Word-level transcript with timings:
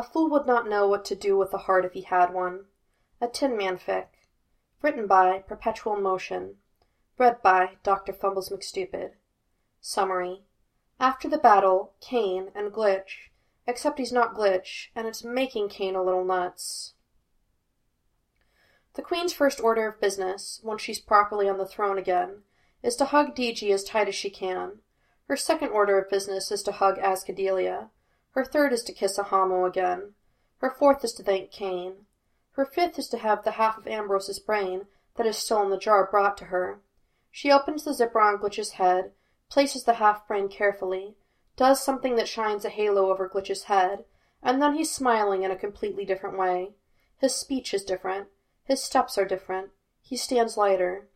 A 0.00 0.02
fool 0.02 0.30
would 0.30 0.46
not 0.46 0.66
know 0.66 0.88
what 0.88 1.04
to 1.04 1.14
do 1.14 1.36
with 1.36 1.52
a 1.52 1.58
heart 1.58 1.84
if 1.84 1.92
he 1.92 2.00
had 2.00 2.32
one. 2.32 2.64
A 3.20 3.28
Tin 3.28 3.54
Man 3.54 3.76
fic. 3.76 4.06
Written 4.80 5.06
by 5.06 5.40
Perpetual 5.40 6.00
Motion. 6.00 6.56
Read 7.18 7.42
by 7.42 7.76
Dr. 7.82 8.14
Fumbles 8.14 8.48
McStupid. 8.48 9.16
Summary. 9.82 10.46
After 10.98 11.28
the 11.28 11.36
battle, 11.36 11.92
Cain 12.00 12.50
and 12.54 12.72
Glitch, 12.72 13.28
except 13.66 13.98
he's 13.98 14.10
not 14.10 14.34
Glitch, 14.34 14.88
and 14.96 15.06
it's 15.06 15.22
making 15.22 15.68
Cain 15.68 15.94
a 15.94 16.02
little 16.02 16.24
nuts. 16.24 16.94
The 18.94 19.02
Queen's 19.02 19.34
first 19.34 19.60
order 19.60 19.86
of 19.86 20.00
business, 20.00 20.62
once 20.64 20.80
she's 20.80 20.98
properly 20.98 21.46
on 21.46 21.58
the 21.58 21.66
throne 21.66 21.98
again, 21.98 22.44
is 22.82 22.96
to 22.96 23.04
hug 23.04 23.36
DG 23.36 23.70
as 23.70 23.84
tight 23.84 24.08
as 24.08 24.14
she 24.14 24.30
can. 24.30 24.78
Her 25.28 25.36
second 25.36 25.68
order 25.68 25.98
of 25.98 26.08
business 26.08 26.50
is 26.50 26.62
to 26.62 26.72
hug 26.72 26.96
Azkadellia. 26.96 27.90
Her 28.32 28.44
third 28.44 28.72
is 28.72 28.84
to 28.84 28.92
kiss 28.92 29.18
Ahamo 29.18 29.66
again. 29.66 30.14
Her 30.58 30.70
fourth 30.70 31.04
is 31.04 31.12
to 31.14 31.22
thank 31.22 31.50
Cain. 31.50 32.06
Her 32.52 32.64
fifth 32.64 32.98
is 32.98 33.08
to 33.08 33.18
have 33.18 33.42
the 33.42 33.52
half 33.52 33.78
of 33.78 33.88
Ambrose's 33.88 34.38
brain 34.38 34.86
that 35.16 35.26
is 35.26 35.36
still 35.36 35.62
in 35.62 35.70
the 35.70 35.78
jar 35.78 36.06
brought 36.08 36.36
to 36.38 36.46
her. 36.46 36.80
She 37.30 37.50
opens 37.50 37.84
the 37.84 37.94
zipper 37.94 38.20
on 38.20 38.38
Glitch's 38.38 38.72
head, 38.72 39.12
places 39.48 39.84
the 39.84 39.94
half 39.94 40.28
brain 40.28 40.48
carefully, 40.48 41.16
does 41.56 41.82
something 41.82 42.16
that 42.16 42.28
shines 42.28 42.64
a 42.64 42.70
halo 42.70 43.10
over 43.10 43.28
Glitch's 43.28 43.64
head, 43.64 44.04
and 44.42 44.62
then 44.62 44.74
he's 44.74 44.92
smiling 44.92 45.42
in 45.42 45.50
a 45.50 45.56
completely 45.56 46.04
different 46.04 46.38
way. 46.38 46.74
His 47.18 47.34
speech 47.34 47.74
is 47.74 47.84
different. 47.84 48.28
His 48.64 48.82
steps 48.82 49.18
are 49.18 49.24
different. 49.24 49.70
He 50.00 50.16
stands 50.16 50.56
lighter. 50.56 51.08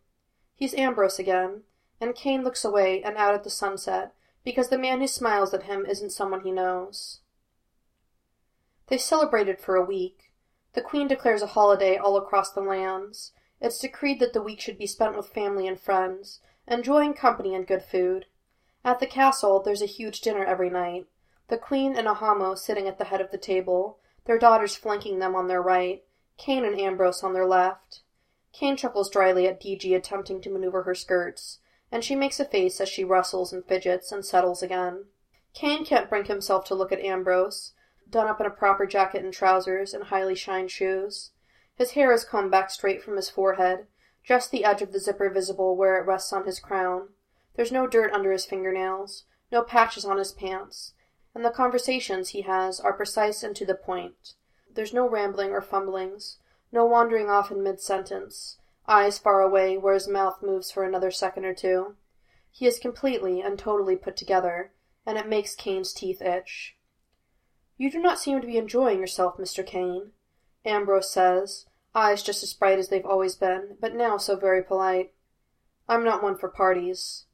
He's 0.53 0.73
Ambrose 0.73 1.19
again, 1.19 1.63
and 2.01 2.15
Cain 2.15 2.43
looks 2.43 2.65
away 2.65 3.01
and 3.03 3.15
out 3.15 3.35
at 3.35 3.43
the 3.43 3.49
sunset 3.49 4.14
because 4.45 4.69
the 4.69 4.77
man 4.77 5.01
who 5.01 5.07
smiles 5.07 5.53
at 5.53 5.63
him 5.63 5.85
isn't 5.85 6.11
someone 6.11 6.41
he 6.41 6.51
knows. 6.51 7.19
They 8.87 8.99
celebrated 8.99 9.59
for 9.59 9.75
a 9.75 9.83
week. 9.83 10.31
The 10.73 10.81
Queen 10.81 11.07
declares 11.07 11.41
a 11.41 11.47
holiday 11.47 11.97
all 11.97 12.15
across 12.15 12.51
the 12.51 12.61
lands. 12.61 13.31
It's 13.59 13.79
decreed 13.79 14.19
that 14.19 14.33
the 14.33 14.43
week 14.43 14.61
should 14.61 14.77
be 14.77 14.85
spent 14.85 15.17
with 15.17 15.33
family 15.33 15.67
and 15.67 15.79
friends, 15.79 16.39
enjoying 16.67 17.15
company 17.15 17.55
and 17.55 17.65
good 17.65 17.81
food. 17.81 18.27
At 18.83 18.99
the 18.99 19.07
castle, 19.07 19.63
there's 19.63 19.81
a 19.81 19.87
huge 19.87 20.21
dinner 20.21 20.45
every 20.45 20.69
night. 20.69 21.07
The 21.47 21.57
Queen 21.57 21.95
and 21.95 22.07
Ahamo 22.07 22.55
sitting 22.55 22.87
at 22.87 22.99
the 22.99 23.05
head 23.05 23.21
of 23.21 23.31
the 23.31 23.37
table, 23.39 23.99
their 24.25 24.37
daughters 24.37 24.75
flanking 24.75 25.17
them 25.17 25.35
on 25.35 25.47
their 25.47 25.61
right, 25.61 26.03
Cain 26.37 26.63
and 26.63 26.79
Ambrose 26.79 27.23
on 27.23 27.33
their 27.33 27.47
left. 27.47 28.01
Cain 28.53 28.77
chuckles 28.77 29.09
dryly 29.09 29.47
at 29.47 29.59
DG 29.59 29.95
attempting 29.95 30.41
to 30.41 30.49
maneuver 30.51 30.83
her 30.83 30.95
skirts, 30.95 31.59
and 31.91 32.03
she 32.03 32.15
makes 32.15 32.39
a 32.39 32.45
face 32.45 32.81
as 32.81 32.89
she 32.89 33.03
rustles 33.03 33.53
and 33.53 33.65
fidgets 33.65 34.11
and 34.11 34.25
settles 34.25 34.61
again. 34.63 35.05
Cain 35.53 35.85
can't 35.85 36.09
bring 36.09 36.25
himself 36.25 36.65
to 36.65 36.75
look 36.75 36.91
at 36.91 36.99
Ambrose, 36.99 37.73
done 38.09 38.27
up 38.27 38.39
in 38.39 38.45
a 38.45 38.51
proper 38.51 38.85
jacket 38.85 39.23
and 39.23 39.33
trousers 39.33 39.93
and 39.93 40.05
highly 40.05 40.35
shined 40.35 40.71
shoes. 40.71 41.31
His 41.75 41.91
hair 41.91 42.13
is 42.13 42.23
combed 42.23 42.51
back 42.51 42.69
straight 42.69 43.01
from 43.01 43.15
his 43.15 43.29
forehead, 43.29 43.87
just 44.23 44.51
the 44.51 44.65
edge 44.65 44.81
of 44.81 44.91
the 44.91 44.99
zipper 44.99 45.29
visible 45.29 45.75
where 45.75 45.97
it 45.97 46.05
rests 46.05 46.33
on 46.33 46.45
his 46.45 46.59
crown. 46.59 47.09
There's 47.55 47.71
no 47.71 47.87
dirt 47.87 48.11
under 48.11 48.31
his 48.31 48.45
fingernails, 48.45 49.25
no 49.51 49.61
patches 49.61 50.05
on 50.05 50.17
his 50.17 50.31
pants, 50.31 50.93
and 51.33 51.45
the 51.45 51.51
conversations 51.51 52.29
he 52.29 52.41
has 52.41 52.79
are 52.79 52.93
precise 52.93 53.43
and 53.43 53.55
to 53.55 53.65
the 53.65 53.75
point. 53.75 54.33
There's 54.73 54.93
no 54.93 55.07
rambling 55.07 55.51
or 55.51 55.61
fumblings, 55.61 56.37
no 56.71 56.85
wandering 56.85 57.29
off 57.29 57.51
in 57.51 57.63
mid 57.63 57.79
sentence, 57.79 58.57
eyes 58.87 59.17
far 59.17 59.41
away 59.41 59.77
where 59.77 59.93
his 59.93 60.07
mouth 60.07 60.41
moves 60.41 60.71
for 60.71 60.83
another 60.83 61.11
second 61.11 61.45
or 61.45 61.53
two. 61.53 61.95
He 62.51 62.67
is 62.67 62.79
completely 62.79 63.41
and 63.41 63.57
totally 63.57 63.95
put 63.95 64.15
together, 64.15 64.71
and 65.05 65.17
it 65.17 65.27
makes 65.27 65.55
Cain's 65.55 65.93
teeth 65.93 66.21
itch. 66.21 66.77
You 67.77 67.91
do 67.91 67.99
not 67.99 68.19
seem 68.19 68.39
to 68.41 68.47
be 68.47 68.57
enjoying 68.57 68.99
yourself, 68.99 69.37
Mr. 69.37 69.65
Cain, 69.65 70.11
Ambrose 70.65 71.11
says, 71.11 71.65
eyes 71.93 72.23
just 72.23 72.43
as 72.43 72.53
bright 72.53 72.79
as 72.79 72.89
they've 72.89 73.05
always 73.05 73.35
been, 73.35 73.77
but 73.79 73.93
now 73.93 74.17
so 74.17 74.35
very 74.35 74.63
polite. 74.63 75.13
I'm 75.87 76.03
not 76.03 76.23
one 76.23 76.37
for 76.37 76.49
parties. 76.49 77.25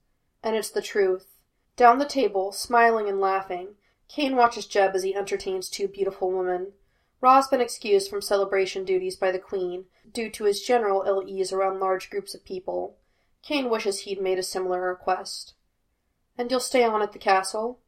And 0.44 0.56
it's 0.56 0.70
the 0.70 0.82
truth. 0.82 1.28
Down 1.76 2.00
the 2.00 2.06
table, 2.06 2.52
smiling 2.52 3.08
and 3.08 3.20
laughing, 3.20 3.76
Cain 4.08 4.36
watches 4.36 4.66
Jeb 4.66 4.94
as 4.94 5.04
he 5.04 5.16
entertains 5.16 5.70
two 5.70 5.88
beautiful 5.88 6.32
women. 6.32 6.74
Raw's 7.22 7.48
been 7.48 7.62
excused 7.62 8.10
from 8.10 8.22
celebration 8.22 8.84
duties 8.84 9.16
by 9.16 9.32
the 9.32 9.40
Queen, 9.40 9.86
due 10.12 10.30
to 10.32 10.46
his 10.46 10.62
general 10.62 11.04
ill 11.06 11.24
ease 11.26 11.54
around 11.54 11.80
large 11.80 12.10
groups 12.10 12.34
of 12.34 12.44
people. 12.44 12.98
Cain 13.44 13.70
wishes 13.70 14.00
he'd 14.00 14.20
made 14.20 14.40
a 14.40 14.44
similar 14.44 14.82
request. 14.82 15.54
And 16.38 16.50
you'll 16.50 16.60
stay 16.60 16.84
on 16.84 17.02
at 17.02 17.14
the 17.14 17.20
castle? 17.20 17.80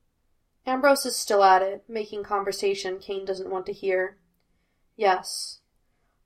Ambrose 0.66 1.06
is 1.06 1.16
still 1.16 1.44
at 1.44 1.64
it, 1.64 1.84
making 1.88 2.24
conversation 2.24 3.00
Cain 3.00 3.26
doesn't 3.26 3.50
want 3.50 3.66
to 3.66 3.74
hear. 3.74 4.18
Yes. 4.96 5.60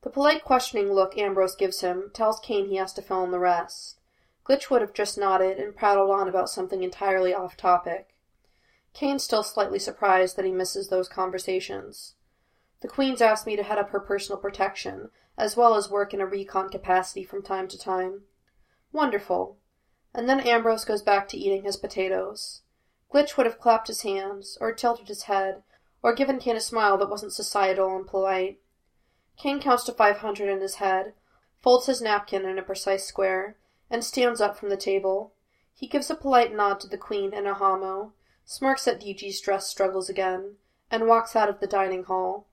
The 0.04 0.10
polite 0.10 0.44
questioning 0.44 0.92
look 0.94 1.18
Ambrose 1.18 1.56
gives 1.56 1.82
him 1.82 2.12
tells 2.14 2.40
Cain 2.42 2.68
he 2.68 2.76
has 2.76 2.94
to 2.94 3.02
fill 3.02 3.24
in 3.24 3.32
the 3.32 3.40
rest. 3.40 4.00
Glitch 4.46 4.70
would 4.70 4.82
have 4.82 4.94
just 4.94 5.18
nodded 5.18 5.58
and 5.58 5.76
prattled 5.76 6.12
on 6.12 6.28
about 6.28 6.50
something 6.50 6.84
entirely 6.84 7.34
off 7.34 7.58
topic. 7.58 8.16
Cain's 8.94 9.24
still 9.24 9.44
slightly 9.44 9.80
surprised 9.80 10.36
that 10.36 10.46
he 10.46 10.52
misses 10.52 10.90
those 10.90 11.10
conversations. 11.10 12.16
The 12.82 12.88
Queen's 12.88 13.22
asked 13.22 13.48
me 13.48 13.56
to 13.56 13.64
head 13.64 13.80
up 13.80 13.90
her 13.90 14.00
personal 14.00 14.40
protection, 14.40 15.10
as 15.38 15.58
well 15.58 15.76
as 15.76 15.90
work 15.90 16.14
in 16.14 16.22
a 16.22 16.28
recon 16.28 16.70
capacity 16.70 17.24
from 17.24 17.42
time 17.42 17.68
to 17.70 17.78
time. 17.78 18.24
Wonderful. 18.92 19.58
And 20.14 20.30
then 20.30 20.40
Ambrose 20.40 20.86
goes 20.86 21.02
back 21.02 21.28
to 21.30 21.38
eating 21.38 21.64
his 21.64 21.78
potatoes. 21.78 22.62
Glitch 23.12 23.36
would 23.36 23.46
have 23.46 23.60
clapped 23.60 23.88
his 23.88 24.02
hands, 24.02 24.58
or 24.62 24.74
tilted 24.74 25.08
his 25.08 25.24
head, 25.24 25.64
or 26.04 26.14
given 26.14 26.40
Cain 26.40 26.56
a 26.56 26.62
smile 26.62 26.98
that 26.98 27.10
wasn't 27.10 27.34
societal 27.34 27.96
and 27.96 28.06
polite. 28.06 28.60
Cain 29.38 29.60
counts 29.60 29.84
to 29.86 29.92
five 29.92 30.18
hundred 30.18 30.50
in 30.50 30.62
his 30.62 30.76
head, 30.76 31.14
folds 31.62 31.88
his 31.88 32.02
napkin 32.02 32.46
in 32.46 32.60
a 32.60 32.64
precise 32.64 33.06
square, 33.06 33.58
and 33.90 34.04
stands 34.04 34.40
up 34.40 34.58
from 34.58 34.70
the 34.70 34.78
table. 34.78 35.34
He 35.74 35.88
gives 35.88 36.10
a 36.10 36.16
polite 36.16 36.56
nod 36.56 36.80
to 36.82 36.88
the 36.88 36.98
Queen 36.98 37.34
and 37.34 37.48
Ahamo, 37.48 38.12
smirks 38.46 38.88
at 38.88 39.02
DG's 39.02 39.42
dress 39.42 39.68
struggles 39.68 40.10
again, 40.10 40.56
and 40.92 41.08
walks 41.08 41.36
out 41.36 41.50
of 41.50 41.60
the 41.60 41.68
dining 41.68 42.04
hall. 42.04 42.48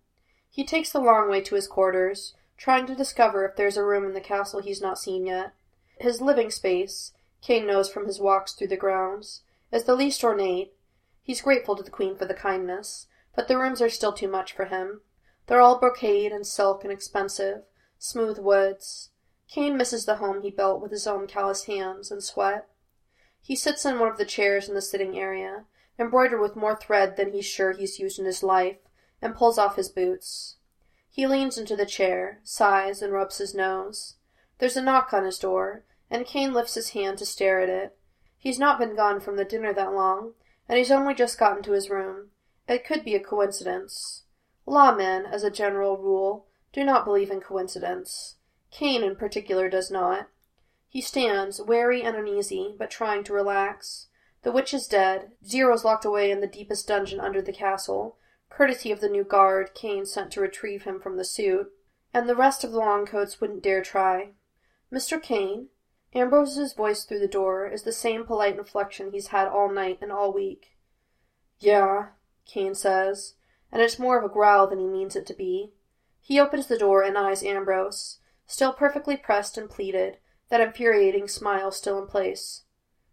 He 0.54 0.64
takes 0.64 0.92
the 0.92 1.00
long 1.00 1.28
way 1.28 1.40
to 1.40 1.56
his 1.56 1.66
quarters, 1.66 2.32
trying 2.56 2.86
to 2.86 2.94
discover 2.94 3.44
if 3.44 3.56
there's 3.56 3.76
a 3.76 3.82
room 3.82 4.04
in 4.04 4.12
the 4.12 4.20
castle 4.20 4.60
he's 4.60 4.80
not 4.80 5.00
seen 5.00 5.26
yet. 5.26 5.52
His 5.98 6.20
living 6.20 6.48
space, 6.48 7.10
Cain 7.42 7.66
knows 7.66 7.90
from 7.90 8.06
his 8.06 8.20
walks 8.20 8.52
through 8.52 8.68
the 8.68 8.76
grounds, 8.76 9.42
is 9.72 9.82
the 9.82 9.96
least 9.96 10.22
ornate. 10.22 10.72
He's 11.20 11.40
grateful 11.40 11.74
to 11.74 11.82
the 11.82 11.90
Queen 11.90 12.14
for 12.14 12.24
the 12.24 12.34
kindness, 12.34 13.08
but 13.34 13.48
the 13.48 13.58
rooms 13.58 13.82
are 13.82 13.88
still 13.88 14.12
too 14.12 14.28
much 14.28 14.52
for 14.52 14.66
him. 14.66 15.00
They're 15.48 15.60
all 15.60 15.80
brocade 15.80 16.30
and 16.30 16.46
silk 16.46 16.84
and 16.84 16.92
expensive, 16.92 17.64
smooth 17.98 18.38
woods. 18.38 19.10
Cain 19.48 19.76
misses 19.76 20.06
the 20.06 20.18
home 20.18 20.42
he 20.42 20.52
built 20.52 20.80
with 20.80 20.92
his 20.92 21.08
own 21.08 21.26
calloused 21.26 21.66
hands 21.66 22.12
and 22.12 22.22
sweat. 22.22 22.68
He 23.42 23.56
sits 23.56 23.84
in 23.84 23.98
one 23.98 24.08
of 24.08 24.18
the 24.18 24.24
chairs 24.24 24.68
in 24.68 24.76
the 24.76 24.80
sitting 24.80 25.18
area, 25.18 25.64
embroidered 25.98 26.40
with 26.40 26.54
more 26.54 26.76
thread 26.76 27.16
than 27.16 27.32
he's 27.32 27.44
sure 27.44 27.72
he's 27.72 27.98
used 27.98 28.20
in 28.20 28.24
his 28.24 28.44
life, 28.44 28.78
and 29.22 29.34
pulls 29.34 29.58
off 29.58 29.76
his 29.76 29.88
boots. 29.88 30.56
He 31.10 31.26
leans 31.26 31.56
into 31.56 31.76
the 31.76 31.86
chair, 31.86 32.40
sighs, 32.42 33.00
and 33.00 33.12
rubs 33.12 33.38
his 33.38 33.54
nose. 33.54 34.16
There's 34.58 34.76
a 34.76 34.82
knock 34.82 35.12
on 35.12 35.24
his 35.24 35.38
door, 35.38 35.84
and 36.10 36.26
Cain 36.26 36.52
lifts 36.52 36.74
his 36.74 36.90
hand 36.90 37.18
to 37.18 37.26
stare 37.26 37.60
at 37.60 37.68
it. 37.68 37.96
He's 38.36 38.58
not 38.58 38.78
been 38.78 38.96
gone 38.96 39.20
from 39.20 39.36
the 39.36 39.44
dinner 39.44 39.72
that 39.72 39.92
long, 39.92 40.34
and 40.68 40.78
he's 40.78 40.90
only 40.90 41.14
just 41.14 41.38
gotten 41.38 41.62
to 41.62 41.72
his 41.72 41.90
room. 41.90 42.30
It 42.68 42.84
could 42.84 43.04
be 43.04 43.14
a 43.14 43.20
coincidence. 43.20 44.24
Lawmen, 44.66 45.24
as 45.30 45.42
a 45.42 45.50
general 45.50 45.98
rule, 45.98 46.46
do 46.72 46.82
not 46.82 47.04
believe 47.04 47.30
in 47.30 47.40
coincidence. 47.40 48.36
Cain, 48.70 49.02
in 49.02 49.16
particular, 49.16 49.68
does 49.68 49.90
not. 49.90 50.28
He 50.88 51.00
stands, 51.00 51.60
wary 51.60 52.02
and 52.02 52.16
uneasy, 52.16 52.74
but 52.78 52.90
trying 52.90 53.24
to 53.24 53.32
relax. 53.32 54.08
The 54.42 54.52
witch 54.52 54.74
is 54.74 54.86
dead. 54.86 55.32
Zero's 55.46 55.84
locked 55.84 56.04
away 56.04 56.30
in 56.30 56.40
the 56.40 56.46
deepest 56.46 56.88
dungeon 56.88 57.20
under 57.20 57.40
the 57.40 57.52
castle, 57.52 58.16
courtesy 58.56 58.92
of 58.92 59.00
the 59.00 59.08
new 59.08 59.24
guard 59.24 59.74
Cain 59.74 60.06
sent 60.06 60.30
to 60.30 60.40
retrieve 60.40 60.84
him 60.84 61.00
from 61.00 61.16
the 61.16 61.24
suit, 61.24 61.72
and 62.12 62.28
the 62.28 62.36
rest 62.36 62.62
of 62.62 62.70
the 62.70 62.78
Longcoats 62.78 63.40
wouldn't 63.40 63.64
dare 63.64 63.82
try. 63.82 64.30
Mr. 64.92 65.20
Cain? 65.20 65.70
Ambrose's 66.14 66.72
voice 66.72 67.04
through 67.04 67.18
the 67.18 67.26
door 67.26 67.66
is 67.66 67.82
the 67.82 67.90
same 67.90 68.24
polite 68.24 68.56
inflection 68.56 69.10
he's 69.10 69.28
had 69.28 69.48
all 69.48 69.68
night 69.68 69.98
and 70.00 70.12
all 70.12 70.32
week. 70.32 70.76
Yeah, 71.58 72.10
Cain 72.46 72.76
says, 72.76 73.34
and 73.72 73.82
it's 73.82 73.98
more 73.98 74.16
of 74.16 74.24
a 74.24 74.32
growl 74.32 74.68
than 74.68 74.78
he 74.78 74.86
means 74.86 75.16
it 75.16 75.26
to 75.26 75.34
be. 75.34 75.72
He 76.20 76.38
opens 76.38 76.68
the 76.68 76.78
door 76.78 77.02
and 77.02 77.18
eyes 77.18 77.42
Ambrose, 77.42 78.18
still 78.46 78.72
perfectly 78.72 79.16
pressed 79.16 79.58
and 79.58 79.68
pleated, 79.68 80.18
that 80.48 80.60
infuriating 80.60 81.26
smile 81.26 81.72
still 81.72 81.98
in 81.98 82.06
place. 82.06 82.62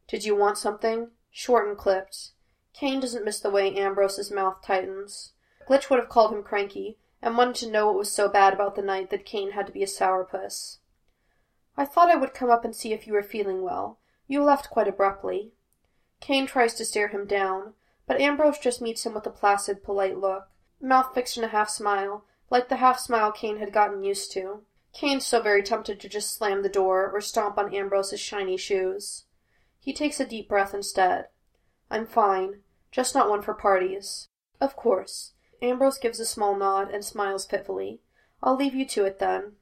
Did 0.08 0.24
you 0.24 0.36
want 0.36 0.60
something? 0.60 1.10
Short 1.32 1.68
and 1.68 1.76
clipped. 1.76 2.32
Cain 2.74 3.00
doesn't 3.00 3.26
miss 3.26 3.40
the 3.40 3.50
way 3.50 3.76
Ambrose's 3.76 4.32
mouth 4.32 4.62
tightens. 4.64 5.34
Glitch 5.72 5.90
would 5.90 6.00
have 6.00 6.10
called 6.10 6.34
him 6.34 6.44
cranky, 6.44 6.98
and 7.22 7.38
wanted 7.38 7.56
to 7.56 7.72
know 7.72 7.86
what 7.86 7.96
was 7.96 8.12
so 8.12 8.28
bad 8.28 8.52
about 8.52 8.76
the 8.76 8.82
night 8.82 9.10
that 9.10 9.24
Cain 9.24 9.52
had 9.52 9.66
to 9.68 9.72
be 9.72 9.82
a 9.82 9.88
sourpuss. 9.88 10.80
I 11.78 11.86
thought 11.86 12.10
I 12.10 12.18
would 12.18 12.34
come 12.34 12.50
up 12.50 12.66
and 12.66 12.76
see 12.76 12.92
if 12.92 13.08
you 13.08 13.14
were 13.14 13.24
feeling 13.24 13.62
well. 13.62 13.98
You 14.28 14.44
left 14.44 14.70
quite 14.70 14.90
abruptly. 14.90 15.54
Cain 16.20 16.46
tries 16.46 16.74
to 16.74 16.84
stare 16.84 17.08
him 17.08 17.26
down, 17.26 17.74
but 18.06 18.20
Ambrose 18.20 18.60
just 18.60 18.82
meets 18.82 19.06
him 19.06 19.14
with 19.14 19.26
a 19.26 19.30
placid, 19.30 19.82
polite 19.82 20.18
look. 20.18 20.50
mouth 20.82 21.14
fixed 21.14 21.38
in 21.38 21.46
a 21.46 21.48
half 21.48 21.70
smile, 21.70 22.26
like 22.50 22.68
the 22.68 22.76
half 22.76 23.00
smile 23.00 23.32
Cain 23.32 23.60
had 23.60 23.72
gotten 23.72 24.04
used 24.04 24.30
to. 24.34 24.64
Cain's 24.92 25.26
so 25.26 25.42
very 25.42 25.64
tempted 25.64 26.02
to 26.02 26.10
just 26.10 26.36
slam 26.36 26.64
the 26.64 26.68
door 26.68 27.10
or 27.10 27.22
stomp 27.22 27.58
on 27.58 27.74
Ambrose's 27.74 28.20
shiny 28.20 28.58
shoes. 28.58 29.24
He 29.80 29.94
takes 29.94 30.20
a 30.20 30.26
deep 30.26 30.50
breath 30.50 30.74
instead. 30.74 31.30
I'm 31.90 32.06
fine, 32.06 32.60
just 32.92 33.16
not 33.16 33.30
one 33.30 33.42
for 33.42 33.54
parties. 33.54 34.28
Of 34.60 34.76
course. 34.76 35.32
Ambrose 35.62 35.98
gives 35.98 36.20
a 36.20 36.26
small 36.26 36.56
nod 36.56 36.90
and 36.90 37.06
smiles 37.06 37.46
fitfully. 37.46 38.02
I'll 38.42 38.56
leave 38.56 38.74
you 38.74 38.86
to 38.88 39.06
it 39.06 39.20
then. 39.20 39.54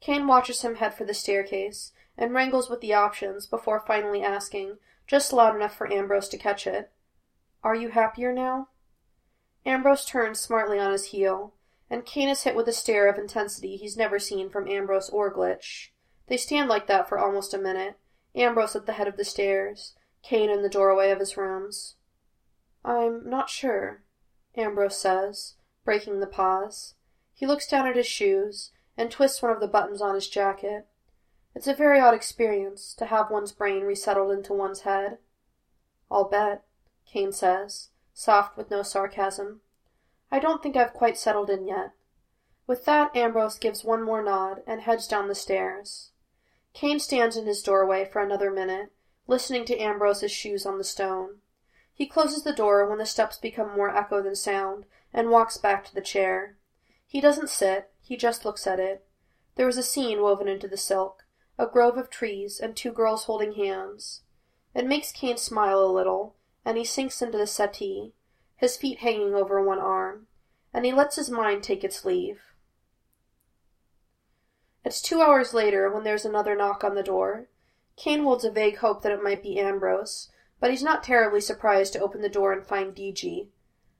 Cain 0.00 0.26
watches 0.26 0.62
him 0.62 0.76
head 0.76 0.94
for 0.94 1.04
the 1.04 1.14
staircase 1.14 1.92
and 2.18 2.34
wrangles 2.34 2.68
with 2.68 2.80
the 2.80 2.92
options 2.92 3.46
before 3.46 3.80
finally 3.80 4.22
asking, 4.22 4.78
just 5.06 5.32
loud 5.32 5.54
enough 5.54 5.74
for 5.74 5.90
Ambrose 5.92 6.28
to 6.28 6.36
catch 6.36 6.66
it, 6.66 6.90
Are 7.64 7.74
you 7.74 7.90
happier 7.90 8.32
now? 8.32 8.68
Ambrose 9.64 10.04
turns 10.04 10.40
smartly 10.40 10.78
on 10.78 10.92
his 10.92 11.06
heel, 11.06 11.54
and 11.88 12.04
Cain 12.04 12.28
is 12.28 12.42
hit 12.42 12.56
with 12.56 12.68
a 12.68 12.72
stare 12.72 13.08
of 13.08 13.18
intensity 13.18 13.76
he's 13.76 13.96
never 13.96 14.18
seen 14.18 14.50
from 14.50 14.68
Ambrose 14.68 15.08
or 15.10 15.32
Glitch. 15.32 15.90
They 16.26 16.36
stand 16.36 16.68
like 16.68 16.86
that 16.86 17.08
for 17.08 17.18
almost 17.18 17.54
a 17.54 17.58
minute, 17.58 17.96
Ambrose 18.34 18.76
at 18.76 18.86
the 18.86 18.94
head 18.94 19.08
of 19.08 19.16
the 19.16 19.24
stairs, 19.24 19.94
Cain 20.22 20.50
in 20.50 20.62
the 20.62 20.68
doorway 20.68 21.10
of 21.10 21.20
his 21.20 21.36
rooms. 21.36 21.94
I'm 22.84 23.28
not 23.28 23.50
sure, 23.50 24.01
Ambrose 24.56 24.98
says, 24.98 25.54
breaking 25.84 26.20
the 26.20 26.26
pause. 26.26 26.94
He 27.34 27.46
looks 27.46 27.66
down 27.66 27.86
at 27.86 27.96
his 27.96 28.06
shoes 28.06 28.70
and 28.96 29.10
twists 29.10 29.42
one 29.42 29.50
of 29.50 29.60
the 29.60 29.66
buttons 29.66 30.02
on 30.02 30.14
his 30.14 30.28
jacket. 30.28 30.86
It's 31.54 31.66
a 31.66 31.74
very 31.74 32.00
odd 32.00 32.14
experience 32.14 32.94
to 32.94 33.06
have 33.06 33.30
one's 33.30 33.52
brain 33.52 33.82
resettled 33.82 34.32
into 34.32 34.52
one's 34.52 34.80
head. 34.80 35.18
I'll 36.10 36.28
bet, 36.28 36.64
Cain 37.06 37.32
says, 37.32 37.88
soft 38.14 38.56
with 38.56 38.70
no 38.70 38.82
sarcasm. 38.82 39.60
I 40.30 40.38
don't 40.38 40.62
think 40.62 40.76
I've 40.76 40.94
quite 40.94 41.18
settled 41.18 41.50
in 41.50 41.66
yet. 41.66 41.92
With 42.66 42.84
that, 42.86 43.14
Ambrose 43.14 43.58
gives 43.58 43.84
one 43.84 44.02
more 44.02 44.22
nod 44.22 44.62
and 44.66 44.80
heads 44.80 45.06
down 45.06 45.28
the 45.28 45.34
stairs. 45.34 46.10
Cain 46.72 46.98
stands 46.98 47.36
in 47.36 47.46
his 47.46 47.62
doorway 47.62 48.04
for 48.04 48.22
another 48.22 48.50
minute, 48.50 48.92
listening 49.26 49.64
to 49.66 49.78
Ambrose's 49.78 50.32
shoes 50.32 50.64
on 50.64 50.78
the 50.78 50.84
stone. 50.84 51.41
He 52.02 52.08
closes 52.08 52.42
the 52.42 52.52
door 52.52 52.84
when 52.88 52.98
the 52.98 53.06
steps 53.06 53.38
become 53.38 53.76
more 53.76 53.96
echo 53.96 54.20
than 54.20 54.34
sound, 54.34 54.86
and 55.12 55.30
walks 55.30 55.56
back 55.56 55.84
to 55.84 55.94
the 55.94 56.00
chair. 56.00 56.56
He 57.06 57.20
doesn't 57.20 57.48
sit, 57.48 57.92
he 58.00 58.16
just 58.16 58.44
looks 58.44 58.66
at 58.66 58.80
it. 58.80 59.06
There 59.54 59.68
is 59.68 59.78
a 59.78 59.84
scene 59.84 60.20
woven 60.20 60.48
into 60.48 60.66
the 60.66 60.76
silk, 60.76 61.22
a 61.56 61.64
grove 61.68 61.96
of 61.96 62.10
trees, 62.10 62.58
and 62.58 62.76
two 62.76 62.90
girls 62.90 63.26
holding 63.26 63.52
hands. 63.52 64.22
It 64.74 64.84
makes 64.84 65.12
Cain 65.12 65.36
smile 65.36 65.78
a 65.78 65.86
little, 65.86 66.34
and 66.64 66.76
he 66.76 66.84
sinks 66.84 67.22
into 67.22 67.38
the 67.38 67.46
settee, 67.46 68.14
his 68.56 68.76
feet 68.76 68.98
hanging 68.98 69.36
over 69.36 69.62
one 69.62 69.78
arm, 69.78 70.26
and 70.74 70.84
he 70.84 70.92
lets 70.92 71.14
his 71.14 71.30
mind 71.30 71.62
take 71.62 71.84
its 71.84 72.04
leave. 72.04 72.40
It's 74.84 75.00
two 75.00 75.22
hours 75.22 75.54
later 75.54 75.88
when 75.88 76.02
there's 76.02 76.24
another 76.24 76.56
knock 76.56 76.82
on 76.82 76.96
the 76.96 77.04
door. 77.04 77.46
Cain 77.94 78.24
holds 78.24 78.44
a 78.44 78.50
vague 78.50 78.78
hope 78.78 79.02
that 79.02 79.12
it 79.12 79.22
might 79.22 79.40
be 79.40 79.60
Ambrose, 79.60 80.31
but 80.62 80.70
he's 80.70 80.82
not 80.84 81.02
terribly 81.02 81.40
surprised 81.40 81.92
to 81.92 81.98
open 81.98 82.22
the 82.22 82.28
door 82.28 82.52
and 82.52 82.64
find 82.64 82.94
D.G. 82.94 83.48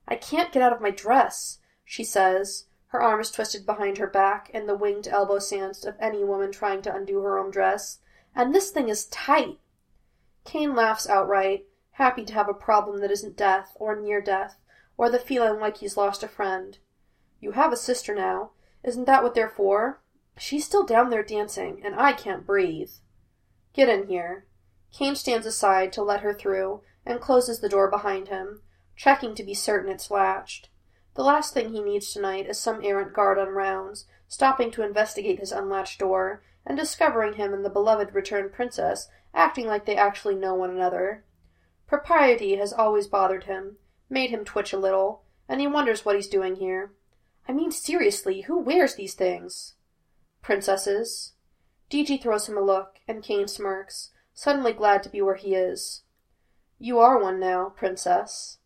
I 0.07 0.15
can't 0.15 0.53
get 0.53 0.61
out 0.61 0.71
of 0.71 0.79
my 0.79 0.91
dress, 0.91 1.59
she 1.83 2.05
says, 2.05 2.67
her 2.87 3.01
arms 3.01 3.31
twisted 3.31 3.65
behind 3.65 3.97
her 3.97 4.07
back 4.07 4.49
and 4.53 4.69
the 4.69 4.73
winged 4.73 5.09
elbow 5.09 5.39
stance 5.39 5.83
of 5.83 5.97
any 5.99 6.23
woman 6.23 6.53
trying 6.53 6.81
to 6.83 6.95
undo 6.95 7.19
her 7.19 7.37
own 7.37 7.51
dress. 7.51 7.99
And 8.33 8.55
this 8.55 8.71
thing 8.71 8.87
is 8.87 9.07
tight. 9.07 9.59
Cain 10.45 10.73
laughs 10.73 11.05
outright, 11.09 11.65
happy 11.91 12.23
to 12.23 12.33
have 12.33 12.47
a 12.47 12.53
problem 12.53 13.01
that 13.01 13.11
isn't 13.11 13.35
death, 13.35 13.73
or 13.75 13.97
near 13.97 14.21
death, 14.21 14.55
or 14.95 15.09
the 15.09 15.19
feeling 15.19 15.59
like 15.59 15.79
he's 15.79 15.97
lost 15.97 16.23
a 16.23 16.29
friend. 16.29 16.77
You 17.41 17.51
have 17.51 17.73
a 17.73 17.77
sister 17.77 18.15
now. 18.15 18.51
Isn't 18.85 19.03
that 19.03 19.21
what 19.21 19.35
they're 19.35 19.49
for? 19.49 19.99
She's 20.37 20.63
still 20.63 20.85
down 20.85 21.09
there 21.09 21.23
dancing, 21.23 21.81
and 21.83 21.93
I 21.93 22.13
can't 22.13 22.45
breathe. 22.45 22.91
Get 23.73 23.89
in 23.89 24.07
here. 24.07 24.45
Cain 24.93 25.15
stands 25.15 25.47
aside 25.47 25.91
to 25.91 26.03
let 26.03 26.21
her 26.21 26.33
through 26.33 26.81
and 27.05 27.19
closes 27.19 27.59
the 27.59 27.69
door 27.69 27.89
behind 27.89 28.27
him, 28.27 28.61
checking 28.95 29.33
to 29.35 29.43
be 29.43 29.53
certain 29.53 29.91
it's 29.91 30.11
latched. 30.11 30.69
The 31.15 31.23
last 31.23 31.53
thing 31.53 31.73
he 31.73 31.81
needs 31.81 32.13
tonight 32.13 32.47
is 32.47 32.59
some 32.59 32.83
errant 32.83 33.13
guard 33.13 33.37
on 33.37 33.49
rounds, 33.49 34.05
stopping 34.27 34.71
to 34.71 34.83
investigate 34.83 35.39
his 35.39 35.51
unlatched 35.51 35.99
door, 35.99 36.43
and 36.65 36.77
discovering 36.77 37.33
him 37.33 37.53
and 37.53 37.65
the 37.65 37.69
beloved 37.69 38.13
returned 38.13 38.53
princess 38.53 39.09
acting 39.33 39.65
like 39.65 39.85
they 39.85 39.95
actually 39.95 40.35
know 40.35 40.53
one 40.53 40.69
another. 40.69 41.25
Propriety 41.87 42.55
has 42.55 42.71
always 42.71 43.07
bothered 43.07 43.45
him, 43.45 43.77
made 44.09 44.29
him 44.29 44.45
twitch 44.45 44.73
a 44.73 44.79
little, 44.79 45.23
and 45.49 45.59
he 45.59 45.67
wonders 45.67 46.05
what 46.05 46.15
he's 46.15 46.27
doing 46.27 46.55
here. 46.57 46.93
I 47.47 47.51
mean, 47.51 47.71
seriously, 47.71 48.41
who 48.41 48.59
wears 48.59 48.95
these 48.95 49.15
things? 49.15 49.73
Princesses. 50.41 51.33
D.G. 51.89 52.17
throws 52.17 52.47
him 52.47 52.57
a 52.57 52.61
look, 52.61 52.99
and 53.07 53.23
Cain 53.23 53.47
smirks, 53.47 54.11
suddenly 54.33 54.73
glad 54.73 55.03
to 55.03 55.09
be 55.09 55.21
where 55.21 55.35
he 55.35 55.55
is. 55.55 56.01
You 56.79 56.99
are 56.99 57.21
one 57.21 57.39
now, 57.39 57.69
princess. 57.69 58.57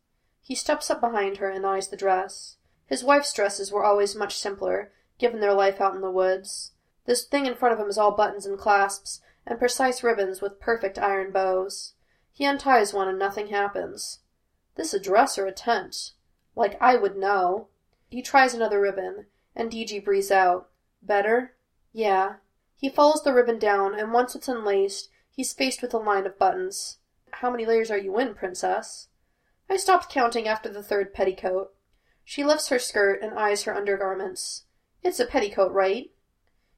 He 0.41 0.55
steps 0.55 0.89
up 0.89 1.01
behind 1.01 1.37
her 1.37 1.49
and 1.49 1.65
eyes 1.65 1.89
the 1.89 1.97
dress. 1.97 2.57
His 2.85 3.03
wife's 3.03 3.33
dresses 3.33 3.71
were 3.71 3.83
always 3.83 4.15
much 4.15 4.37
simpler, 4.37 4.91
given 5.19 5.39
their 5.39 5.53
life 5.53 5.81
out 5.81 5.93
in 5.93 6.01
the 6.01 6.09
woods. 6.09 6.71
This 7.05 7.25
thing 7.25 7.45
in 7.45 7.55
front 7.55 7.73
of 7.73 7.79
him 7.79 7.89
is 7.89 7.97
all 7.97 8.11
buttons 8.11 8.45
and 8.45 8.57
clasps, 8.57 9.21
and 9.45 9.59
precise 9.59 10.03
ribbons 10.03 10.41
with 10.41 10.59
perfect 10.59 10.97
iron 10.97 11.31
bows. 11.31 11.93
He 12.31 12.45
unties 12.45 12.93
one 12.93 13.07
and 13.07 13.19
nothing 13.19 13.47
happens. 13.47 14.19
This 14.75 14.93
a 14.93 14.99
dress 14.99 15.37
or 15.37 15.47
a 15.47 15.51
tent? 15.51 16.13
Like 16.55 16.77
I 16.81 16.95
would 16.95 17.17
know. 17.17 17.67
He 18.09 18.21
tries 18.21 18.53
another 18.53 18.79
ribbon, 18.79 19.25
and 19.55 19.69
D.G. 19.69 19.99
breathes 19.99 20.31
out. 20.31 20.69
Better? 21.01 21.55
Yeah. 21.91 22.35
He 22.75 22.89
follows 22.89 23.23
the 23.23 23.33
ribbon 23.33 23.59
down, 23.59 23.93
and 23.99 24.13
once 24.13 24.35
it's 24.35 24.47
unlaced, 24.47 25.09
He's 25.37 25.53
faced 25.53 25.83
with 25.83 25.93
a 25.93 25.99
line 25.99 26.25
of 26.25 26.39
buttons. 26.39 26.97
How 27.29 27.51
many 27.51 27.63
layers 27.63 27.91
are 27.91 27.97
you 27.97 28.17
in, 28.17 28.33
princess? 28.33 29.09
I 29.69 29.77
stopped 29.77 30.11
counting 30.11 30.47
after 30.47 30.67
the 30.67 30.81
third 30.81 31.13
petticoat. 31.13 31.75
She 32.25 32.43
lifts 32.43 32.69
her 32.69 32.79
skirt 32.79 33.21
and 33.21 33.37
eyes 33.37 33.61
her 33.63 33.75
undergarments. 33.75 34.63
It's 35.03 35.19
a 35.19 35.27
petticoat, 35.27 35.71
right? 35.71 36.09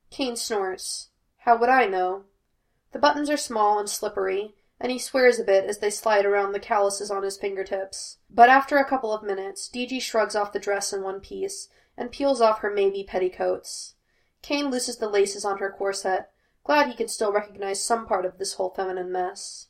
Cain 0.10 0.36
snorts. 0.36 1.08
How 1.38 1.58
would 1.58 1.70
I 1.70 1.86
know? 1.86 2.26
The 2.92 3.00
buttons 3.00 3.30
are 3.30 3.38
small 3.38 3.80
and 3.80 3.90
slippery, 3.90 4.56
and 4.78 4.92
he 4.92 5.00
swears 5.00 5.40
a 5.40 5.46
bit 5.46 5.64
as 5.64 5.78
they 5.78 5.90
slide 5.90 6.26
around 6.26 6.52
the 6.52 6.60
calluses 6.60 7.10
on 7.10 7.24
his 7.24 7.38
fingertips. 7.38 8.18
But 8.30 8.50
after 8.50 8.76
a 8.76 8.84
couple 8.84 9.14
of 9.14 9.24
minutes, 9.24 9.70
D.G. 9.70 10.02
shrugs 10.02 10.36
off 10.36 10.52
the 10.52 10.60
dress 10.60 10.92
in 10.92 11.02
one 11.02 11.22
piece 11.22 11.70
and 11.96 12.12
peels 12.12 12.42
off 12.42 12.60
her 12.60 12.70
maybe 12.70 13.06
petticoats. 13.06 13.96
Cain 14.42 14.70
looses 14.70 14.98
the 14.98 15.08
laces 15.08 15.46
on 15.46 15.60
her 15.60 15.70
corset 15.72 16.32
glad 16.70 16.86
he 16.86 16.94
could 16.94 17.10
still 17.10 17.32
recognize 17.32 17.84
some 17.84 18.06
part 18.06 18.26
of 18.26 18.38
this 18.38 18.54
whole 18.54 18.70
feminine 18.70 19.12
mess. 19.12 19.70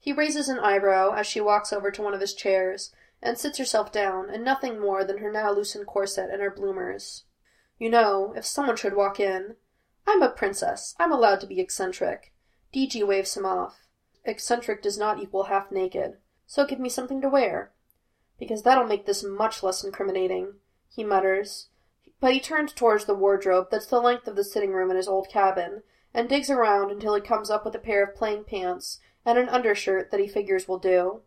He 0.00 0.12
raises 0.12 0.48
an 0.48 0.58
eyebrow 0.58 1.12
as 1.14 1.24
she 1.24 1.40
walks 1.40 1.72
over 1.72 1.92
to 1.92 2.02
one 2.02 2.12
of 2.12 2.20
his 2.20 2.34
chairs 2.34 2.92
and 3.22 3.38
sits 3.38 3.56
herself 3.58 3.92
down 3.92 4.28
in 4.28 4.42
nothing 4.42 4.80
more 4.80 5.04
than 5.04 5.18
her 5.18 5.30
now 5.30 5.52
loosened 5.52 5.86
corset 5.86 6.28
and 6.28 6.42
her 6.42 6.50
bloomers. 6.50 7.22
You 7.78 7.88
know, 7.88 8.34
if 8.36 8.44
someone 8.44 8.74
should 8.74 8.96
walk 8.96 9.20
in. 9.20 9.54
I'm 10.08 10.22
a 10.22 10.28
princess. 10.28 10.96
I'm 10.98 11.12
allowed 11.12 11.40
to 11.42 11.46
be 11.46 11.60
eccentric. 11.60 12.32
D.G. 12.72 13.04
waves 13.04 13.36
him 13.36 13.46
off. 13.46 13.86
Eccentric 14.24 14.82
does 14.82 14.98
not 14.98 15.22
equal 15.22 15.44
half 15.44 15.70
naked, 15.70 16.16
so 16.46 16.66
give 16.66 16.80
me 16.80 16.88
something 16.88 17.20
to 17.20 17.28
wear. 17.28 17.70
Because 18.40 18.64
that'll 18.64 18.88
make 18.88 19.06
this 19.06 19.22
much 19.22 19.62
less 19.62 19.84
incriminating, 19.84 20.54
he 20.88 21.04
mutters. 21.04 21.68
But 22.18 22.32
he 22.32 22.40
turns 22.40 22.72
towards 22.72 23.04
the 23.04 23.14
wardrobe 23.14 23.68
that's 23.70 23.86
the 23.86 24.00
length 24.00 24.26
of 24.26 24.34
the 24.34 24.42
sitting 24.42 24.72
room 24.72 24.90
in 24.90 24.96
his 24.96 25.06
old 25.06 25.28
cabin 25.28 25.84
and 26.12 26.28
digs 26.28 26.50
around 26.50 26.90
until 26.90 27.14
he 27.14 27.20
comes 27.20 27.50
up 27.50 27.64
with 27.64 27.74
a 27.74 27.78
pair 27.78 28.02
of 28.02 28.14
plain 28.14 28.44
pants 28.44 28.98
and 29.24 29.38
an 29.38 29.48
undershirt 29.48 30.10
that 30.10 30.20
he 30.20 30.28
figures 30.28 30.66
will 30.66 30.78
do. 30.78 31.22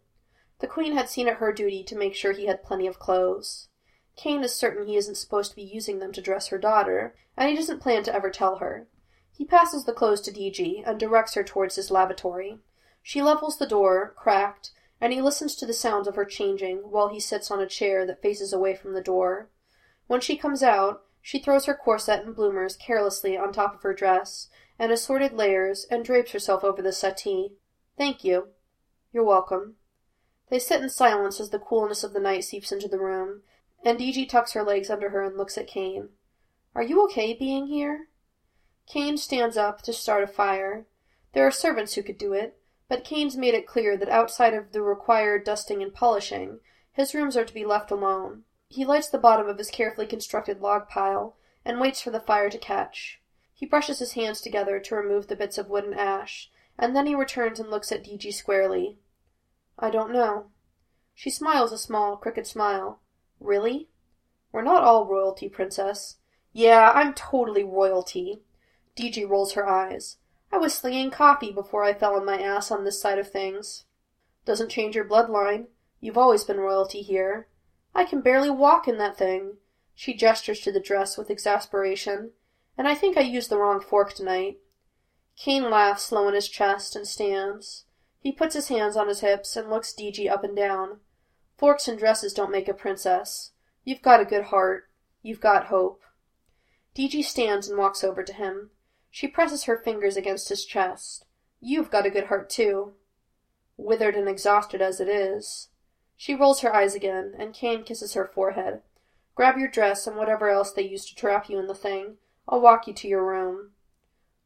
The 0.60 0.68
queen 0.68 0.94
had 0.94 1.10
seen 1.10 1.28
it 1.28 1.36
her 1.36 1.52
duty 1.52 1.84
to 1.84 1.96
make 1.96 2.16
sure 2.16 2.32
he 2.34 2.46
had 2.46 2.64
plenty 2.64 2.88
of 2.88 3.00
clothes. 3.00 3.68
Cain 4.16 4.44
is 4.44 4.54
certain 4.54 4.88
he 4.88 4.96
isn't 4.96 5.16
supposed 5.16 5.52
to 5.52 5.56
be 5.56 5.64
using 5.64 6.00
them 6.00 6.12
to 6.14 6.22
dress 6.22 6.48
her 6.48 6.58
daughter, 6.58 7.16
and 7.36 7.50
he 7.50 7.56
doesn't 7.56 7.82
plan 7.82 8.04
to 8.04 8.14
ever 8.14 8.30
tell 8.30 8.58
her. 8.58 8.88
He 9.32 9.46
passes 9.46 9.86
the 9.86 9.94
clothes 9.94 10.22
to 10.22 10.32
D.G. 10.32 10.84
and 10.86 11.00
directs 11.00 11.34
her 11.34 11.44
towards 11.44 11.76
his 11.76 11.90
lavatory. 11.90 12.60
She 13.02 13.22
levels 13.22 13.58
the 13.58 13.66
door, 13.66 14.14
cracked, 14.16 14.72
and 15.02 15.12
he 15.12 15.22
listens 15.22 15.56
to 15.56 15.66
the 15.66 15.74
sounds 15.74 16.08
of 16.08 16.16
her 16.16 16.26
changing 16.26 16.78
while 16.78 17.10
he 17.10 17.20
sits 17.20 17.50
on 17.50 17.60
a 17.60 17.68
chair 17.68 18.06
that 18.06 18.22
faces 18.22 18.54
away 18.54 18.76
from 18.76 18.94
the 18.94 19.02
door. 19.02 19.50
When 20.08 20.22
she 20.22 20.38
comes 20.38 20.62
out, 20.62 21.04
she 21.22 21.40
throws 21.40 21.66
her 21.66 21.74
corset 21.74 22.24
and 22.24 22.36
bloomers 22.36 22.78
carelessly 22.78 23.36
on 23.36 23.52
top 23.52 23.74
of 23.74 23.82
her 23.82 23.94
dress 23.94 24.50
and 24.80 24.92
assorted 24.92 25.34
layers 25.34 25.86
and 25.90 26.04
drapes 26.04 26.32
herself 26.32 26.64
over 26.64 26.82
the 26.82 26.92
settee. 26.92 27.54
Thank 27.98 28.24
you. 28.24 28.50
You're 29.12 29.24
welcome. 29.24 29.76
They 30.50 30.60
sit 30.60 30.82
in 30.82 30.90
silence 30.90 31.40
as 31.40 31.50
the 31.50 31.60
coolness 31.60 32.04
of 32.04 32.14
the 32.14 32.20
night 32.20 32.44
seeps 32.44 32.72
into 32.72 32.88
the 32.88 33.00
room, 33.00 33.42
and 33.84 33.98
D.G. 33.98 34.26
tucks 34.26 34.54
her 34.54 34.64
legs 34.64 34.90
under 34.90 35.10
her 35.10 35.24
and 35.24 35.38
looks 35.38 35.58
at 35.58 35.68
Cain. 35.68 36.10
Are 36.76 36.84
you 36.84 37.04
okay 37.06 37.34
being 37.34 37.68
here? 37.68 38.08
Cain 38.88 39.18
stands 39.18 39.58
up 39.58 39.82
to 39.84 39.94
start 39.94 40.24
a 40.24 40.28
fire. 40.28 40.86
There 41.34 41.46
are 41.46 41.52
servants 41.52 41.94
who 41.94 42.04
could 42.04 42.18
do 42.18 42.34
it, 42.34 42.58
but 42.88 43.04
Cain's 43.04 43.38
made 43.38 43.54
it 43.54 43.68
clear 43.68 43.96
that 43.98 44.10
outside 44.10 44.54
of 44.54 44.72
the 44.72 44.82
required 44.82 45.44
dusting 45.44 45.82
and 45.82 45.94
polishing, 45.94 46.60
his 46.92 47.16
rooms 47.16 47.38
are 47.38 47.46
to 47.46 47.54
be 47.54 47.66
left 47.66 47.92
alone. 47.92 48.44
He 48.68 48.86
lights 48.86 49.10
the 49.10 49.18
bottom 49.18 49.48
of 49.48 49.58
his 49.58 49.70
carefully 49.70 50.08
constructed 50.08 50.62
log 50.62 50.90
pile 50.90 51.38
and 51.64 51.80
waits 51.80 52.02
for 52.02 52.12
the 52.12 52.20
fire 52.20 52.50
to 52.50 52.58
catch. 52.58 53.22
He 53.64 53.70
brushes 53.70 54.00
his 54.00 54.12
hands 54.12 54.42
together 54.42 54.78
to 54.78 54.96
remove 54.98 55.28
the 55.28 55.38
bits 55.38 55.58
of 55.58 55.70
wood 55.70 55.86
and 55.86 55.98
ash, 55.98 56.52
and 56.78 56.94
then 56.94 57.08
he 57.08 57.16
returns 57.16 57.62
and 57.62 57.70
looks 57.70 57.94
at 57.94 58.04
D.G. 58.04 58.30
squarely. 58.32 58.98
I 59.80 59.90
don't 59.90 60.12
know. 60.12 60.48
She 61.16 61.30
smiles 61.30 61.72
a 61.72 61.78
small, 61.78 62.18
crooked 62.18 62.46
smile. 62.46 63.00
Really? 63.40 63.88
We're 64.52 64.64
not 64.64 64.84
all 64.84 65.06
royalty, 65.06 65.48
Princess. 65.48 66.18
Yeah, 66.52 66.92
I'm 66.94 67.14
totally 67.14 67.64
royalty. 67.64 68.42
D.G. 68.98 69.24
rolls 69.24 69.54
her 69.54 69.66
eyes. 69.66 70.18
I 70.52 70.58
was 70.58 70.74
slinging 70.74 71.10
coffee 71.10 71.54
before 71.54 71.86
I 71.86 71.94
fell 71.94 72.18
on 72.18 72.26
my 72.26 72.42
ass 72.42 72.70
on 72.70 72.84
this 72.84 73.00
side 73.00 73.18
of 73.18 73.32
things. 73.32 73.86
Doesn't 74.44 74.72
change 74.72 74.94
your 74.94 75.08
bloodline. 75.08 75.68
You've 76.02 76.18
always 76.18 76.44
been 76.44 76.60
royalty 76.60 77.02
here. 77.02 77.48
I 77.96 78.04
can 78.04 78.20
barely 78.20 78.50
walk 78.50 78.90
in 78.90 78.98
that 78.98 79.18
thing. 79.18 79.54
She 79.96 80.14
gestures 80.14 80.60
to 80.60 80.72
the 80.74 80.82
dress 80.82 81.18
with 81.18 81.30
exasperation. 81.30 82.32
And 82.78 82.88
I 82.88 82.96
think 82.96 83.18
I 83.18 83.22
used 83.22 83.50
the 83.50 83.58
wrong 83.58 83.80
fork 83.80 84.14
tonight. 84.14 84.58
Cain 85.38 85.70
laughs 85.70 86.12
low 86.12 86.28
in 86.28 86.34
his 86.34 86.48
chest 86.48 86.96
and 86.96 87.08
stands. 87.08 87.86
He 88.20 88.32
puts 88.32 88.56
his 88.56 88.70
hands 88.70 88.96
on 88.96 89.08
his 89.08 89.20
hips 89.20 89.56
and 89.56 89.70
looks 89.70 89.94
D.G. 89.94 90.30
up 90.30 90.44
and 90.44 90.56
down. 90.56 91.00
Forks 91.58 91.88
and 91.88 92.00
dresses 92.00 92.34
don't 92.34 92.52
make 92.52 92.68
a 92.68 92.74
princess. 92.74 93.52
You've 93.84 94.02
got 94.02 94.22
a 94.22 94.26
good 94.26 94.46
heart. 94.46 94.90
You've 95.22 95.42
got 95.42 95.66
hope. 95.66 96.02
D.G. 96.94 97.22
stands 97.24 97.68
and 97.68 97.78
walks 97.78 98.04
over 98.04 98.24
to 98.24 98.34
him. 98.34 98.72
She 99.12 99.28
presses 99.28 99.66
her 99.66 99.78
fingers 99.78 100.18
against 100.18 100.50
his 100.50 100.66
chest. 100.66 101.26
You've 101.60 101.92
got 101.92 102.06
a 102.06 102.10
good 102.10 102.26
heart, 102.26 102.50
too. 102.50 102.94
Withered 103.78 104.16
and 104.16 104.28
exhausted 104.28 104.82
as 104.82 105.00
it 105.00 105.08
is. 105.08 105.70
She 106.16 106.36
rolls 106.36 106.62
her 106.62 106.76
eyes 106.76 106.96
again, 106.96 107.34
and 107.38 107.54
Cain 107.54 107.84
kisses 107.84 108.14
her 108.14 108.32
forehead. 108.34 108.82
Grab 109.36 109.58
your 109.58 109.68
dress 109.68 110.08
and 110.08 110.16
whatever 110.16 110.50
else 110.50 110.72
they 110.72 110.84
used 110.84 111.10
to 111.10 111.16
trap 111.16 111.50
you 111.50 111.60
in 111.60 111.68
the 111.68 111.76
thing. 111.76 112.18
I'll 112.48 112.62
walk 112.62 112.88
you 112.88 112.94
to 112.94 113.08
your 113.08 113.26
room. 113.26 113.72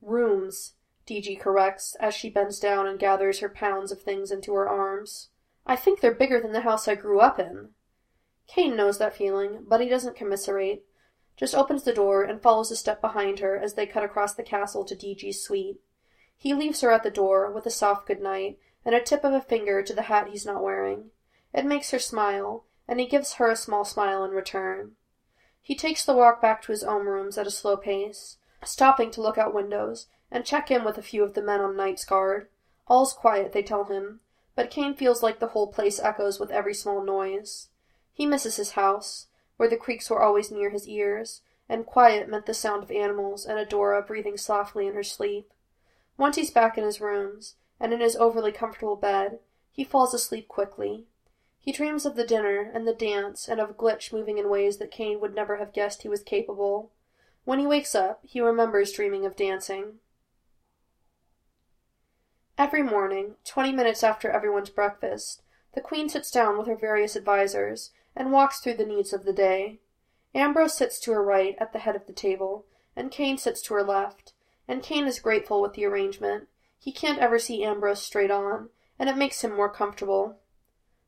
Rooms, 0.02 0.74
DG 1.08 1.40
corrects 1.40 1.96
as 2.00 2.14
she 2.14 2.30
bends 2.30 2.60
down 2.60 2.86
and 2.86 3.00
gathers 3.00 3.40
her 3.40 3.50
pounds 3.50 3.92
of 3.92 4.02
things 4.02 4.32
into 4.32 4.54
her 4.54 4.68
arms. 4.68 5.30
I 5.66 5.76
think 5.76 6.00
they're 6.00 6.14
bigger 6.14 6.40
than 6.40 6.54
the 6.54 6.62
house 6.62 6.88
I 6.88 6.96
grew 6.96 7.20
up 7.20 7.40
in. 7.40 7.70
Cain 8.48 8.76
knows 8.76 8.98
that 8.98 9.16
feeling, 9.16 9.66
but 9.68 9.82
he 9.82 9.90
doesn't 9.90 10.16
commiserate. 10.16 10.86
Just 11.36 11.56
opens 11.56 11.84
the 11.84 11.94
door 11.94 12.24
and 12.24 12.42
follows 12.42 12.72
a 12.72 12.76
step 12.76 13.02
behind 13.02 13.40
her 13.40 13.58
as 13.58 13.74
they 13.74 13.86
cut 13.86 14.04
across 14.04 14.34
the 14.34 14.44
castle 14.44 14.84
to 14.86 14.96
DG's 14.96 15.42
suite. 15.42 15.80
He 16.36 16.54
leaves 16.54 16.82
her 16.82 16.92
at 16.92 17.04
the 17.04 17.12
door 17.12 17.52
with 17.52 17.66
a 17.66 17.72
soft 17.72 18.08
good 18.08 18.22
night 18.22 18.60
and 18.86 18.94
a 18.94 19.02
tip 19.02 19.24
of 19.24 19.34
a 19.34 19.42
finger 19.42 19.82
to 19.82 19.94
the 19.94 20.04
hat 20.04 20.30
he's 20.30 20.46
not 20.46 20.64
wearing. 20.64 21.12
It 21.54 21.66
makes 21.66 21.92
her 21.92 22.00
smile, 22.00 22.66
and 22.88 23.00
he 23.00 23.08
gives 23.08 23.34
her 23.34 23.50
a 23.50 23.56
small 23.56 23.84
smile 23.84 24.24
in 24.24 24.32
return. 24.32 24.97
He 25.68 25.76
takes 25.76 26.06
the 26.06 26.16
walk 26.16 26.42
back 26.42 26.62
to 26.62 26.72
his 26.72 26.86
own 26.86 27.08
rooms 27.08 27.38
at 27.38 27.46
a 27.46 27.52
slow 27.52 27.76
pace, 27.76 28.38
stopping 28.64 29.12
to 29.12 29.22
look 29.22 29.38
out 29.38 29.54
windows 29.54 30.08
and 30.32 30.46
check 30.46 30.72
in 30.72 30.86
with 30.86 30.98
a 30.98 31.02
few 31.02 31.26
of 31.26 31.34
the 31.34 31.42
men 31.42 31.60
on 31.60 31.76
night's 31.76 32.06
guard. 32.06 32.48
All's 32.88 33.12
quiet, 33.12 33.52
they 33.52 33.64
tell 33.64 33.84
him, 33.84 34.22
but 34.56 34.72
Cain 34.72 34.94
feels 34.94 35.22
like 35.22 35.40
the 35.40 35.48
whole 35.48 35.68
place 35.68 36.00
echoes 36.00 36.40
with 36.40 36.52
every 36.52 36.74
small 36.74 37.04
noise. 37.04 37.68
He 38.14 38.26
misses 38.26 38.56
his 38.56 38.72
house, 38.80 39.28
where 39.58 39.68
the 39.68 39.76
creaks 39.76 40.10
were 40.10 40.24
always 40.24 40.52
near 40.52 40.70
his 40.70 40.88
ears, 40.88 41.42
and 41.68 41.86
quiet 41.86 42.30
meant 42.30 42.46
the 42.46 42.54
sound 42.54 42.84
of 42.84 42.90
animals 42.90 43.46
and 43.46 43.60
Adora 43.60 44.08
breathing 44.08 44.38
softly 44.38 44.88
in 44.88 44.94
her 44.94 45.04
sleep. 45.04 45.52
Once 46.16 46.38
he's 46.38 46.50
back 46.50 46.78
in 46.78 46.86
his 46.86 47.02
rooms, 47.02 47.56
and 47.78 47.92
in 47.92 48.00
his 48.00 48.16
overly 48.16 48.54
comfortable 48.54 48.96
bed, 48.96 49.40
he 49.70 49.84
falls 49.84 50.14
asleep 50.14 50.48
quickly. 50.48 51.08
He 51.68 51.74
dreams 51.74 52.06
of 52.06 52.16
the 52.16 52.24
dinner 52.24 52.72
and 52.74 52.88
the 52.88 52.94
dance 52.94 53.50
and 53.50 53.60
of 53.60 53.76
Glitch 53.76 54.14
moving 54.14 54.38
in 54.38 54.48
ways 54.48 54.78
that 54.78 54.90
Cain 54.90 55.20
would 55.20 55.36
never 55.36 55.58
have 55.58 55.74
guessed 55.74 56.02
he 56.02 56.08
was 56.08 56.24
capable. 56.24 56.94
When 57.44 57.60
he 57.60 57.68
wakes 57.68 57.94
up, 57.94 58.22
he 58.24 58.40
remembers 58.40 58.94
dreaming 58.94 59.26
of 59.26 59.36
dancing. 59.36 59.96
Every 62.58 62.82
morning, 62.82 63.36
twenty 63.44 63.74
minutes 63.74 64.02
after 64.02 64.32
everyone's 64.32 64.70
breakfast, 64.70 65.42
the 65.76 65.82
Queen 65.82 66.08
sits 66.08 66.32
down 66.32 66.58
with 66.58 66.68
her 66.68 66.76
various 66.78 67.18
advisers 67.18 67.92
and 68.16 68.32
walks 68.32 68.62
through 68.62 68.76
the 68.78 68.86
needs 68.86 69.12
of 69.12 69.26
the 69.26 69.34
day. 69.34 69.80
Ambrose 70.34 70.74
sits 70.74 70.98
to 71.02 71.12
her 71.12 71.22
right 71.22 71.58
at 71.60 71.74
the 71.74 71.80
head 71.80 71.98
of 71.98 72.08
the 72.08 72.14
table, 72.14 72.66
and 72.96 73.12
Cain 73.12 73.38
sits 73.38 73.62
to 73.64 73.74
her 73.74 73.84
left, 73.84 74.32
and 74.70 74.82
Cain 74.82 75.04
is 75.04 75.20
grateful 75.20 75.62
with 75.62 75.74
the 75.74 75.84
arrangement. 75.84 76.48
He 76.80 76.94
can't 76.94 77.20
ever 77.20 77.38
see 77.38 77.66
Ambrose 77.66 78.02
straight 78.02 78.32
on, 78.32 78.70
and 78.98 79.10
it 79.10 79.18
makes 79.18 79.44
him 79.44 79.54
more 79.54 79.70
comfortable. 79.70 80.40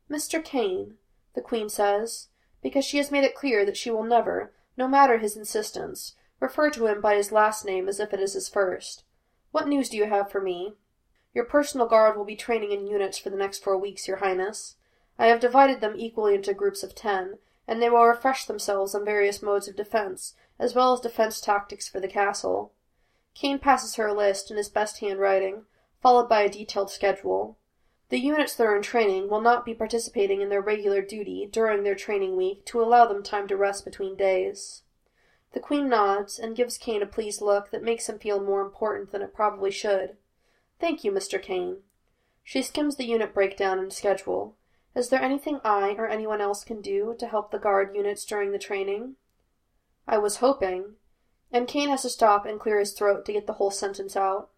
Mr. 0.09 0.43
Cain, 0.43 0.95
the 1.35 1.41
Queen 1.41 1.69
says, 1.69 2.29
because 2.61 2.83
she 2.83 2.97
has 2.97 3.11
made 3.11 3.23
it 3.23 3.35
clear 3.35 3.63
that 3.65 3.77
she 3.77 3.91
will 3.91 4.03
never, 4.03 4.51
no 4.75 4.87
matter 4.87 5.17
his 5.17 5.37
insistence, 5.37 6.15
refer 6.39 6.69
to 6.69 6.87
him 6.87 6.99
by 7.01 7.15
his 7.15 7.31
last 7.31 7.65
name 7.65 7.87
as 7.87 7.99
if 7.99 8.13
it 8.13 8.19
is 8.19 8.33
his 8.33 8.49
first. 8.49 9.03
What 9.51 9.67
news 9.67 9.89
do 9.89 9.97
you 9.97 10.05
have 10.05 10.31
for 10.31 10.41
me? 10.41 10.73
Your 11.33 11.45
personal 11.45 11.87
guard 11.87 12.17
will 12.17 12.25
be 12.25 12.35
training 12.35 12.71
in 12.71 12.87
units 12.87 13.17
for 13.17 13.29
the 13.29 13.37
next 13.37 13.63
four 13.63 13.77
weeks, 13.77 14.07
Your 14.07 14.17
Highness. 14.17 14.75
I 15.19 15.27
have 15.27 15.39
divided 15.39 15.79
them 15.79 15.93
equally 15.95 16.33
into 16.33 16.53
groups 16.53 16.81
of 16.81 16.95
ten, 16.95 17.37
and 17.67 17.81
they 17.81 17.89
will 17.89 18.05
refresh 18.05 18.45
themselves 18.45 18.95
on 18.95 19.05
various 19.05 19.43
modes 19.43 19.67
of 19.67 19.75
defense, 19.75 20.33
as 20.57 20.73
well 20.73 20.91
as 20.93 21.01
defense 21.01 21.39
tactics 21.39 21.87
for 21.87 21.99
the 21.99 22.07
castle. 22.07 22.71
Cain 23.35 23.59
passes 23.59 23.95
her 23.95 24.07
a 24.07 24.13
list 24.13 24.49
in 24.49 24.57
his 24.57 24.69
best 24.69 25.01
handwriting, 25.01 25.65
followed 26.01 26.27
by 26.27 26.41
a 26.41 26.49
detailed 26.49 26.89
schedule. 26.89 27.58
The 28.09 28.19
units 28.19 28.55
that 28.55 28.65
are 28.65 28.75
in 28.75 28.81
training 28.81 29.29
will 29.29 29.41
not 29.41 29.65
be 29.65 29.75
participating 29.75 30.41
in 30.41 30.49
their 30.49 30.61
regular 30.61 31.01
duty 31.01 31.47
during 31.51 31.83
their 31.83 31.95
training 31.95 32.35
week 32.35 32.65
to 32.65 32.81
allow 32.81 33.05
them 33.05 33.21
time 33.21 33.47
to 33.47 33.57
rest 33.57 33.85
between 33.85 34.15
days. 34.15 34.81
The 35.53 35.59
Queen 35.59 35.89
nods 35.89 36.39
and 36.39 36.55
gives 36.55 36.77
Cain 36.77 37.01
a 37.03 37.07
pleased 37.07 37.41
look 37.41 37.69
that 37.71 37.83
makes 37.83 38.09
him 38.09 38.19
feel 38.19 38.41
more 38.41 38.61
important 38.61 39.11
than 39.11 39.21
it 39.21 39.33
probably 39.33 39.71
should. 39.71 40.17
Thank 40.79 41.03
you, 41.03 41.11
Mr. 41.11 41.41
Cain. 41.41 41.77
She 42.43 42.63
skims 42.63 42.95
the 42.95 43.05
unit 43.05 43.33
breakdown 43.33 43.77
and 43.77 43.93
schedule. 43.93 44.55
Is 44.95 45.09
there 45.09 45.21
anything 45.21 45.61
I 45.63 45.93
or 45.97 46.07
anyone 46.07 46.41
else 46.41 46.63
can 46.63 46.81
do 46.81 47.15
to 47.19 47.27
help 47.27 47.51
the 47.51 47.59
guard 47.59 47.95
units 47.95 48.25
during 48.25 48.51
the 48.51 48.57
training? 48.57 49.15
I 50.07 50.17
was 50.17 50.37
hoping. 50.37 50.95
And 51.51 51.67
Cain 51.67 51.89
has 51.89 52.01
to 52.03 52.09
stop 52.09 52.45
and 52.45 52.59
clear 52.59 52.79
his 52.79 52.93
throat 52.93 53.25
to 53.25 53.33
get 53.33 53.45
the 53.45 53.53
whole 53.53 53.71
sentence 53.71 54.15
out. 54.15 54.49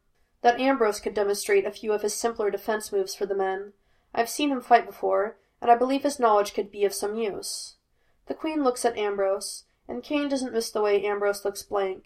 That 0.42 0.60
Ambrose 0.60 1.00
could 1.00 1.14
demonstrate 1.14 1.66
a 1.66 1.72
few 1.72 1.94
of 1.94 2.02
his 2.02 2.14
simpler 2.14 2.50
defense 2.50 2.92
moves 2.92 3.14
for 3.14 3.26
the 3.26 3.36
men. 3.36 3.74
I've 4.14 4.30
seen 4.30 4.50
him 4.50 4.62
fight 4.62 4.86
before, 4.86 5.38
and 5.62 5.70
I 5.70 5.76
believe 5.76 6.04
his 6.04 6.20
knowledge 6.20 6.54
could 6.54 6.72
be 6.72 6.84
of 6.84 6.94
some 6.94 7.16
use. 7.16 7.76
The 8.28 8.34
Queen 8.34 8.64
looks 8.64 8.84
at 8.84 8.98
Ambrose, 8.98 9.66
and 9.88 10.04
Cain 10.04 10.30
doesn't 10.30 10.54
miss 10.54 10.72
the 10.72 10.82
way 10.82 11.04
Ambrose 11.06 11.46
looks 11.46 11.64
blank. 11.64 12.06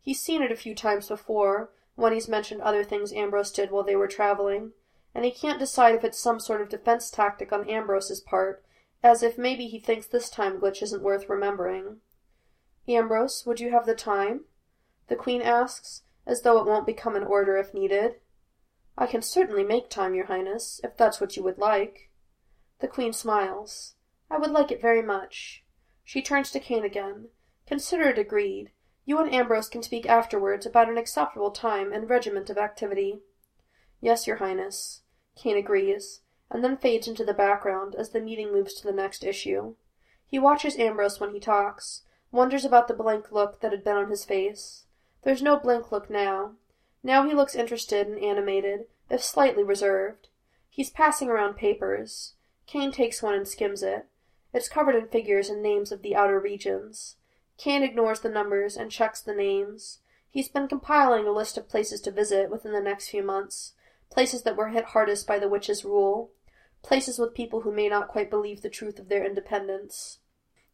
He's 0.00 0.20
seen 0.20 0.42
it 0.42 0.52
a 0.52 0.56
few 0.56 0.74
times 0.74 1.08
before, 1.08 1.70
when 1.94 2.12
he's 2.12 2.28
mentioned 2.28 2.62
other 2.62 2.84
things 2.84 3.12
Ambrose 3.12 3.52
did 3.52 3.70
while 3.70 3.82
they 3.82 3.96
were 3.96 4.08
traveling, 4.08 4.72
and 5.14 5.24
he 5.24 5.30
can't 5.30 5.58
decide 5.58 5.94
if 5.94 6.04
it's 6.04 6.18
some 6.18 6.40
sort 6.40 6.60
of 6.60 6.68
defense 6.68 7.10
tactic 7.10 7.52
on 7.52 7.68
Ambrose's 7.68 8.20
part, 8.20 8.64
as 9.02 9.22
if 9.22 9.38
maybe 9.38 9.66
he 9.66 9.78
thinks 9.78 10.06
this 10.06 10.30
time 10.30 10.60
Glitch 10.60 10.82
isn't 10.82 11.02
worth 11.02 11.28
remembering. 11.28 11.96
Ambrose, 12.88 13.44
would 13.46 13.60
you 13.60 13.70
have 13.70 13.86
the 13.86 13.94
time? 13.94 14.42
The 15.08 15.16
Queen 15.16 15.42
asks, 15.42 16.02
as 16.26 16.42
though 16.42 16.58
it 16.58 16.66
won't 16.66 16.86
become 16.86 17.16
an 17.16 17.24
order 17.24 17.56
if 17.56 17.74
needed. 17.74 18.16
I 18.96 19.06
can 19.06 19.22
certainly 19.22 19.64
make 19.64 19.88
time, 19.88 20.14
Your 20.14 20.26
Highness, 20.26 20.80
if 20.84 20.96
that's 20.96 21.20
what 21.20 21.36
you 21.36 21.42
would 21.42 21.58
like. 21.58 22.10
The 22.80 22.88
Queen 22.88 23.12
smiles. 23.12 23.94
I 24.30 24.38
would 24.38 24.50
like 24.50 24.70
it 24.70 24.82
very 24.82 25.02
much. 25.02 25.64
She 26.04 26.22
turns 26.22 26.50
to 26.50 26.60
Cain 26.60 26.84
again. 26.84 27.28
Consider 27.66 28.10
it 28.10 28.18
agreed, 28.18 28.72
you 29.04 29.18
and 29.18 29.32
Ambrose 29.32 29.68
can 29.68 29.82
speak 29.82 30.06
afterwards 30.06 30.66
about 30.66 30.88
an 30.88 30.98
acceptable 30.98 31.50
time 31.50 31.92
and 31.92 32.08
regiment 32.08 32.50
of 32.50 32.58
activity. 32.58 33.20
Yes, 34.00 34.26
Your 34.26 34.36
Highness. 34.36 35.02
Cain 35.36 35.56
agrees, 35.56 36.20
and 36.50 36.62
then 36.62 36.76
fades 36.76 37.08
into 37.08 37.24
the 37.24 37.34
background 37.34 37.94
as 37.94 38.10
the 38.10 38.20
meeting 38.20 38.52
moves 38.52 38.74
to 38.74 38.86
the 38.86 38.92
next 38.92 39.24
issue. 39.24 39.74
He 40.26 40.38
watches 40.38 40.78
Ambrose 40.78 41.18
when 41.18 41.32
he 41.32 41.40
talks, 41.40 42.02
wonders 42.30 42.64
about 42.64 42.88
the 42.88 42.94
blank 42.94 43.32
look 43.32 43.60
that 43.60 43.72
had 43.72 43.82
been 43.82 43.96
on 43.96 44.10
his 44.10 44.24
face. 44.24 44.79
There's 45.22 45.42
no 45.42 45.58
blank 45.58 45.92
look 45.92 46.08
now. 46.08 46.52
Now 47.02 47.26
he 47.26 47.34
looks 47.34 47.54
interested 47.54 48.06
and 48.06 48.18
animated, 48.18 48.86
if 49.10 49.22
slightly 49.22 49.62
reserved. 49.62 50.28
He's 50.68 50.90
passing 50.90 51.28
around 51.28 51.56
papers. 51.56 52.34
Cain 52.66 52.92
takes 52.92 53.22
one 53.22 53.34
and 53.34 53.46
skims 53.46 53.82
it. 53.82 54.06
It's 54.52 54.68
covered 54.68 54.94
in 54.94 55.08
figures 55.08 55.48
and 55.48 55.62
names 55.62 55.92
of 55.92 56.02
the 56.02 56.16
outer 56.16 56.40
regions. 56.40 57.16
Cain 57.58 57.82
ignores 57.82 58.20
the 58.20 58.28
numbers 58.28 58.76
and 58.76 58.90
checks 58.90 59.20
the 59.20 59.34
names. 59.34 59.98
He's 60.30 60.48
been 60.48 60.68
compiling 60.68 61.26
a 61.26 61.32
list 61.32 61.58
of 61.58 61.68
places 61.68 62.00
to 62.02 62.10
visit 62.10 62.50
within 62.50 62.72
the 62.72 62.80
next 62.80 63.08
few 63.08 63.22
months, 63.22 63.74
places 64.10 64.42
that 64.42 64.56
were 64.56 64.68
hit 64.68 64.86
hardest 64.86 65.26
by 65.26 65.38
the 65.38 65.48
witch's 65.48 65.84
rule, 65.84 66.30
places 66.82 67.18
with 67.18 67.34
people 67.34 67.60
who 67.60 67.72
may 67.72 67.88
not 67.88 68.08
quite 68.08 68.30
believe 68.30 68.62
the 68.62 68.70
truth 68.70 68.98
of 68.98 69.08
their 69.08 69.24
independence. 69.24 70.18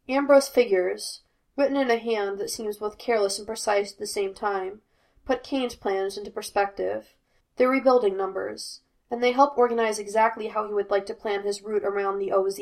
Ambrose 0.07 0.47
figures, 0.47 1.21
written 1.57 1.75
in 1.75 1.89
a 1.89 1.97
hand 1.97 2.37
that 2.37 2.51
seems 2.51 2.77
both 2.77 2.97
careless 2.97 3.37
and 3.39 3.47
precise 3.47 3.91
at 3.91 3.99
the 3.99 4.07
same 4.07 4.33
time, 4.33 4.81
put 5.25 5.43
Cain's 5.43 5.75
plans 5.75 6.17
into 6.17 6.31
perspective. 6.31 7.15
They're 7.57 7.67
rebuilding 7.67 8.15
numbers, 8.15 8.81
and 9.09 9.23
they 9.23 9.31
help 9.31 9.57
organize 9.57 9.99
exactly 9.99 10.47
how 10.47 10.67
he 10.67 10.73
would 10.73 10.91
like 10.91 11.07
to 11.07 11.13
plan 11.13 11.43
his 11.43 11.63
route 11.63 11.83
around 11.83 12.19
the 12.19 12.31
OZ. 12.31 12.59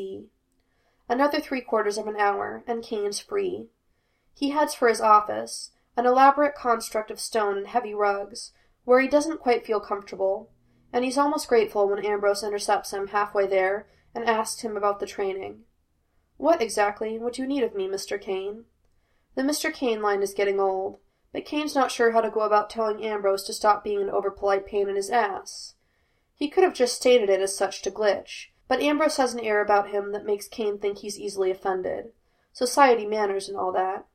Another 1.10 1.40
three 1.40 1.62
quarters 1.62 1.98
of 1.98 2.08
an 2.08 2.16
hour, 2.16 2.64
and 2.66 2.82
Cain's 2.82 3.20
free. 3.20 3.68
He 4.34 4.50
heads 4.50 4.74
for 4.74 4.88
his 4.88 5.02
office, 5.02 5.72
an 5.98 6.06
elaborate 6.06 6.56
construct 6.56 7.12
of 7.12 7.20
stone 7.20 7.58
and 7.58 7.68
heavy 7.68 7.94
rugs, 7.94 8.52
where 8.86 9.02
he 9.02 9.08
doesn't 9.08 9.42
quite 9.42 9.66
feel 9.66 9.80
comfortable, 9.80 10.50
and 10.94 11.04
he's 11.04 11.18
almost 11.18 11.50
grateful 11.50 11.90
when 11.90 12.06
Ambrose 12.06 12.44
intercepts 12.44 12.92
him 12.92 13.08
halfway 13.08 13.46
there 13.46 13.88
and 14.14 14.24
asks 14.26 14.62
him 14.62 14.78
about 14.78 15.00
the 15.00 15.06
training. 15.06 15.64
What 16.38 16.62
exactly 16.62 17.18
would 17.18 17.38
you 17.38 17.46
need 17.46 17.64
of 17.64 17.76
me, 17.76 17.88
Mr. 17.88 18.20
Cain? 18.20 18.66
The 19.36 19.42
Mr. 19.42 19.72
Cain 19.72 20.02
line 20.02 20.22
is 20.22 20.34
getting 20.34 20.62
old, 20.62 21.00
but 21.34 21.44
Cain's 21.44 21.76
not 21.76 21.92
sure 21.92 22.12
how 22.12 22.22
to 22.22 22.30
go 22.30 22.40
about 22.42 22.70
telling 22.70 23.04
Ambrose 23.04 23.44
to 23.44 23.54
stop 23.54 23.84
being 23.84 24.02
an 24.02 24.10
overpolite 24.10 24.66
pain 24.66 24.88
in 24.88 24.96
his 24.96 25.10
ass. 25.10 25.76
He 26.34 26.50
could 26.50 26.64
have 26.64 26.74
just 26.74 26.96
stated 26.96 27.30
it 27.30 27.42
as 27.42 27.56
such 27.56 27.82
to 27.82 27.92
Glitch, 27.92 28.48
but 28.70 28.82
Ambrose 28.82 29.18
has 29.18 29.34
an 29.34 29.42
air 29.42 29.62
about 29.62 29.90
him 29.90 30.14
that 30.14 30.26
makes 30.26 30.48
Cain 30.48 30.80
think 30.80 31.00
he's 31.00 31.20
easily 31.20 31.52
offended. 31.52 32.14
Society 32.54 33.06
manners 33.06 33.50
and 33.50 33.58
all 33.58 33.74
that. 33.74 34.06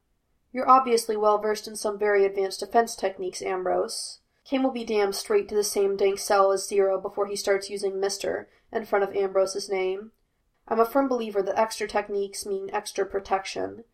You're 0.52 0.68
obviously 0.68 1.16
well 1.16 1.36
versed 1.36 1.68
in 1.68 1.76
some 1.76 1.98
very 1.98 2.24
advanced 2.24 2.60
defense 2.60 2.96
techniques, 2.96 3.42
Ambrose. 3.42 4.20
Cain 4.44 4.62
will 4.62 4.70
be 4.70 4.84
damned 4.84 5.14
straight 5.14 5.48
to 5.50 5.54
the 5.54 5.62
same 5.62 5.96
dank 5.96 6.18
cell 6.18 6.50
as 6.50 6.66
Zero 6.66 6.98
before 6.98 7.26
he 7.26 7.36
starts 7.36 7.68
using 7.68 7.92
Mr. 7.92 8.46
in 8.72 8.86
front 8.86 9.04
of 9.04 9.14
Ambrose's 9.14 9.68
name. 9.68 10.12
I'm 10.66 10.80
a 10.80 10.86
firm 10.86 11.08
believer 11.08 11.42
that 11.42 11.58
extra 11.58 11.86
techniques 11.86 12.46
mean 12.46 12.70
extra 12.72 13.04
protection. 13.04 13.84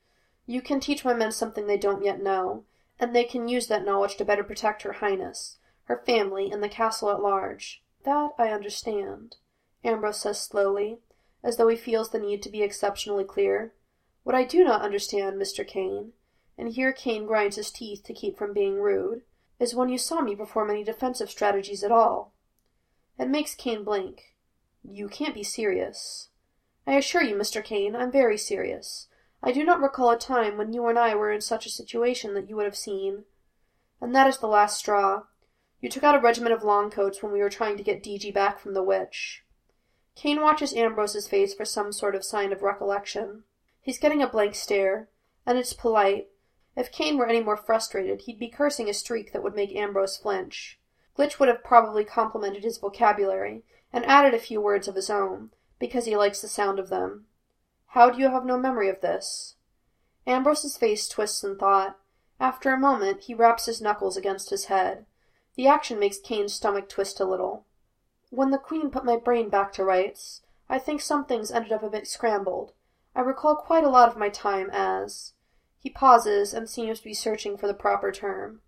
You 0.46 0.62
can 0.62 0.78
teach 0.78 1.04
my 1.04 1.12
men 1.12 1.32
something 1.32 1.66
they 1.66 1.76
don't 1.76 2.04
yet 2.04 2.22
know, 2.22 2.64
and 3.00 3.14
they 3.14 3.24
can 3.24 3.48
use 3.48 3.66
that 3.66 3.84
knowledge 3.84 4.16
to 4.16 4.24
better 4.24 4.44
protect 4.44 4.82
Her 4.82 4.92
Highness, 4.92 5.58
her 5.84 6.02
family, 6.06 6.50
and 6.50 6.62
the 6.62 6.68
castle 6.68 7.10
at 7.10 7.20
large. 7.20 7.82
That 8.04 8.30
I 8.38 8.48
understand, 8.48 9.36
Ambrose 9.84 10.20
says 10.20 10.40
slowly, 10.40 10.98
as 11.42 11.56
though 11.56 11.68
he 11.68 11.76
feels 11.76 12.10
the 12.10 12.18
need 12.18 12.42
to 12.42 12.48
be 12.48 12.62
exceptionally 12.62 13.24
clear. 13.24 13.74
What 14.22 14.34
I 14.36 14.44
do 14.44 14.64
not 14.64 14.82
understand, 14.82 15.40
Mr. 15.40 15.66
Cain, 15.66 16.12
and 16.56 16.72
here 16.72 16.92
Cain 16.92 17.26
grinds 17.26 17.56
his 17.56 17.70
teeth 17.70 18.04
to 18.04 18.14
keep 18.14 18.38
from 18.38 18.52
being 18.52 18.80
rude, 18.80 19.22
is 19.58 19.74
when 19.74 19.88
you 19.88 19.98
saw 19.98 20.20
me 20.20 20.36
perform 20.36 20.70
any 20.70 20.84
defensive 20.84 21.30
strategies 21.30 21.82
at 21.82 21.92
all. 21.92 22.32
It 23.18 23.28
makes 23.28 23.54
Cain 23.54 23.84
blink. 23.84 24.36
You 24.82 25.08
can't 25.08 25.34
be 25.34 25.42
serious. 25.42 26.28
I 26.86 26.92
assure 26.94 27.22
you, 27.22 27.34
Mr. 27.34 27.64
Cain, 27.64 27.96
I'm 27.96 28.12
very 28.12 28.38
serious. 28.38 29.08
I 29.42 29.52
do 29.52 29.64
not 29.64 29.80
recall 29.80 30.10
a 30.10 30.18
time 30.18 30.56
when 30.56 30.72
you 30.72 30.86
and 30.86 30.98
I 30.98 31.14
were 31.14 31.30
in 31.30 31.40
such 31.40 31.66
a 31.66 31.70
situation 31.70 32.34
that 32.34 32.48
you 32.48 32.56
would 32.56 32.64
have 32.64 32.76
seen. 32.76 33.24
And 34.00 34.14
that 34.14 34.26
is 34.26 34.38
the 34.38 34.46
last 34.46 34.78
straw. 34.78 35.24
You 35.80 35.88
took 35.88 36.04
out 36.04 36.14
a 36.14 36.20
regiment 36.20 36.54
of 36.54 36.64
longcoats 36.64 37.22
when 37.22 37.32
we 37.32 37.40
were 37.40 37.50
trying 37.50 37.76
to 37.76 37.82
get 37.82 38.02
DG 38.02 38.32
back 38.32 38.58
from 38.58 38.74
the 38.74 38.82
witch. 38.82 39.44
Cain 40.14 40.40
watches 40.40 40.72
Ambrose's 40.72 41.28
face 41.28 41.54
for 41.54 41.64
some 41.64 41.92
sort 41.92 42.14
of 42.14 42.24
sign 42.24 42.52
of 42.52 42.62
recollection. 42.62 43.44
He's 43.82 43.98
getting 43.98 44.22
a 44.22 44.26
blank 44.26 44.54
stare, 44.54 45.08
and 45.44 45.58
it's 45.58 45.74
polite, 45.74 46.28
if 46.76 46.92
Cain 46.92 47.16
were 47.16 47.26
any 47.26 47.40
more 47.40 47.56
frustrated, 47.56 48.22
he'd 48.22 48.38
be 48.38 48.48
cursing 48.48 48.88
a 48.88 48.94
streak 48.94 49.32
that 49.32 49.42
would 49.42 49.56
make 49.56 49.74
Ambrose 49.74 50.18
flinch. 50.18 50.78
Glitch 51.16 51.38
would 51.38 51.48
have 51.48 51.64
probably 51.64 52.04
complimented 52.04 52.64
his 52.64 52.76
vocabulary, 52.76 53.62
and 53.92 54.04
added 54.04 54.34
a 54.34 54.38
few 54.38 54.60
words 54.60 54.86
of 54.86 54.94
his 54.94 55.08
own, 55.08 55.52
because 55.78 56.04
he 56.04 56.16
likes 56.16 56.42
the 56.42 56.48
sound 56.48 56.78
of 56.78 56.90
them. 56.90 57.26
How 57.96 58.10
do 58.10 58.18
you 58.18 58.28
have 58.28 58.44
no 58.44 58.58
memory 58.58 58.90
of 58.90 59.00
this? 59.00 59.54
Ambrose's 60.26 60.76
face 60.76 61.08
twists 61.08 61.42
in 61.42 61.56
thought. 61.56 61.98
After 62.38 62.70
a 62.70 62.78
moment, 62.78 63.22
he 63.22 63.32
raps 63.32 63.64
his 63.64 63.80
knuckles 63.80 64.18
against 64.18 64.50
his 64.50 64.66
head. 64.66 65.06
The 65.54 65.66
action 65.66 65.98
makes 65.98 66.18
Cain's 66.18 66.52
stomach 66.52 66.90
twist 66.90 67.20
a 67.20 67.24
little. 67.24 67.64
When 68.28 68.50
the 68.50 68.58
Queen 68.58 68.90
put 68.90 69.06
my 69.06 69.16
brain 69.16 69.48
back 69.48 69.72
to 69.72 69.84
rights, 69.84 70.42
I 70.68 70.78
think 70.78 71.00
some 71.00 71.24
things 71.24 71.50
ended 71.50 71.72
up 71.72 71.82
a 71.82 71.88
bit 71.88 72.06
scrambled. 72.06 72.74
I 73.14 73.22
recall 73.22 73.56
quite 73.56 73.84
a 73.84 73.88
lot 73.88 74.10
of 74.10 74.18
my 74.18 74.28
time 74.28 74.68
as 74.74 75.32
he 75.78 75.88
pauses 75.88 76.52
and 76.52 76.68
seems 76.68 76.98
to 76.98 77.04
be 77.04 77.14
searching 77.14 77.56
for 77.56 77.66
the 77.66 77.72
proper 77.72 78.12
term. 78.12 78.60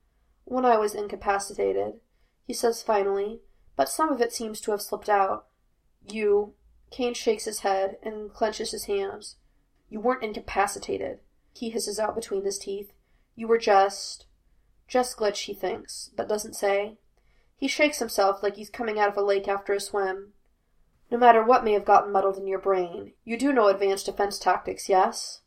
When 0.47 0.65
I 0.65 0.79
was 0.79 0.95
incapacitated, 0.95 2.01
he 2.47 2.55
says 2.55 2.83
finally, 2.83 3.43
but 3.77 3.91
some 3.91 4.09
of 4.09 4.23
it 4.23 4.33
seems 4.33 4.59
to 4.63 4.71
have 4.71 4.81
slipped 4.81 5.11
out. 5.11 5.49
You. 6.11 6.55
Cain 6.91 7.15
shakes 7.15 7.45
his 7.45 7.61
head 7.61 7.99
and 8.03 8.33
clenches 8.33 8.71
his 8.71 8.85
hands. 8.85 9.37
You 9.89 10.01
weren't 10.01 10.25
incapacitated, 10.25 11.21
he 11.53 11.71
hisses 11.71 11.99
out 11.99 12.15
between 12.15 12.45
his 12.45 12.59
teeth. 12.59 12.93
You 13.35 13.49
were 13.49 13.59
just. 13.59 14.27
Just 14.87 15.17
glitch, 15.17 15.45
he 15.45 15.55
thinks, 15.55 16.11
but 16.17 16.29
doesn't 16.29 16.55
say. 16.55 16.99
He 17.57 17.69
shakes 17.69 17.99
himself 17.99 18.43
like 18.43 18.57
he's 18.57 18.71
coming 18.71 18.99
out 18.99 19.09
of 19.09 19.17
a 19.17 19.23
lake 19.23 19.49
after 19.49 19.73
a 19.73 19.81
swim. 19.81 20.33
No 21.11 21.19
matter 21.19 21.43
what 21.43 21.65
may 21.65 21.73
have 21.73 21.85
gotten 21.85 22.13
muddled 22.13 22.37
in 22.39 22.47
your 22.47 22.59
brain, 22.59 23.13
you 23.25 23.37
do 23.37 23.53
know 23.53 23.69
advanced 23.69 24.07
defense 24.07 24.39
tactics, 24.39 24.89
yes? 24.89 25.41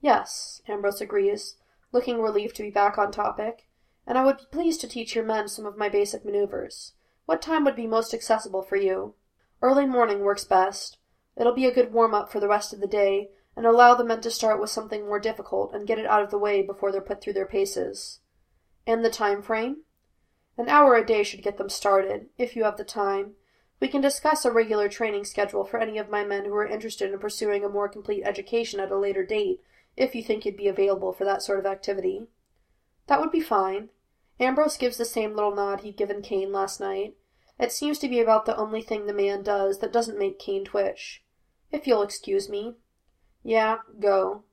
Yes, 0.00 0.62
Ambrose 0.68 1.00
agrees, 1.00 1.56
looking 1.92 2.20
relieved 2.20 2.56
to 2.56 2.62
be 2.62 2.70
back 2.70 2.96
on 2.96 3.10
topic. 3.12 3.68
And 4.06 4.16
I 4.16 4.24
would 4.24 4.38
be 4.38 4.44
pleased 4.50 4.80
to 4.82 4.88
teach 4.88 5.14
your 5.14 5.24
men 5.24 5.48
some 5.48 5.66
of 5.66 5.76
my 5.76 5.88
basic 5.88 6.24
maneuvers. 6.24 6.92
What 7.26 7.42
time 7.42 7.64
would 7.64 7.76
be 7.76 7.86
most 7.86 8.14
accessible 8.14 8.62
for 8.62 8.76
you? 8.76 9.14
Early 9.62 9.86
morning 9.86 10.20
works 10.20 10.44
best. 10.44 10.98
It'll 11.36 11.54
be 11.54 11.66
a 11.66 11.74
good 11.74 11.92
warm 11.92 12.14
up 12.14 12.30
for 12.30 12.40
the 12.40 12.48
rest 12.48 12.72
of 12.72 12.80
the 12.80 12.86
day, 12.86 13.30
and 13.56 13.64
allow 13.64 13.94
the 13.94 14.04
men 14.04 14.20
to 14.20 14.30
start 14.30 14.60
with 14.60 14.70
something 14.70 15.06
more 15.06 15.18
difficult 15.18 15.72
and 15.72 15.86
get 15.86 15.98
it 15.98 16.06
out 16.06 16.22
of 16.22 16.30
the 16.30 16.38
way 16.38 16.62
before 16.62 16.92
they're 16.92 17.00
put 17.00 17.22
through 17.22 17.32
their 17.32 17.46
paces. 17.46 18.20
And 18.86 19.04
the 19.04 19.10
time 19.10 19.42
frame? 19.42 19.78
An 20.58 20.68
hour 20.68 20.94
a 20.94 21.04
day 21.04 21.22
should 21.22 21.42
get 21.42 21.58
them 21.58 21.68
started, 21.68 22.28
if 22.38 22.54
you 22.54 22.64
have 22.64 22.76
the 22.76 22.84
time. 22.84 23.32
We 23.80 23.88
can 23.88 24.00
discuss 24.00 24.44
a 24.44 24.50
regular 24.50 24.88
training 24.88 25.24
schedule 25.24 25.64
for 25.64 25.78
any 25.78 25.98
of 25.98 26.08
my 26.08 26.24
men 26.24 26.44
who 26.44 26.54
are 26.54 26.66
interested 26.66 27.12
in 27.12 27.18
pursuing 27.18 27.64
a 27.64 27.68
more 27.68 27.88
complete 27.88 28.22
education 28.24 28.80
at 28.80 28.90
a 28.90 28.98
later 28.98 29.24
date 29.24 29.60
if 29.96 30.14
you 30.14 30.22
think 30.22 30.44
you'd 30.44 30.56
be 30.56 30.68
available 30.68 31.12
for 31.12 31.24
that 31.24 31.42
sort 31.42 31.58
of 31.58 31.66
activity. 31.66 32.26
That 33.06 33.20
would 33.20 33.30
be 33.30 33.40
fine. 33.40 33.90
Ambrose 34.38 34.76
gives 34.76 34.96
the 34.96 35.04
same 35.04 35.34
little 35.34 35.54
nod 35.54 35.80
he'd 35.80 35.96
given 35.96 36.22
Cain 36.22 36.52
last 36.52 36.80
night. 36.80 37.14
It 37.58 37.72
seems 37.72 37.98
to 38.00 38.08
be 38.08 38.20
about 38.20 38.44
the 38.44 38.56
only 38.56 38.82
thing 38.82 39.06
the 39.06 39.12
man 39.12 39.42
does 39.42 39.78
that 39.78 39.92
doesn't 39.92 40.18
make 40.18 40.38
Cain 40.38 40.64
twitch. 40.64 41.22
If 41.70 41.86
you'll 41.86 42.02
excuse 42.02 42.48
me. 42.48 42.74
Yeah, 43.42 43.78
go. 43.98 44.44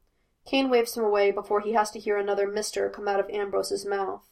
Cain 0.45 0.69
waves 0.69 0.95
him 0.95 1.03
away 1.03 1.31
before 1.31 1.61
he 1.61 1.73
has 1.73 1.91
to 1.91 1.99
hear 1.99 2.17
another 2.17 2.47
Mister 2.47 2.89
come 2.89 3.07
out 3.07 3.19
of 3.19 3.29
Ambrose's 3.29 3.85
mouth. 3.85 4.27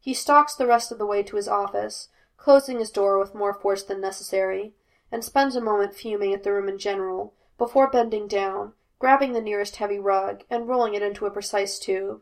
He 0.00 0.14
stalks 0.14 0.54
the 0.54 0.66
rest 0.66 0.92
of 0.92 0.98
the 0.98 1.06
way 1.06 1.22
to 1.22 1.36
his 1.36 1.48
office, 1.48 2.08
closing 2.36 2.78
his 2.78 2.90
door 2.90 3.18
with 3.18 3.34
more 3.34 3.54
force 3.54 3.82
than 3.82 4.00
necessary, 4.00 4.74
and 5.10 5.24
spends 5.24 5.56
a 5.56 5.60
moment 5.60 5.94
fuming 5.94 6.32
at 6.32 6.42
the 6.42 6.52
room 6.52 6.68
in 6.68 6.78
general, 6.78 7.34
before 7.58 7.90
bending 7.90 8.26
down 8.26 8.72
grabbing 9.02 9.32
the 9.32 9.40
nearest 9.40 9.76
heavy 9.76 9.98
rug 9.98 10.44
and 10.48 10.68
rolling 10.68 10.94
it 10.94 11.02
into 11.02 11.26
a 11.26 11.30
precise 11.32 11.76
tube. 11.76 12.20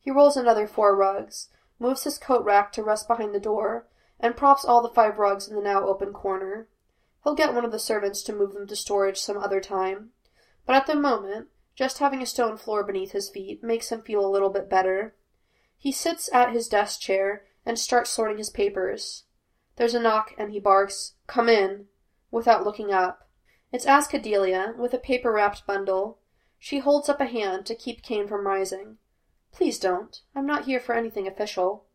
He 0.00 0.10
rolls 0.10 0.34
another 0.34 0.66
four 0.66 0.96
rugs, 0.96 1.50
moves 1.78 2.04
his 2.04 2.16
coat 2.16 2.42
rack 2.42 2.72
to 2.72 2.82
rest 2.82 3.06
behind 3.06 3.34
the 3.34 3.38
door, 3.38 3.86
and 4.22 4.36
props 4.36 4.64
all 4.64 4.80
the 4.80 4.88
five 4.88 5.18
rugs 5.18 5.48
in 5.48 5.56
the 5.56 5.60
now 5.60 5.84
open 5.84 6.12
corner. 6.12 6.68
He'll 7.24 7.34
get 7.34 7.52
one 7.52 7.64
of 7.64 7.72
the 7.72 7.78
servants 7.78 8.22
to 8.22 8.32
move 8.32 8.54
them 8.54 8.66
to 8.68 8.76
storage 8.76 9.18
some 9.18 9.36
other 9.36 9.60
time. 9.60 10.10
But 10.64 10.76
at 10.76 10.86
the 10.86 10.94
moment, 10.94 11.48
just 11.74 11.98
having 11.98 12.22
a 12.22 12.26
stone 12.26 12.56
floor 12.56 12.84
beneath 12.84 13.12
his 13.12 13.28
feet 13.28 13.62
makes 13.62 13.90
him 13.90 14.02
feel 14.02 14.24
a 14.24 14.30
little 14.30 14.50
bit 14.50 14.70
better. 14.70 15.14
He 15.76 15.90
sits 15.90 16.32
at 16.32 16.52
his 16.52 16.68
desk 16.68 17.00
chair 17.00 17.44
and 17.66 17.78
starts 17.78 18.10
sorting 18.10 18.38
his 18.38 18.50
papers. 18.50 19.24
There's 19.76 19.94
a 19.94 20.00
knock, 20.00 20.34
and 20.38 20.52
he 20.52 20.60
barks, 20.60 21.14
Come 21.26 21.48
in, 21.48 21.86
without 22.30 22.64
looking 22.64 22.92
up. 22.92 23.28
It's 23.72 23.86
Azkadellia, 23.86 24.76
with 24.76 24.92
a 24.92 24.98
paper 24.98 25.32
wrapped 25.32 25.66
bundle. 25.66 26.18
She 26.58 26.78
holds 26.78 27.08
up 27.08 27.20
a 27.20 27.26
hand 27.26 27.66
to 27.66 27.74
keep 27.74 28.02
Cain 28.02 28.28
from 28.28 28.46
rising. 28.46 28.98
Please 29.50 29.78
don't. 29.78 30.20
I'm 30.34 30.46
not 30.46 30.66
here 30.66 30.80
for 30.80 30.94
anything 30.94 31.26
official. 31.26 31.86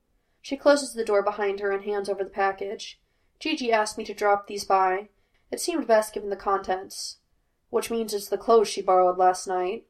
She 0.47 0.55
closes 0.55 0.93
the 0.93 1.03
door 1.03 1.21
behind 1.23 1.60
her 1.60 1.71
and 1.71 1.83
hands 1.83 2.07
over 2.07 2.23
the 2.23 2.29
package. 2.29 3.01
DG 3.38 3.69
asked 3.69 3.97
me 3.97 4.05
to 4.05 4.13
drop 4.13 4.47
these 4.47 4.63
by. 4.63 5.10
It 5.51 5.60
seemed 5.60 5.88
best 5.88 6.13
given 6.13 6.29
the 6.29 6.38
contents. 6.38 7.17
Which 7.69 7.91
means 7.91 8.13
it's 8.13 8.29
the 8.29 8.38
clothes 8.38 8.69
she 8.69 8.81
borrowed 8.81 9.17
last 9.17 9.45
night. 9.45 9.88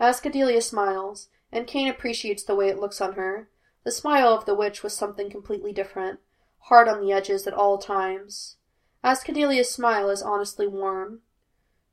Azkadellia 0.00 0.62
smiles, 0.62 1.28
and 1.50 1.66
Cain 1.66 1.88
appreciates 1.88 2.44
the 2.44 2.54
way 2.54 2.68
it 2.68 2.78
looks 2.78 3.00
on 3.00 3.14
her. 3.14 3.50
The 3.82 3.90
smile 3.90 4.28
of 4.28 4.44
the 4.44 4.54
witch 4.54 4.84
was 4.84 4.96
something 4.96 5.28
completely 5.28 5.72
different, 5.72 6.20
hard 6.60 6.86
on 6.86 7.00
the 7.00 7.10
edges 7.10 7.44
at 7.48 7.54
all 7.54 7.76
times. 7.76 8.58
Azkadellia's 9.02 9.70
smile 9.70 10.08
is 10.08 10.22
honestly 10.22 10.68
warm. 10.68 11.22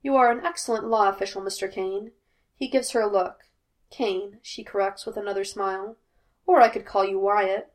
You 0.04 0.15
are 0.17 0.32
an 0.32 0.45
excellent 0.45 0.86
law 0.86 1.10
official, 1.10 1.41
Mr. 1.41 1.67
Cain. 1.67 2.12
He 2.54 2.67
gives 2.67 2.91
her 2.91 3.02
a 3.02 3.12
look. 3.12 3.45
Cain, 3.89 4.38
she 4.43 4.63
corrects 4.63 5.08
with 5.08 5.17
another 5.17 5.43
smile. 5.43 5.97
Or 6.45 6.62
I 6.62 6.69
could 6.69 6.86
call 6.86 7.04
you 7.04 7.17
Wyatt. 7.17 7.73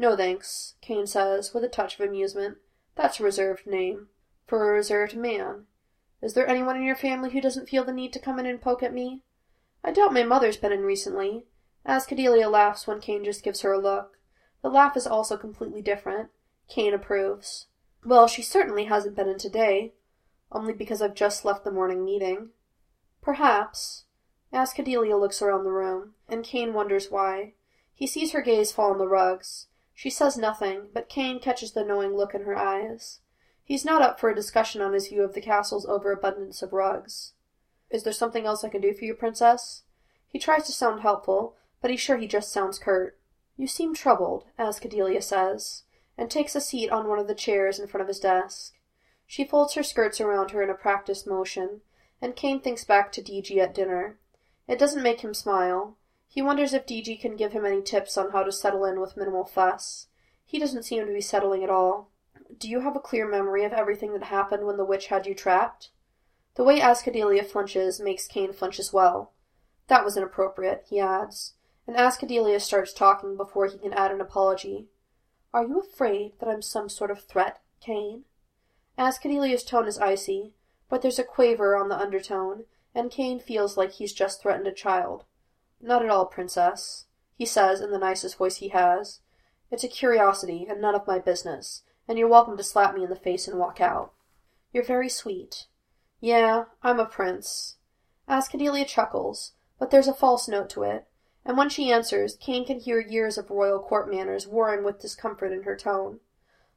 No 0.00 0.16
thanks, 0.16 0.76
Cain 0.80 1.06
says, 1.06 1.52
with 1.52 1.62
a 1.62 1.68
touch 1.68 2.00
of 2.00 2.08
amusement. 2.08 2.56
That's 2.96 3.20
a 3.20 3.22
reserved 3.22 3.66
name. 3.66 4.08
For 4.46 4.66
a 4.66 4.72
reserved 4.72 5.14
man. 5.14 5.66
Is 6.22 6.32
there 6.32 6.48
anyone 6.48 6.74
in 6.76 6.84
your 6.84 6.96
family 6.96 7.28
who 7.28 7.40
doesn't 7.42 7.68
feel 7.68 7.84
the 7.84 7.92
need 7.92 8.14
to 8.14 8.18
come 8.18 8.38
in 8.38 8.46
and 8.46 8.62
poke 8.62 8.82
at 8.82 8.94
me? 8.94 9.20
I 9.84 9.92
doubt 9.92 10.14
my 10.14 10.22
mother's 10.22 10.56
been 10.56 10.72
in 10.72 10.84
recently. 10.84 11.44
Azkadellia 11.86 12.50
laughs 12.50 12.86
when 12.86 13.02
Cain 13.02 13.24
just 13.24 13.42
gives 13.42 13.60
her 13.60 13.74
a 13.74 13.78
look. 13.78 14.16
The 14.62 14.70
laugh 14.70 14.96
is 14.96 15.06
also 15.06 15.36
completely 15.36 15.82
different. 15.82 16.30
Cain 16.66 16.94
approves. 16.94 17.66
Well, 18.02 18.26
she 18.26 18.40
certainly 18.40 18.84
hasn't 18.84 19.16
been 19.16 19.28
in 19.28 19.36
today. 19.36 19.92
Only 20.50 20.72
because 20.72 21.02
I've 21.02 21.14
just 21.14 21.44
left 21.44 21.62
the 21.62 21.70
morning 21.70 22.06
meeting. 22.06 22.52
Perhaps. 23.20 24.04
As 24.50 24.72
Azkadellia 24.72 25.20
looks 25.20 25.42
around 25.42 25.64
the 25.64 25.72
room, 25.72 26.14
and 26.26 26.42
Kane 26.42 26.72
wonders 26.72 27.10
why. 27.10 27.52
He 27.92 28.06
sees 28.06 28.32
her 28.32 28.40
gaze 28.40 28.72
fall 28.72 28.92
on 28.92 28.96
the 28.96 29.06
rugs. 29.06 29.66
She 30.00 30.08
says 30.08 30.38
nothing, 30.38 30.88
but 30.94 31.10
Cain 31.10 31.40
catches 31.40 31.72
the 31.72 31.84
knowing 31.84 32.16
look 32.16 32.34
in 32.34 32.44
her 32.44 32.56
eyes. 32.56 33.20
He's 33.62 33.84
not 33.84 34.00
up 34.00 34.18
for 34.18 34.30
a 34.30 34.34
discussion 34.34 34.80
on 34.80 34.94
his 34.94 35.08
view 35.08 35.22
of 35.22 35.34
the 35.34 35.42
castle's 35.42 35.84
overabundance 35.84 36.62
of 36.62 36.72
rugs. 36.72 37.34
Is 37.90 38.02
there 38.02 38.12
something 38.14 38.46
else 38.46 38.64
I 38.64 38.70
can 38.70 38.80
do 38.80 38.94
for 38.94 39.04
you, 39.04 39.12
Princess? 39.12 39.82
He 40.26 40.38
tries 40.38 40.64
to 40.64 40.72
sound 40.72 41.02
helpful, 41.02 41.54
but 41.82 41.90
he's 41.90 42.00
sure 42.00 42.16
he 42.16 42.26
just 42.26 42.50
sounds 42.50 42.78
curt. 42.78 43.20
You 43.58 43.66
seem 43.66 43.92
troubled, 43.92 44.46
Azkadellia 44.58 45.22
says, 45.22 45.82
and 46.16 46.30
takes 46.30 46.56
a 46.56 46.62
seat 46.62 46.88
on 46.88 47.06
one 47.06 47.18
of 47.18 47.28
the 47.28 47.34
chairs 47.34 47.78
in 47.78 47.86
front 47.86 48.00
of 48.00 48.08
his 48.08 48.20
desk. 48.20 48.72
She 49.26 49.44
folds 49.44 49.74
her 49.74 49.82
skirts 49.82 50.18
around 50.18 50.52
her 50.52 50.62
in 50.62 50.70
a 50.70 50.74
practiced 50.74 51.26
motion, 51.26 51.82
and 52.22 52.34
Cain 52.34 52.62
thinks 52.62 52.86
back 52.86 53.12
to 53.12 53.22
DG 53.22 53.54
at 53.58 53.74
dinner. 53.74 54.18
It 54.66 54.78
doesn't 54.78 55.02
make 55.02 55.20
him 55.20 55.34
smile. 55.34 55.98
He 56.32 56.42
wonders 56.42 56.72
if 56.72 56.86
DG 56.86 57.20
can 57.20 57.34
give 57.34 57.50
him 57.50 57.66
any 57.66 57.82
tips 57.82 58.16
on 58.16 58.30
how 58.30 58.44
to 58.44 58.52
settle 58.52 58.84
in 58.84 59.00
with 59.00 59.16
minimal 59.16 59.44
fuss. 59.44 60.06
He 60.44 60.60
doesn't 60.60 60.84
seem 60.84 61.04
to 61.04 61.12
be 61.12 61.20
settling 61.20 61.64
at 61.64 61.70
all. 61.70 62.08
Do 62.56 62.68
you 62.68 62.82
have 62.82 62.94
a 62.94 63.00
clear 63.00 63.28
memory 63.28 63.64
of 63.64 63.72
everything 63.72 64.12
that 64.12 64.22
happened 64.22 64.64
when 64.64 64.76
the 64.76 64.84
witch 64.84 65.08
had 65.08 65.26
you 65.26 65.34
trapped? 65.34 65.90
The 66.54 66.62
way 66.62 66.78
Azkadellia 66.78 67.44
flinches 67.44 67.98
makes 67.98 68.28
Cain 68.28 68.52
flinch 68.52 68.78
as 68.78 68.92
well. 68.92 69.32
That 69.88 70.04
was 70.04 70.16
inappropriate, 70.16 70.84
he 70.88 71.00
adds, 71.00 71.54
and 71.84 71.96
Azkadellia 71.96 72.60
starts 72.60 72.92
talking 72.92 73.36
before 73.36 73.66
he 73.66 73.78
can 73.78 73.92
add 73.92 74.12
an 74.12 74.20
apology. 74.20 74.86
Are 75.52 75.64
you 75.64 75.80
afraid 75.80 76.34
that 76.38 76.48
I'm 76.48 76.62
some 76.62 76.88
sort 76.88 77.10
of 77.10 77.24
threat, 77.24 77.60
Cain? 77.80 78.22
Azkadellia's 78.96 79.64
tone 79.64 79.88
is 79.88 79.98
icy, 79.98 80.54
but 80.88 81.02
there's 81.02 81.18
a 81.18 81.24
quaver 81.24 81.74
on 81.74 81.88
the 81.88 81.98
undertone, 81.98 82.66
and 82.94 83.10
Cain 83.10 83.40
feels 83.40 83.76
like 83.76 83.92
he's 83.92 84.12
just 84.12 84.40
threatened 84.40 84.68
a 84.68 84.72
child. 84.72 85.24
Not 85.80 86.04
at 86.04 86.10
all, 86.10 86.26
Princess, 86.26 87.06
he 87.34 87.46
says 87.46 87.80
in 87.80 87.90
the 87.90 87.98
nicest 87.98 88.36
voice 88.36 88.56
he 88.56 88.68
has. 88.68 89.20
It's 89.70 89.84
a 89.84 89.88
curiosity, 89.88 90.66
and 90.68 90.80
none 90.80 90.94
of 90.94 91.06
my 91.06 91.18
business, 91.18 91.82
and 92.06 92.18
you're 92.18 92.28
welcome 92.28 92.56
to 92.56 92.62
slap 92.62 92.94
me 92.94 93.04
in 93.04 93.10
the 93.10 93.16
face 93.16 93.48
and 93.48 93.58
walk 93.58 93.80
out. 93.80 94.12
You're 94.72 94.84
very 94.84 95.08
sweet. 95.08 95.66
Yeah, 96.20 96.64
I'm 96.82 97.00
a 97.00 97.06
prince. 97.06 97.76
Azkadellia 98.28 98.86
chuckles, 98.86 99.52
but 99.78 99.90
there's 99.90 100.08
a 100.08 100.12
false 100.12 100.48
note 100.48 100.68
to 100.70 100.82
it, 100.82 101.06
and 101.44 101.56
when 101.56 101.70
she 101.70 101.90
answers, 101.90 102.36
Cain 102.36 102.66
can 102.66 102.78
hear 102.78 103.00
years 103.00 103.38
of 103.38 103.50
royal 103.50 103.80
court 103.80 104.10
manners 104.10 104.46
warring 104.46 104.84
with 104.84 105.00
discomfort 105.00 105.52
in 105.52 105.62
her 105.62 105.76
tone. 105.76 106.20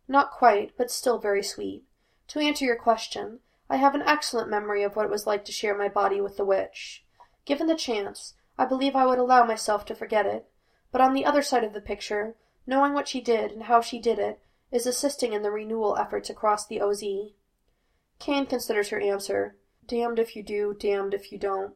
Not 0.08 0.32
quite, 0.32 0.78
but 0.78 0.90
still 0.90 1.20
very 1.20 1.44
sweet. 1.44 1.84
To 2.30 2.40
answer 2.40 2.64
your 2.64 2.78
question, 2.78 3.40
I 3.70 3.78
have 3.78 3.96
an 3.96 4.02
excellent 4.02 4.50
memory 4.50 4.84
of 4.84 4.96
what 4.96 5.06
it 5.06 5.12
was 5.12 5.28
like 5.28 5.44
to 5.46 5.52
share 5.52 5.78
my 5.78 5.90
body 5.90 6.22
with 6.22 6.38
the 6.38 6.46
witch. 6.46 7.04
Given 7.46 7.68
the 7.68 7.76
chance, 7.76 8.36
I 8.58 8.66
believe 8.66 8.96
I 8.96 9.06
would 9.06 9.20
allow 9.20 9.46
myself 9.46 9.86
to 9.86 9.96
forget 9.96 10.26
it, 10.26 10.50
but 10.92 11.02
on 11.02 11.14
the 11.14 11.26
other 11.26 11.42
side 11.42 11.64
of 11.64 11.74
the 11.74 11.82
picture, 11.82 12.36
knowing 12.68 12.94
what 12.94 13.08
she 13.08 13.20
did 13.20 13.52
and 13.52 13.64
how 13.64 13.82
she 13.82 14.00
did 14.00 14.20
it 14.20 14.40
is 14.72 14.86
assisting 14.86 15.34
in 15.34 15.42
the 15.42 15.52
renewal 15.52 15.98
efforts 15.98 16.30
across 16.30 16.66
the 16.66 16.82
OZ. 16.82 17.04
Cain 18.20 18.46
considers 18.46 18.90
her 18.90 19.00
answer. 19.00 19.58
Damned 19.86 20.20
if 20.20 20.36
you 20.36 20.44
do, 20.44 20.74
damned 20.74 21.14
if 21.14 21.32
you 21.32 21.38
don't. 21.38 21.76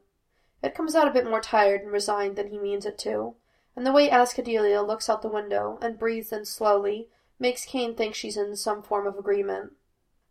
It 0.62 0.74
comes 0.74 0.94
out 0.94 1.06
a 1.06 1.12
bit 1.12 1.28
more 1.28 1.40
tired 1.40 1.82
and 1.82 1.92
resigned 1.92 2.36
than 2.36 2.48
he 2.48 2.58
means 2.58 2.86
it 2.86 2.98
to, 2.98 3.34
and 3.76 3.86
the 3.86 3.92
way 3.92 4.08
Azkadellia 4.08 4.84
looks 4.84 5.08
out 5.08 5.22
the 5.22 5.28
window 5.28 5.78
and 5.82 5.98
breathes 5.98 6.32
in 6.32 6.44
slowly 6.44 7.08
makes 7.38 7.64
Cain 7.64 7.94
think 7.94 8.14
she's 8.14 8.36
in 8.36 8.56
some 8.56 8.82
form 8.82 9.06
of 9.06 9.16
agreement. 9.16 9.74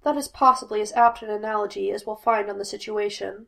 That 0.03 0.17
is 0.17 0.27
possibly 0.27 0.81
as 0.81 0.91
apt 0.93 1.21
an 1.21 1.29
analogy 1.29 1.91
as 1.91 2.05
we'll 2.05 2.15
find 2.15 2.49
on 2.49 2.57
the 2.57 2.65
situation. 2.65 3.47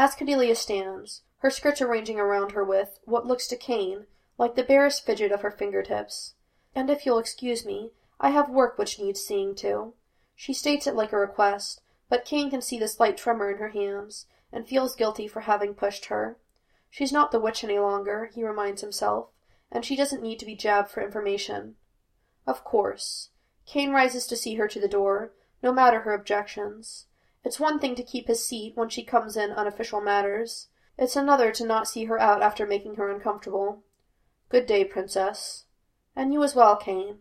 Azkadellia 0.00 0.56
stands, 0.56 1.24
her 1.40 1.50
skirts 1.50 1.82
arranging 1.82 2.18
around 2.18 2.52
her 2.52 2.64
with, 2.64 2.98
what 3.04 3.26
looks 3.26 3.46
to 3.48 3.54
Cain, 3.54 4.06
like 4.38 4.54
the 4.54 4.62
barest 4.62 5.04
fidget 5.04 5.30
of 5.30 5.42
her 5.42 5.50
fingertips. 5.50 6.36
And 6.74 6.88
if 6.88 7.04
you'll 7.04 7.18
excuse 7.18 7.66
me, 7.66 7.90
I 8.18 8.30
have 8.30 8.48
work 8.48 8.78
which 8.78 8.98
needs 8.98 9.20
seeing 9.20 9.54
to. 9.56 9.92
She 10.34 10.54
states 10.54 10.86
it 10.86 10.94
like 10.94 11.12
a 11.12 11.18
request, 11.18 11.82
but 12.08 12.24
Cain 12.24 12.48
can 12.48 12.62
see 12.62 12.78
the 12.78 12.88
slight 12.88 13.18
tremor 13.18 13.50
in 13.50 13.58
her 13.58 13.68
hands, 13.68 14.24
and 14.50 14.66
feels 14.66 14.96
guilty 14.96 15.28
for 15.28 15.40
having 15.40 15.74
pushed 15.74 16.06
her. 16.06 16.38
She's 16.88 17.12
not 17.12 17.30
the 17.30 17.38
witch 17.38 17.62
any 17.62 17.78
longer, 17.78 18.30
he 18.34 18.42
reminds 18.42 18.80
himself, 18.80 19.28
and 19.70 19.84
she 19.84 19.96
doesn't 19.96 20.22
need 20.22 20.38
to 20.38 20.46
be 20.46 20.56
jabbed 20.56 20.88
for 20.88 21.02
information. 21.02 21.76
Of 22.46 22.64
course. 22.64 23.28
Cain 23.66 23.90
rises 23.90 24.26
to 24.28 24.36
see 24.36 24.54
her 24.54 24.66
to 24.66 24.80
the 24.80 24.88
door, 24.88 25.32
no 25.62 25.74
matter 25.74 26.00
her 26.00 26.14
objections. 26.14 27.04
It's 27.44 27.58
one 27.58 27.78
thing 27.78 27.94
to 27.94 28.02
keep 28.02 28.28
his 28.28 28.44
seat 28.44 28.76
when 28.76 28.88
she 28.88 29.02
comes 29.02 29.36
in 29.36 29.50
on 29.52 29.66
official 29.66 30.00
matters. 30.00 30.68
It's 30.98 31.16
another 31.16 31.50
to 31.52 31.64
not 31.64 31.88
see 31.88 32.04
her 32.04 32.20
out 32.20 32.42
after 32.42 32.66
making 32.66 32.96
her 32.96 33.10
uncomfortable. 33.10 33.82
Good 34.50 34.66
day, 34.66 34.84
Princess. 34.84 35.64
And 36.14 36.32
you 36.32 36.42
as 36.42 36.54
well, 36.54 36.76
Cain. 36.76 37.18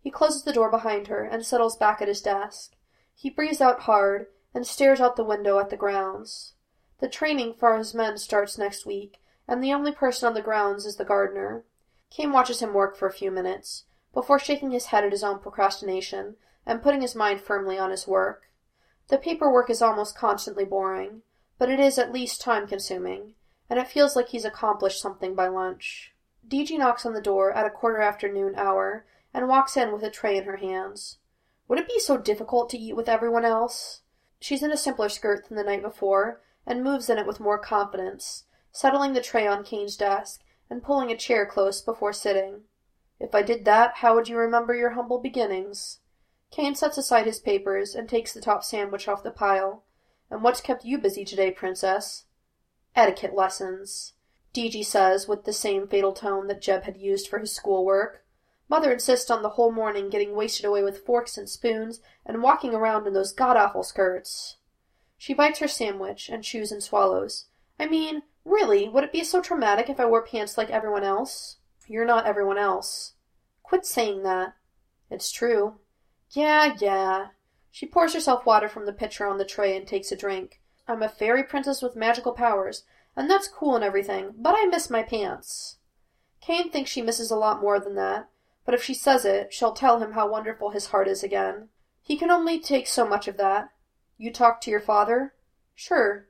He 0.00 0.10
closes 0.10 0.42
the 0.42 0.52
door 0.52 0.70
behind 0.70 1.06
her 1.06 1.24
and 1.24 1.46
settles 1.46 1.76
back 1.76 2.02
at 2.02 2.08
his 2.08 2.20
desk. 2.20 2.72
He 3.14 3.30
breathes 3.30 3.60
out 3.60 3.80
hard 3.80 4.26
and 4.52 4.66
stares 4.66 5.00
out 5.00 5.16
the 5.16 5.24
window 5.24 5.58
at 5.58 5.70
the 5.70 5.76
grounds. 5.76 6.54
The 6.98 7.08
training 7.08 7.54
for 7.54 7.76
his 7.78 7.94
men 7.94 8.18
starts 8.18 8.58
next 8.58 8.84
week, 8.84 9.20
and 9.48 9.62
the 9.62 9.72
only 9.72 9.92
person 9.92 10.28
on 10.28 10.34
the 10.34 10.42
grounds 10.42 10.86
is 10.86 10.96
the 10.96 11.04
gardener. 11.04 11.64
Cain 12.10 12.32
watches 12.32 12.60
him 12.60 12.74
work 12.74 12.96
for 12.96 13.06
a 13.06 13.12
few 13.12 13.30
minutes, 13.30 13.84
before 14.12 14.38
shaking 14.38 14.70
his 14.70 14.86
head 14.86 15.04
at 15.04 15.12
his 15.12 15.24
own 15.24 15.38
procrastination 15.38 16.36
and 16.66 16.82
putting 16.82 17.00
his 17.00 17.14
mind 17.14 17.40
firmly 17.40 17.78
on 17.78 17.90
his 17.90 18.06
work. 18.06 18.50
The 19.08 19.18
paperwork 19.18 19.68
is 19.68 19.82
almost 19.82 20.16
constantly 20.16 20.64
boring, 20.64 21.22
but 21.58 21.70
it 21.70 21.80
is 21.80 21.98
at 21.98 22.12
least 22.12 22.40
time 22.40 22.66
consuming, 22.66 23.34
and 23.68 23.78
it 23.78 23.88
feels 23.88 24.16
like 24.16 24.28
he's 24.28 24.44
accomplished 24.44 25.00
something 25.00 25.34
by 25.34 25.48
lunch. 25.48 26.12
DG 26.46 26.76
knocks 26.78 27.06
on 27.06 27.14
the 27.14 27.20
door 27.20 27.52
at 27.52 27.66
a 27.66 27.70
quarter 27.70 28.00
after 28.00 28.30
noon 28.30 28.54
hour 28.56 29.06
and 29.32 29.48
walks 29.48 29.76
in 29.76 29.92
with 29.92 30.02
a 30.02 30.10
tray 30.10 30.36
in 30.36 30.44
her 30.44 30.56
hands. 30.56 31.18
Would 31.68 31.78
it 31.78 31.88
be 31.88 31.98
so 31.98 32.16
difficult 32.18 32.68
to 32.70 32.78
eat 32.78 32.96
with 32.96 33.08
everyone 33.08 33.44
else? 33.44 34.02
She's 34.40 34.62
in 34.62 34.72
a 34.72 34.76
simpler 34.76 35.08
skirt 35.08 35.48
than 35.48 35.56
the 35.56 35.64
night 35.64 35.82
before, 35.82 36.42
and 36.66 36.82
moves 36.82 37.08
in 37.08 37.18
it 37.18 37.26
with 37.26 37.40
more 37.40 37.58
confidence, 37.58 38.44
settling 38.72 39.12
the 39.12 39.20
tray 39.20 39.46
on 39.46 39.64
Cain's 39.64 39.96
desk 39.96 40.42
and 40.68 40.82
pulling 40.82 41.10
a 41.10 41.16
chair 41.16 41.46
close 41.46 41.80
before 41.80 42.12
sitting. 42.12 42.62
If 43.20 43.34
I 43.34 43.42
did 43.42 43.64
that, 43.64 43.96
how 43.96 44.14
would 44.14 44.28
you 44.28 44.36
remember 44.36 44.74
your 44.74 44.90
humble 44.90 45.18
beginnings? 45.18 46.00
Cain 46.52 46.74
sets 46.74 46.98
aside 46.98 47.26
his 47.26 47.40
papers 47.40 47.94
and 47.94 48.08
takes 48.08 48.32
the 48.32 48.40
top 48.40 48.62
sandwich 48.62 49.08
off 49.08 49.22
the 49.22 49.30
pile. 49.30 49.84
And 50.30 50.44
what's 50.44 50.60
kept 50.60 50.84
you 50.84 50.98
busy 50.98 51.24
today, 51.24 51.50
Princess? 51.50 52.24
Etiquette 52.94 53.34
lessons, 53.34 54.12
DG 54.54 54.84
says 54.84 55.26
with 55.26 55.44
the 55.44 55.52
same 55.52 55.88
fatal 55.88 56.12
tone 56.12 56.46
that 56.48 56.60
Jeb 56.60 56.84
had 56.84 56.98
used 56.98 57.26
for 57.26 57.38
his 57.38 57.52
schoolwork. 57.52 58.24
Mother 58.68 58.92
insists 58.92 59.30
on 59.30 59.42
the 59.42 59.50
whole 59.50 59.72
morning 59.72 60.10
getting 60.10 60.34
wasted 60.34 60.66
away 60.66 60.82
with 60.82 61.04
forks 61.04 61.38
and 61.38 61.48
spoons 61.48 62.00
and 62.24 62.42
walking 62.42 62.74
around 62.74 63.06
in 63.06 63.14
those 63.14 63.32
god-awful 63.32 63.82
skirts. 63.82 64.56
She 65.16 65.34
bites 65.34 65.58
her 65.60 65.68
sandwich 65.68 66.28
and 66.28 66.44
chews 66.44 66.70
and 66.70 66.82
swallows. 66.82 67.46
I 67.78 67.86
mean, 67.86 68.22
really, 68.44 68.88
would 68.88 69.04
it 69.04 69.12
be 69.12 69.24
so 69.24 69.40
traumatic 69.40 69.88
if 69.88 69.98
I 69.98 70.06
wore 70.06 70.24
pants 70.24 70.58
like 70.58 70.70
everyone 70.70 71.04
else? 71.04 71.56
You're 71.86 72.04
not 72.04 72.26
everyone 72.26 72.58
else. 72.58 73.14
Quit 73.62 73.86
saying 73.86 74.22
that. 74.24 74.54
It's 75.10 75.30
true. 75.30 75.78
Yeah, 76.32 76.74
yeah. 76.78 77.28
She 77.70 77.86
pours 77.86 78.14
herself 78.14 78.44
water 78.44 78.68
from 78.68 78.86
the 78.86 78.92
pitcher 78.92 79.26
on 79.26 79.38
the 79.38 79.44
tray 79.44 79.76
and 79.76 79.86
takes 79.86 80.10
a 80.10 80.16
drink. 80.16 80.60
I'm 80.88 81.02
a 81.02 81.08
fairy 81.08 81.44
princess 81.44 81.80
with 81.82 81.94
magical 81.94 82.32
powers, 82.32 82.84
and 83.14 83.30
that's 83.30 83.48
cool 83.48 83.76
and 83.76 83.84
everything, 83.84 84.32
but 84.36 84.54
I 84.56 84.64
miss 84.66 84.90
my 84.90 85.02
pants. 85.02 85.76
Cain 86.40 86.70
thinks 86.70 86.90
she 86.90 87.02
misses 87.02 87.30
a 87.30 87.36
lot 87.36 87.60
more 87.60 87.78
than 87.78 87.94
that, 87.94 88.28
but 88.64 88.74
if 88.74 88.82
she 88.82 88.94
says 88.94 89.24
it, 89.24 89.52
she'll 89.52 89.72
tell 89.72 90.00
him 90.00 90.12
how 90.12 90.28
wonderful 90.28 90.70
his 90.70 90.86
heart 90.86 91.06
is 91.06 91.22
again. 91.22 91.68
He 92.02 92.16
can 92.16 92.30
only 92.30 92.58
take 92.58 92.86
so 92.86 93.06
much 93.06 93.28
of 93.28 93.36
that. 93.36 93.70
You 94.18 94.32
talked 94.32 94.64
to 94.64 94.70
your 94.70 94.80
father? 94.80 95.34
Sure. 95.74 96.26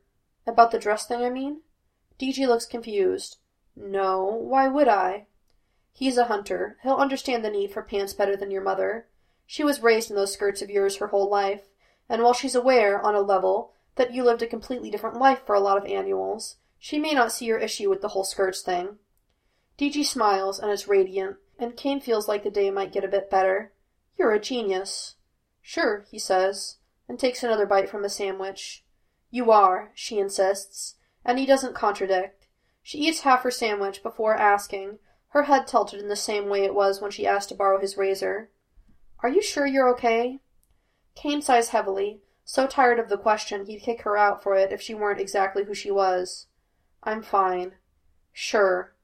About 0.47 0.71
the 0.71 0.79
dress 0.79 1.07
thing, 1.07 1.25
I 1.25 1.31
mean? 1.31 1.63
DG 2.19 2.47
looks 2.47 2.67
confused. 2.67 3.39
No, 3.75 4.25
why 4.25 4.69
would 4.69 4.89
I? 4.89 5.27
He's 5.93 6.19
a 6.19 6.25
hunter. 6.25 6.77
He'll 6.83 6.97
understand 6.97 7.45
the 7.45 7.51
need 7.51 7.73
for 7.73 7.83
pants 7.83 8.13
better 8.13 8.37
than 8.37 8.51
your 8.51 8.63
mother. 8.63 9.07
She 9.53 9.65
was 9.65 9.83
raised 9.83 10.09
in 10.09 10.17
those 10.17 10.33
skirts 10.33 10.63
of 10.63 10.71
yours 10.71 10.97
her 10.97 11.09
whole 11.09 11.29
life, 11.29 11.69
and 12.09 12.23
while 12.23 12.33
she's 12.33 12.55
aware, 12.55 12.99
on 13.03 13.15
a 13.15 13.21
level, 13.21 13.75
that 13.97 14.15
you 14.15 14.25
lived 14.25 14.41
a 14.41 14.47
completely 14.47 14.91
different 14.91 15.19
life 15.19 15.45
for 15.45 15.55
a 15.55 15.61
lot 15.61 15.77
of 15.77 15.85
annuals, 15.85 16.57
she 16.79 16.99
may 16.99 17.13
not 17.13 17.33
see 17.33 17.45
your 17.45 17.59
issue 17.59 17.91
with 17.91 18.01
the 18.01 18.09
whole 18.09 18.25
skirts 18.25 18.63
thing. 18.63 18.97
DG 19.77 20.07
smiles 20.07 20.59
and 20.59 20.71
is 20.73 20.89
radiant, 20.89 21.37
and 21.59 21.77
Cain 21.77 22.01
feels 22.01 22.29
like 22.29 22.45
the 22.45 22.51
day 22.51 22.71
might 22.71 22.95
get 22.95 23.05
a 23.05 23.09
bit 23.09 23.29
better. 23.29 23.75
You're 24.17 24.33
a 24.33 24.41
genius. 24.41 25.17
Sure, 25.61 26.07
he 26.11 26.19
says, 26.19 26.79
and 27.07 27.19
takes 27.19 27.43
another 27.43 27.67
bite 27.67 27.91
from 27.91 28.07
a 28.07 28.09
sandwich. 28.09 28.87
You 29.31 29.51
are, 29.51 29.93
she 29.95 30.19
insists, 30.19 30.95
and 31.27 31.39
he 31.39 31.45
doesn't 31.45 31.75
contradict. 31.75 32.47
She 32.83 33.01
eats 33.01 33.21
half 33.21 33.43
her 33.43 33.51
sandwich 33.51 34.03
before 34.03 34.35
asking, 34.35 34.99
her 35.29 35.43
head 35.43 35.67
tilted 35.67 36.01
in 36.01 36.09
the 36.09 36.17
same 36.17 36.49
way 36.49 36.65
it 36.65 36.75
was 36.75 37.03
when 37.03 37.11
she 37.11 37.27
asked 37.27 37.51
to 37.51 37.55
borrow 37.55 37.79
his 37.79 37.99
razor. 37.99 38.49
Are 39.23 39.29
you 39.29 39.41
sure 39.41 39.67
you're 39.67 39.89
okay? 39.91 40.41
Cain 41.15 41.43
sighs 41.43 41.69
heavily, 41.69 42.23
So 42.45 42.67
tired 42.67 42.99
of 42.99 43.09
the 43.09 43.17
question 43.17 43.67
he'd 43.67 43.81
kick 43.81 44.03
her 44.03 44.17
out 44.17 44.43
for 44.43 44.57
it 44.57 44.73
if 44.73 44.83
she 44.83 44.95
weren't 44.95 45.21
exactly 45.21 45.65
who 45.65 45.75
she 45.75 45.93
was. 45.93 46.49
I'm 47.05 47.23
fine. 47.23 47.75
Sure. 48.33 48.95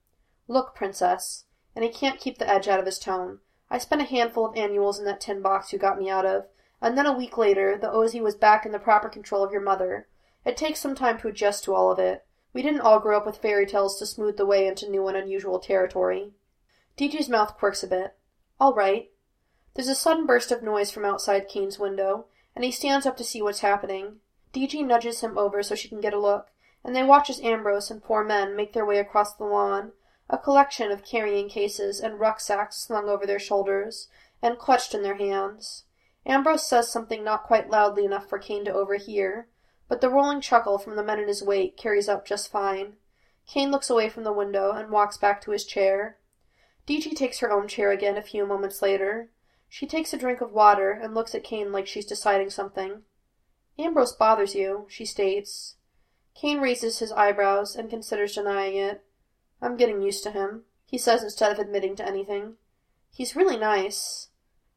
Look, 0.48 0.74
Princess, 0.74 1.44
and 1.76 1.84
he 1.84 1.90
can't 1.90 2.18
keep 2.18 2.38
the 2.38 2.48
edge 2.48 2.66
out 2.66 2.80
of 2.80 2.86
his 2.86 2.98
tone. 2.98 3.38
I 3.70 3.78
spent 3.78 4.02
a 4.02 4.06
handful 4.06 4.46
of 4.46 4.56
annuals 4.56 4.98
in 4.98 5.04
that 5.04 5.20
tin 5.20 5.40
box 5.40 5.72
you 5.72 5.78
got 5.78 5.98
me 5.98 6.10
out 6.10 6.26
of, 6.26 6.46
and 6.80 6.98
then 6.98 7.06
a 7.06 7.16
week 7.16 7.38
later 7.38 7.78
the 7.78 7.90
OZ 7.90 8.14
was 8.14 8.34
back 8.34 8.66
in 8.66 8.72
the 8.72 8.78
proper 8.78 9.08
control 9.08 9.44
of 9.44 9.52
your 9.52 9.60
mother. 9.60 10.08
It 10.44 10.56
takes 10.56 10.80
some 10.80 10.94
time 10.94 11.18
to 11.18 11.28
adjust 11.28 11.64
to 11.64 11.74
all 11.74 11.92
of 11.92 11.98
it. 11.98 12.24
We 12.52 12.62
didn't 12.62 12.80
all 12.80 12.98
grow 12.98 13.18
up 13.18 13.26
with 13.26 13.36
fairy 13.36 13.66
tales 13.66 13.98
to 13.98 14.06
smooth 14.06 14.36
the 14.36 14.46
way 14.46 14.66
into 14.66 14.90
new 14.90 15.06
and 15.06 15.16
unusual 15.16 15.60
territory. 15.60 16.32
DG's 16.96 17.28
mouth 17.28 17.56
quirks 17.56 17.82
a 17.82 17.86
bit. 17.86 18.16
All 18.58 18.74
right. 18.74 19.10
There's 19.78 19.86
a 19.86 19.94
sudden 19.94 20.26
burst 20.26 20.50
of 20.50 20.60
noise 20.60 20.90
from 20.90 21.04
outside 21.04 21.46
Cain's 21.46 21.78
window, 21.78 22.26
and 22.56 22.64
he 22.64 22.72
stands 22.72 23.06
up 23.06 23.16
to 23.16 23.22
see 23.22 23.40
what's 23.40 23.60
happening. 23.60 24.16
DG 24.52 24.84
nudges 24.84 25.20
him 25.20 25.38
over 25.38 25.62
so 25.62 25.76
she 25.76 25.88
can 25.88 26.00
get 26.00 26.12
a 26.12 26.18
look, 26.18 26.48
and 26.82 26.96
they 26.96 27.04
watch 27.04 27.30
as 27.30 27.40
Ambrose 27.42 27.88
and 27.88 28.02
four 28.02 28.24
men 28.24 28.56
make 28.56 28.72
their 28.72 28.84
way 28.84 28.98
across 28.98 29.34
the 29.34 29.44
lawn, 29.44 29.92
a 30.28 30.36
collection 30.36 30.90
of 30.90 31.04
carrying 31.04 31.48
cases 31.48 32.00
and 32.00 32.18
rucksacks 32.18 32.76
slung 32.76 33.08
over 33.08 33.24
their 33.24 33.38
shoulders 33.38 34.08
and 34.42 34.58
clutched 34.58 34.94
in 34.94 35.04
their 35.04 35.14
hands. 35.14 35.84
Ambrose 36.26 36.66
says 36.66 36.90
something 36.90 37.22
not 37.22 37.44
quite 37.44 37.70
loudly 37.70 38.04
enough 38.04 38.28
for 38.28 38.40
Cain 38.40 38.64
to 38.64 38.72
overhear, 38.72 39.46
but 39.86 40.00
the 40.00 40.10
rolling 40.10 40.40
chuckle 40.40 40.78
from 40.78 40.96
the 40.96 41.04
men 41.04 41.20
in 41.20 41.28
his 41.28 41.40
wake 41.40 41.76
carries 41.76 42.08
up 42.08 42.26
just 42.26 42.50
fine. 42.50 42.94
Cain 43.46 43.70
looks 43.70 43.88
away 43.88 44.08
from 44.08 44.24
the 44.24 44.32
window 44.32 44.72
and 44.72 44.90
walks 44.90 45.16
back 45.16 45.40
to 45.42 45.52
his 45.52 45.64
chair. 45.64 46.16
DG 46.84 47.14
takes 47.14 47.38
her 47.38 47.52
own 47.52 47.68
chair 47.68 47.92
again 47.92 48.16
a 48.16 48.22
few 48.22 48.44
moments 48.44 48.82
later. 48.82 49.30
She 49.68 49.86
takes 49.86 50.12
a 50.12 50.18
drink 50.18 50.40
of 50.40 50.52
water 50.52 50.90
and 50.90 51.14
looks 51.14 51.34
at 51.34 51.44
Cain 51.44 51.72
like 51.72 51.86
she's 51.86 52.06
deciding 52.06 52.50
something. 52.50 53.02
Ambrose 53.78 54.12
bothers 54.12 54.54
you, 54.54 54.86
she 54.88 55.04
states. 55.04 55.76
Cain 56.34 56.60
raises 56.60 56.98
his 56.98 57.12
eyebrows 57.12 57.76
and 57.76 57.90
considers 57.90 58.34
denying 58.34 58.76
it. 58.76 59.04
I'm 59.60 59.76
getting 59.76 60.02
used 60.02 60.22
to 60.24 60.30
him, 60.30 60.62
he 60.86 60.98
says 60.98 61.22
instead 61.22 61.52
of 61.52 61.58
admitting 61.58 61.96
to 61.96 62.06
anything. 62.06 62.54
He's 63.10 63.36
really 63.36 63.56
nice. 63.56 64.28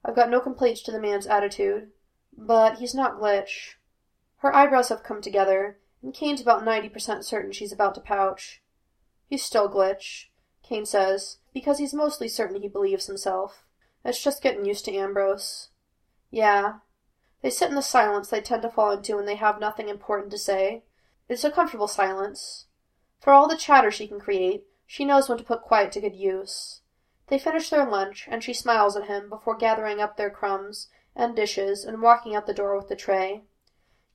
I've 0.04 0.16
got 0.16 0.30
no 0.30 0.40
complaints 0.40 0.82
to 0.84 0.92
the 0.92 1.00
man's 1.00 1.28
attitude. 1.28 1.90
But 2.36 2.80
he's 2.80 2.96
not 2.96 3.20
Glitch. 3.20 3.76
Her 4.38 4.56
eyebrows 4.56 4.90
have 4.90 5.04
come 5.04 5.22
together, 5.22 5.78
and 6.02 6.14
Cain's 6.14 6.42
about 6.42 6.66
ninety 6.66 6.90
percent 6.90 7.26
certain 7.26 7.52
she's 7.52 7.72
about 7.72 7.94
to 7.96 8.02
pouch. 8.02 8.62
He's 9.28 9.44
still 9.44 9.70
Glitch, 9.70 10.28
Cain 10.64 10.86
says, 10.86 11.38
because 11.54 11.78
he's 11.78 11.94
mostly 11.94 12.28
certain 12.28 12.62
he 12.62 12.68
believes 12.68 13.06
himself. 13.06 13.66
It's 14.04 14.24
just 14.24 14.42
getting 14.42 14.66
used 14.66 14.86
to 14.86 14.96
Ambrose. 14.96 15.70
Yeah. 16.30 16.80
They 17.42 17.50
sit 17.50 17.70
in 17.70 17.76
the 17.76 17.82
silence 17.82 18.30
they 18.30 18.42
tend 18.42 18.62
to 18.64 18.70
fall 18.70 18.92
into 18.92 19.16
when 19.16 19.26
they 19.26 19.36
have 19.36 19.60
nothing 19.60 19.90
important 19.90 20.32
to 20.32 20.38
say. 20.38 20.84
It's 21.28 21.44
a 21.44 21.52
comfortable 21.52 21.88
silence. 21.88 22.66
For 23.20 23.34
all 23.34 23.48
the 23.48 23.58
chatter 23.58 23.92
she 23.92 24.08
can 24.08 24.20
create, 24.20 24.66
she 24.86 25.06
knows 25.06 25.30
when 25.30 25.38
to 25.38 25.44
put 25.44 25.62
quiet 25.62 25.92
to 25.94 26.02
good 26.02 26.16
use. 26.16 26.82
They 27.28 27.40
finish 27.40 27.70
their 27.70 27.90
lunch, 27.90 28.28
and 28.30 28.44
she 28.44 28.54
smiles 28.54 28.98
at 28.98 29.08
him 29.08 29.30
before 29.30 29.56
gathering 29.56 30.02
up 30.02 30.18
their 30.18 30.30
crumbs 30.30 30.90
and 31.16 31.36
dishes 31.36 31.86
and 31.86 32.02
walking 32.02 32.36
out 32.36 32.46
the 32.46 32.54
door 32.54 32.76
with 32.76 32.90
the 32.90 32.96
tray. 32.96 33.44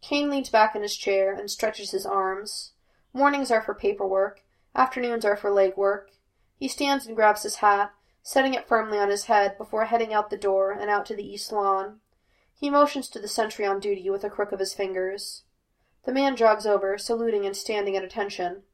Cain 0.03 0.29
leans 0.29 0.51
back 0.51 0.77
in 0.77 0.83
his 0.83 0.97
chair 0.97 1.33
and 1.33 1.51
stretches 1.51 1.93
his 1.93 2.05
arms. 2.05 2.73
Mornings 3.13 3.51
are 3.51 3.63
for 3.63 3.75
paperwork, 3.75 4.43
afternoons 4.75 5.25
are 5.25 5.37
for 5.37 5.51
leg 5.51 5.77
work. 5.77 6.11
He 6.59 6.69
stands 6.69 7.07
and 7.07 7.17
grabs 7.17 7.43
his 7.43 7.57
hat, 7.57 7.93
setting 8.27 8.55
it 8.55 8.67
firmly 8.67 8.99
on 8.99 9.09
his 9.09 9.27
head 9.27 9.57
before 9.57 9.85
heading 9.85 10.13
out 10.13 10.31
the 10.31 10.37
door 10.37 10.73
and 10.73 10.91
out 10.91 11.07
to 11.07 11.15
the 11.15 11.25
east 11.25 11.53
lawn. 11.53 12.01
He 12.53 12.69
motions 12.69 13.09
to 13.11 13.21
the 13.21 13.29
sentry 13.29 13.65
on 13.65 13.79
duty 13.79 14.11
with 14.11 14.25
a 14.25 14.29
crook 14.29 14.51
of 14.51 14.59
his 14.59 14.75
fingers. 14.75 15.45
The 16.05 16.13
man 16.13 16.35
jogs 16.35 16.67
over, 16.67 16.99
saluting 16.99 17.47
and 17.47 17.57
standing 17.57 17.97
at 17.97 18.03
attention. 18.03 18.65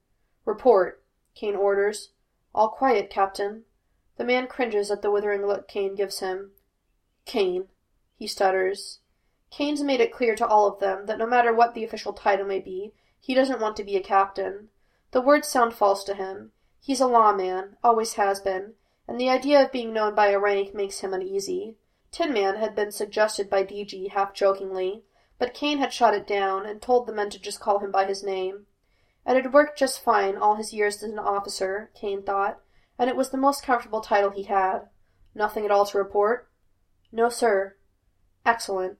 Report, 0.47 1.05
Cain 1.35 1.55
orders. 1.55 2.13
All 2.55 2.71
quiet, 2.71 3.11
Captain. 3.11 3.65
The 4.17 4.25
man 4.25 4.47
cringes 4.47 4.91
at 4.91 5.03
the 5.03 5.11
withering 5.11 5.47
look 5.47 5.69
Cain 5.69 5.95
gives 5.97 6.21
him. 6.21 6.53
Cain, 7.27 7.69
he 8.17 8.27
stutters. 8.27 9.01
Kane's 9.51 9.83
made 9.83 10.01
it 10.01 10.15
clear 10.15 10.35
to 10.35 10.47
all 10.47 10.67
of 10.67 10.81
them 10.81 11.05
that 11.05 11.19
no 11.19 11.27
matter 11.27 11.53
what 11.53 11.75
the 11.75 11.85
official 11.85 12.15
title 12.15 12.47
may 12.47 12.61
be, 12.61 12.95
he 13.21 13.35
doesn't 13.35 13.61
want 13.61 13.77
to 13.77 13.85
be 13.85 13.97
a 13.97 14.03
captain. 14.03 14.71
The 15.11 15.21
words 15.21 15.47
sound 15.47 15.75
false 15.75 16.05
to 16.05 16.15
him. 16.15 16.53
He's 16.81 17.03
a 17.03 17.07
lawman, 17.07 17.77
always 17.85 18.15
has 18.15 18.41
been, 18.41 18.73
and 19.13 19.21
the 19.21 19.29
idea 19.29 19.63
of 19.63 19.71
being 19.71 19.93
known 19.93 20.15
by 20.15 20.29
a 20.29 20.39
rank 20.39 20.75
makes 20.75 21.01
him 21.01 21.13
uneasy. 21.13 21.77
Tin 22.11 22.33
Man 22.33 22.57
had 22.57 22.75
been 22.75 22.91
suggested 22.91 23.51
by 23.51 23.63
DG 23.63 24.09
half 24.13 24.33
jokingly, 24.33 25.03
but 25.39 25.53
Cain 25.53 25.77
had 25.77 25.93
shot 25.93 26.15
it 26.15 26.27
down 26.27 26.65
and 26.65 26.81
told 26.81 27.07
the 27.07 27.13
men 27.13 27.29
to 27.29 27.39
just 27.39 27.61
call 27.61 27.81
him 27.81 27.91
by 27.91 28.07
his 28.07 28.25
name. 28.25 28.65
It 29.27 29.35
had 29.35 29.53
worked 29.53 29.79
just 29.79 30.03
fine 30.03 30.39
all 30.39 30.55
his 30.55 30.73
years 30.73 31.03
as 31.03 31.11
an 31.11 31.19
officer, 31.19 31.91
Cain 31.95 32.23
thought, 32.23 32.61
and 32.99 33.11
it 33.11 33.15
was 33.15 33.29
the 33.29 33.37
most 33.37 33.63
comfortable 33.63 34.01
title 34.01 34.31
he 34.31 34.45
had. 34.45 34.89
Nothing 35.35 35.67
at 35.67 35.71
all 35.71 35.85
to 35.85 35.99
report? 35.99 36.49
No, 37.13 37.29
sir. 37.29 37.77
Excellent. 38.47 38.97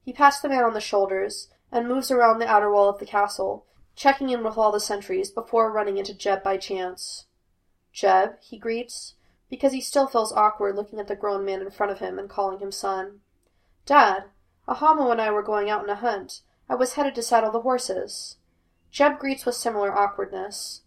He 0.00 0.12
pats 0.12 0.38
the 0.38 0.48
man 0.48 0.62
on 0.62 0.74
the 0.74 0.80
shoulders 0.80 1.48
and 1.72 1.88
moves 1.88 2.12
around 2.12 2.38
the 2.38 2.46
outer 2.46 2.70
wall 2.70 2.88
of 2.88 3.00
the 3.00 3.04
castle, 3.04 3.66
checking 3.96 4.28
in 4.28 4.44
with 4.44 4.56
all 4.56 4.70
the 4.70 4.78
sentries 4.78 5.32
before 5.32 5.72
running 5.72 5.96
into 5.96 6.14
Jeb 6.14 6.44
by 6.44 6.56
chance. 6.56 7.24
Jeb, 7.92 8.36
he 8.40 8.58
greets 8.58 9.14
because 9.48 9.72
he 9.72 9.80
still 9.80 10.06
feels 10.06 10.32
awkward 10.32 10.76
looking 10.76 10.98
at 10.98 11.08
the 11.08 11.16
grown 11.16 11.44
man 11.44 11.60
in 11.60 11.70
front 11.70 11.92
of 11.92 11.98
him 11.98 12.18
and 12.18 12.28
calling 12.28 12.58
him 12.58 12.72
son. 12.72 13.20
Dad, 13.84 14.24
Ahamo 14.68 15.10
and 15.12 15.20
I 15.20 15.30
were 15.30 15.42
going 15.42 15.70
out 15.70 15.82
on 15.82 15.90
a 15.90 15.94
hunt. 15.94 16.42
I 16.68 16.74
was 16.74 16.94
headed 16.94 17.14
to 17.14 17.22
saddle 17.22 17.52
the 17.52 17.60
horses. 17.60 18.36
Jeb 18.90 19.18
greets 19.18 19.46
with 19.46 19.54
similar 19.54 19.96
awkwardness. 19.96 20.82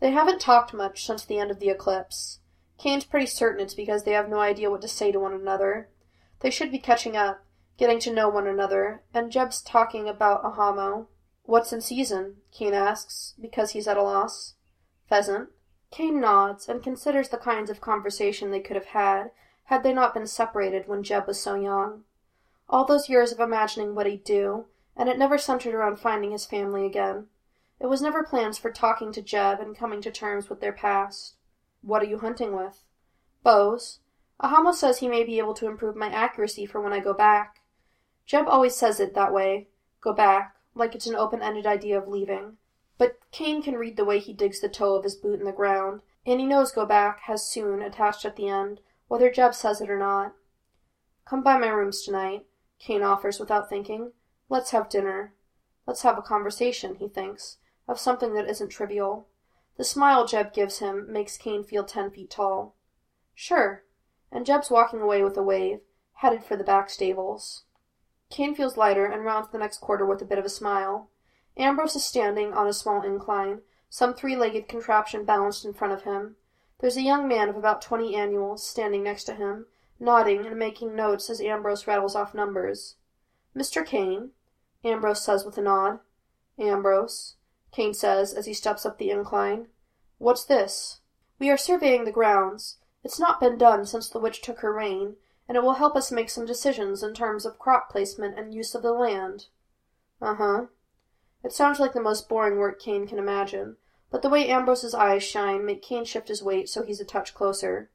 They 0.00 0.10
haven't 0.10 0.40
talked 0.40 0.74
much 0.74 1.04
since 1.04 1.24
the 1.24 1.38
end 1.38 1.50
of 1.50 1.58
the 1.58 1.70
eclipse. 1.70 2.40
Cain's 2.78 3.04
pretty 3.04 3.26
certain 3.26 3.60
it's 3.60 3.74
because 3.74 4.04
they 4.04 4.12
have 4.12 4.28
no 4.28 4.40
idea 4.40 4.70
what 4.70 4.82
to 4.82 4.88
say 4.88 5.10
to 5.10 5.18
one 5.18 5.32
another. 5.32 5.88
They 6.40 6.50
should 6.50 6.70
be 6.70 6.78
catching 6.78 7.16
up, 7.16 7.44
getting 7.78 7.98
to 8.00 8.12
know 8.12 8.28
one 8.28 8.46
another, 8.46 9.02
and 9.14 9.32
Jeb's 9.32 9.62
talking 9.62 10.08
about 10.08 10.44
Ahamo. 10.44 11.06
What's 11.44 11.72
in 11.72 11.80
season? 11.80 12.36
Cain 12.52 12.74
asks, 12.74 13.34
because 13.40 13.70
he's 13.70 13.88
at 13.88 13.96
a 13.96 14.02
loss. 14.02 14.54
Pheasant. 15.08 15.48
Cain 15.96 16.20
nods 16.20 16.68
and 16.68 16.82
considers 16.82 17.30
the 17.30 17.38
kinds 17.38 17.70
of 17.70 17.80
conversation 17.80 18.50
they 18.50 18.60
could 18.60 18.76
have 18.76 18.88
had 18.88 19.30
had 19.64 19.82
they 19.82 19.94
not 19.94 20.12
been 20.12 20.26
separated 20.26 20.86
when 20.86 21.02
Jeb 21.02 21.26
was 21.26 21.40
so 21.40 21.54
young. 21.54 22.04
All 22.68 22.84
those 22.84 23.08
years 23.08 23.32
of 23.32 23.40
imagining 23.40 23.94
what 23.94 24.04
he'd 24.04 24.22
do, 24.22 24.66
and 24.94 25.08
it 25.08 25.18
never 25.18 25.38
centered 25.38 25.72
around 25.72 25.98
finding 25.98 26.32
his 26.32 26.44
family 26.44 26.84
again. 26.84 27.28
It 27.80 27.86
was 27.86 28.02
never 28.02 28.22
plans 28.22 28.58
for 28.58 28.70
talking 28.70 29.10
to 29.12 29.22
Jeb 29.22 29.58
and 29.58 29.74
coming 29.74 30.02
to 30.02 30.10
terms 30.10 30.50
with 30.50 30.60
their 30.60 30.74
past. 30.74 31.36
What 31.80 32.02
are 32.02 32.06
you 32.06 32.18
hunting 32.18 32.54
with? 32.54 32.84
Bows. 33.42 34.00
Ahamo 34.42 34.74
says 34.74 34.98
he 34.98 35.08
may 35.08 35.24
be 35.24 35.38
able 35.38 35.54
to 35.54 35.66
improve 35.66 35.96
my 35.96 36.10
accuracy 36.10 36.66
for 36.66 36.78
when 36.78 36.92
I 36.92 37.00
go 37.00 37.14
back. 37.14 37.62
Jeb 38.26 38.46
always 38.46 38.76
says 38.76 39.00
it 39.00 39.14
that 39.14 39.32
way. 39.32 39.68
Go 40.02 40.12
back, 40.12 40.56
like 40.74 40.94
it's 40.94 41.06
an 41.06 41.16
open-ended 41.16 41.64
idea 41.64 41.96
of 41.96 42.06
leaving. 42.06 42.58
But 42.98 43.18
Cain 43.30 43.62
can 43.62 43.74
read 43.74 43.96
the 43.96 44.04
way 44.04 44.18
he 44.18 44.32
digs 44.32 44.60
the 44.60 44.68
toe 44.68 44.94
of 44.94 45.04
his 45.04 45.14
boot 45.14 45.38
in 45.38 45.44
the 45.44 45.52
ground, 45.52 46.00
and 46.24 46.40
he 46.40 46.46
knows 46.46 46.72
go 46.72 46.86
back 46.86 47.20
has 47.20 47.46
soon 47.46 47.82
attached 47.82 48.24
at 48.24 48.36
the 48.36 48.48
end, 48.48 48.80
whether 49.08 49.30
Jeb 49.30 49.54
says 49.54 49.80
it 49.80 49.90
or 49.90 49.98
not. 49.98 50.34
Come 51.24 51.42
by 51.42 51.58
my 51.58 51.68
rooms 51.68 52.02
tonight, 52.02 52.46
Cain 52.78 53.02
offers 53.02 53.38
without 53.38 53.68
thinking. 53.68 54.12
Let's 54.48 54.70
have 54.70 54.88
dinner. 54.88 55.34
Let's 55.86 56.02
have 56.02 56.18
a 56.18 56.22
conversation, 56.22 56.96
he 56.96 57.08
thinks, 57.08 57.58
of 57.86 58.00
something 58.00 58.34
that 58.34 58.48
isn't 58.48 58.68
trivial. 58.68 59.28
The 59.76 59.84
smile 59.84 60.26
Jeb 60.26 60.52
gives 60.52 60.78
him 60.78 61.12
makes 61.12 61.36
Cain 61.36 61.64
feel 61.64 61.84
ten 61.84 62.10
feet 62.10 62.30
tall. 62.30 62.74
Sure. 63.34 63.84
And 64.32 64.46
Jeb's 64.46 64.70
walking 64.70 65.00
away 65.00 65.22
with 65.22 65.36
a 65.36 65.42
wave, 65.42 65.80
headed 66.14 66.44
for 66.44 66.56
the 66.56 66.64
back 66.64 66.90
stables. 66.90 67.64
Cain 68.30 68.54
feels 68.54 68.76
lighter 68.76 69.06
and 69.06 69.24
rounds 69.24 69.50
the 69.50 69.58
next 69.58 69.80
quarter 69.80 70.04
with 70.04 70.22
a 70.22 70.24
bit 70.24 70.38
of 70.38 70.44
a 70.44 70.48
smile. 70.48 71.10
Ambrose 71.56 71.96
is 71.96 72.04
standing 72.04 72.52
on 72.52 72.66
a 72.66 72.72
small 72.72 73.02
incline, 73.02 73.62
some 73.88 74.14
three-legged 74.14 74.68
contraption 74.68 75.24
balanced 75.24 75.64
in 75.64 75.72
front 75.72 75.94
of 75.94 76.02
him. 76.02 76.36
There's 76.80 76.96
a 76.96 77.02
young 77.02 77.26
man 77.26 77.48
of 77.48 77.56
about 77.56 77.80
twenty 77.80 78.14
annuals 78.14 78.66
standing 78.66 79.02
next 79.02 79.24
to 79.24 79.34
him, 79.34 79.66
nodding 79.98 80.44
and 80.44 80.58
making 80.58 80.94
notes 80.94 81.30
as 81.30 81.40
Ambrose 81.40 81.86
rattles 81.86 82.14
off 82.14 82.34
numbers. 82.34 82.96
Mr. 83.56 83.84
Cain, 83.84 84.32
Ambrose 84.84 85.22
says 85.22 85.44
with 85.44 85.56
a 85.56 85.62
nod. 85.62 86.00
Ambrose, 86.58 87.36
Cain 87.72 87.94
says 87.94 88.34
as 88.34 88.46
he 88.46 88.52
steps 88.52 88.84
up 88.84 88.98
the 88.98 89.10
incline. 89.10 89.68
What's 90.18 90.44
this? 90.44 91.00
We 91.38 91.50
are 91.50 91.56
surveying 91.56 92.04
the 92.04 92.12
grounds. 92.12 92.76
It's 93.02 93.20
not 93.20 93.40
been 93.40 93.56
done 93.56 93.86
since 93.86 94.08
the 94.08 94.18
witch 94.18 94.42
took 94.42 94.60
her 94.60 94.72
reign, 94.72 95.16
and 95.48 95.56
it 95.56 95.62
will 95.62 95.74
help 95.74 95.96
us 95.96 96.10
make 96.10 96.28
some 96.28 96.44
decisions 96.44 97.02
in 97.02 97.14
terms 97.14 97.46
of 97.46 97.58
crop 97.58 97.90
placement 97.90 98.38
and 98.38 98.52
use 98.54 98.74
of 98.74 98.82
the 98.82 98.92
land. 98.92 99.46
Uh-huh. 100.20 100.66
It 101.46 101.52
sounds 101.52 101.78
like 101.78 101.92
the 101.92 102.00
most 102.00 102.28
boring 102.28 102.58
work 102.58 102.80
Cain 102.80 103.06
can 103.06 103.20
imagine, 103.20 103.76
but 104.10 104.20
the 104.20 104.28
way 104.28 104.48
Ambrose's 104.48 104.96
eyes 104.96 105.22
shine 105.22 105.64
make 105.64 105.80
Cain 105.80 106.04
shift 106.04 106.26
his 106.26 106.42
weight 106.42 106.68
so 106.68 106.82
he's 106.82 107.00
a 107.00 107.04
touch 107.04 107.34
closer. 107.34 107.88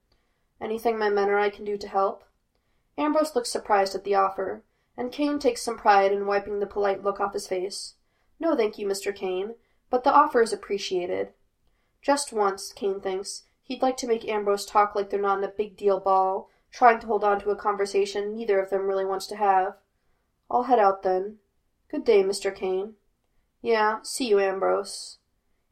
Anything 0.61 0.97
my 0.97 1.09
men 1.09 1.29
or 1.29 1.37
I 1.37 1.49
can 1.49 1.65
do 1.65 1.75
to 1.77 1.87
help? 1.89 2.23
Ambrose 2.97 3.35
looks 3.35 3.49
surprised 3.49 3.93
at 3.93 4.05
the 4.05 4.15
offer, 4.15 4.63
and 4.95 5.11
Cain 5.11 5.37
takes 5.37 5.61
some 5.61 5.77
pride 5.77 6.13
in 6.13 6.27
wiping 6.27 6.61
the 6.61 6.65
polite 6.65 7.03
look 7.03 7.19
off 7.19 7.33
his 7.33 7.45
face. 7.45 7.95
No, 8.39 8.55
thank 8.55 8.77
you, 8.77 8.87
Mr. 8.87 9.13
Cain, 9.13 9.55
but 9.89 10.05
the 10.05 10.13
offer 10.13 10.41
is 10.41 10.53
appreciated. 10.53 11.33
Just 12.01 12.31
once, 12.31 12.71
Cain 12.71 13.01
thinks, 13.01 13.43
he'd 13.63 13.81
like 13.81 13.97
to 13.97 14.07
make 14.07 14.25
Ambrose 14.25 14.65
talk 14.65 14.95
like 14.95 15.09
they're 15.09 15.19
not 15.19 15.39
in 15.39 15.43
a 15.43 15.49
big 15.49 15.75
deal 15.75 15.99
ball, 15.99 16.49
trying 16.71 17.01
to 17.01 17.07
hold 17.07 17.25
on 17.25 17.41
to 17.41 17.49
a 17.49 17.57
conversation 17.57 18.33
neither 18.33 18.61
of 18.61 18.69
them 18.69 18.87
really 18.87 19.03
wants 19.03 19.27
to 19.27 19.35
have. 19.35 19.75
I'll 20.49 20.63
head 20.63 20.79
out 20.79 21.03
then. 21.03 21.39
Good 21.89 22.05
day, 22.05 22.23
Mr. 22.23 22.55
Kane. 22.55 22.95
Yeah, 23.61 23.99
see 24.03 24.27
you, 24.27 24.39
Ambrose. 24.39 25.17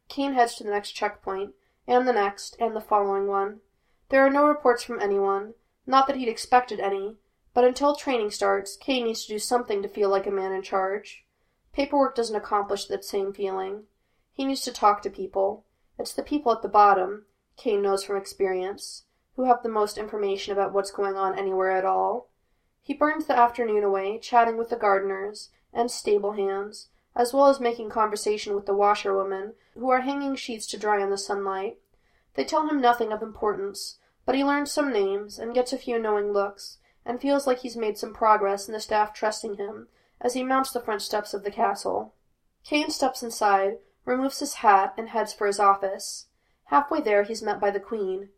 Cain 0.08 0.34
heads 0.34 0.56
to 0.56 0.64
the 0.64 0.70
next 0.70 0.92
checkpoint, 0.92 1.54
and 1.88 2.08
the 2.08 2.14
next, 2.14 2.56
and 2.60 2.76
the 2.76 2.82
following 2.82 3.28
one. 3.28 3.62
There 4.10 4.26
are 4.26 4.30
no 4.30 4.48
reports 4.48 4.84
from 4.84 5.00
anyone, 5.00 5.54
not 5.86 6.08
that 6.08 6.16
he'd 6.16 6.30
expected 6.30 6.80
any, 6.80 7.18
but 7.54 7.64
until 7.64 7.96
training 7.96 8.32
starts, 8.32 8.78
Cain 8.78 9.06
needs 9.06 9.26
to 9.26 9.34
do 9.34 9.40
something 9.40 9.82
to 9.82 9.88
feel 9.88 10.10
like 10.10 10.28
a 10.28 10.32
man 10.32 10.52
in 10.52 10.62
charge. 10.62 11.26
Paperwork 11.74 12.16
doesn't 12.16 12.36
accomplish 12.36 12.86
that 12.86 13.04
same 13.04 13.34
feeling. 13.34 13.84
He 14.34 14.46
needs 14.46 14.62
to 14.62 14.72
talk 14.72 15.02
to 15.02 15.10
people. 15.10 15.66
It's 15.98 16.14
the 16.14 16.24
people 16.24 16.52
at 16.52 16.62
the 16.62 16.68
bottom, 16.68 17.26
Cain 17.58 17.82
knows 17.82 18.04
from 18.04 18.18
experience, 18.18 19.04
who 19.36 19.46
have 19.46 19.64
the 19.64 19.70
most 19.70 19.98
information 19.98 20.54
about 20.54 20.74
what's 20.74 20.92
going 20.92 21.16
on 21.16 21.38
anywhere 21.38 21.72
at 21.72 21.86
all. 21.86 22.30
He 22.82 22.94
burns 22.94 23.26
the 23.26 23.38
afternoon 23.38 23.84
away 23.84 24.20
chatting 24.20 24.58
with 24.58 24.70
the 24.70 24.76
gardeners 24.76 25.50
and 25.74 25.92
stable 25.92 26.34
hands, 26.34 26.90
as 27.16 27.34
well 27.34 27.48
as 27.48 27.60
making 27.60 27.90
conversation 27.90 28.56
with 28.56 28.66
the 28.66 28.74
washerwomen, 28.74 29.54
who 29.74 29.90
are 29.90 30.02
hanging 30.02 30.36
sheets 30.36 30.66
to 30.68 30.78
dry 30.78 31.02
in 31.02 31.10
the 31.10 31.18
sunlight. 31.18 31.78
They 32.36 32.44
tell 32.44 32.68
him 32.68 32.80
nothing 32.80 33.12
of 33.12 33.22
importance, 33.22 33.98
but 34.26 34.36
he 34.36 34.44
learns 34.44 34.72
some 34.72 34.94
names 34.94 35.40
and 35.40 35.54
gets 35.54 35.74
a 35.74 35.78
few 35.78 36.00
knowing 36.00 36.32
looks, 36.32 36.78
and 37.06 37.20
feels 37.20 37.48
like 37.48 37.60
he's 37.60 37.76
made 37.76 37.98
some 37.98 38.14
progress 38.14 38.68
in 38.68 38.74
the 38.74 38.80
staff 38.80 39.14
trusting 39.14 39.56
him 39.56 39.88
as 40.22 40.34
he 40.34 40.44
mounts 40.44 40.72
the 40.72 40.82
front 40.82 41.02
steps 41.02 41.34
of 41.34 41.44
the 41.44 41.52
castle. 41.52 42.14
Cain 42.64 42.90
steps 42.90 43.24
inside, 43.24 43.78
removes 44.06 44.40
his 44.40 44.56
hat, 44.56 44.94
and 44.98 45.10
heads 45.10 45.34
for 45.34 45.48
his 45.48 45.60
office. 45.60 46.28
Halfway 46.66 47.02
there 47.02 47.24
he's 47.24 47.42
met 47.42 47.60
by 47.60 47.72
the 47.72 47.80
Queen. 47.80 48.30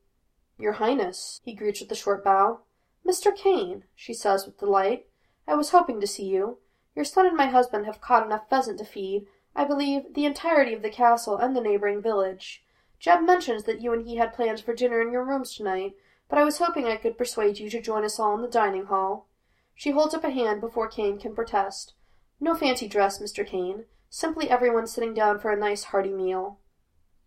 Your 0.57 0.73
Highness, 0.73 1.41
he 1.43 1.53
greets 1.53 1.81
with 1.81 1.91
a 1.91 1.95
short 1.95 2.23
bow. 2.23 2.61
Mr. 3.05 3.35
Cain, 3.35 3.83
she 3.95 4.13
says 4.13 4.45
with 4.45 4.59
delight, 4.59 5.07
I 5.47 5.55
was 5.55 5.71
hoping 5.71 5.99
to 5.99 6.07
see 6.07 6.25
you. 6.25 6.59
Your 6.95 7.05
son 7.05 7.25
and 7.25 7.37
my 7.37 7.47
husband 7.47 7.85
have 7.85 8.01
caught 8.01 8.25
enough 8.25 8.49
pheasant 8.49 8.79
to 8.79 8.85
feed, 8.85 9.27
I 9.55 9.65
believe, 9.65 10.13
the 10.13 10.25
entirety 10.25 10.73
of 10.73 10.81
the 10.81 10.89
castle 10.89 11.37
and 11.37 11.55
the 11.55 11.61
neighboring 11.61 12.01
village. 12.01 12.63
Jeb 12.99 13.21
mentions 13.21 13.63
that 13.63 13.81
you 13.81 13.93
and 13.93 14.05
he 14.05 14.17
had 14.17 14.33
plans 14.33 14.61
for 14.61 14.73
dinner 14.73 15.01
in 15.01 15.11
your 15.11 15.23
rooms 15.23 15.55
tonight, 15.55 15.95
but 16.29 16.37
I 16.37 16.43
was 16.43 16.59
hoping 16.59 16.85
I 16.85 16.97
could 16.97 17.17
persuade 17.17 17.59
you 17.59 17.69
to 17.69 17.81
join 17.81 18.03
us 18.03 18.19
all 18.19 18.35
in 18.35 18.41
the 18.41 18.47
dining 18.47 18.85
hall. 18.85 19.27
She 19.73 19.91
holds 19.91 20.13
up 20.13 20.23
a 20.23 20.29
hand 20.29 20.61
before 20.61 20.87
Cain 20.87 21.17
can 21.17 21.33
protest. 21.33 21.93
No 22.39 22.55
fancy 22.55 22.87
dress, 22.87 23.19
Mr. 23.19 23.45
Cain. 23.45 23.85
Simply 24.09 24.49
everyone 24.49 24.87
sitting 24.87 25.13
down 25.13 25.39
for 25.39 25.51
a 25.51 25.57
nice 25.57 25.85
hearty 25.85 26.11
meal. 26.11 26.59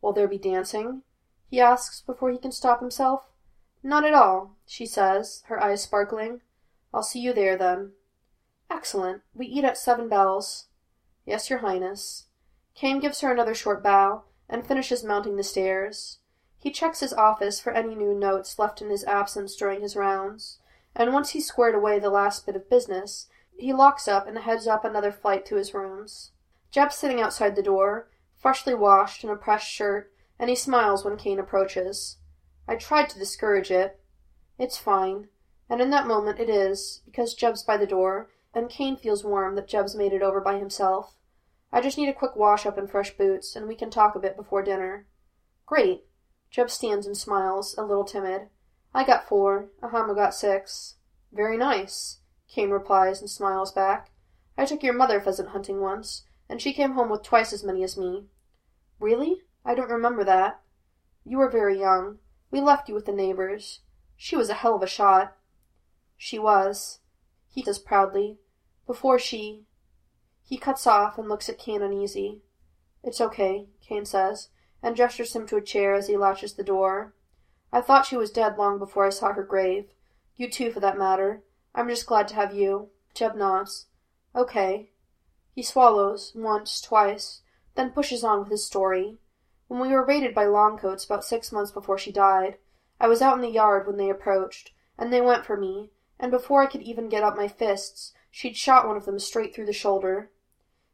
Will 0.00 0.12
there 0.12 0.29
be 0.29 0.38
dancing? 0.38 1.03
he 1.48 1.61
asks 1.61 2.00
before 2.00 2.31
he 2.31 2.38
can 2.38 2.53
stop 2.53 2.81
himself. 2.81 3.29
Not 3.83 4.05
at 4.05 4.14
all, 4.14 4.57
she 4.66 4.87
says, 4.87 5.42
her 5.46 5.62
eyes 5.62 5.83
sparkling. 5.83 6.40
I'll 6.92 7.03
see 7.03 7.20
you 7.20 7.33
there, 7.33 7.57
then. 7.57 7.92
Excellent. 8.70 9.22
We 9.35 9.46
eat 9.46 9.64
at 9.64 9.79
seven 9.79 10.09
bells. 10.09 10.66
Yes, 11.27 11.48
your 11.48 11.61
highness. 11.61 12.27
Cain 12.74 13.00
gives 13.00 13.20
her 13.20 13.33
another 13.33 13.55
short 13.55 13.83
bow, 13.83 14.24
and 14.48 14.66
finishes 14.66 15.05
mounting 15.05 15.37
the 15.37 15.42
stairs. 15.42 16.18
He 16.59 16.70
checks 16.70 17.00
his 17.00 17.12
office 17.12 17.61
for 17.61 17.72
any 17.72 17.94
new 17.94 18.14
notes 18.14 18.59
left 18.59 18.81
in 18.81 18.90
his 18.90 19.05
absence 19.05 19.55
during 19.55 19.81
his 19.81 19.96
rounds, 19.96 20.59
and 20.94 21.12
once 21.12 21.31
he's 21.31 21.46
squared 21.46 21.74
away 21.74 21.98
the 21.98 22.11
last 22.11 22.46
bit 22.46 22.57
of 22.57 22.70
business, 22.70 23.29
he 23.57 23.72
locks 23.72 24.09
up 24.09 24.27
and 24.27 24.37
heads 24.38 24.66
up 24.66 24.85
another 24.85 25.12
flight 25.12 25.44
to 25.46 25.57
his 25.57 25.74
rooms. 25.74 26.33
Jeb's 26.70 26.96
sitting 26.96 27.20
outside 27.20 27.55
the 27.55 27.62
door, 27.62 28.09
freshly 28.37 28.74
washed 28.74 29.22
in 29.22 29.31
a 29.31 29.37
pressed 29.37 29.68
shirt, 29.68 30.12
and 30.38 30.50
he 30.50 30.57
smiles 30.57 31.05
when 31.05 31.16
Cain 31.16 31.38
approaches. 31.38 32.16
I 32.66 32.77
tried 32.77 33.09
to 33.11 33.18
discourage 33.18 33.70
it. 33.70 34.00
It's 34.59 34.77
fine. 34.77 35.29
And 35.68 35.81
in 35.81 35.90
that 35.90 36.07
moment 36.07 36.40
it 36.40 36.48
is, 36.48 37.00
because 37.05 37.35
Jeb's 37.35 37.62
by 37.62 37.77
the 37.77 37.87
door, 37.87 38.29
and 38.55 38.71
Cain 38.71 38.97
feels 38.97 39.25
warm 39.25 39.57
that 39.57 39.69
Jeb's 39.69 39.95
made 39.95 40.12
it 40.12 40.23
over 40.23 40.40
by 40.40 40.59
himself. 40.59 41.17
I 41.73 41.81
just 41.81 41.99
need 41.99 42.09
a 42.09 42.14
quick 42.14 42.37
wash 42.37 42.67
up 42.67 42.79
and 42.79 42.88
fresh 42.88 43.17
boots, 43.17 43.57
and 43.57 43.67
we 43.67 43.75
can 43.75 43.90
talk 43.90 44.14
a 44.14 44.21
bit 44.21 44.37
before 44.37 44.62
dinner. 44.62 45.07
Great. 45.67 46.05
Jeb 46.51 46.71
stands 46.71 47.07
and 47.07 47.17
smiles, 47.17 47.75
a 47.77 47.83
little 47.83 48.05
timid. 48.05 48.49
I 48.95 49.03
got 49.03 49.29
four. 49.29 49.71
Ahamo 49.83 50.14
got 50.14 50.35
six. 50.35 50.95
Very 51.33 51.57
nice, 51.57 52.21
Cain 52.49 52.71
replies 52.71 53.21
and 53.21 53.29
smiles 53.29 53.73
back. 53.73 54.11
I 54.57 54.64
took 54.64 54.85
your 54.85 54.95
mother 54.95 55.21
pheasant 55.21 55.49
hunting 55.49 55.81
once, 55.81 56.23
and 56.49 56.62
she 56.62 56.73
came 56.73 56.93
home 56.93 57.11
with 57.11 57.25
twice 57.25 57.53
as 57.53 57.64
many 57.64 57.83
as 57.83 57.97
me. 57.97 58.27
Really? 59.01 59.43
I 59.64 59.75
don't 59.75 59.90
remember 59.90 60.23
that. 60.23 60.61
You 61.25 61.38
were 61.38 61.51
very 61.51 61.79
young. 61.79 62.19
We 62.53 62.61
left 62.61 62.88
you 62.88 62.95
with 62.95 63.07
the 63.07 63.12
neighbors. 63.12 63.81
She 64.17 64.37
was 64.37 64.49
a 64.49 64.55
hell 64.55 64.77
of 64.77 64.83
a 64.83 64.87
shot. 64.87 65.37
She 66.17 66.38
was, 66.38 67.01
he 67.49 67.64
says 67.64 67.81
proudly. 67.81 68.38
Before 68.87 69.18
she. 69.18 69.64
He 70.42 70.59
cuts 70.59 70.87
off 70.87 71.18
and 71.18 71.29
looks 71.29 71.49
at 71.49 71.59
Cain 71.59 71.83
uneasy. 71.83 72.42
It's 73.03 73.20
okay, 73.20 73.66
Cain 73.81 74.05
says 74.05 74.49
and 74.85 74.94
gestures 74.94 75.35
him 75.35 75.47
to 75.47 75.57
a 75.57 75.62
chair 75.62 75.94
as 75.94 76.09
he 76.09 76.16
latches 76.16 76.53
the 76.53 76.62
door. 76.62 77.14
I 77.73 77.81
thought 77.81 78.05
she 78.05 78.18
was 78.18 78.31
dead 78.31 78.59
long 78.59 78.79
before 78.79 79.07
I 79.07 79.11
saw 79.11 79.33
her 79.33 79.42
grave. 79.42 79.87
You 80.37 80.49
too, 80.51 80.70
for 80.70 80.81
that 80.81 80.99
matter. 80.99 81.42
I'm 81.75 81.88
just 81.88 82.07
glad 82.07 82.29
to 82.29 82.35
have 82.35 82.55
you. 82.55 82.90
Jeb 83.14 83.35
nods. 83.35 83.87
Okay. 84.37 84.90
He 85.53 85.62
swallows, 85.62 86.33
once, 86.35 86.83
twice, 86.83 87.40
then 87.77 87.92
pushes 87.92 88.23
on 88.23 88.40
with 88.40 88.51
his 88.51 88.66
story. 88.66 89.16
When 89.66 89.81
we 89.81 89.88
were 89.88 90.05
raided 90.05 90.35
by 90.35 90.44
longcoats 90.44 91.07
about 91.07 91.25
six 91.25 91.51
months 91.51 91.73
before 91.73 91.97
she 91.97 92.12
died, 92.12 92.59
I 93.01 93.09
was 93.09 93.23
out 93.23 93.37
in 93.37 93.40
the 93.40 93.49
yard 93.49 93.87
when 93.87 93.97
they 93.97 94.11
approached, 94.11 94.73
and 94.99 95.11
they 95.11 95.23
went 95.23 95.47
for 95.47 95.57
me, 95.57 95.92
and 96.20 96.31
before 96.31 96.62
I 96.62 96.66
could 96.66 96.83
even 96.83 97.09
get 97.09 97.23
up 97.23 97.37
my 97.37 97.49
fists, 97.49 98.12
she'd 98.37 98.57
shot 98.57 98.85
one 98.85 98.97
of 98.97 99.05
them 99.05 99.16
straight 99.16 99.55
through 99.55 99.64
the 99.64 99.73
shoulder. 99.73 100.29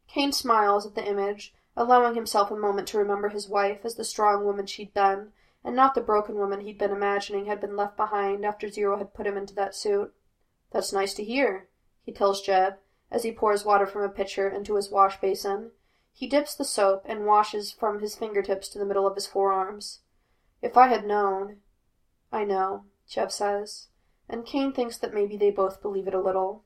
Cain 0.09 0.31
smiles 0.31 0.85
at 0.85 0.95
the 0.95 1.09
image, 1.09 1.55
allowing 1.75 2.15
himself 2.15 2.51
a 2.51 2.55
moment 2.55 2.87
to 2.87 2.99
remember 2.99 3.31
his 3.31 3.49
wife 3.49 3.83
as 3.83 3.95
the 3.95 4.05
strong 4.05 4.45
woman 4.45 4.67
she'd 4.67 4.93
been, 4.93 5.33
and 5.65 5.75
not 5.75 5.95
the 5.95 6.03
broken 6.03 6.35
woman 6.35 6.61
he'd 6.61 6.77
been 6.77 6.91
imagining 6.91 7.47
had 7.47 7.59
been 7.59 7.77
left 7.77 7.97
behind 7.97 8.45
after 8.45 8.69
Zero 8.69 8.99
had 8.99 9.15
put 9.15 9.27
him 9.27 9.39
into 9.39 9.55
that 9.55 9.75
suit. 9.75 10.13
That's 10.71 10.93
nice 10.93 11.15
to 11.15 11.25
hear, 11.25 11.67
he 12.03 12.13
tells 12.13 12.43
Jeb, 12.43 12.75
as 13.11 13.23
he 13.23 13.33
pours 13.33 13.65
water 13.65 13.87
from 13.87 14.03
a 14.03 14.11
pitcher 14.11 14.47
into 14.47 14.75
his 14.75 14.91
wash 14.91 15.19
basin. 15.19 15.71
He 16.13 16.27
dips 16.27 16.55
the 16.55 16.63
soap 16.67 17.07
and 17.09 17.25
washes 17.25 17.73
from 17.73 18.01
his 18.01 18.17
fingertips 18.17 18.69
to 18.69 18.79
the 18.79 18.85
middle 18.85 19.07
of 19.07 19.15
his 19.15 19.27
forearms. 19.27 20.01
If 20.61 20.77
I 20.77 20.89
had 20.89 21.07
known. 21.07 21.63
I 22.31 22.45
know, 22.45 22.85
Jeb 23.09 23.33
says, 23.33 23.87
and 24.29 24.45
Kane 24.45 24.75
thinks 24.75 24.99
that 24.99 25.15
maybe 25.15 25.39
they 25.39 25.51
both 25.51 25.81
believe 25.81 26.07
it 26.07 26.13
a 26.13 26.21
little. 26.21 26.65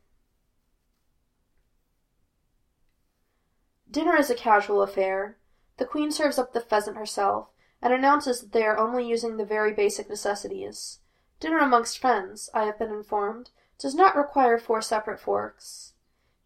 Dinner 3.91 4.17
is 4.17 4.31
a 4.31 4.35
casual 4.35 4.83
affair. 4.83 5.39
The 5.77 5.85
Queen 5.85 6.11
serves 6.11 6.39
up 6.39 6.53
the 6.53 6.61
pheasant 6.61 6.97
herself, 6.97 7.49
and 7.83 7.93
announces 7.93 8.41
that 8.41 8.53
they 8.53 8.65
are 8.65 8.79
only 8.79 9.07
using 9.07 9.37
the 9.37 9.45
very 9.45 9.73
basic 9.73 10.09
necessities. 10.09 11.01
Dinner 11.41 11.59
amongst 11.59 11.99
friends, 11.99 12.49
I 12.55 12.65
have 12.65 12.79
been 12.79 12.93
informed, 12.93 13.51
does 13.79 13.95
not 13.95 14.17
require 14.17 14.59
four 14.59 14.81
separate 14.81 15.21
forks. 15.21 15.93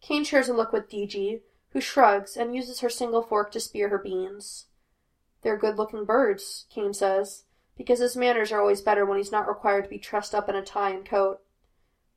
Cain 0.01 0.23
shares 0.23 0.49
a 0.49 0.53
look 0.53 0.73
with 0.73 0.89
DG, 0.89 1.41
who 1.71 1.81
shrugs 1.81 2.35
and 2.35 2.55
uses 2.55 2.79
her 2.79 2.89
single 2.89 3.21
fork 3.21 3.51
to 3.51 3.59
spear 3.59 3.89
her 3.89 3.97
beans. 3.97 4.65
They're 5.41 5.57
good-looking 5.57 6.05
birds, 6.05 6.65
Cain 6.69 6.93
says, 6.93 7.43
because 7.77 7.99
his 7.99 8.17
manners 8.17 8.51
are 8.51 8.59
always 8.59 8.81
better 8.81 9.05
when 9.05 9.17
he's 9.17 9.31
not 9.31 9.47
required 9.47 9.85
to 9.85 9.89
be 9.89 9.99
trussed 9.99 10.35
up 10.35 10.49
in 10.49 10.55
a 10.55 10.61
tie 10.61 10.89
and 10.89 11.05
coat. 11.05 11.41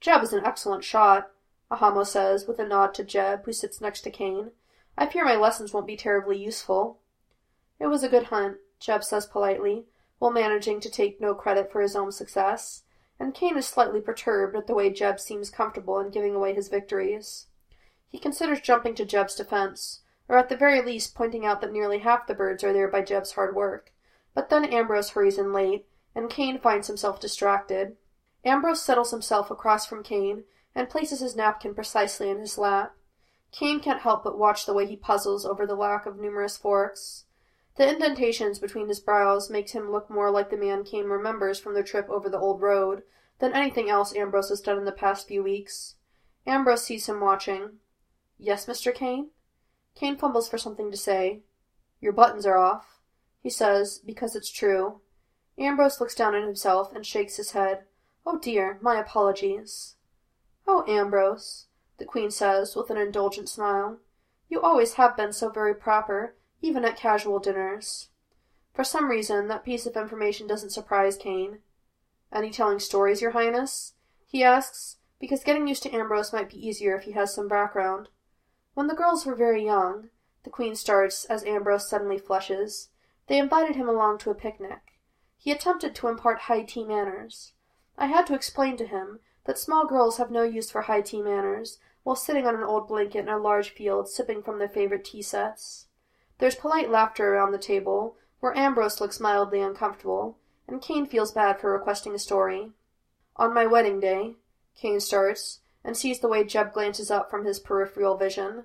Jeb 0.00 0.22
is 0.22 0.32
an 0.32 0.44
excellent 0.44 0.82
shot, 0.82 1.30
Ahamo 1.70 2.04
says, 2.04 2.46
with 2.48 2.58
a 2.58 2.66
nod 2.66 2.94
to 2.94 3.04
Jeb, 3.04 3.44
who 3.44 3.52
sits 3.52 3.80
next 3.80 4.00
to 4.00 4.10
Cain. 4.10 4.50
I 4.96 5.06
fear 5.06 5.24
my 5.24 5.36
lessons 5.36 5.72
won't 5.72 5.86
be 5.86 5.96
terribly 5.96 6.36
useful. 6.36 6.98
It 7.78 7.86
was 7.86 8.02
a 8.02 8.08
good 8.08 8.24
hunt, 8.24 8.58
Jeb 8.78 9.02
says 9.02 9.26
politely, 9.26 9.86
while 10.18 10.30
managing 10.30 10.80
to 10.80 10.90
take 10.90 11.20
no 11.20 11.34
credit 11.34 11.72
for 11.72 11.80
his 11.80 11.96
own 11.96 12.12
success, 12.12 12.82
and 13.18 13.34
Cain 13.34 13.56
is 13.56 13.66
slightly 13.66 14.00
perturbed 14.00 14.56
at 14.56 14.66
the 14.66 14.74
way 14.74 14.90
Jeb 14.90 15.18
seems 15.18 15.50
comfortable 15.50 15.98
in 15.98 16.10
giving 16.10 16.34
away 16.34 16.54
his 16.54 16.68
victories. 16.68 17.46
He 18.08 18.18
considers 18.18 18.60
jumping 18.60 18.94
to 18.96 19.04
Jeb's 19.04 19.34
defense, 19.34 20.00
or 20.28 20.36
at 20.36 20.48
the 20.48 20.56
very 20.56 20.82
least 20.82 21.14
pointing 21.14 21.46
out 21.46 21.60
that 21.60 21.72
nearly 21.72 21.98
half 21.98 22.26
the 22.26 22.34
birds 22.34 22.62
are 22.62 22.72
there 22.72 22.88
by 22.88 23.02
Jeb's 23.02 23.32
hard 23.32 23.54
work. 23.54 23.92
But 24.34 24.50
then 24.50 24.64
Ambrose 24.64 25.10
hurries 25.10 25.38
in 25.38 25.52
late, 25.52 25.86
and 26.14 26.30
Cain 26.30 26.58
finds 26.58 26.86
himself 26.86 27.20
distracted. 27.20 27.96
Ambrose 28.44 28.82
settles 28.82 29.10
himself 29.10 29.50
across 29.50 29.86
from 29.86 30.02
Cain 30.02 30.44
and 30.74 30.90
places 30.90 31.20
his 31.20 31.36
napkin 31.36 31.74
precisely 31.74 32.28
in 32.28 32.38
his 32.38 32.58
lap. 32.58 32.94
Cain 33.52 33.80
can't 33.80 34.00
help 34.00 34.24
but 34.24 34.38
watch 34.38 34.64
the 34.64 34.72
way 34.72 34.86
he 34.86 34.96
puzzles 34.96 35.44
over 35.44 35.66
the 35.66 35.74
lack 35.74 36.06
of 36.06 36.18
numerous 36.18 36.56
forks. 36.56 37.24
The 37.76 37.88
indentations 37.88 38.58
between 38.58 38.88
his 38.88 39.00
brows 39.00 39.50
makes 39.50 39.72
him 39.72 39.90
look 39.90 40.10
more 40.10 40.30
like 40.30 40.50
the 40.50 40.56
man 40.56 40.84
Cain 40.84 41.04
remembers 41.04 41.60
from 41.60 41.74
their 41.74 41.82
trip 41.82 42.08
over 42.08 42.28
the 42.28 42.38
old 42.38 42.60
road 42.60 43.02
than 43.38 43.52
anything 43.52 43.90
else 43.90 44.14
Ambrose 44.14 44.48
has 44.48 44.60
done 44.60 44.78
in 44.78 44.84
the 44.84 44.92
past 44.92 45.28
few 45.28 45.42
weeks. 45.42 45.96
Ambrose 46.46 46.84
sees 46.84 47.08
him 47.08 47.20
watching. 47.20 47.78
Yes, 48.38 48.66
Mr. 48.66 48.94
Cain? 48.94 49.30
Cain 49.94 50.16
fumbles 50.16 50.48
for 50.48 50.58
something 50.58 50.90
to 50.90 50.96
say. 50.96 51.40
Your 52.00 52.12
buttons 52.12 52.46
are 52.46 52.56
off, 52.56 53.00
he 53.40 53.50
says, 53.50 53.98
because 53.98 54.34
it's 54.34 54.50
true. 54.50 55.00
Ambrose 55.58 56.00
looks 56.00 56.14
down 56.14 56.34
at 56.34 56.42
himself 56.42 56.94
and 56.94 57.04
shakes 57.04 57.36
his 57.36 57.52
head. 57.52 57.84
Oh 58.24 58.38
dear, 58.38 58.78
my 58.80 58.98
apologies. 58.98 59.96
Oh, 60.66 60.84
Ambrose, 60.86 61.66
the 62.02 62.06
Queen 62.06 62.32
says, 62.32 62.74
with 62.74 62.90
an 62.90 62.96
indulgent 62.96 63.48
smile. 63.48 63.98
You 64.48 64.60
always 64.60 64.94
have 64.94 65.16
been 65.16 65.32
so 65.32 65.50
very 65.50 65.72
proper, 65.72 66.34
even 66.60 66.84
at 66.84 66.96
casual 66.96 67.38
dinners. 67.38 68.08
For 68.74 68.82
some 68.82 69.08
reason, 69.08 69.46
that 69.46 69.64
piece 69.64 69.86
of 69.86 69.96
information 69.96 70.48
doesn't 70.48 70.70
surprise 70.70 71.16
Cain. 71.16 71.60
Any 72.32 72.50
telling 72.50 72.80
stories, 72.80 73.22
Your 73.22 73.30
Highness? 73.30 73.94
he 74.26 74.42
asks, 74.42 74.96
because 75.20 75.44
getting 75.44 75.68
used 75.68 75.84
to 75.84 75.94
Ambrose 75.94 76.32
might 76.32 76.50
be 76.50 76.66
easier 76.66 76.96
if 76.96 77.04
he 77.04 77.12
has 77.12 77.32
some 77.32 77.46
background. 77.46 78.08
When 78.74 78.88
the 78.88 78.96
girls 78.96 79.24
were 79.24 79.36
very 79.36 79.64
young, 79.64 80.08
the 80.42 80.50
Queen 80.50 80.74
starts 80.74 81.24
as 81.26 81.44
Ambrose 81.44 81.88
suddenly 81.88 82.18
flushes, 82.18 82.88
they 83.28 83.38
invited 83.38 83.76
him 83.76 83.88
along 83.88 84.18
to 84.18 84.30
a 84.30 84.34
picnic. 84.34 84.98
He 85.38 85.52
attempted 85.52 85.94
to 85.94 86.08
impart 86.08 86.40
high 86.40 86.64
tea 86.64 86.82
manners. 86.82 87.52
I 87.96 88.06
had 88.06 88.26
to 88.26 88.34
explain 88.34 88.76
to 88.78 88.88
him 88.88 89.20
that 89.44 89.56
small 89.56 89.86
girls 89.86 90.16
have 90.16 90.32
no 90.32 90.42
use 90.42 90.68
for 90.68 90.82
high 90.82 91.02
tea 91.02 91.22
manners 91.22 91.78
while 92.02 92.16
sitting 92.16 92.46
on 92.46 92.54
an 92.54 92.62
old 92.62 92.88
blanket 92.88 93.20
in 93.20 93.28
a 93.28 93.38
large 93.38 93.70
field 93.70 94.08
sipping 94.08 94.42
from 94.42 94.58
their 94.58 94.68
favorite 94.68 95.04
tea 95.04 95.22
sets. 95.22 95.86
There's 96.38 96.54
polite 96.54 96.90
laughter 96.90 97.34
around 97.34 97.52
the 97.52 97.58
table, 97.58 98.16
where 98.40 98.56
Ambrose 98.56 99.00
looks 99.00 99.20
mildly 99.20 99.60
uncomfortable, 99.60 100.38
and 100.66 100.82
Cain 100.82 101.06
feels 101.06 101.32
bad 101.32 101.60
for 101.60 101.72
requesting 101.72 102.14
a 102.14 102.18
story. 102.18 102.70
On 103.36 103.54
my 103.54 103.66
wedding 103.66 104.00
day, 104.00 104.34
Cain 104.74 105.00
starts, 105.00 105.60
and 105.84 105.96
sees 105.96 106.20
the 106.20 106.28
way 106.28 106.44
Jeb 106.44 106.72
glances 106.72 107.10
up 107.10 107.30
from 107.30 107.44
his 107.44 107.60
peripheral 107.60 108.16
vision. 108.16 108.64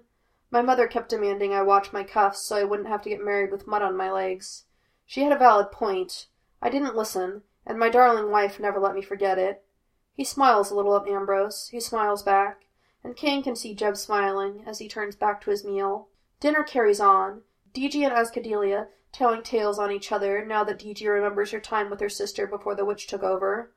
My 0.49 0.61
mother 0.61 0.87
kept 0.87 1.09
demanding 1.09 1.53
I 1.53 1.61
watch 1.61 1.91
my 1.91 2.03
cuffs 2.03 2.41
so 2.41 2.55
I 2.55 2.63
wouldn't 2.63 2.87
have 2.87 3.01
to 3.03 3.09
get 3.09 3.23
married 3.23 3.51
with 3.51 3.67
mud 3.67 3.81
on 3.81 3.97
my 3.97 4.11
legs. 4.11 4.63
She 5.05 5.21
had 5.21 5.31
a 5.31 5.37
valid 5.37 5.71
point. 5.71 6.27
I 6.61 6.69
didn't 6.69 6.95
listen, 6.95 7.43
and 7.65 7.77
my 7.77 7.89
darling 7.89 8.31
wife 8.31 8.59
never 8.59 8.79
let 8.79 8.95
me 8.95 9.01
forget 9.01 9.37
it. 9.37 9.63
He 10.13 10.23
smiles 10.23 10.71
a 10.71 10.75
little 10.75 10.95
at 10.95 11.07
Ambrose. 11.07 11.69
He 11.69 11.79
smiles 11.79 12.23
back, 12.23 12.66
and 13.03 13.15
Cain 13.15 13.43
can 13.43 13.55
see 13.55 13.73
Jeb 13.73 13.97
smiling 13.97 14.63
as 14.65 14.79
he 14.79 14.87
turns 14.87 15.15
back 15.15 15.41
to 15.41 15.49
his 15.49 15.63
meal. 15.63 16.09
Dinner 16.39 16.63
carries 16.63 16.99
on. 16.99 17.41
DG 17.73 17.95
and 18.03 18.13
Azkadellia 18.13 18.87
telling 19.11 19.41
tales 19.41 19.79
on 19.79 19.91
each 19.91 20.11
other 20.11 20.45
now 20.45 20.63
that 20.63 20.79
DG 20.79 21.07
remembers 21.07 21.51
her 21.51 21.59
time 21.59 21.89
with 21.89 21.99
her 21.99 22.09
sister 22.09 22.45
before 22.45 22.75
the 22.75 22.85
witch 22.85 23.07
took 23.07 23.23
over. 23.23 23.71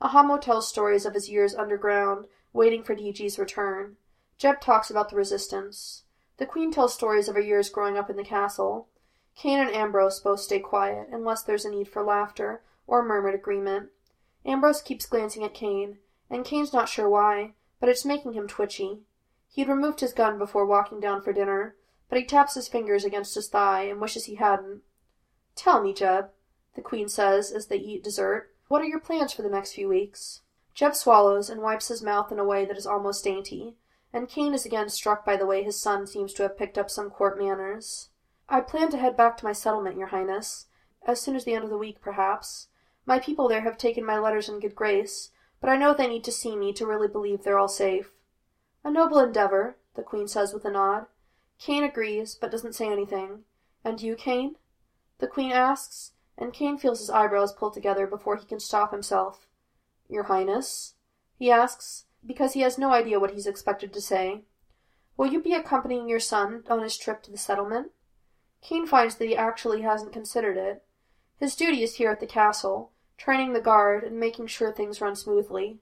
Ahamo 0.00 0.40
tells 0.40 0.68
stories 0.68 1.04
of 1.04 1.14
his 1.14 1.28
years 1.28 1.54
underground, 1.54 2.26
waiting 2.52 2.82
for 2.82 2.94
DG's 2.94 3.38
return. 3.38 3.96
Jeb 4.38 4.60
talks 4.60 4.90
about 4.90 5.08
the 5.08 5.16
resistance. 5.16 6.04
The 6.36 6.46
Queen 6.46 6.70
tells 6.70 6.94
stories 6.94 7.28
of 7.28 7.34
her 7.34 7.40
years 7.40 7.70
growing 7.70 7.96
up 7.96 8.10
in 8.10 8.16
the 8.16 8.24
castle. 8.24 8.88
Cain 9.34 9.58
and 9.58 9.70
Ambrose 9.70 10.20
both 10.20 10.40
stay 10.40 10.60
quiet, 10.60 11.08
unless 11.10 11.42
there's 11.42 11.64
a 11.64 11.70
need 11.70 11.88
for 11.88 12.02
laughter 12.02 12.62
or 12.86 13.02
murmured 13.02 13.34
agreement. 13.34 13.90
Ambrose 14.44 14.82
keeps 14.82 15.06
glancing 15.06 15.44
at 15.44 15.54
Cain, 15.54 15.98
and 16.30 16.44
Cain's 16.44 16.72
not 16.72 16.88
sure 16.88 17.08
why, 17.08 17.54
but 17.80 17.88
it's 17.88 18.04
making 18.04 18.32
him 18.32 18.46
twitchy. 18.46 19.00
He'd 19.48 19.68
removed 19.68 20.00
his 20.00 20.12
gun 20.12 20.38
before 20.38 20.66
walking 20.66 21.00
down 21.00 21.22
for 21.22 21.32
dinner, 21.32 21.76
but 22.08 22.18
he 22.18 22.24
taps 22.24 22.54
his 22.54 22.68
fingers 22.68 23.04
against 23.04 23.34
his 23.34 23.48
thigh 23.48 23.82
and 23.82 24.00
wishes 24.00 24.24
he 24.24 24.36
hadn't. 24.36 24.82
Tell 25.54 25.82
me, 25.82 25.92
Jeb, 25.92 26.30
the 26.74 26.82
Queen 26.82 27.08
says 27.08 27.50
as 27.50 27.66
they 27.66 27.76
eat 27.76 28.04
dessert. 28.04 28.54
What 28.68 28.82
are 28.82 28.86
your 28.86 29.00
plans 29.00 29.32
for 29.32 29.42
the 29.42 29.48
next 29.48 29.72
few 29.72 29.88
weeks? 29.88 30.42
Jeb 30.74 30.94
swallows 30.94 31.48
and 31.48 31.62
wipes 31.62 31.88
his 31.88 32.02
mouth 32.02 32.30
in 32.30 32.38
a 32.38 32.44
way 32.44 32.64
that 32.66 32.76
is 32.76 32.86
almost 32.86 33.24
dainty, 33.24 33.76
and 34.12 34.28
Cain 34.28 34.52
is 34.52 34.66
again 34.66 34.88
struck 34.88 35.24
by 35.24 35.36
the 35.36 35.46
way 35.46 35.62
his 35.62 35.80
son 35.80 36.06
seems 36.06 36.32
to 36.34 36.42
have 36.42 36.58
picked 36.58 36.76
up 36.76 36.90
some 36.90 37.10
court 37.10 37.38
manners. 37.38 38.10
I 38.48 38.60
plan 38.60 38.90
to 38.90 38.98
head 38.98 39.16
back 39.16 39.36
to 39.38 39.44
my 39.44 39.52
settlement, 39.52 39.96
your 39.96 40.08
highness, 40.08 40.66
as 41.06 41.20
soon 41.20 41.34
as 41.34 41.44
the 41.44 41.54
end 41.54 41.64
of 41.64 41.70
the 41.70 41.78
week, 41.78 42.00
perhaps. 42.00 42.68
My 43.06 43.18
people 43.18 43.48
there 43.48 43.62
have 43.62 43.78
taken 43.78 44.04
my 44.04 44.18
letters 44.18 44.48
in 44.48 44.60
good 44.60 44.74
grace, 44.74 45.30
but 45.66 45.72
I 45.72 45.78
know 45.78 45.92
they 45.92 46.06
need 46.06 46.22
to 46.22 46.30
see 46.30 46.54
me 46.54 46.72
to 46.74 46.86
really 46.86 47.08
believe 47.08 47.42
they're 47.42 47.58
all 47.58 47.66
safe. 47.66 48.12
A 48.84 48.90
noble 48.92 49.18
endeavor, 49.18 49.76
the 49.96 50.02
queen 50.04 50.28
says 50.28 50.54
with 50.54 50.64
a 50.64 50.70
nod. 50.70 51.06
Cain 51.58 51.82
agrees, 51.82 52.36
but 52.36 52.52
doesn't 52.52 52.76
say 52.76 52.86
anything. 52.86 53.40
And 53.84 54.00
you, 54.00 54.14
Cain? 54.14 54.54
The 55.18 55.26
queen 55.26 55.50
asks, 55.50 56.12
and 56.38 56.52
Cain 56.52 56.78
feels 56.78 57.00
his 57.00 57.10
eyebrows 57.10 57.52
pull 57.52 57.72
together 57.72 58.06
before 58.06 58.36
he 58.36 58.46
can 58.46 58.60
stop 58.60 58.92
himself. 58.92 59.48
Your 60.08 60.22
highness? 60.22 60.94
he 61.36 61.50
asks, 61.50 62.04
because 62.24 62.52
he 62.52 62.60
has 62.60 62.78
no 62.78 62.92
idea 62.92 63.18
what 63.18 63.32
he's 63.32 63.48
expected 63.48 63.92
to 63.92 64.00
say. 64.00 64.42
Will 65.16 65.26
you 65.26 65.42
be 65.42 65.52
accompanying 65.52 66.08
your 66.08 66.20
son 66.20 66.62
on 66.70 66.80
his 66.80 66.96
trip 66.96 67.24
to 67.24 67.32
the 67.32 67.38
settlement? 67.38 67.90
Cain 68.62 68.86
finds 68.86 69.16
that 69.16 69.26
he 69.26 69.36
actually 69.36 69.82
hasn't 69.82 70.12
considered 70.12 70.56
it. 70.56 70.84
His 71.40 71.56
duty 71.56 71.82
is 71.82 71.96
here 71.96 72.12
at 72.12 72.20
the 72.20 72.26
castle, 72.28 72.92
training 73.16 73.52
the 73.52 73.60
guard 73.60 74.04
and 74.04 74.18
making 74.18 74.46
sure 74.46 74.72
things 74.72 75.00
run 75.00 75.16
smoothly. 75.16 75.78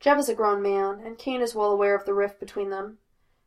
Jeb 0.00 0.18
is 0.18 0.28
a 0.28 0.34
grown 0.34 0.60
man, 0.60 1.00
and 1.04 1.18
Cain 1.18 1.40
is 1.40 1.54
well 1.54 1.70
aware 1.70 1.94
of 1.94 2.04
the 2.04 2.14
rift 2.14 2.40
between 2.40 2.70
them. 2.70 2.98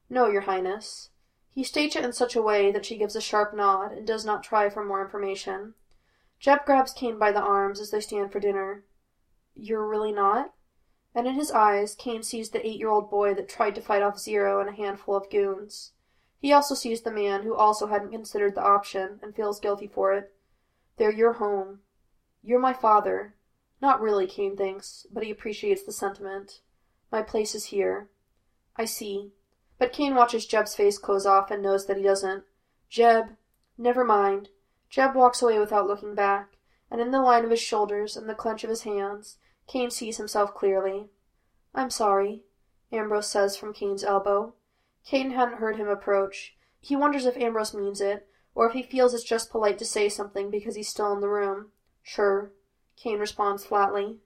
No, 0.10 0.28
your 0.28 0.42
highness. 0.42 1.10
He 1.50 1.64
states 1.64 1.96
it 1.96 2.06
in 2.06 2.14
such 2.14 2.36
a 2.36 2.42
way 2.42 2.72
that 2.72 2.86
she 2.86 2.98
gives 2.98 3.16
a 3.16 3.22
sharp 3.22 3.56
nod 3.56 3.92
and 3.92 4.06
does 4.06 4.26
not 4.26 4.44
try 4.44 4.70
for 4.70 4.84
more 4.84 5.02
information. 5.02 5.74
Jeb 6.40 6.66
grabs 6.66 6.94
Cain 6.94 7.18
by 7.18 7.32
the 7.32 7.42
arms 7.42 7.80
as 7.80 7.92
they 7.92 8.02
stand 8.02 8.32
for 8.32 8.40
dinner. 8.40 8.84
You're 9.54 9.88
really 9.88 10.12
not? 10.12 10.54
And 11.14 11.28
in 11.28 11.36
his 11.36 11.52
eyes, 11.52 11.96
Cain 11.96 12.24
sees 12.24 12.50
the 12.50 12.66
eight-year-old 12.66 13.10
boy 13.10 13.34
that 13.36 13.48
tried 13.48 13.76
to 13.76 13.82
fight 13.82 14.02
off 14.02 14.20
Zero 14.20 14.60
and 14.60 14.70
a 14.70 14.74
handful 14.74 15.16
of 15.16 15.30
goons. 15.30 15.94
He 16.40 16.52
also 16.52 16.76
sees 16.76 17.02
the 17.02 17.12
man 17.12 17.44
who 17.44 17.56
also 17.56 17.88
hadn't 17.88 18.12
considered 18.12 18.54
the 18.54 18.62
option 18.62 19.20
and 19.24 19.34
feels 19.34 19.60
guilty 19.60 19.88
for 19.88 20.14
it. 20.14 20.34
They're 20.98 21.12
your 21.12 21.34
home. 21.34 21.80
You're 22.46 22.60
my 22.60 22.74
father. 22.74 23.34
Not 23.82 24.00
really, 24.00 24.28
Cain 24.28 24.56
thinks, 24.56 25.08
but 25.12 25.24
he 25.24 25.32
appreciates 25.32 25.84
the 25.84 25.92
sentiment. 25.92 26.62
My 27.12 27.24
place 27.24 27.56
is 27.56 27.66
here. 27.66 28.12
I 28.76 28.86
see. 28.86 29.32
But 29.80 29.92
Cain 29.92 30.14
watches 30.14 30.46
Jeb's 30.46 30.76
face 30.76 31.00
close 31.00 31.26
off 31.26 31.50
and 31.50 31.64
knows 31.64 31.88
that 31.88 31.98
he 31.98 32.04
doesn't. 32.04 32.44
Jeb. 32.88 33.36
Never 33.80 34.04
mind. 34.04 34.50
Jeb 34.92 35.16
walks 35.16 35.42
away 35.42 35.58
without 35.58 35.88
looking 35.88 36.14
back, 36.14 36.58
and 36.92 37.02
in 37.02 37.10
the 37.10 37.20
line 37.20 37.44
of 37.44 37.50
his 37.50 37.60
shoulders 37.60 38.16
and 38.16 38.30
the 38.30 38.36
clench 38.36 38.64
of 38.64 38.70
his 38.70 38.84
hands, 38.84 39.38
Cain 39.66 39.90
sees 39.90 40.18
himself 40.18 40.54
clearly. 40.54 41.10
I'm 41.74 41.90
sorry, 41.90 42.44
Ambrose 42.92 43.28
says 43.28 43.58
from 43.58 43.74
Cain's 43.74 44.04
elbow. 44.04 44.54
Cain 45.04 45.32
hadn't 45.32 45.58
heard 45.58 45.78
him 45.78 45.88
approach. 45.88 46.56
He 46.80 46.96
wonders 46.96 47.26
if 47.26 47.38
Ambrose 47.38 47.74
means 47.74 48.02
it, 48.02 48.28
or 48.54 48.68
if 48.68 48.74
he 48.74 48.84
feels 48.84 49.16
it's 49.16 49.24
just 49.24 49.50
polite 49.50 49.80
to 49.80 49.86
say 49.86 50.10
something 50.10 50.52
because 50.52 50.76
he's 50.76 50.90
still 50.90 51.12
in 51.12 51.22
the 51.22 51.28
room. 51.28 51.72
Sure, 52.08 52.52
Cain 52.96 53.18
responds 53.18 53.66
flatly. 53.66 54.20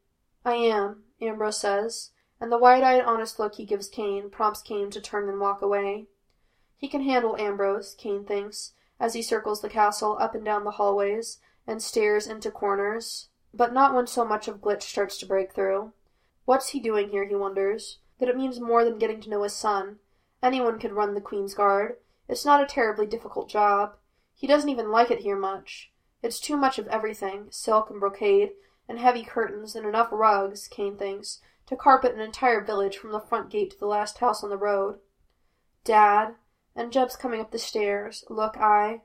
I 0.44 0.56
am, 0.56 1.06
Ambrose 1.22 1.62
says, 1.62 2.12
and 2.40 2.52
the 2.52 2.58
wide-eyed 2.58 3.06
honest 3.06 3.40
look 3.40 3.56
he 3.56 3.66
gives 3.66 3.88
Cain 3.88 4.30
prompts 4.30 4.62
Cain 4.62 4.92
to 4.92 5.00
turn 5.00 5.30
and 5.30 5.40
walk 5.40 5.62
away. 5.62 6.08
He 6.76 6.90
can 6.90 7.04
handle 7.04 7.38
Ambrose, 7.38 7.96
Cain 7.96 8.26
thinks, 8.26 8.74
as 9.00 9.14
he 9.14 9.22
circles 9.22 9.62
the 9.62 9.70
castle 9.70 10.18
up 10.20 10.36
and 10.36 10.44
down 10.44 10.66
the 10.66 10.72
hallways 10.72 11.40
and 11.66 11.82
stares 11.82 12.28
into 12.28 12.52
corners 12.52 13.30
but 13.54 13.74
not 13.74 13.94
when 13.94 14.08
so 14.08 14.24
much 14.24 14.48
of 14.48 14.62
Glitch 14.62 14.84
starts 14.84 15.18
to 15.18 15.26
break 15.26 15.54
through. 15.54 15.94
What's 16.46 16.70
he 16.70 16.80
doing 16.80 17.10
here, 17.10 17.26
he 17.26 17.36
wonders. 17.36 18.00
That 18.20 18.30
it 18.30 18.38
means 18.38 18.60
more 18.60 18.84
than 18.84 19.00
getting 19.00 19.22
to 19.22 19.30
know 19.30 19.44
his 19.44 19.56
son. 19.56 20.00
Anyone 20.44 20.80
could 20.80 20.92
run 20.92 21.14
the 21.14 21.22
Queen's 21.22 21.54
Guard. 21.54 21.98
It's 22.28 22.46
not 22.46 22.62
a 22.62 22.68
terribly 22.68 23.08
difficult 23.08 23.50
job. 23.50 23.96
He 24.36 24.46
doesn't 24.46 24.70
even 24.70 24.92
like 24.92 25.10
it 25.10 25.22
here 25.22 25.38
much. 25.38 25.89
It's 26.22 26.40
too 26.40 26.58
much 26.58 26.78
of 26.78 26.88
everything, 26.88 27.48
silk 27.50 27.90
and 27.90 28.00
brocade, 28.00 28.52
and 28.88 29.00
heavy 29.00 29.24
curtains, 29.24 29.76
and 29.76 29.86
enough 29.86 30.10
rugs, 30.12 30.68
Cain 30.68 30.98
thinks, 30.98 31.40
to 31.68 31.76
carpet 31.76 32.14
an 32.14 32.20
entire 32.20 32.62
village 32.62 32.98
from 32.98 33.12
the 33.12 33.20
front 33.20 33.50
gate 33.50 33.72
to 33.72 33.80
the 33.80 33.86
last 33.86 34.18
house 34.18 34.44
on 34.44 34.50
the 34.50 34.58
road. 34.58 35.00
Dad, 35.84 36.36
and 36.76 36.92
Jeb's 36.92 37.16
coming 37.16 37.40
up 37.40 37.52
the 37.52 37.60
stairs. 37.60 38.26
Look, 38.30 38.58
I. 38.58 39.02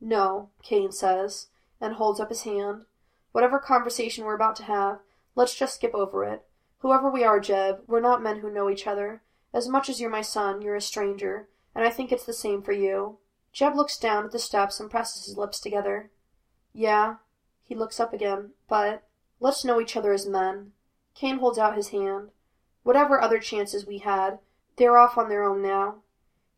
No, 0.00 0.50
Cain 0.62 0.90
says, 0.92 1.48
and 1.80 1.94
holds 1.94 2.18
up 2.18 2.30
his 2.30 2.42
hand. 2.42 2.86
Whatever 3.32 3.58
conversation 3.58 4.24
we're 4.24 4.34
about 4.34 4.56
to 4.56 4.64
have, 4.64 5.00
let's 5.34 5.54
just 5.54 5.76
skip 5.76 5.94
over 5.94 6.24
it. 6.24 6.44
Whoever 6.78 7.10
we 7.10 7.24
are, 7.24 7.40
Jeb, 7.40 7.82
we're 7.86 8.00
not 8.00 8.22
men 8.22 8.38
who 8.38 8.52
know 8.52 8.70
each 8.70 8.86
other. 8.86 9.22
As 9.52 9.68
much 9.68 9.88
as 9.88 10.00
you're 10.00 10.10
my 10.10 10.22
son, 10.22 10.62
you're 10.62 10.76
a 10.76 10.80
stranger, 10.80 11.48
and 11.74 11.84
I 11.84 11.90
think 11.90 12.10
it's 12.10 12.24
the 12.24 12.32
same 12.32 12.62
for 12.62 12.72
you. 12.72 13.18
Jeb 13.52 13.74
looks 13.74 13.98
down 13.98 14.24
at 14.24 14.30
the 14.30 14.38
steps 14.38 14.80
and 14.80 14.90
presses 14.90 15.26
his 15.26 15.36
lips 15.36 15.60
together. 15.60 16.10
Yeah. 16.72 17.16
He 17.62 17.74
looks 17.74 18.00
up 18.00 18.12
again. 18.12 18.50
But 18.68 19.02
let's 19.40 19.64
know 19.64 19.80
each 19.80 19.96
other 19.96 20.12
as 20.12 20.26
men. 20.26 20.72
Cain 21.14 21.38
holds 21.38 21.58
out 21.58 21.76
his 21.76 21.88
hand. 21.88 22.30
Whatever 22.82 23.20
other 23.20 23.38
chances 23.38 23.86
we 23.86 23.98
had, 23.98 24.38
they're 24.76 24.96
off 24.96 25.18
on 25.18 25.28
their 25.28 25.42
own 25.42 25.60
now. 25.60 25.96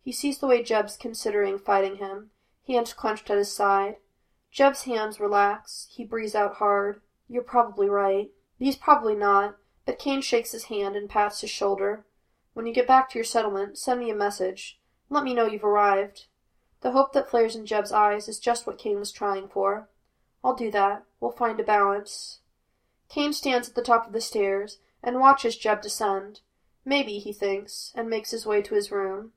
He 0.02 0.12
sees 0.12 0.38
the 0.38 0.46
way 0.46 0.62
Jeb's 0.62 0.96
considering 0.96 1.58
fighting 1.58 1.96
him, 1.96 2.30
hands 2.66 2.92
clenched 2.92 3.30
at 3.30 3.38
his 3.38 3.52
side. 3.52 3.96
Jeb's 4.50 4.84
hands 4.84 5.20
relax. 5.20 5.88
He 5.90 6.04
breathes 6.04 6.34
out 6.34 6.54
hard. 6.54 7.00
You're 7.28 7.42
probably 7.42 7.88
right. 7.88 8.30
He's 8.58 8.76
probably 8.76 9.14
not, 9.14 9.56
but 9.86 9.98
Cain 9.98 10.20
shakes 10.20 10.52
his 10.52 10.64
hand 10.64 10.96
and 10.96 11.08
pats 11.08 11.40
his 11.40 11.50
shoulder. 11.50 12.04
When 12.54 12.66
you 12.66 12.72
get 12.72 12.86
back 12.86 13.10
to 13.10 13.18
your 13.18 13.24
settlement, 13.24 13.78
send 13.78 14.00
me 14.00 14.10
a 14.10 14.14
message. 14.14 14.80
Let 15.08 15.24
me 15.24 15.34
know 15.34 15.46
you've 15.46 15.64
arrived. 15.64 16.26
The 16.80 16.92
hope 16.92 17.12
that 17.12 17.28
flares 17.28 17.54
in 17.54 17.66
Jeb's 17.66 17.92
eyes 17.92 18.28
is 18.28 18.38
just 18.38 18.66
what 18.66 18.78
Cain 18.78 18.98
was 18.98 19.12
trying 19.12 19.48
for. 19.48 19.88
I'll 20.42 20.54
do 20.54 20.70
that. 20.70 21.04
We'll 21.20 21.32
find 21.32 21.60
a 21.60 21.64
balance. 21.64 22.40
Cain 23.08 23.32
stands 23.32 23.68
at 23.68 23.74
the 23.74 23.82
top 23.82 24.06
of 24.06 24.12
the 24.12 24.20
stairs 24.20 24.78
and 25.02 25.20
watches 25.20 25.56
Jeb 25.56 25.82
descend. 25.82 26.40
Maybe, 26.84 27.18
he 27.18 27.32
thinks, 27.32 27.92
and 27.94 28.08
makes 28.08 28.30
his 28.30 28.46
way 28.46 28.62
to 28.62 28.74
his 28.74 28.90
room. 28.90 29.32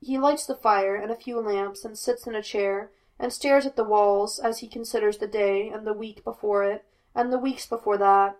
He 0.00 0.18
lights 0.18 0.46
the 0.46 0.54
fire 0.54 0.96
and 0.96 1.10
a 1.10 1.16
few 1.16 1.40
lamps 1.40 1.84
and 1.84 1.98
sits 1.98 2.26
in 2.26 2.34
a 2.34 2.42
chair 2.42 2.90
and 3.18 3.32
stares 3.32 3.66
at 3.66 3.76
the 3.76 3.84
walls 3.84 4.38
as 4.38 4.58
he 4.58 4.68
considers 4.68 5.18
the 5.18 5.26
day 5.26 5.68
and 5.68 5.86
the 5.86 5.92
week 5.92 6.24
before 6.24 6.64
it 6.64 6.84
and 7.14 7.32
the 7.32 7.38
weeks 7.38 7.66
before 7.66 7.98
that. 7.98 8.36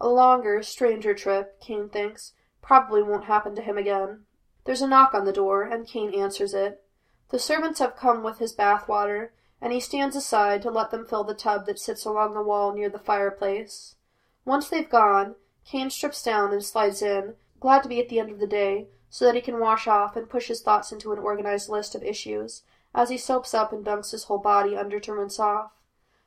A 0.00 0.08
longer, 0.08 0.62
stranger 0.62 1.14
trip, 1.14 1.60
Cain 1.60 1.88
thinks, 1.88 2.32
probably 2.62 3.02
won't 3.02 3.24
happen 3.24 3.54
to 3.56 3.62
him 3.62 3.78
again. 3.78 4.24
There's 4.64 4.82
a 4.82 4.88
knock 4.88 5.14
on 5.14 5.24
the 5.24 5.32
door, 5.32 5.62
and 5.62 5.86
Cain 5.86 6.12
answers 6.14 6.52
it. 6.52 6.84
The 7.30 7.38
servants 7.38 7.78
have 7.78 7.96
come 7.96 8.22
with 8.22 8.38
his 8.38 8.52
bath 8.52 8.88
water, 8.88 9.32
and 9.60 9.72
he 9.72 9.80
stands 9.80 10.14
aside 10.14 10.62
to 10.62 10.70
let 10.70 10.90
them 10.90 11.04
fill 11.04 11.24
the 11.24 11.34
tub 11.34 11.66
that 11.66 11.78
sits 11.78 12.04
along 12.04 12.34
the 12.34 12.42
wall 12.42 12.72
near 12.72 12.88
the 12.88 12.98
fireplace. 12.98 13.96
Once 14.44 14.68
they've 14.68 14.88
gone, 14.88 15.34
Cain 15.64 15.90
strips 15.90 16.22
down 16.22 16.52
and 16.52 16.64
slides 16.64 17.02
in, 17.02 17.34
glad 17.60 17.82
to 17.82 17.88
be 17.88 18.00
at 18.00 18.08
the 18.08 18.18
end 18.18 18.30
of 18.30 18.38
the 18.38 18.46
day, 18.46 18.88
so 19.10 19.24
that 19.24 19.34
he 19.34 19.40
can 19.40 19.58
wash 19.58 19.86
off 19.86 20.16
and 20.16 20.28
push 20.28 20.48
his 20.48 20.62
thoughts 20.62 20.92
into 20.92 21.12
an 21.12 21.18
organized 21.18 21.68
list 21.68 21.94
of 21.94 22.02
issues, 22.02 22.62
as 22.94 23.10
he 23.10 23.18
soaps 23.18 23.52
up 23.52 23.72
and 23.72 23.84
dunks 23.84 24.12
his 24.12 24.24
whole 24.24 24.38
body 24.38 24.76
under 24.76 25.00
to 25.00 25.12
rinse 25.12 25.38
off. 25.38 25.72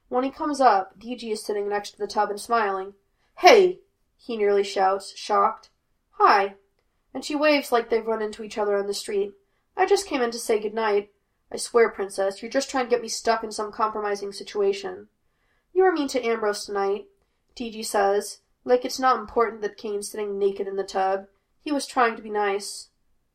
When 0.09 0.23
he 0.23 0.29
comes 0.29 0.59
up, 0.59 0.99
DG 0.99 1.31
is 1.31 1.43
sitting 1.43 1.69
next 1.69 1.91
to 1.91 1.97
the 1.97 2.07
tub 2.07 2.29
and 2.29 2.39
smiling. 2.39 2.93
Hey! 3.37 3.79
he 4.17 4.37
nearly 4.37 4.63
shouts, 4.63 5.15
shocked. 5.17 5.69
Hi. 6.11 6.55
And 7.13 7.25
she 7.25 7.35
waves 7.35 7.71
like 7.71 7.89
they've 7.89 8.05
run 8.05 8.21
into 8.21 8.43
each 8.43 8.57
other 8.57 8.77
on 8.77 8.85
the 8.85 8.93
street. 8.93 9.33
I 9.75 9.85
just 9.85 10.05
came 10.05 10.21
in 10.21 10.31
to 10.31 10.37
say 10.37 10.59
good 10.59 10.73
night. 10.73 11.09
I 11.51 11.57
swear, 11.57 11.89
Princess, 11.89 12.41
you're 12.41 12.51
just 12.51 12.69
trying 12.69 12.85
to 12.85 12.89
get 12.89 13.01
me 13.01 13.09
stuck 13.09 13.43
in 13.43 13.51
some 13.51 13.71
compromising 13.71 14.31
situation. 14.31 15.09
You 15.73 15.83
were 15.83 15.91
mean 15.91 16.07
to 16.09 16.25
Ambrose 16.25 16.65
tonight, 16.65 17.07
DG 17.55 17.85
says, 17.85 18.39
like 18.63 18.85
it's 18.85 18.99
not 18.99 19.19
important 19.19 19.61
that 19.61 19.77
Cain's 19.77 20.09
sitting 20.09 20.39
naked 20.39 20.67
in 20.67 20.75
the 20.75 20.83
tub. 20.83 21.27
He 21.59 21.71
was 21.71 21.85
trying 21.85 22.15
to 22.15 22.21
be 22.21 22.29
nice. 22.29 22.89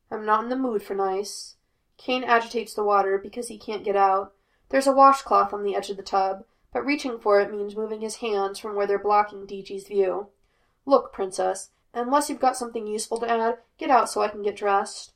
I'm 0.09 0.25
not 0.25 0.43
in 0.43 0.49
the 0.49 0.55
mood 0.55 0.81
for 0.81 0.95
nice. 0.95 1.55
Cain 1.97 2.23
agitates 2.23 2.73
the 2.73 2.83
water 2.83 3.17
because 3.17 3.49
he 3.49 3.57
can't 3.57 3.83
get 3.83 3.95
out. 3.95 4.33
There's 4.69 4.87
a 4.87 4.93
washcloth 4.93 5.53
on 5.53 5.63
the 5.63 5.75
edge 5.75 5.89
of 5.89 5.97
the 5.97 6.03
tub, 6.03 6.43
but 6.73 6.85
reaching 6.85 7.19
for 7.19 7.39
it 7.39 7.51
means 7.51 7.75
moving 7.75 8.01
his 8.01 8.17
hands 8.17 8.59
from 8.59 8.75
where 8.75 8.87
they're 8.87 8.99
blocking 8.99 9.45
DG's 9.45 9.87
view. 9.87 10.29
Look, 10.85 11.11
Princess, 11.13 11.69
unless 11.93 12.29
you've 12.29 12.39
got 12.39 12.57
something 12.57 12.87
useful 12.87 13.19
to 13.19 13.29
add, 13.29 13.59
get 13.77 13.89
out 13.89 14.09
so 14.09 14.21
I 14.21 14.29
can 14.29 14.41
get 14.41 14.55
dressed. 14.55 15.13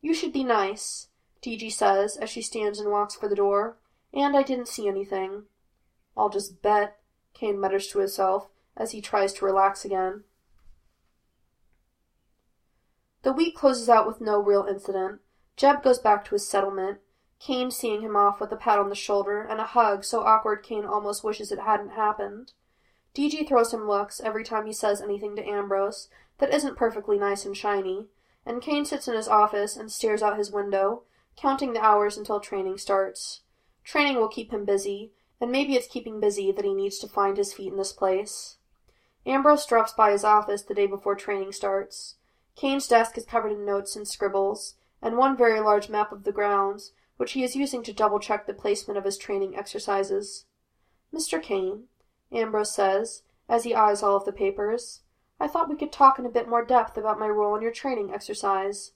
You 0.00 0.14
should 0.14 0.32
be 0.32 0.44
nice, 0.44 1.08
DG 1.42 1.72
says 1.72 2.16
as 2.16 2.30
she 2.30 2.42
stands 2.42 2.78
and 2.78 2.90
walks 2.90 3.14
for 3.14 3.28
the 3.28 3.36
door. 3.36 3.78
And 4.12 4.36
I 4.36 4.42
didn't 4.42 4.68
see 4.68 4.88
anything. 4.88 5.44
I'll 6.16 6.28
just 6.28 6.62
bet, 6.62 6.98
Cain 7.34 7.58
mutters 7.58 7.86
to 7.88 8.00
himself 8.00 8.48
as 8.76 8.90
he 8.90 9.00
tries 9.00 9.32
to 9.34 9.44
relax 9.44 9.84
again. 9.84 10.24
The 13.22 13.32
week 13.32 13.54
closes 13.54 13.88
out 13.88 14.06
with 14.06 14.20
no 14.20 14.38
real 14.38 14.64
incident. 14.68 15.20
Jeb 15.56 15.82
goes 15.82 15.98
back 15.98 16.24
to 16.24 16.34
his 16.34 16.48
settlement, 16.48 17.00
Cain 17.40 17.70
seeing 17.70 18.02
him 18.02 18.16
off 18.16 18.38
with 18.38 18.52
a 18.52 18.56
pat 18.56 18.78
on 18.78 18.90
the 18.90 18.94
shoulder 18.94 19.40
and 19.40 19.60
a 19.60 19.64
hug 19.64 20.04
so 20.04 20.20
awkward 20.20 20.62
Cain 20.62 20.84
almost 20.84 21.24
wishes 21.24 21.50
it 21.50 21.60
hadn't 21.60 21.90
happened. 21.90 22.52
DG 23.14 23.48
throws 23.48 23.72
him 23.72 23.88
looks 23.88 24.20
every 24.20 24.44
time 24.44 24.66
he 24.66 24.72
says 24.72 25.00
anything 25.00 25.34
to 25.36 25.46
Ambrose 25.46 26.08
that 26.38 26.52
isn't 26.52 26.76
perfectly 26.76 27.18
nice 27.18 27.44
and 27.44 27.56
shiny, 27.56 28.08
and 28.44 28.62
Cain 28.62 28.84
sits 28.84 29.08
in 29.08 29.14
his 29.14 29.26
office 29.26 29.74
and 29.74 29.90
stares 29.90 30.22
out 30.22 30.36
his 30.36 30.52
window, 30.52 31.02
counting 31.40 31.72
the 31.72 31.84
hours 31.84 32.18
until 32.18 32.40
training 32.40 32.76
starts. 32.76 33.40
Training 33.84 34.16
will 34.16 34.28
keep 34.28 34.52
him 34.52 34.64
busy, 34.64 35.12
and 35.40 35.50
maybe 35.50 35.74
it's 35.74 35.88
keeping 35.88 36.20
busy 36.20 36.52
that 36.52 36.64
he 36.64 36.74
needs 36.74 36.98
to 36.98 37.08
find 37.08 37.36
his 37.36 37.52
feet 37.52 37.72
in 37.72 37.78
this 37.78 37.92
place. 37.92 38.58
Ambrose 39.24 39.66
drops 39.66 39.92
by 39.92 40.10
his 40.10 40.24
office 40.24 40.62
the 40.62 40.74
day 40.74 40.86
before 40.86 41.14
training 41.14 41.52
starts. 41.52 42.16
Cain's 42.56 42.88
desk 42.88 43.16
is 43.16 43.24
covered 43.24 43.52
in 43.52 43.64
notes 43.64 43.96
and 43.96 44.06
scribbles, 44.06 44.74
and 45.00 45.16
one 45.16 45.36
very 45.36 45.60
large 45.60 45.88
map 45.88 46.12
of 46.12 46.24
the 46.24 46.32
grounds, 46.32 46.92
which 47.16 47.32
he 47.32 47.42
is 47.42 47.56
using 47.56 47.82
to 47.82 47.92
double 47.92 48.18
check 48.18 48.46
the 48.46 48.54
placement 48.54 48.98
of 48.98 49.04
his 49.04 49.16
training 49.16 49.56
exercises. 49.56 50.44
Mr. 51.14 51.42
Cain, 51.42 51.84
Ambrose 52.32 52.74
says, 52.74 53.22
as 53.48 53.64
he 53.64 53.74
eyes 53.74 54.02
all 54.02 54.16
of 54.16 54.24
the 54.24 54.32
papers. 54.32 55.00
I 55.40 55.48
thought 55.48 55.68
we 55.68 55.76
could 55.76 55.92
talk 55.92 56.18
in 56.18 56.26
a 56.26 56.30
bit 56.30 56.48
more 56.48 56.64
depth 56.64 56.96
about 56.96 57.18
my 57.18 57.28
role 57.28 57.56
in 57.56 57.62
your 57.62 57.72
training 57.72 58.12
exercise. 58.12 58.92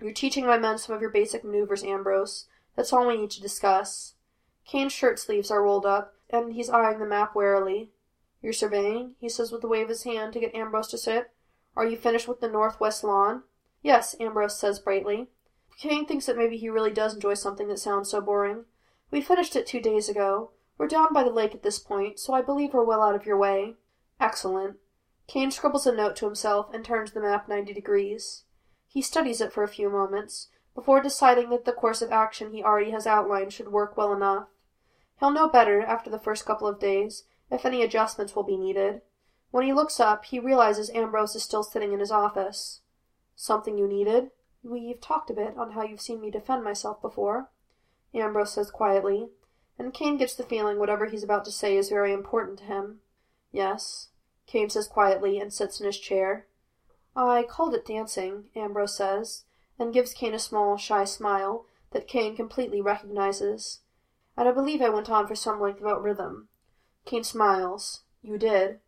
You're 0.00 0.12
teaching 0.12 0.46
my 0.46 0.58
men 0.58 0.78
some 0.78 0.94
of 0.94 1.00
your 1.00 1.10
basic 1.10 1.44
maneuvers, 1.44 1.84
Ambrose. 1.84 2.46
That's 2.76 2.92
all 2.92 3.06
we 3.06 3.16
need 3.16 3.30
to 3.32 3.40
discuss. 3.40 4.14
Cain's 4.64 4.92
shirt 4.92 5.18
sleeves 5.18 5.50
are 5.50 5.62
rolled 5.62 5.84
up, 5.84 6.14
and 6.30 6.52
he's 6.52 6.70
eyeing 6.70 6.98
the 6.98 7.06
map 7.06 7.34
warily. 7.34 7.90
You're 8.40 8.52
surveying? 8.52 9.16
he 9.20 9.28
says 9.28 9.52
with 9.52 9.62
a 9.64 9.68
wave 9.68 9.84
of 9.84 9.88
his 9.90 10.04
hand 10.04 10.32
to 10.32 10.40
get 10.40 10.54
Ambrose 10.54 10.88
to 10.88 10.98
sit. 10.98 11.30
Are 11.76 11.86
you 11.86 11.96
finished 11.96 12.28
with 12.28 12.40
the 12.40 12.48
northwest 12.48 13.04
lawn? 13.04 13.42
Yes, 13.82 14.16
Ambrose 14.18 14.58
says 14.58 14.78
brightly. 14.78 15.28
Cain 15.78 16.06
thinks 16.06 16.26
that 16.26 16.36
maybe 16.36 16.56
he 16.56 16.68
really 16.68 16.90
does 16.90 17.14
enjoy 17.14 17.34
something 17.34 17.68
that 17.68 17.78
sounds 17.78 18.10
so 18.10 18.20
boring. 18.20 18.64
We 19.10 19.20
finished 19.20 19.56
it 19.56 19.66
two 19.66 19.80
days 19.80 20.08
ago. 20.08 20.50
We're 20.78 20.88
down 20.88 21.12
by 21.12 21.24
the 21.24 21.30
lake 21.30 21.54
at 21.54 21.62
this 21.62 21.78
point, 21.78 22.18
so 22.18 22.32
I 22.32 22.42
believe 22.42 22.72
we're 22.72 22.84
well 22.84 23.02
out 23.02 23.14
of 23.14 23.26
your 23.26 23.36
way. 23.36 23.74
Excellent. 24.18 24.76
Cain 25.26 25.50
scribbles 25.50 25.86
a 25.86 25.92
note 25.92 26.16
to 26.16 26.26
himself 26.26 26.72
and 26.72 26.84
turns 26.84 27.12
the 27.12 27.20
map 27.20 27.48
ninety 27.48 27.72
degrees. 27.72 28.44
He 28.90 29.00
studies 29.00 29.40
it 29.40 29.52
for 29.52 29.62
a 29.62 29.68
few 29.68 29.88
moments, 29.88 30.48
before 30.74 31.00
deciding 31.00 31.48
that 31.50 31.64
the 31.64 31.72
course 31.72 32.02
of 32.02 32.12
action 32.12 32.52
he 32.52 32.62
already 32.62 32.90
has 32.90 33.06
outlined 33.06 33.52
should 33.52 33.72
work 33.72 33.96
well 33.96 34.12
enough. 34.12 34.48
He'll 35.18 35.30
know 35.30 35.48
better, 35.48 35.80
after 35.80 36.10
the 36.10 36.18
first 36.18 36.44
couple 36.44 36.66
of 36.66 36.80
days, 36.80 37.24
if 37.50 37.64
any 37.64 37.82
adjustments 37.82 38.34
will 38.34 38.42
be 38.42 38.56
needed. 38.56 39.02
When 39.50 39.64
he 39.64 39.72
looks 39.72 40.00
up, 40.00 40.24
he 40.24 40.38
realizes 40.38 40.90
Ambrose 40.90 41.36
is 41.36 41.42
still 41.42 41.62
sitting 41.62 41.92
in 41.92 42.00
his 42.00 42.10
office. 42.10 42.80
Something 43.36 43.78
you 43.78 43.86
needed? 43.86 44.30
We've 44.62 45.00
talked 45.00 45.30
a 45.30 45.34
bit 45.34 45.56
on 45.56 45.72
how 45.72 45.82
you've 45.82 46.00
seen 46.00 46.20
me 46.20 46.30
defend 46.30 46.64
myself 46.64 47.00
before, 47.00 47.50
Ambrose 48.12 48.52
says 48.52 48.70
quietly 48.70 49.28
and 49.80 49.94
Cain 49.94 50.18
gets 50.18 50.34
the 50.34 50.42
feeling 50.42 50.78
whatever 50.78 51.06
he's 51.06 51.22
about 51.22 51.42
to 51.46 51.50
say 51.50 51.74
is 51.74 51.88
very 51.88 52.12
important 52.12 52.58
to 52.58 52.66
him. 52.66 53.00
Yes, 53.50 54.08
Cain 54.46 54.68
says 54.68 54.86
quietly 54.86 55.40
and 55.40 55.50
sits 55.50 55.80
in 55.80 55.86
his 55.86 55.98
chair. 55.98 56.46
I 57.16 57.42
called 57.42 57.74
it 57.74 57.84
dancing, 57.84 58.44
Ambrose 58.54 58.96
says, 58.96 59.44
and 59.78 59.92
gives 59.92 60.14
Cain 60.14 60.34
a 60.34 60.38
small, 60.38 60.76
shy 60.76 61.04
smile 61.04 61.66
that 61.90 62.06
Cain 62.06 62.36
completely 62.36 62.80
recognizes. 62.80 63.80
And 64.36 64.48
I 64.48 64.52
believe 64.52 64.80
I 64.80 64.90
went 64.90 65.10
on 65.10 65.26
for 65.26 65.34
some 65.34 65.60
length 65.60 65.80
about 65.80 66.02
rhythm. 66.02 66.48
Cain 67.04 67.24
smiles. 67.24 68.02
You 68.22 68.38
did. 68.38 68.80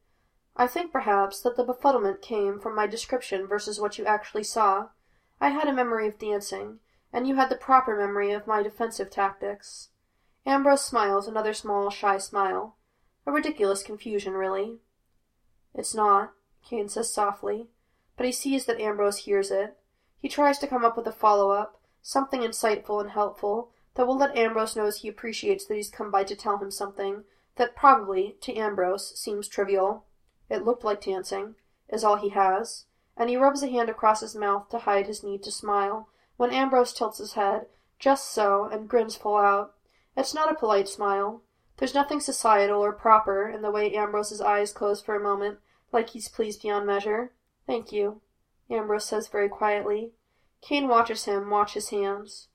I 0.56 0.66
think, 0.66 0.92
perhaps, 0.92 1.40
that 1.40 1.56
the 1.56 1.64
befuddlement 1.64 2.20
came 2.20 2.60
from 2.60 2.76
my 2.76 2.86
description 2.86 3.46
versus 3.46 3.80
what 3.80 3.98
you 3.98 4.04
actually 4.04 4.44
saw. 4.44 4.88
I 5.40 5.48
had 5.48 5.66
a 5.66 5.72
memory 5.72 6.06
of 6.06 6.18
dancing, 6.18 6.78
and 7.12 7.26
you 7.26 7.34
had 7.36 7.48
the 7.48 7.56
proper 7.56 7.96
memory 7.96 8.32
of 8.32 8.46
my 8.46 8.62
defensive 8.62 9.10
tactics. 9.10 9.88
Ambrose 10.44 10.84
smiles 10.84 11.26
another 11.26 11.54
small, 11.54 11.90
shy 11.90 12.18
smile. 12.18 12.76
A 13.26 13.32
ridiculous 13.32 13.82
confusion, 13.82 14.34
really. 14.34 14.78
It's 15.74 15.94
not, 15.94 16.32
Cain 16.64 16.88
says 16.88 17.12
softly, 17.12 17.68
but 18.22 18.26
he 18.28 18.32
sees 18.32 18.66
that 18.66 18.80
Ambrose 18.80 19.24
hears 19.24 19.50
it. 19.50 19.76
He 20.20 20.28
tries 20.28 20.56
to 20.58 20.68
come 20.68 20.84
up 20.84 20.96
with 20.96 21.08
a 21.08 21.12
follow-up, 21.12 21.80
something 22.02 22.42
insightful 22.42 23.00
and 23.00 23.10
helpful, 23.10 23.72
that 23.96 24.06
will 24.06 24.16
let 24.16 24.38
Ambrose 24.38 24.76
know 24.76 24.88
he 24.88 25.08
appreciates 25.08 25.66
that 25.66 25.74
he's 25.74 25.90
come 25.90 26.08
by 26.08 26.22
to 26.22 26.36
tell 26.36 26.58
him 26.58 26.70
something 26.70 27.24
that 27.56 27.74
probably, 27.74 28.36
to 28.42 28.54
Ambrose, 28.54 29.18
seems 29.18 29.48
trivial. 29.48 30.04
It 30.48 30.64
looked 30.64 30.84
like 30.84 31.02
dancing, 31.02 31.56
is 31.88 32.04
all 32.04 32.14
he 32.14 32.28
has, 32.28 32.84
and 33.16 33.28
he 33.28 33.36
rubs 33.36 33.60
a 33.60 33.68
hand 33.68 33.88
across 33.88 34.20
his 34.20 34.36
mouth 34.36 34.68
to 34.68 34.78
hide 34.78 35.08
his 35.08 35.24
need 35.24 35.42
to 35.42 35.50
smile, 35.50 36.08
when 36.36 36.52
Ambrose 36.52 36.92
tilts 36.92 37.18
his 37.18 37.32
head, 37.32 37.66
just 37.98 38.30
so, 38.30 38.66
and 38.66 38.88
grins 38.88 39.16
full 39.16 39.36
out. 39.36 39.74
It's 40.16 40.32
not 40.32 40.48
a 40.48 40.54
polite 40.54 40.88
smile. 40.88 41.42
There's 41.78 41.92
nothing 41.92 42.20
societal 42.20 42.84
or 42.84 42.92
proper 42.92 43.48
in 43.48 43.62
the 43.62 43.72
way 43.72 43.92
Ambrose's 43.92 44.40
eyes 44.40 44.72
close 44.72 45.02
for 45.02 45.16
a 45.16 45.20
moment, 45.20 45.58
like 45.90 46.10
he's 46.10 46.28
pleased 46.28 46.62
beyond 46.62 46.86
measure. 46.86 47.32
Thank 47.66 47.92
you, 47.92 48.20
Ambrose 48.70 49.04
says 49.04 49.28
very 49.28 49.48
quietly. 49.48 50.12
Cain 50.60 50.88
watches 50.88 51.24
him 51.24 51.50
watch 51.50 51.74
his 51.74 51.90
hands. 51.90 52.48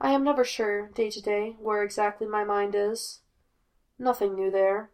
I 0.00 0.10
am 0.10 0.24
never 0.24 0.44
sure, 0.44 0.88
day 0.88 1.10
to 1.10 1.20
day, 1.20 1.56
where 1.60 1.82
exactly 1.82 2.26
my 2.26 2.44
mind 2.44 2.74
is. 2.74 3.20
Nothing 3.98 4.34
new 4.34 4.50
there, 4.50 4.90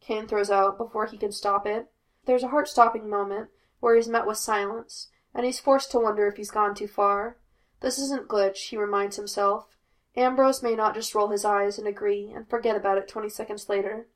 Cain 0.00 0.26
throws 0.26 0.50
out 0.50 0.78
before 0.78 1.06
he 1.06 1.16
can 1.16 1.32
stop 1.32 1.66
it. 1.66 1.90
There's 2.24 2.42
a 2.42 2.48
heart-stopping 2.48 3.08
moment 3.08 3.50
where 3.80 3.94
he's 3.94 4.08
met 4.08 4.26
with 4.26 4.38
silence, 4.38 5.08
and 5.34 5.46
he's 5.46 5.60
forced 5.60 5.90
to 5.92 6.00
wonder 6.00 6.26
if 6.26 6.36
he's 6.36 6.50
gone 6.50 6.74
too 6.74 6.88
far. 6.88 7.36
This 7.80 7.98
isn't 7.98 8.28
glitch, 8.28 8.68
he 8.68 8.76
reminds 8.76 9.16
himself. 9.16 9.76
Ambrose 10.16 10.62
may 10.62 10.74
not 10.74 10.94
just 10.94 11.14
roll 11.14 11.28
his 11.28 11.44
eyes 11.44 11.78
and 11.78 11.86
agree 11.86 12.32
and 12.34 12.48
forget 12.48 12.74
about 12.74 12.98
it 12.98 13.06
twenty 13.06 13.28
seconds 13.28 13.68
later. 13.68 14.08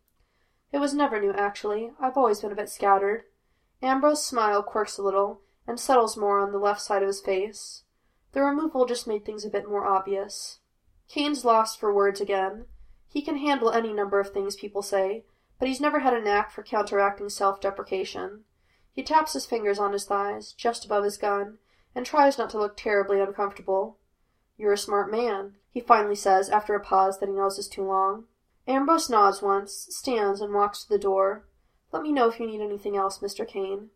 It 0.72 0.78
was 0.78 0.94
never 0.94 1.20
new, 1.20 1.32
actually. 1.32 1.92
I've 2.00 2.16
always 2.16 2.40
been 2.40 2.50
a 2.50 2.56
bit 2.56 2.70
scattered. 2.70 3.24
Ambrose's 3.82 4.24
smile 4.24 4.62
quirks 4.62 4.96
a 4.96 5.02
little, 5.02 5.40
and 5.66 5.78
settles 5.78 6.16
more 6.16 6.38
on 6.38 6.52
the 6.52 6.58
left 6.58 6.80
side 6.80 7.02
of 7.02 7.08
his 7.08 7.20
face. 7.20 7.82
The 8.32 8.42
removal 8.42 8.86
just 8.86 9.06
made 9.06 9.24
things 9.24 9.44
a 9.44 9.50
bit 9.50 9.68
more 9.68 9.84
obvious. 9.84 10.60
Cain's 11.08 11.44
lost 11.44 11.78
for 11.78 11.92
words 11.92 12.20
again. 12.20 12.66
He 13.08 13.22
can 13.22 13.36
handle 13.36 13.70
any 13.70 13.92
number 13.92 14.20
of 14.20 14.30
things 14.30 14.56
people 14.56 14.82
say, 14.82 15.24
but 15.58 15.68
he's 15.68 15.80
never 15.80 15.98
had 15.98 16.14
a 16.14 16.20
knack 16.20 16.50
for 16.50 16.62
counteracting 16.62 17.28
self 17.28 17.60
deprecation. 17.60 18.44
He 18.92 19.02
taps 19.02 19.32
his 19.32 19.46
fingers 19.46 19.78
on 19.78 19.92
his 19.92 20.04
thighs, 20.04 20.52
just 20.52 20.84
above 20.84 21.04
his 21.04 21.16
gun, 21.16 21.58
and 21.94 22.06
tries 22.06 22.38
not 22.38 22.50
to 22.50 22.58
look 22.58 22.76
terribly 22.76 23.20
uncomfortable. 23.20 23.98
You're 24.56 24.72
a 24.72 24.78
smart 24.78 25.10
man, 25.10 25.56
he 25.70 25.80
finally 25.80 26.14
says 26.14 26.48
after 26.48 26.74
a 26.74 26.80
pause 26.80 27.18
that 27.18 27.28
he 27.28 27.34
knows 27.34 27.58
is 27.58 27.68
too 27.68 27.84
long. 27.84 28.24
Ambrose 28.66 29.10
nods 29.10 29.42
once, 29.42 29.88
stands, 29.90 30.40
and 30.40 30.54
walks 30.54 30.84
to 30.84 30.88
the 30.88 30.98
door. 30.98 31.46
Let 31.92 32.02
me 32.02 32.10
know 32.10 32.28
if 32.28 32.40
you 32.40 32.46
need 32.46 32.62
anything 32.62 32.96
else, 32.96 33.18
Mr. 33.18 33.46
Cain. 33.46 33.90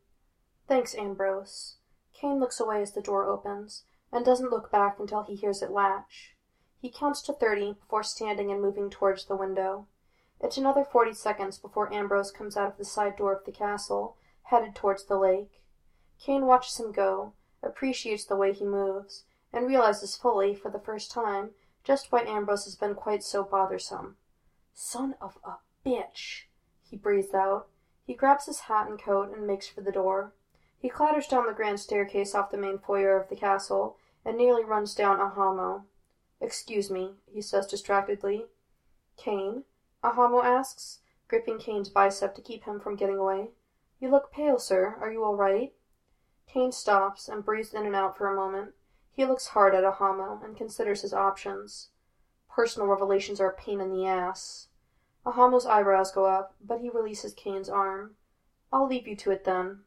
Thanks, 0.68 0.94
Ambrose. 0.94 1.76
Cain 2.12 2.38
looks 2.38 2.60
away 2.60 2.82
as 2.82 2.92
the 2.92 3.00
door 3.00 3.24
opens, 3.24 3.84
and 4.12 4.24
doesn't 4.24 4.50
look 4.50 4.70
back 4.70 4.98
until 4.98 5.22
he 5.22 5.34
hears 5.34 5.62
it 5.62 5.70
latch. 5.70 6.36
He 6.78 6.90
counts 6.90 7.22
to 7.22 7.32
thirty 7.32 7.72
before 7.72 8.02
standing 8.02 8.50
and 8.52 8.60
moving 8.60 8.90
towards 8.90 9.24
the 9.24 9.36
window. 9.36 9.86
It's 10.40 10.58
another 10.58 10.84
forty 10.84 11.14
seconds 11.14 11.58
before 11.58 11.92
Ambrose 11.92 12.30
comes 12.30 12.56
out 12.56 12.70
of 12.70 12.76
the 12.76 12.84
side 12.84 13.16
door 13.16 13.34
of 13.34 13.44
the 13.46 13.52
castle, 13.52 14.18
headed 14.42 14.74
towards 14.74 15.04
the 15.04 15.18
lake. 15.18 15.62
Cain 16.18 16.46
watches 16.46 16.78
him 16.78 16.92
go, 16.92 17.32
appreciates 17.62 18.26
the 18.26 18.36
way 18.36 18.52
he 18.52 18.64
moves, 18.64 19.24
and 19.52 19.66
realizes 19.66 20.16
fully, 20.16 20.54
for 20.54 20.70
the 20.70 20.78
first 20.78 21.10
time, 21.10 21.50
just 21.82 22.12
why 22.12 22.20
Ambrose 22.20 22.64
has 22.64 22.76
been 22.76 22.94
quite 22.94 23.24
so 23.24 23.42
bothersome. 23.42 24.16
Son 24.74 25.14
of 25.20 25.38
a 25.44 25.56
bitch! 25.86 26.44
he 26.82 26.96
breathes 26.96 27.32
out. 27.32 27.68
He 28.06 28.14
grabs 28.14 28.46
his 28.46 28.60
hat 28.60 28.88
and 28.88 29.02
coat 29.02 29.36
and 29.36 29.46
makes 29.46 29.66
for 29.66 29.80
the 29.80 29.90
door. 29.90 30.32
He 30.78 30.88
clatters 30.88 31.26
down 31.26 31.46
the 31.46 31.52
grand 31.52 31.80
staircase 31.80 32.34
off 32.34 32.52
the 32.52 32.56
main 32.56 32.78
foyer 32.78 33.16
of 33.16 33.28
the 33.28 33.34
castle, 33.34 33.96
and 34.24 34.38
nearly 34.38 34.62
runs 34.62 34.94
down 34.94 35.18
Ahamo. 35.18 35.82
Excuse 36.40 36.88
me, 36.88 37.14
he 37.26 37.42
says 37.42 37.66
distractedly. 37.66 38.46
Cain? 39.16 39.64
Ahamo 40.04 40.44
asks, 40.44 41.00
gripping 41.26 41.58
Cain's 41.58 41.88
bicep 41.88 42.34
to 42.36 42.42
keep 42.42 42.64
him 42.64 42.78
from 42.78 42.94
getting 42.94 43.18
away. 43.18 43.50
You 43.98 44.10
look 44.10 44.30
pale, 44.30 44.60
sir. 44.60 44.96
Are 45.00 45.10
you 45.10 45.24
all 45.24 45.34
right? 45.34 45.72
Cain 46.46 46.70
stops 46.70 47.28
and 47.28 47.44
breathes 47.44 47.74
in 47.74 47.86
and 47.86 47.96
out 47.96 48.16
for 48.16 48.28
a 48.28 48.36
moment. 48.36 48.74
He 49.10 49.24
looks 49.24 49.48
hard 49.48 49.74
at 49.74 49.82
Ahamo 49.82 50.44
and 50.44 50.56
considers 50.56 51.02
his 51.02 51.12
options. 51.12 51.88
Personal 52.48 52.86
revelations 52.86 53.40
are 53.40 53.50
a 53.50 53.56
pain 53.56 53.80
in 53.80 53.90
the 53.90 54.06
ass. 54.06 54.68
Ahamo's 55.26 55.66
eyebrows 55.66 56.12
go 56.12 56.24
up, 56.24 56.54
but 56.64 56.80
he 56.80 56.88
releases 56.88 57.34
Cain's 57.34 57.68
arm. 57.68 58.14
I'll 58.72 58.86
leave 58.86 59.08
you 59.08 59.16
to 59.16 59.32
it 59.32 59.44
then. 59.44 59.80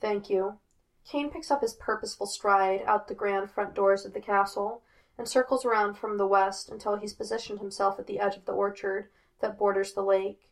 Thank 0.00 0.28
you. 0.28 0.58
Cain 1.06 1.30
picks 1.30 1.50
up 1.50 1.60
his 1.60 1.74
purposeful 1.74 2.26
stride 2.26 2.82
out 2.86 3.06
the 3.06 3.14
grand 3.14 3.50
front 3.50 3.74
doors 3.74 4.04
of 4.04 4.14
the 4.14 4.20
castle 4.20 4.82
and 5.16 5.28
circles 5.28 5.64
around 5.64 5.94
from 5.94 6.16
the 6.16 6.26
west 6.26 6.70
until 6.70 6.96
he's 6.96 7.12
positioned 7.14 7.60
himself 7.60 7.98
at 8.00 8.06
the 8.06 8.18
edge 8.18 8.36
of 8.36 8.46
the 8.46 8.52
orchard 8.52 9.10
that 9.40 9.58
borders 9.58 9.92
the 9.92 10.02
lake. 10.02 10.50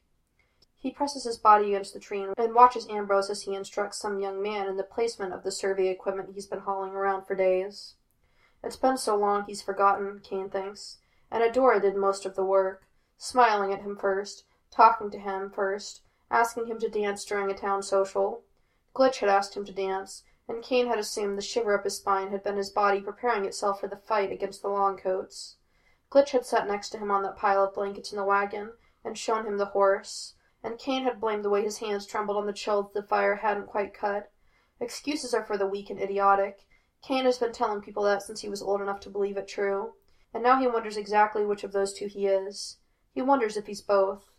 He 0.76 0.90
presses 0.90 1.24
his 1.24 1.38
body 1.38 1.68
against 1.74 1.94
the 1.94 2.00
tree 2.00 2.26
and 2.36 2.54
watches 2.54 2.88
Ambrose 2.88 3.30
as 3.30 3.42
he 3.42 3.54
instructs 3.54 3.98
some 3.98 4.20
young 4.20 4.42
man 4.42 4.68
in 4.68 4.76
the 4.76 4.82
placement 4.84 5.32
of 5.32 5.42
the 5.42 5.52
survey 5.52 5.88
equipment 5.88 6.30
he's 6.34 6.46
been 6.46 6.60
hauling 6.60 6.92
around 6.92 7.24
for 7.24 7.34
days. 7.34 7.94
It's 8.62 8.76
been 8.76 8.98
so 8.98 9.16
long 9.16 9.44
he's 9.44 9.62
forgotten, 9.62 10.20
Cain 10.22 10.48
thinks, 10.48 10.98
and 11.30 11.42
Adora 11.42 11.80
did 11.80 11.96
most 11.96 12.26
of 12.26 12.36
the 12.36 12.44
work, 12.44 12.84
smiling 13.22 13.72
at 13.72 13.82
him 13.82 13.96
first, 13.96 14.44
talking 14.68 15.08
to 15.08 15.16
him 15.16 15.48
first, 15.48 16.02
asking 16.28 16.66
him 16.66 16.80
to 16.80 16.88
dance 16.88 17.24
during 17.24 17.48
a 17.48 17.54
town 17.54 17.80
social. 17.80 18.42
Glitch 18.96 19.18
had 19.18 19.28
asked 19.28 19.56
him 19.56 19.64
to 19.64 19.72
dance, 19.72 20.24
and 20.48 20.60
Cain 20.60 20.88
had 20.88 20.98
assumed 20.98 21.38
the 21.38 21.42
shiver 21.42 21.72
up 21.72 21.84
his 21.84 21.98
spine 21.98 22.32
had 22.32 22.42
been 22.42 22.56
his 22.56 22.70
body 22.70 23.00
preparing 23.00 23.44
itself 23.44 23.78
for 23.78 23.86
the 23.86 23.96
fight 23.96 24.32
against 24.32 24.60
the 24.60 24.68
Longcoats. 24.68 25.54
Glitch 26.10 26.30
had 26.30 26.44
sat 26.44 26.66
next 26.66 26.88
to 26.90 26.98
him 26.98 27.12
on 27.12 27.22
that 27.22 27.36
pile 27.36 27.62
of 27.62 27.74
blankets 27.74 28.10
in 28.10 28.18
the 28.18 28.24
wagon 28.24 28.72
and 29.04 29.16
shown 29.16 29.46
him 29.46 29.56
the 29.56 29.66
horse, 29.66 30.34
and 30.60 30.80
Cain 30.80 31.04
had 31.04 31.20
blamed 31.20 31.44
the 31.44 31.50
way 31.50 31.62
his 31.62 31.78
hands 31.78 32.06
trembled 32.06 32.36
on 32.36 32.46
the 32.46 32.52
chill 32.52 32.82
that 32.82 32.92
the 32.92 33.06
fire 33.06 33.36
hadn't 33.36 33.68
quite 33.68 33.94
cut. 33.94 34.32
Excuses 34.80 35.32
are 35.32 35.44
for 35.44 35.56
the 35.56 35.68
weak 35.68 35.90
and 35.90 36.00
idiotic, 36.00 36.66
Cain 37.02 37.24
has 37.24 37.38
been 37.38 37.52
telling 37.52 37.80
people 37.80 38.02
that 38.02 38.22
since 38.24 38.40
he 38.40 38.48
was 38.48 38.62
old 38.62 38.80
enough 38.80 38.98
to 38.98 39.10
believe 39.10 39.36
it 39.36 39.46
true, 39.46 39.94
and 40.34 40.42
now 40.42 40.58
he 40.58 40.66
wonders 40.66 40.96
exactly 40.96 41.46
which 41.46 41.62
of 41.62 41.70
those 41.70 41.92
two 41.92 42.08
he 42.08 42.26
is. 42.26 42.78
He 43.14 43.20
wonders 43.20 43.58
if 43.58 43.66
he's 43.66 43.82
both. 43.82 44.30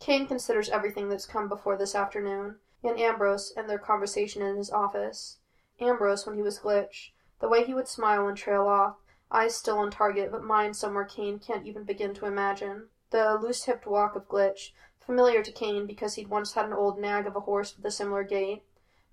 Cain 0.00 0.26
considers 0.26 0.68
everything 0.68 1.08
that's 1.08 1.24
come 1.24 1.48
before 1.48 1.76
this 1.76 1.94
afternoon, 1.94 2.58
and 2.82 2.98
Ambrose 2.98 3.52
and 3.56 3.70
their 3.70 3.78
conversation 3.78 4.42
in 4.42 4.56
his 4.56 4.72
office. 4.72 5.38
Ambrose 5.78 6.26
when 6.26 6.34
he 6.34 6.42
was 6.42 6.58
Glitch, 6.58 7.12
the 7.38 7.48
way 7.48 7.64
he 7.64 7.74
would 7.74 7.86
smile 7.86 8.26
and 8.26 8.36
trail 8.36 8.66
off, 8.66 8.96
eyes 9.30 9.54
still 9.54 9.78
on 9.78 9.92
target, 9.92 10.32
but 10.32 10.42
mind 10.42 10.76
somewhere 10.76 11.04
Cain 11.04 11.38
can't 11.38 11.64
even 11.64 11.84
begin 11.84 12.12
to 12.14 12.26
imagine. 12.26 12.88
The 13.10 13.38
loose 13.40 13.64
hipped 13.64 13.86
walk 13.86 14.16
of 14.16 14.28
Glitch, 14.28 14.72
familiar 14.98 15.42
to 15.44 15.52
Cain 15.52 15.86
because 15.86 16.14
he'd 16.14 16.28
once 16.28 16.54
had 16.54 16.66
an 16.66 16.72
old 16.72 16.98
nag 16.98 17.28
of 17.28 17.36
a 17.36 17.40
horse 17.40 17.76
with 17.76 17.86
a 17.86 17.90
similar 17.92 18.24
gait. 18.24 18.64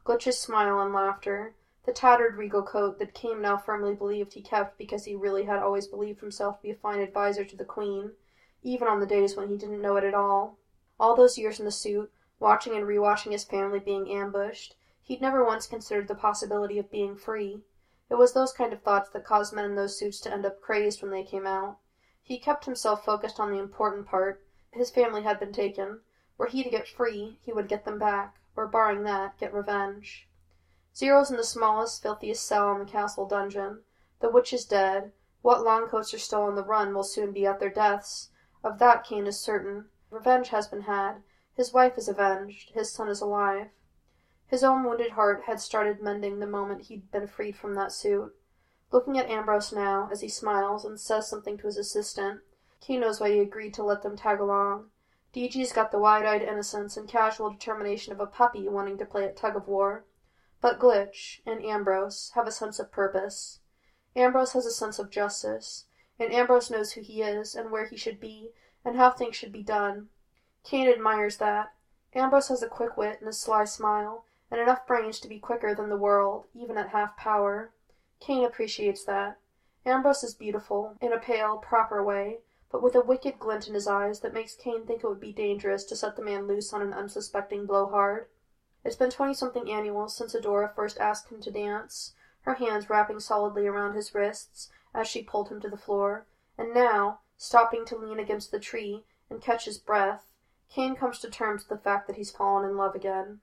Glitch's 0.04 0.40
smile 0.40 0.80
and 0.80 0.94
laughter, 0.94 1.54
the 1.86 1.94
tattered 1.94 2.38
regal 2.38 2.64
coat 2.64 2.98
that 2.98 3.14
Cain 3.14 3.42
now 3.42 3.58
firmly 3.58 3.94
believed 3.94 4.34
he 4.34 4.42
kept 4.42 4.78
because 4.78 5.06
he 5.06 5.16
really 5.16 5.44
had 5.44 5.60
always 5.60 5.86
believed 5.86 6.22
himself 6.22 6.58
to 6.58 6.64
be 6.64 6.72
a 6.72 6.76
fine 6.76 7.00
adviser 7.00 7.46
to 7.46 7.56
the 7.56 7.66
Queen, 7.66 8.14
even 8.62 8.88
on 8.88 9.00
the 9.00 9.06
days 9.06 9.36
when 9.36 9.48
he 9.48 9.58
didn't 9.58 9.82
know 9.82 9.96
it 9.96 10.04
at 10.04 10.14
all. 10.14 10.58
All 11.00 11.16
those 11.16 11.38
years 11.38 11.60
in 11.60 11.66
the 11.66 11.72
suit, 11.72 12.12
watching 12.40 12.76
and 12.76 12.86
rewatching 12.86 13.32
his 13.32 13.44
family 13.44 13.80
being 13.80 14.12
ambushed, 14.12 14.76
he'd 15.02 15.22
never 15.22 15.44
once 15.46 15.66
considered 15.66 16.08
the 16.08 16.16
possibility 16.16 16.78
of 16.78 16.92
being 16.92 17.16
free. 17.16 17.64
It 18.10 18.16
was 18.16 18.34
those 18.34 18.52
kind 18.52 18.74
of 18.74 18.82
thoughts 18.82 19.10
that 19.10 19.24
caused 19.24 19.54
men 19.54 19.66
in 19.66 19.76
those 19.76 19.98
suits 19.98 20.20
to 20.22 20.34
end 20.34 20.46
up 20.46 20.62
crazed 20.62 21.02
when 21.02 21.12
they 21.12 21.24
came 21.24 21.46
out. 21.46 21.78
He 22.22 22.38
kept 22.38 22.66
himself 22.66 23.06
focused 23.06 23.40
on 23.40 23.52
the 23.52 23.60
important 23.60 24.08
part. 24.08 24.44
His 24.72 24.90
family 24.90 25.24
had 25.24 25.40
been 25.40 25.54
taken. 25.54 26.02
Were 26.38 26.48
he 26.48 26.64
to 26.64 26.70
get 26.70 26.88
free, 26.88 27.40
he 27.42 27.54
would 27.54 27.68
get 27.68 27.86
them 27.86 27.98
back, 27.98 28.40
or 28.56 28.68
barring 28.68 29.04
that, 29.04 29.38
get 29.38 29.54
revenge. 29.54 30.28
Zero's 30.96 31.32
in 31.32 31.38
the 31.38 31.44
smallest, 31.44 32.02
filthiest 32.02 32.46
cell 32.46 32.72
in 32.74 32.80
the 32.80 32.86
castle 32.86 33.26
dungeon. 33.26 33.84
The 34.20 34.30
witch 34.30 34.54
is 34.54 34.66
dead. 34.66 35.14
What 35.42 35.64
Longcoats 35.64 36.14
are 36.14 36.20
still 36.20 36.42
on 36.42 36.56
the 36.56 36.64
run 36.64 36.94
will 36.94 37.04
soon 37.04 37.32
be 37.32 37.46
at 37.46 37.60
their 37.60 37.70
deaths. 37.70 38.30
Of 38.64 38.80
that 38.80 39.04
Cain 39.04 39.26
is 39.28 39.40
certain. 39.40 39.90
Revenge 40.10 40.50
has 40.50 40.68
been 40.68 40.82
had. 40.82 41.24
His 41.54 41.74
wife 41.74 41.98
is 41.98 42.08
avenged. 42.08 42.72
His 42.72 42.92
son 42.92 43.08
is 43.08 43.22
alive. 43.22 43.70
His 44.48 44.64
own 44.64 44.84
wounded 44.84 45.12
heart 45.12 45.44
had 45.44 45.60
started 45.60 46.02
mending 46.02 46.40
the 46.40 46.48
moment 46.48 46.84
he'd 46.84 47.12
been 47.12 47.28
freed 47.28 47.56
from 47.56 47.76
that 47.76 47.92
suit. 47.92 48.36
Looking 48.92 49.18
at 49.18 49.30
Ambrose 49.30 49.72
now, 49.72 50.10
as 50.12 50.22
he 50.22 50.30
smiles 50.30 50.84
and 50.84 51.00
says 51.00 51.28
something 51.28 51.58
to 51.58 51.68
his 51.68 51.78
assistant, 51.78 52.42
Cain 52.82 53.02
knows 53.02 53.20
why 53.20 53.30
he 53.30 53.40
agreed 53.40 53.74
to 53.76 53.84
let 53.84 54.02
them 54.02 54.18
tag 54.18 54.40
along. 54.40 54.90
DG's 55.34 55.72
got 55.72 55.92
the 55.92 56.00
wide-eyed 56.00 56.42
innocence 56.42 56.98
and 56.98 57.08
casual 57.08 57.52
determination 57.52 58.12
of 58.12 58.20
a 58.20 58.26
puppy 58.26 58.68
wanting 58.68 58.98
to 58.98 59.06
play 59.06 59.26
at 59.26 59.38
tug-of-war. 59.38 60.06
But 60.62 60.80
Glitch 60.80 61.42
and 61.46 61.64
Ambrose 61.64 62.32
have 62.34 62.48
a 62.48 62.52
sense 62.52 62.80
of 62.80 62.92
purpose. 62.92 63.60
Ambrose 64.16 64.54
has 64.54 64.66
a 64.66 64.72
sense 64.72 64.98
of 64.98 65.12
justice, 65.12 65.86
and 66.20 66.34
Ambrose 66.34 66.70
knows 66.70 66.92
who 66.92 67.02
he 67.02 67.22
is 67.22 67.56
and 67.56 67.72
where 67.72 67.86
he 67.86 67.96
should 67.96 68.20
be 68.20 68.52
and 68.84 68.98
how 68.98 69.10
things 69.10 69.36
should 69.36 69.52
be 69.52 69.64
done. 69.64 70.10
Cain 70.64 70.90
admires 70.90 71.38
that. 71.38 71.74
Ambrose 72.14 72.50
has 72.50 72.62
a 72.62 72.68
quick 72.68 72.98
wit 72.98 73.20
and 73.20 73.30
a 73.30 73.34
sly 73.34 73.66
smile, 73.66 74.26
and 74.52 74.60
enough 74.60 74.86
brains 74.86 75.20
to 75.20 75.28
be 75.28 75.40
quicker 75.40 75.74
than 75.76 75.90
the 75.90 75.98
world, 75.98 76.46
even 76.54 76.78
at 76.78 76.90
half 76.90 77.16
power. 77.16 77.72
Cain 78.20 78.44
appreciates 78.44 79.04
that. 79.06 79.38
Ambrose 79.86 80.24
is 80.24 80.34
beautiful, 80.34 80.98
in 81.02 81.14
a 81.14 81.20
pale, 81.20 81.58
proper 81.58 82.04
way, 82.04 82.40
but 82.72 82.84
with 82.84 82.96
a 82.96 83.02
wicked 83.02 83.40
glint 83.40 83.68
in 83.68 83.74
his 83.74 83.88
eyes 83.88 84.20
that 84.20 84.34
makes 84.34 84.56
Cain 84.56 84.86
think 84.86 85.04
it 85.04 85.08
would 85.08 85.20
be 85.20 85.32
dangerous 85.32 85.84
to 85.86 85.96
set 85.96 86.16
the 86.16 86.22
man 86.22 86.48
loose 86.48 86.74
on 86.74 86.82
an 86.82 86.94
unsuspecting 86.94 87.66
blowhard. 87.66 88.28
It's 88.84 88.96
been 88.96 89.10
twenty 89.10 89.34
something 89.34 89.70
annuals 89.70 90.16
since 90.16 90.34
Adora 90.34 90.74
first 90.76 91.00
asked 91.00 91.30
him 91.30 91.42
to 91.42 91.52
dance, 91.52 92.14
her 92.42 92.56
hands 92.56 92.90
wrapping 92.90 93.20
solidly 93.20 93.68
around 93.68 93.96
his 93.96 94.14
wrists 94.14 94.70
as 94.94 95.08
she 95.08 95.24
pulled 95.24 95.50
him 95.50 95.60
to 95.62 95.70
the 95.70 95.78
floor, 95.78 96.26
and 96.58 96.74
now, 96.74 97.20
stopping 97.38 97.86
to 97.86 97.96
lean 97.98 98.20
against 98.20 98.52
the 98.52 98.60
tree 98.60 99.06
and 99.30 99.42
catch 99.42 99.66
his 99.66 99.78
breath, 99.78 100.32
Cain 100.70 100.96
comes 100.96 101.20
to 101.20 101.30
terms 101.30 101.68
with 101.68 101.80
the 101.80 101.84
fact 101.84 102.08
that 102.08 102.16
he's 102.16 102.32
fallen 102.32 102.70
in 102.70 102.78
love 102.78 102.96
again. 102.96 103.40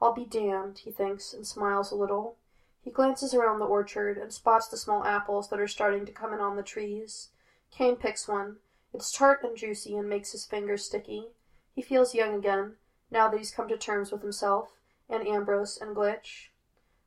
I'll 0.00 0.12
be 0.12 0.24
damned, 0.24 0.78
he 0.78 0.90
thinks, 0.90 1.32
and 1.32 1.46
smiles 1.46 1.90
a 1.90 1.96
little. 1.96 2.36
He 2.82 2.90
glances 2.90 3.34
around 3.34 3.58
the 3.58 3.66
orchard 3.66 4.18
and 4.18 4.32
spots 4.32 4.68
the 4.68 4.76
small 4.76 5.04
apples 5.04 5.48
that 5.48 5.60
are 5.60 5.68
starting 5.68 6.04
to 6.06 6.12
come 6.12 6.32
in 6.32 6.40
on 6.40 6.56
the 6.56 6.62
trees. 6.62 7.30
Cain 7.70 7.96
picks 7.96 8.28
one. 8.28 8.58
It's 8.92 9.10
tart 9.10 9.42
and 9.42 9.56
juicy 9.56 9.96
and 9.96 10.08
makes 10.08 10.32
his 10.32 10.44
fingers 10.44 10.84
sticky. 10.84 11.28
He 11.74 11.82
feels 11.82 12.14
young 12.14 12.34
again, 12.34 12.76
now 13.10 13.28
that 13.28 13.38
he's 13.38 13.50
come 13.50 13.68
to 13.68 13.76
terms 13.76 14.12
with 14.12 14.22
himself, 14.22 14.78
and 15.08 15.26
Ambrose 15.26 15.78
and 15.78 15.96
Glitch. 15.96 16.48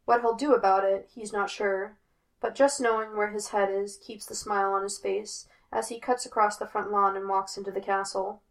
What 0.06 0.22
he'll 0.22 0.36
do 0.36 0.54
about 0.54 0.84
it, 0.84 1.10
he's 1.14 1.32
not 1.32 1.50
sure, 1.50 1.98
but 2.42 2.56
just 2.56 2.82
knowing 2.82 3.16
where 3.16 3.32
his 3.32 3.50
head 3.50 3.70
is 3.70 3.98
keeps 3.98 4.26
the 4.26 4.36
smile 4.36 4.74
on 4.74 4.84
his 4.84 4.98
face 4.98 5.48
as 5.72 5.90
he 5.90 6.00
cuts 6.00 6.26
across 6.26 6.58
the 6.58 6.68
front 6.68 6.92
lawn 6.92 7.16
and 7.16 7.28
walks 7.28 7.58
into 7.58 7.72
the 7.72 7.82
castle. 7.82 8.42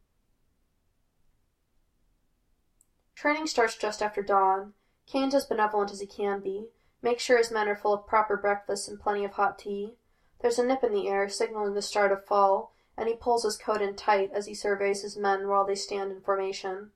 Training 3.14 3.46
starts 3.46 3.76
just 3.76 4.02
after 4.02 4.22
dawn. 4.22 4.74
Cain's 5.06 5.34
as 5.34 5.46
benevolent 5.46 5.92
as 5.92 6.00
he 6.00 6.06
can 6.06 6.40
be, 6.40 6.68
Make 7.02 7.20
sure 7.20 7.38
his 7.38 7.52
men 7.52 7.68
are 7.68 7.76
full 7.76 7.94
of 7.94 8.06
proper 8.06 8.36
breakfast 8.36 8.88
and 8.88 8.98
plenty 8.98 9.24
of 9.24 9.34
hot 9.34 9.58
tea. 9.58 9.94
There's 10.40 10.58
a 10.58 10.64
nip 10.64 10.82
in 10.82 10.92
the 10.92 11.08
air, 11.08 11.28
signaling 11.28 11.74
the 11.74 11.82
start 11.82 12.10
of 12.10 12.24
fall, 12.24 12.74
and 12.96 13.08
he 13.08 13.14
pulls 13.14 13.44
his 13.44 13.56
coat 13.56 13.80
in 13.80 13.94
tight 13.94 14.30
as 14.32 14.46
he 14.46 14.54
surveys 14.54 15.02
his 15.02 15.16
men 15.16 15.46
while 15.46 15.64
they 15.64 15.74
stand 15.74 16.10
in 16.10 16.20
formation. 16.20 16.90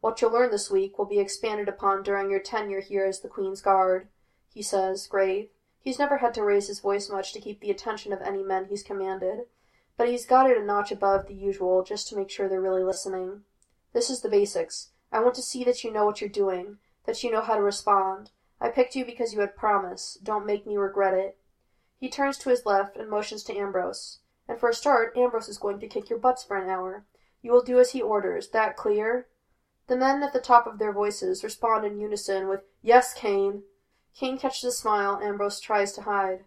What 0.00 0.20
you'll 0.20 0.30
learn 0.32 0.50
this 0.50 0.70
week 0.70 0.98
will 0.98 1.04
be 1.04 1.18
expanded 1.18 1.68
upon 1.68 2.02
during 2.02 2.30
your 2.30 2.40
tenure 2.40 2.80
here 2.80 3.04
as 3.04 3.20
the 3.20 3.28
Queen's 3.28 3.60
Guard, 3.60 4.08
he 4.48 4.62
says, 4.62 5.06
grave. 5.06 5.50
He's 5.84 5.98
never 5.98 6.16
had 6.16 6.32
to 6.34 6.42
raise 6.42 6.68
his 6.68 6.80
voice 6.80 7.10
much 7.10 7.34
to 7.34 7.40
keep 7.40 7.60
the 7.60 7.70
attention 7.70 8.14
of 8.14 8.22
any 8.22 8.42
men 8.42 8.64
he's 8.64 8.82
commanded, 8.82 9.40
but 9.98 10.08
he's 10.08 10.24
got 10.24 10.48
it 10.48 10.56
a 10.56 10.64
notch 10.64 10.90
above 10.90 11.26
the 11.26 11.34
usual 11.34 11.84
just 11.84 12.08
to 12.08 12.16
make 12.16 12.30
sure 12.30 12.48
they're 12.48 12.58
really 12.58 12.82
listening. 12.82 13.42
This 13.92 14.08
is 14.08 14.22
the 14.22 14.30
basics. 14.30 14.92
I 15.12 15.20
want 15.20 15.34
to 15.34 15.42
see 15.42 15.62
that 15.64 15.84
you 15.84 15.92
know 15.92 16.06
what 16.06 16.22
you're 16.22 16.30
doing, 16.30 16.78
that 17.04 17.22
you 17.22 17.30
know 17.30 17.42
how 17.42 17.54
to 17.54 17.62
respond. 17.62 18.30
I 18.62 18.70
picked 18.70 18.96
you 18.96 19.04
because 19.04 19.34
you 19.34 19.40
had 19.40 19.56
promise. 19.56 20.16
Don't 20.22 20.46
make 20.46 20.66
me 20.66 20.78
regret 20.78 21.12
it. 21.12 21.36
He 21.98 22.08
turns 22.08 22.38
to 22.38 22.48
his 22.48 22.64
left 22.64 22.96
and 22.96 23.10
motions 23.10 23.44
to 23.44 23.54
Ambrose. 23.54 24.20
And 24.48 24.58
for 24.58 24.70
a 24.70 24.74
start, 24.74 25.14
Ambrose 25.18 25.50
is 25.50 25.58
going 25.58 25.80
to 25.80 25.86
kick 25.86 26.08
your 26.08 26.18
butts 26.18 26.42
for 26.42 26.56
an 26.56 26.70
hour. 26.70 27.04
You 27.42 27.52
will 27.52 27.62
do 27.62 27.78
as 27.78 27.92
he 27.92 28.00
orders. 28.00 28.48
That 28.48 28.74
clear? 28.74 29.28
The 29.86 29.98
men 29.98 30.22
at 30.22 30.32
the 30.32 30.40
top 30.40 30.66
of 30.66 30.78
their 30.78 30.94
voices 30.94 31.44
respond 31.44 31.84
in 31.84 32.00
unison 32.00 32.48
with, 32.48 32.62
Yes, 32.80 33.12
Cain. 33.12 33.64
Cain 34.14 34.38
catches 34.38 34.64
a 34.64 34.70
smile 34.70 35.18
Ambrose 35.20 35.58
tries 35.58 35.92
to 35.92 36.02
hide. 36.02 36.44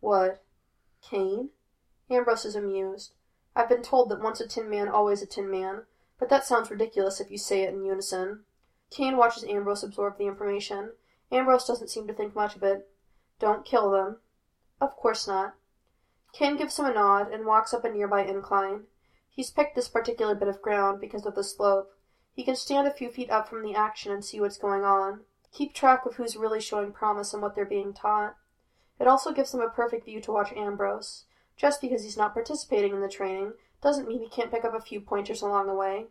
What? 0.00 0.42
Cain? 1.02 1.50
Ambrose 2.08 2.46
is 2.46 2.56
amused. 2.56 3.12
I've 3.54 3.68
been 3.68 3.82
told 3.82 4.08
that 4.08 4.22
once 4.22 4.40
a 4.40 4.48
tin 4.48 4.70
man, 4.70 4.88
always 4.88 5.20
a 5.20 5.26
tin 5.26 5.50
man, 5.50 5.84
but 6.18 6.30
that 6.30 6.46
sounds 6.46 6.70
ridiculous 6.70 7.20
if 7.20 7.30
you 7.30 7.36
say 7.36 7.62
it 7.62 7.74
in 7.74 7.84
unison. 7.84 8.44
Cain 8.90 9.18
watches 9.18 9.44
Ambrose 9.44 9.82
absorb 9.82 10.16
the 10.16 10.26
information. 10.26 10.92
Ambrose 11.30 11.66
doesn't 11.66 11.90
seem 11.90 12.06
to 12.06 12.14
think 12.14 12.34
much 12.34 12.56
of 12.56 12.62
it. 12.62 12.88
Don't 13.38 13.66
kill 13.66 13.90
them. 13.90 14.20
Of 14.80 14.96
course 14.96 15.28
not. 15.28 15.54
Cain 16.32 16.56
gives 16.56 16.78
him 16.78 16.86
a 16.86 16.94
nod 16.94 17.30
and 17.30 17.44
walks 17.44 17.74
up 17.74 17.84
a 17.84 17.90
nearby 17.90 18.22
incline. 18.22 18.86
He's 19.28 19.50
picked 19.50 19.74
this 19.76 19.88
particular 19.88 20.34
bit 20.34 20.48
of 20.48 20.62
ground 20.62 21.00
because 21.00 21.26
of 21.26 21.34
the 21.34 21.44
slope. 21.44 21.94
He 22.32 22.44
can 22.44 22.56
stand 22.56 22.88
a 22.88 22.92
few 22.92 23.10
feet 23.10 23.30
up 23.30 23.48
from 23.48 23.62
the 23.62 23.74
action 23.74 24.10
and 24.10 24.24
see 24.24 24.40
what's 24.40 24.56
going 24.56 24.84
on, 24.84 25.20
keep 25.52 25.74
track 25.74 26.06
of 26.06 26.14
who's 26.14 26.36
really 26.36 26.60
showing 26.60 26.92
promise 26.92 27.32
and 27.32 27.42
what 27.42 27.54
they're 27.54 27.64
being 27.64 27.92
taught. 27.92 28.36
It 28.98 29.06
also 29.06 29.32
gives 29.32 29.52
them 29.52 29.60
a 29.60 29.68
perfect 29.68 30.04
view 30.04 30.20
to 30.20 30.32
watch 30.32 30.52
Ambrose. 30.52 31.24
Just 31.56 31.80
because 31.80 32.04
he's 32.04 32.16
not 32.16 32.34
participating 32.34 32.92
in 32.94 33.00
the 33.00 33.08
training 33.08 33.54
doesn't 33.82 34.08
mean 34.08 34.20
he 34.20 34.28
can't 34.28 34.50
pick 34.50 34.64
up 34.64 34.74
a 34.74 34.80
few 34.80 35.00
pointers 35.00 35.42
along 35.42 35.66
the 35.66 35.74
way. 35.74 36.06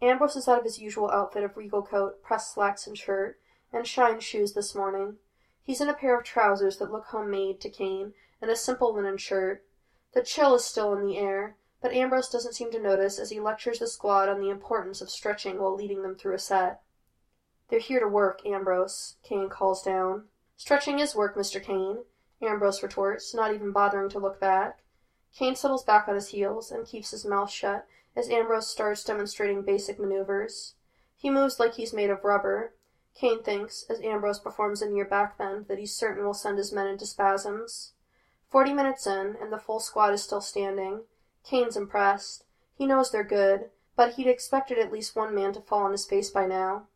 Ambrose 0.00 0.36
is 0.36 0.48
out 0.48 0.58
of 0.58 0.64
his 0.64 0.80
usual 0.80 1.10
outfit 1.10 1.44
of 1.44 1.56
regal 1.56 1.82
coat, 1.82 2.22
pressed 2.22 2.54
slacks 2.54 2.86
and 2.86 2.98
shirt, 2.98 3.38
and 3.72 3.86
shine 3.86 4.20
shoes 4.20 4.52
this 4.52 4.74
morning. 4.74 5.16
He's 5.62 5.80
in 5.80 5.88
a 5.88 5.94
pair 5.94 6.18
of 6.18 6.24
trousers 6.24 6.78
that 6.78 6.90
look 6.90 7.06
homemade 7.06 7.60
to 7.60 7.70
Cain 7.70 8.14
and 8.40 8.50
a 8.50 8.56
simple 8.56 8.92
linen 8.94 9.18
shirt. 9.18 9.64
The 10.12 10.22
chill 10.22 10.54
is 10.54 10.64
still 10.64 10.92
in 10.94 11.06
the 11.06 11.16
air, 11.16 11.56
but 11.80 11.92
Ambrose 11.92 12.28
doesn't 12.28 12.54
seem 12.54 12.70
to 12.72 12.80
notice 12.80 13.18
as 13.18 13.30
he 13.30 13.40
lectures 13.40 13.78
the 13.78 13.86
squad 13.86 14.28
on 14.28 14.40
the 14.40 14.50
importance 14.50 15.00
of 15.00 15.10
stretching 15.10 15.60
while 15.60 15.74
leading 15.74 16.02
them 16.02 16.16
through 16.16 16.34
a 16.34 16.38
set. 16.38 16.82
They're 17.72 17.80
here 17.80 18.00
to 18.00 18.06
work, 18.06 18.44
Ambrose, 18.44 19.16
Cain 19.22 19.48
calls 19.48 19.82
down. 19.82 20.24
Stretching 20.58 20.98
is 20.98 21.14
work, 21.14 21.34
Mr. 21.34 21.58
Cain, 21.58 22.04
Ambrose 22.42 22.82
retorts, 22.82 23.32
not 23.34 23.54
even 23.54 23.72
bothering 23.72 24.10
to 24.10 24.18
look 24.18 24.38
back. 24.38 24.80
Cain 25.34 25.56
settles 25.56 25.82
back 25.82 26.06
on 26.06 26.14
his 26.14 26.28
heels 26.28 26.70
and 26.70 26.86
keeps 26.86 27.12
his 27.12 27.24
mouth 27.24 27.50
shut 27.50 27.86
as 28.14 28.28
Ambrose 28.28 28.66
starts 28.68 29.02
demonstrating 29.02 29.62
basic 29.62 29.98
maneuvers. 29.98 30.74
He 31.16 31.30
moves 31.30 31.58
like 31.58 31.76
he's 31.76 31.94
made 31.94 32.10
of 32.10 32.24
rubber. 32.24 32.74
Cain 33.14 33.42
thinks, 33.42 33.86
as 33.88 34.02
Ambrose 34.02 34.38
performs 34.38 34.82
a 34.82 34.90
near 34.90 35.06
back 35.06 35.38
bend, 35.38 35.66
that 35.68 35.78
he's 35.78 35.96
certain 35.96 36.26
will 36.26 36.34
send 36.34 36.58
his 36.58 36.74
men 36.74 36.88
into 36.88 37.06
spasms. 37.06 37.94
Forty 38.50 38.74
minutes 38.74 39.06
in, 39.06 39.34
and 39.40 39.50
the 39.50 39.56
full 39.56 39.80
squad 39.80 40.12
is 40.12 40.22
still 40.22 40.42
standing. 40.42 41.04
Cain's 41.42 41.78
impressed. 41.78 42.44
He 42.74 42.84
knows 42.84 43.10
they're 43.10 43.24
good, 43.24 43.70
but 43.96 44.16
he'd 44.16 44.26
expected 44.26 44.78
at 44.78 44.92
least 44.92 45.16
one 45.16 45.34
man 45.34 45.54
to 45.54 45.62
fall 45.62 45.84
on 45.84 45.92
his 45.92 46.04
face 46.04 46.28
by 46.28 46.44
now. 46.44 46.88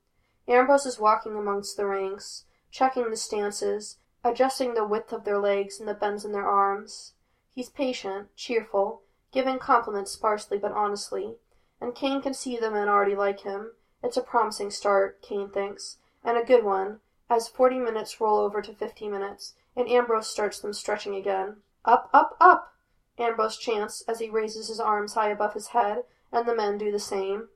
Ambrose 0.48 0.86
is 0.86 0.98
walking 0.98 1.36
amongst 1.36 1.76
the 1.76 1.86
ranks, 1.86 2.44
checking 2.70 3.10
the 3.10 3.16
stances, 3.16 3.98
adjusting 4.22 4.74
the 4.74 4.86
width 4.86 5.12
of 5.12 5.24
their 5.24 5.38
legs 5.38 5.80
and 5.80 5.88
the 5.88 5.94
bends 5.94 6.24
in 6.24 6.32
their 6.32 6.48
arms. 6.48 7.14
He's 7.52 7.68
patient, 7.68 8.28
cheerful, 8.36 9.02
giving 9.32 9.58
compliments 9.58 10.12
sparsely 10.12 10.58
but 10.58 10.72
honestly, 10.72 11.36
and 11.80 11.94
Cain 11.94 12.22
can 12.22 12.34
see 12.34 12.56
the 12.56 12.70
men 12.70 12.88
already 12.88 13.16
like 13.16 13.40
him. 13.40 13.72
It's 14.02 14.16
a 14.16 14.22
promising 14.22 14.70
start, 14.70 15.20
Cain 15.22 15.50
thinks, 15.50 15.98
and 16.22 16.36
a 16.38 16.44
good 16.44 16.64
one, 16.64 17.00
as 17.28 17.48
forty 17.48 17.78
minutes 17.78 18.20
roll 18.20 18.38
over 18.38 18.62
to 18.62 18.72
fifty 18.72 19.08
minutes, 19.08 19.54
and 19.74 19.88
Ambrose 19.88 20.28
starts 20.28 20.60
them 20.60 20.72
stretching 20.72 21.14
again. 21.16 21.56
Up, 21.84 22.08
up, 22.12 22.36
up! 22.40 22.74
Ambrose 23.18 23.56
chants 23.56 24.02
as 24.06 24.20
he 24.20 24.30
raises 24.30 24.68
his 24.68 24.78
arms 24.78 25.14
high 25.14 25.30
above 25.30 25.54
his 25.54 25.68
head, 25.68 26.04
and 26.30 26.46
the 26.46 26.54
men 26.54 26.78
do 26.78 26.92
the 26.92 26.98
same. 26.98 27.48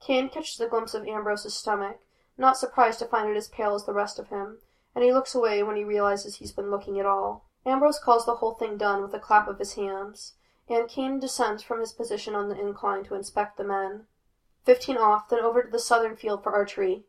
Cain 0.00 0.28
catches 0.28 0.60
a 0.60 0.68
glimpse 0.68 0.94
of 0.94 1.06
Ambrose's 1.08 1.54
stomach, 1.54 2.00
not 2.38 2.56
surprised 2.58 2.98
to 3.00 3.06
find 3.06 3.30
it 3.30 3.36
as 3.36 3.48
pale 3.48 3.74
as 3.74 3.84
the 3.84 3.92
rest 3.92 4.18
of 4.18 4.28
him, 4.28 4.58
and 4.94 5.04
he 5.04 5.12
looks 5.12 5.34
away 5.34 5.62
when 5.62 5.76
he 5.76 5.84
realizes 5.84 6.36
he's 6.36 6.52
been 6.52 6.70
looking 6.70 6.98
at 6.98 7.06
all. 7.06 7.44
Ambrose 7.64 7.98
calls 7.98 8.24
the 8.24 8.36
whole 8.36 8.54
thing 8.54 8.76
done 8.76 9.02
with 9.02 9.14
a 9.14 9.18
clap 9.18 9.48
of 9.48 9.58
his 9.58 9.74
hands, 9.74 10.34
and 10.68 10.88
Cain 10.88 11.18
descends 11.18 11.62
from 11.62 11.80
his 11.80 11.92
position 11.92 12.34
on 12.34 12.48
the 12.48 12.60
incline 12.60 13.04
to 13.04 13.14
inspect 13.14 13.56
the 13.56 13.64
men. 13.64 14.06
Fifteen 14.64 14.96
off, 14.96 15.28
then 15.28 15.40
over 15.40 15.62
to 15.62 15.70
the 15.70 15.78
southern 15.78 16.16
field 16.16 16.42
for 16.42 16.52
archery. 16.52 17.04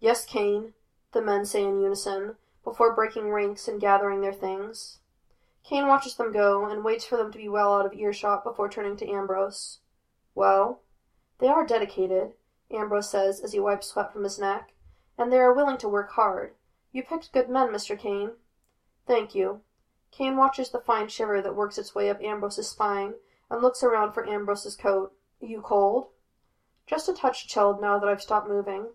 Yes, 0.00 0.24
Cain, 0.24 0.74
the 1.12 1.22
men 1.22 1.44
say 1.44 1.64
in 1.64 1.80
unison, 1.80 2.36
before 2.64 2.94
breaking 2.94 3.30
ranks 3.30 3.68
and 3.68 3.80
gathering 3.80 4.20
their 4.20 4.32
things. 4.32 4.98
Cain 5.64 5.86
watches 5.86 6.16
them 6.16 6.32
go, 6.32 6.64
and 6.64 6.84
waits 6.84 7.04
for 7.04 7.16
them 7.16 7.30
to 7.32 7.38
be 7.38 7.48
well 7.48 7.74
out 7.74 7.86
of 7.86 7.92
earshot 7.92 8.44
before 8.44 8.68
turning 8.68 8.96
to 8.96 9.08
Ambrose. 9.08 9.78
Well? 10.34 10.80
They 11.38 11.48
are 11.48 11.66
dedicated, 11.66 12.32
Ambrose 12.72 13.10
says 13.10 13.40
as 13.40 13.52
he 13.52 13.60
wipes 13.60 13.88
sweat 13.88 14.12
from 14.12 14.24
his 14.24 14.38
neck, 14.38 14.72
and 15.18 15.32
they 15.32 15.38
are 15.38 15.52
willing 15.52 15.78
to 15.78 15.88
work 15.88 16.10
hard. 16.12 16.54
You 16.92 17.02
picked 17.02 17.32
good 17.32 17.48
men, 17.48 17.68
Mr. 17.68 17.98
Cain. 17.98 18.32
Thank 19.06 19.34
you. 19.34 19.62
Cain 20.10 20.36
watches 20.36 20.70
the 20.70 20.80
fine 20.80 21.08
shiver 21.08 21.40
that 21.40 21.56
works 21.56 21.78
its 21.78 21.94
way 21.94 22.10
up 22.10 22.22
Ambrose's 22.22 22.68
spine, 22.68 23.14
and 23.50 23.62
looks 23.62 23.82
around 23.82 24.12
for 24.12 24.28
Ambrose's 24.28 24.76
coat. 24.76 25.14
You 25.40 25.60
cold? 25.60 26.08
Just 26.86 27.08
a 27.08 27.12
touch 27.12 27.46
chilled 27.48 27.80
now 27.80 27.98
that 27.98 28.08
I've 28.08 28.22
stopped 28.22 28.48
moving. 28.48 28.88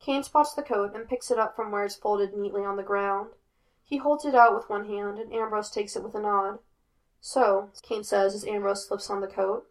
Cain 0.00 0.22
spots 0.22 0.52
the 0.52 0.62
coat 0.62 0.94
and 0.94 1.08
picks 1.08 1.30
it 1.30 1.38
up 1.38 1.56
from 1.56 1.70
where 1.70 1.84
it's 1.84 1.96
folded 1.96 2.34
neatly 2.34 2.64
on 2.64 2.76
the 2.76 2.82
ground. 2.82 3.30
He 3.82 3.98
holds 3.98 4.24
it 4.24 4.34
out 4.34 4.54
with 4.54 4.68
one 4.68 4.86
hand, 4.86 5.18
and 5.18 5.32
Ambrose 5.32 5.70
takes 5.70 5.96
it 5.96 6.02
with 6.02 6.14
a 6.14 6.20
nod. 6.20 6.58
So, 7.20 7.70
Cain 7.82 8.04
says 8.04 8.34
as 8.34 8.46
Ambrose 8.46 8.86
slips 8.86 9.08
on 9.08 9.20
the 9.20 9.26
coat. 9.26 9.66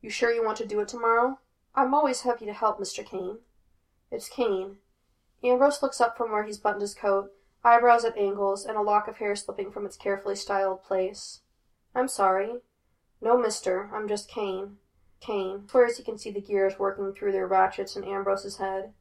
You 0.00 0.10
sure 0.10 0.32
you 0.32 0.44
want 0.44 0.58
to 0.58 0.66
do 0.66 0.80
it 0.80 0.88
tomorrow? 0.88 1.38
I'm 1.74 1.94
always 1.94 2.20
happy 2.20 2.44
to 2.44 2.52
help, 2.52 2.78
Mr. 2.78 3.04
Cain. 3.04 3.38
It's 4.10 4.28
Cain. 4.28 4.76
Ambrose 5.42 5.82
looks 5.82 6.02
up 6.02 6.18
from 6.18 6.30
where 6.30 6.44
he's 6.44 6.58
buttoned 6.58 6.82
his 6.82 6.94
coat, 6.94 7.30
eyebrows 7.64 8.04
at 8.04 8.16
angles, 8.16 8.66
and 8.66 8.76
a 8.76 8.82
lock 8.82 9.08
of 9.08 9.16
hair 9.16 9.34
slipping 9.34 9.72
from 9.72 9.86
its 9.86 9.96
carefully 9.96 10.36
styled 10.36 10.84
place. 10.84 11.40
I'm 11.94 12.08
sorry. 12.08 12.58
No, 13.22 13.38
mister. 13.38 13.90
I'm 13.94 14.06
just 14.06 14.28
Cain. 14.28 14.76
Cain 15.20 15.66
swears 15.66 15.96
he 15.96 16.04
can 16.04 16.18
see 16.18 16.30
the 16.30 16.42
gears 16.42 16.78
working 16.78 17.14
through 17.14 17.32
their 17.32 17.46
ratchets 17.46 17.96
in 17.96 18.04
Ambrose's 18.04 18.58
head. 18.58 18.92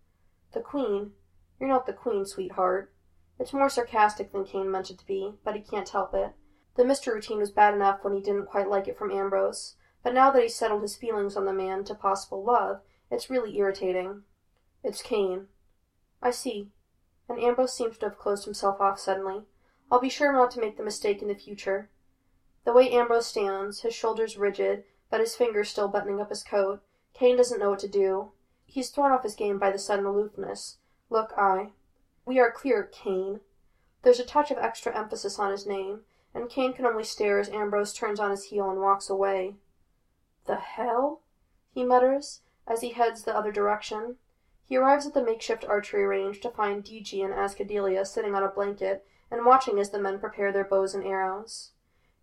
The 0.53 0.61
Queen? 0.61 1.11
You're 1.59 1.67
not 1.67 1.85
the 1.85 1.93
Queen, 1.93 2.25
sweetheart. 2.25 2.93
It's 3.37 3.53
more 3.53 3.69
sarcastic 3.69 4.31
than 4.31 4.45
Cain 4.45 4.71
meant 4.71 4.89
it 4.89 4.99
to 4.99 5.05
be, 5.05 5.33
but 5.43 5.55
he 5.55 5.61
can't 5.61 5.89
help 5.89 6.13
it. 6.13 6.33
The 6.77 6.85
Mister 6.85 7.13
routine 7.13 7.39
was 7.39 7.51
bad 7.51 7.73
enough 7.73 7.99
when 8.01 8.13
he 8.13 8.21
didn't 8.21 8.45
quite 8.45 8.69
like 8.69 8.87
it 8.87 8.97
from 8.97 9.11
Ambrose, 9.11 9.75
but 10.03 10.13
now 10.13 10.31
that 10.31 10.41
he's 10.41 10.55
settled 10.55 10.81
his 10.81 10.95
feelings 10.95 11.35
on 11.35 11.45
the 11.45 11.53
man 11.53 11.83
to 11.85 11.95
possible 11.95 12.43
love, 12.43 12.81
it's 13.09 13.29
really 13.29 13.57
irritating. 13.57 14.23
It's 14.83 15.01
Cain. 15.01 15.47
I 16.21 16.31
see. 16.31 16.69
And 17.29 17.39
Ambrose 17.39 17.73
seems 17.73 17.97
to 17.99 18.07
have 18.07 18.17
closed 18.17 18.45
himself 18.45 18.81
off 18.81 18.99
suddenly. 18.99 19.43
I'll 19.91 19.99
be 19.99 20.09
sure 20.09 20.31
not 20.31 20.51
to 20.51 20.59
make 20.59 20.77
the 20.77 20.83
mistake 20.83 21.21
in 21.21 21.27
the 21.27 21.35
future. 21.35 21.89
The 22.63 22.73
way 22.73 22.89
Ambrose 22.91 23.27
stands, 23.27 23.81
his 23.81 23.93
shoulders 23.93 24.37
rigid, 24.37 24.83
but 25.09 25.19
his 25.19 25.35
fingers 25.35 25.69
still 25.69 25.87
buttoning 25.87 26.21
up 26.21 26.29
his 26.29 26.43
coat, 26.43 26.81
Cain 27.13 27.37
doesn't 27.37 27.59
know 27.59 27.69
what 27.69 27.79
to 27.79 27.87
do. 27.87 28.31
He's 28.65 28.89
thrown 28.89 29.11
off 29.11 29.23
his 29.23 29.35
game 29.35 29.59
by 29.59 29.71
the 29.71 29.79
sudden 29.79 30.05
aloofness. 30.05 30.77
Look, 31.09 31.33
I. 31.37 31.71
We 32.25 32.39
are 32.39 32.51
clear, 32.51 32.83
Cain. 32.83 33.41
There's 34.03 34.19
a 34.19 34.25
touch 34.25 34.49
of 34.49 34.57
extra 34.57 34.97
emphasis 34.97 35.37
on 35.37 35.51
his 35.51 35.67
name, 35.67 36.01
and 36.33 36.49
Cain 36.49 36.73
can 36.73 36.85
only 36.85 37.03
stare 37.03 37.39
as 37.39 37.49
Ambrose 37.49 37.93
turns 37.93 38.19
on 38.19 38.31
his 38.31 38.45
heel 38.45 38.69
and 38.69 38.79
walks 38.79 39.09
away. 39.09 39.55
The 40.51 40.57
hell? 40.57 41.21
he 41.69 41.85
mutters, 41.85 42.41
as 42.67 42.81
he 42.81 42.89
heads 42.89 43.23
the 43.23 43.33
other 43.33 43.53
direction. 43.53 44.17
He 44.65 44.75
arrives 44.75 45.07
at 45.07 45.13
the 45.13 45.23
makeshift 45.23 45.63
archery 45.63 46.05
range 46.05 46.41
to 46.41 46.49
find 46.49 46.83
D.G. 46.83 47.21
and 47.21 47.33
Azkadellia 47.33 48.05
sitting 48.05 48.35
on 48.35 48.43
a 48.43 48.49
blanket 48.49 49.05
and 49.31 49.45
watching 49.45 49.79
as 49.79 49.91
the 49.91 49.97
men 49.97 50.19
prepare 50.19 50.51
their 50.51 50.65
bows 50.65 50.93
and 50.93 51.05
arrows. 51.05 51.71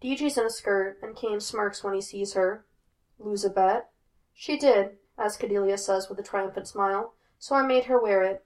D.G.'s 0.03 0.37
in 0.37 0.45
a 0.45 0.51
skirt, 0.51 0.99
and 1.01 1.17
Cain 1.17 1.41
smirks 1.41 1.83
when 1.83 1.95
he 1.95 2.03
sees 2.03 2.35
her. 2.35 2.67
Lose 3.19 3.47
a 3.47 3.49
bet? 3.49 3.89
She 4.35 4.59
did, 4.59 4.99
Azkadellia 5.19 5.79
says 5.79 6.11
with 6.11 6.19
a 6.19 6.23
triumphant 6.23 6.69
smile, 6.69 7.15
so 7.39 7.57
I 7.57 7.63
made 7.63 7.85
her 7.85 7.99
wear 7.99 8.23
it. 8.23 8.45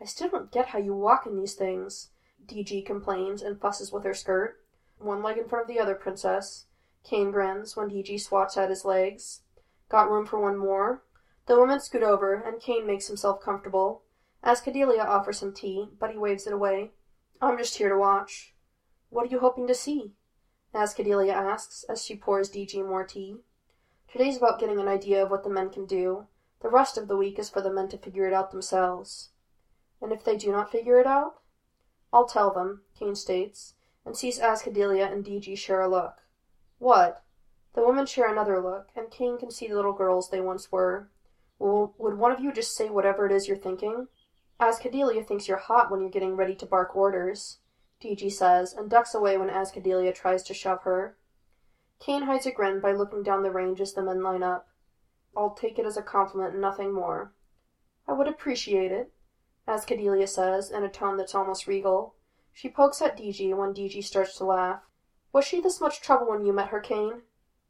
I 0.00 0.06
still 0.06 0.30
don't 0.30 0.50
get 0.50 0.68
how 0.68 0.78
you 0.78 0.94
walk 0.94 1.26
in 1.26 1.36
these 1.36 1.52
things. 1.52 2.12
DG 2.46 2.86
complains 2.86 3.42
and 3.42 3.60
fusses 3.60 3.92
with 3.92 4.04
her 4.04 4.14
skirt. 4.14 4.64
One 4.96 5.22
leg 5.22 5.36
in 5.36 5.50
front 5.50 5.68
of 5.68 5.68
the 5.68 5.80
other, 5.80 5.94
princess. 5.94 6.64
Cain 7.08 7.30
grins 7.30 7.74
when 7.74 7.88
DG 7.88 8.20
swats 8.20 8.58
at 8.58 8.68
his 8.68 8.84
legs. 8.84 9.40
Got 9.88 10.10
room 10.10 10.26
for 10.26 10.38
one 10.38 10.58
more? 10.58 11.02
The 11.46 11.58
women 11.58 11.80
scoot 11.80 12.02
over, 12.02 12.34
and 12.34 12.60
Cain 12.60 12.86
makes 12.86 13.06
himself 13.06 13.40
comfortable. 13.40 14.02
Azkadellia 14.44 15.06
offers 15.06 15.42
him 15.42 15.54
tea, 15.54 15.88
but 15.98 16.10
he 16.10 16.18
waves 16.18 16.46
it 16.46 16.52
away. 16.52 16.90
I'm 17.40 17.56
just 17.56 17.78
here 17.78 17.88
to 17.88 17.96
watch. 17.96 18.54
What 19.08 19.26
are 19.26 19.30
you 19.30 19.38
hoping 19.38 19.66
to 19.68 19.74
see? 19.74 20.12
Azkadellia 20.74 21.32
asks, 21.32 21.82
as 21.84 22.04
she 22.04 22.14
pours 22.14 22.50
DG 22.50 22.86
more 22.86 23.04
tea. 23.04 23.36
Today's 24.12 24.36
about 24.36 24.60
getting 24.60 24.78
an 24.78 24.88
idea 24.88 25.22
of 25.22 25.30
what 25.30 25.44
the 25.44 25.50
men 25.50 25.70
can 25.70 25.86
do. 25.86 26.26
The 26.60 26.68
rest 26.68 26.98
of 26.98 27.08
the 27.08 27.16
week 27.16 27.38
is 27.38 27.48
for 27.48 27.62
the 27.62 27.72
men 27.72 27.88
to 27.88 27.96
figure 27.96 28.28
it 28.28 28.34
out 28.34 28.50
themselves. 28.50 29.30
And 30.02 30.12
if 30.12 30.24
they 30.24 30.36
do 30.36 30.52
not 30.52 30.70
figure 30.70 31.00
it 31.00 31.06
out? 31.06 31.40
I'll 32.12 32.26
tell 32.26 32.52
them, 32.52 32.82
Cain 32.98 33.14
states, 33.14 33.74
and 34.04 34.14
sees 34.14 34.38
Azkadellia 34.38 35.10
and 35.10 35.24
DG 35.24 35.56
share 35.56 35.80
a 35.80 35.88
look. 35.88 36.18
What? 36.78 37.22
The 37.74 37.86
women 37.86 38.06
share 38.06 38.30
another 38.30 38.60
look, 38.60 38.88
and 38.96 39.10
Cain 39.10 39.38
can 39.38 39.50
see 39.50 39.68
the 39.68 39.76
little 39.76 39.92
girls 39.92 40.30
they 40.30 40.40
once 40.40 40.72
were. 40.72 41.10
Well, 41.58 41.94
would 41.98 42.18
one 42.18 42.32
of 42.32 42.40
you 42.40 42.52
just 42.52 42.76
say 42.76 42.88
whatever 42.88 43.26
it 43.26 43.32
is 43.32 43.48
you're 43.48 43.56
thinking? 43.56 44.08
Azkadellia 44.60 45.26
thinks 45.26 45.46
you're 45.46 45.58
hot 45.58 45.90
when 45.90 46.00
you're 46.00 46.10
getting 46.10 46.36
ready 46.36 46.54
to 46.56 46.66
bark 46.66 46.96
orders. 46.96 47.58
DG 48.00 48.32
says, 48.32 48.72
and 48.72 48.88
ducks 48.88 49.14
away 49.14 49.36
when 49.36 49.48
Azkadellia 49.48 50.14
tries 50.14 50.42
to 50.44 50.54
shove 50.54 50.82
her. 50.82 51.16
Cain 52.00 52.22
hides 52.22 52.46
a 52.46 52.52
grin 52.52 52.80
by 52.80 52.92
looking 52.92 53.22
down 53.22 53.42
the 53.42 53.50
range 53.50 53.80
as 53.80 53.92
the 53.92 54.02
men 54.02 54.22
line 54.22 54.42
up. 54.42 54.68
I'll 55.36 55.54
take 55.54 55.78
it 55.78 55.86
as 55.86 55.96
a 55.96 56.02
compliment 56.02 56.52
and 56.52 56.62
nothing 56.62 56.92
more. 56.92 57.32
I 58.06 58.12
would 58.12 58.28
appreciate 58.28 58.92
it, 58.92 59.12
Azkadellia 59.66 60.28
says, 60.28 60.70
in 60.70 60.84
a 60.84 60.88
tone 60.88 61.16
that's 61.16 61.34
almost 61.34 61.66
regal. 61.66 62.14
She 62.52 62.68
pokes 62.68 63.02
at 63.02 63.18
DG 63.18 63.56
when 63.56 63.74
DG 63.74 64.02
starts 64.02 64.36
to 64.38 64.44
laugh. 64.44 64.87
Was 65.32 65.44
she 65.44 65.60
this 65.60 65.80
much 65.80 66.00
trouble 66.00 66.28
when 66.28 66.44
you 66.44 66.52
met 66.52 66.68
her, 66.68 66.80
Cain? 66.80 67.22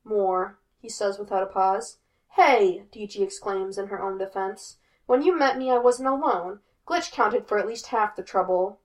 More, 0.05 0.59
he 0.79 0.89
says 0.89 1.19
without 1.19 1.43
a 1.43 1.47
pause. 1.47 1.99
Hey! 2.31 2.85
DG 2.93 3.21
exclaims 3.21 3.79
in 3.79 3.89
her 3.89 4.01
own 4.01 4.19
defense. 4.19 4.79
When 5.07 5.23
you 5.23 5.37
met 5.37 5.59
me 5.59 5.71
I 5.71 5.79
wasn't 5.79 6.09
alone. 6.09 6.61
Glitch 6.87 7.13
counted 7.13 7.47
for 7.47 7.59
at 7.59 7.67
least 7.67 7.89
half 7.89 8.17
the 8.17 8.23
trouble. 8.23 8.81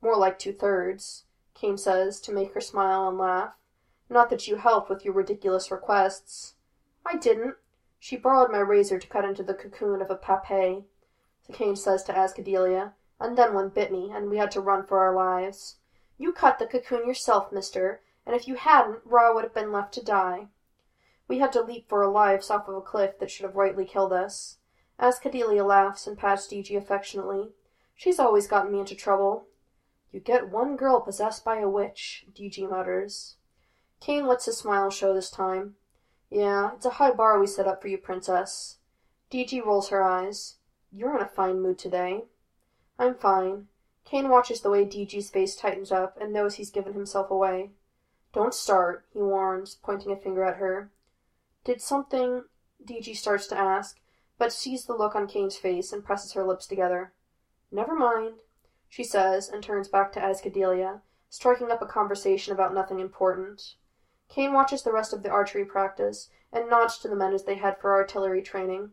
More 0.00 0.16
like 0.16 0.38
two 0.38 0.52
thirds, 0.52 1.24
Cain 1.54 1.76
says, 1.76 2.20
to 2.20 2.32
make 2.32 2.54
her 2.54 2.60
smile 2.60 3.08
and 3.08 3.18
laugh. 3.18 3.54
Not 4.08 4.30
that 4.30 4.48
you 4.48 4.56
helped 4.56 4.88
with 4.88 5.04
your 5.04 5.14
ridiculous 5.14 5.70
requests. 5.70 6.54
I 7.04 7.16
didn't. 7.16 7.56
She 7.98 8.16
borrowed 8.16 8.50
my 8.50 8.60
razor 8.60 8.98
to 8.98 9.06
cut 9.06 9.24
into 9.24 9.42
the 9.42 9.54
cocoon 9.54 10.00
of 10.00 10.10
a 10.10 10.16
papay, 10.16 10.84
Cain 11.52 11.76
says 11.76 12.02
to 12.04 12.12
Azkadellia, 12.12 12.92
and 13.18 13.36
then 13.36 13.54
one 13.54 13.70
bit 13.70 13.90
me, 13.90 14.10
and 14.12 14.28
we 14.28 14.36
had 14.36 14.50
to 14.52 14.60
run 14.60 14.84
for 14.84 14.98
our 14.98 15.14
lives. 15.14 15.77
You 16.18 16.32
cut 16.32 16.58
the 16.58 16.66
cocoon 16.66 17.06
yourself, 17.06 17.52
mister, 17.52 18.02
and 18.26 18.34
if 18.34 18.46
you 18.46 18.56
hadn't, 18.56 19.00
Raw 19.04 19.32
would 19.32 19.44
have 19.44 19.54
been 19.54 19.72
left 19.72 19.94
to 19.94 20.04
die. 20.04 20.48
We 21.28 21.38
had 21.38 21.52
to 21.52 21.62
leap 21.62 21.88
for 21.88 22.04
our 22.04 22.10
lives 22.10 22.50
off 22.50 22.68
of 22.68 22.74
a 22.74 22.80
cliff 22.80 23.18
that 23.18 23.30
should 23.30 23.46
have 23.46 23.56
rightly 23.56 23.84
killed 23.84 24.12
us. 24.12 24.58
Azkadellia 24.98 25.64
laughs 25.64 26.06
and 26.06 26.18
pats 26.18 26.48
DG 26.48 26.76
affectionately. 26.76 27.52
She's 27.94 28.18
always 28.18 28.46
gotten 28.46 28.72
me 28.72 28.80
into 28.80 28.94
trouble. 28.94 29.46
You 30.10 30.20
get 30.20 30.50
one 30.50 30.76
girl 30.76 31.00
possessed 31.00 31.44
by 31.44 31.58
a 31.58 31.68
witch, 31.68 32.26
DG 32.34 32.68
mutters. 32.68 33.36
Cain 34.00 34.26
lets 34.26 34.46
his 34.46 34.58
smile 34.58 34.90
show 34.90 35.14
this 35.14 35.30
time. 35.30 35.76
Yeah, 36.30 36.72
it's 36.74 36.86
a 36.86 36.90
high 36.90 37.12
bar 37.12 37.38
we 37.38 37.46
set 37.46 37.66
up 37.66 37.80
for 37.80 37.88
you, 37.88 37.98
princess. 37.98 38.78
DG 39.30 39.64
rolls 39.64 39.90
her 39.90 40.02
eyes. 40.02 40.56
You're 40.90 41.14
in 41.16 41.22
a 41.22 41.28
fine 41.28 41.60
mood 41.60 41.78
today. 41.78 42.24
I'm 42.98 43.14
fine. 43.14 43.68
Cain 44.10 44.30
watches 44.30 44.62
the 44.62 44.70
way 44.70 44.86
DG's 44.86 45.28
face 45.28 45.54
tightens 45.54 45.92
up 45.92 46.16
and 46.18 46.32
knows 46.32 46.54
he's 46.54 46.70
given 46.70 46.94
himself 46.94 47.30
away. 47.30 47.72
Don't 48.32 48.54
start, 48.54 49.04
he 49.12 49.20
warns, 49.20 49.74
pointing 49.82 50.10
a 50.10 50.16
finger 50.16 50.44
at 50.44 50.56
her. 50.56 50.90
Did 51.64 51.82
something. 51.82 52.44
DG 52.82 53.14
starts 53.16 53.46
to 53.48 53.58
ask, 53.58 54.00
but 54.38 54.52
sees 54.52 54.86
the 54.86 54.96
look 54.96 55.14
on 55.14 55.26
Cain's 55.26 55.56
face 55.56 55.92
and 55.92 56.04
presses 56.04 56.32
her 56.32 56.44
lips 56.44 56.66
together. 56.66 57.12
Never 57.70 57.94
mind 57.94 58.36
she 58.88 59.04
says, 59.04 59.50
and 59.50 59.62
turns 59.62 59.88
back 59.88 60.12
to 60.12 60.20
Azkadellia, 60.20 61.02
striking 61.28 61.70
up 61.70 61.82
a 61.82 61.86
conversation 61.86 62.54
about 62.54 62.72
nothing 62.72 63.00
important. 63.00 63.74
Cain 64.30 64.54
watches 64.54 64.82
the 64.82 64.92
rest 64.92 65.12
of 65.12 65.22
the 65.22 65.28
archery 65.28 65.66
practice, 65.66 66.30
and 66.50 66.70
nods 66.70 66.96
to 66.98 67.08
the 67.08 67.14
men 67.14 67.34
as 67.34 67.44
they 67.44 67.56
head 67.56 67.78
for 67.78 67.92
artillery 67.92 68.40
training. 68.40 68.92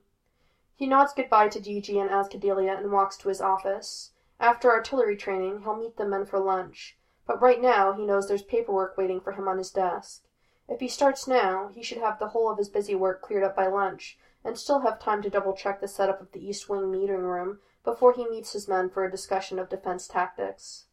He 0.76 0.86
nods 0.86 1.14
goodbye 1.14 1.48
to 1.48 1.62
DG 1.62 1.90
and 1.90 2.10
Azkadellia 2.10 2.78
and 2.78 2.92
walks 2.92 3.16
to 3.18 3.30
his 3.30 3.40
office. 3.40 4.12
After 4.40 4.70
artillery 4.70 5.16
training, 5.16 5.62
he'll 5.62 5.76
meet 5.76 5.98
the 5.98 6.06
men 6.06 6.26
for 6.26 6.40
lunch, 6.40 6.98
but 7.26 7.42
right 7.42 7.62
now 7.62 7.94
he 7.94 8.06
knows 8.06 8.28
there's 8.28 8.44
paperwork 8.44 8.98
waiting 8.98 9.22
for 9.22 9.32
him 9.32 9.48
on 9.48 9.58
his 9.58 9.72
desk. 9.72 10.24
If 10.68 10.80
he 10.80 10.88
starts 10.88 11.28
now, 11.28 11.70
he 11.70 11.84
should 11.84 12.00
have 12.00 12.20
the 12.20 12.30
whole 12.30 12.50
of 12.50 12.58
his 12.58 12.70
busy 12.70 12.96
work 12.96 13.22
cleared 13.22 13.44
up 13.44 13.56
by 13.56 13.68
lunch, 13.68 14.18
and 14.44 14.58
still 14.58 14.82
have 14.82 15.00
time 15.00 15.22
to 15.22 15.30
double 15.30 15.54
check 15.54 15.80
the 15.80 15.88
setup 15.88 16.22
of 16.22 16.32
the 16.32 16.46
East 16.46 16.68
Wing 16.68 16.92
meeting 16.92 17.24
room 17.24 17.60
before 17.84 18.14
he 18.14 18.28
meets 18.28 18.54
his 18.54 18.68
men 18.68 18.90
for 18.90 19.06
a 19.06 19.12
discussion 19.12 19.58
of 19.58 19.70
defense 19.70 20.08
tactics. 20.08 20.86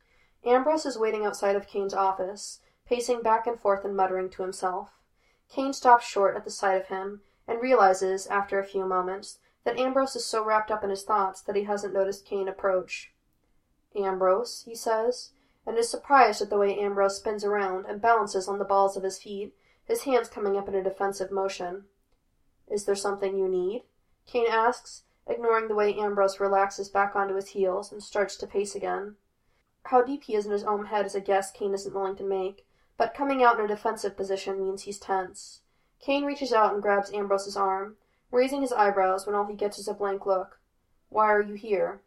Ambrose 0.45 0.86
is 0.86 0.99
waiting 0.99 1.24
outside 1.24 1.57
of 1.57 1.66
Cain's 1.66 1.95
office, 1.95 2.61
pacing 2.86 3.22
back 3.22 3.47
and 3.47 3.59
forth 3.59 3.84
and 3.84 3.97
muttering 3.97 4.28
to 4.30 4.43
himself. 4.43 4.90
Cain 5.49 5.72
stops 5.72 6.07
short 6.07 6.36
at 6.36 6.45
the 6.45 6.51
sight 6.51 6.80
of 6.80 6.88
him, 6.88 7.22
and 7.47 7.61
realizes, 7.61 8.26
after 8.26 8.59
a 8.59 8.66
few 8.66 8.84
moments, 8.84 9.38
that 9.64 9.78
Ambrose 9.78 10.16
is 10.16 10.24
so 10.24 10.45
wrapped 10.45 10.70
up 10.70 10.82
in 10.84 10.90
his 10.90 11.05
thoughts 11.05 11.40
that 11.43 11.57
he 11.57 11.64
hasn't 11.64 11.95
noticed 11.95 12.26
Cain 12.26 12.49
approach. 12.49 13.12
Ambrose, 13.97 14.62
he 14.64 14.74
says, 14.74 15.30
and 15.66 15.78
is 15.78 15.90
surprised 15.90 16.43
at 16.43 16.51
the 16.51 16.59
way 16.59 16.78
Ambrose 16.78 17.16
spins 17.16 17.45
around 17.45 17.86
and 17.86 18.01
balances 18.01 18.49
on 18.49 18.59
the 18.59 18.64
balls 18.64 18.97
of 18.97 19.03
his 19.03 19.18
feet, 19.18 19.55
his 19.84 20.03
hands 20.03 20.28
coming 20.28 20.57
up 20.57 20.68
in 20.68 20.74
a 20.74 20.82
defensive 20.82 21.30
motion. 21.30 21.84
Is 22.70 22.84
there 22.84 22.95
something 22.95 23.36
you 23.36 23.49
need? 23.49 23.84
Cain 24.26 24.47
asks, 24.49 25.05
ignoring 25.26 25.68
the 25.68 25.74
way 25.74 25.95
Ambrose 25.95 26.40
relaxes 26.40 26.88
back 26.88 27.14
onto 27.14 27.34
his 27.34 27.49
heels 27.49 27.93
and 27.93 28.03
starts 28.03 28.36
to 28.36 28.47
pace 28.47 28.74
again. 28.74 29.16
How 29.84 30.03
deep 30.03 30.24
he 30.24 30.34
is 30.34 30.47
in 30.47 30.53
his 30.53 30.64
own 30.64 30.86
head 30.86 31.07
is 31.07 31.14
a 31.14 31.20
guess 31.20 31.51
Cain 31.51 31.74
isn't 31.74 31.95
willing 31.95 32.16
to 32.16 32.24
make, 32.24 32.66
but 32.97 33.14
coming 33.14 33.43
out 33.43 33.59
in 33.59 33.64
a 33.64 33.68
defensive 33.68 34.16
position 34.16 34.59
means 34.61 34.82
he's 34.82 34.99
tense. 34.99 35.61
Cain 36.01 36.24
reaches 36.24 36.53
out 36.53 36.72
and 36.72 36.82
grabs 36.82 37.12
Ambrose's 37.12 37.57
arm, 37.57 37.97
raising 38.30 38.62
his 38.62 38.72
eyebrows 38.72 39.26
when 39.26 39.34
all 39.34 39.47
he 39.47 39.55
gets 39.55 39.78
is 39.78 39.88
a 39.88 39.95
blank 39.95 40.24
look. 40.26 40.61
Why 41.09 41.26
are 41.26 41.43
you 41.43 41.55
here? 41.55 42.01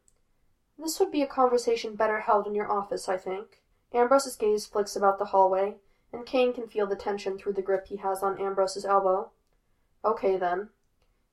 This 0.77 0.99
would 0.99 1.11
be 1.11 1.21
a 1.21 1.27
conversation 1.27 1.95
better 1.95 2.19
held 2.19 2.47
in 2.47 2.55
your 2.55 2.71
office, 2.71 3.07
I 3.07 3.17
think. 3.17 3.61
Ambrose's 3.93 4.35
gaze 4.35 4.65
flicks 4.65 4.95
about 4.95 5.17
the 5.19 5.25
hallway, 5.25 5.77
and 6.11 6.25
Cain 6.25 6.53
can 6.53 6.67
feel 6.67 6.85
the 6.85 6.95
tension 6.95 7.37
through 7.37 7.53
the 7.53 7.61
grip 7.61 7.87
he 7.87 7.97
has 7.97 8.21
on 8.21 8.39
Ambrose's 8.39 8.85
elbow. 8.85 9.31
Okay, 10.03 10.37
then. 10.37 10.69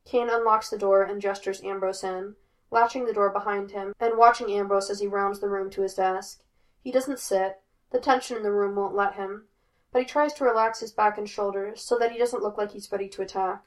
Cain 0.05 0.29
unlocks 0.31 0.71
the 0.71 0.79
door 0.79 1.03
and 1.03 1.21
gestures 1.21 1.63
Ambrose 1.63 2.03
in, 2.03 2.37
latching 2.71 3.05
the 3.05 3.13
door 3.13 3.31
behind 3.31 3.71
him 3.73 3.95
and 4.01 4.17
watching 4.17 4.51
Ambrose 4.51 4.91
as 4.91 5.01
he 5.01 5.07
rounds 5.07 5.41
the 5.41 5.49
room 5.49 5.71
to 5.71 5.83
his 5.83 5.95
desk. 5.95 6.43
He 6.81 6.91
doesn't 6.91 7.19
sit. 7.19 7.61
The 7.91 8.01
tension 8.01 8.37
in 8.37 8.43
the 8.43 8.53
room 8.53 8.75
won't 8.75 8.95
let 8.95 9.15
him. 9.15 9.47
But 9.93 10.03
he 10.03 10.07
tries 10.07 10.33
to 10.35 10.45
relax 10.45 10.81
his 10.81 10.93
back 10.93 11.19
and 11.19 11.29
shoulders 11.29 11.83
so 11.83 11.99
that 11.99 12.11
he 12.11 12.19
doesn't 12.19 12.43
look 12.43 12.57
like 12.57 12.73
he's 12.73 12.91
ready 12.91 13.09
to 13.11 13.23
attack. 13.23 13.65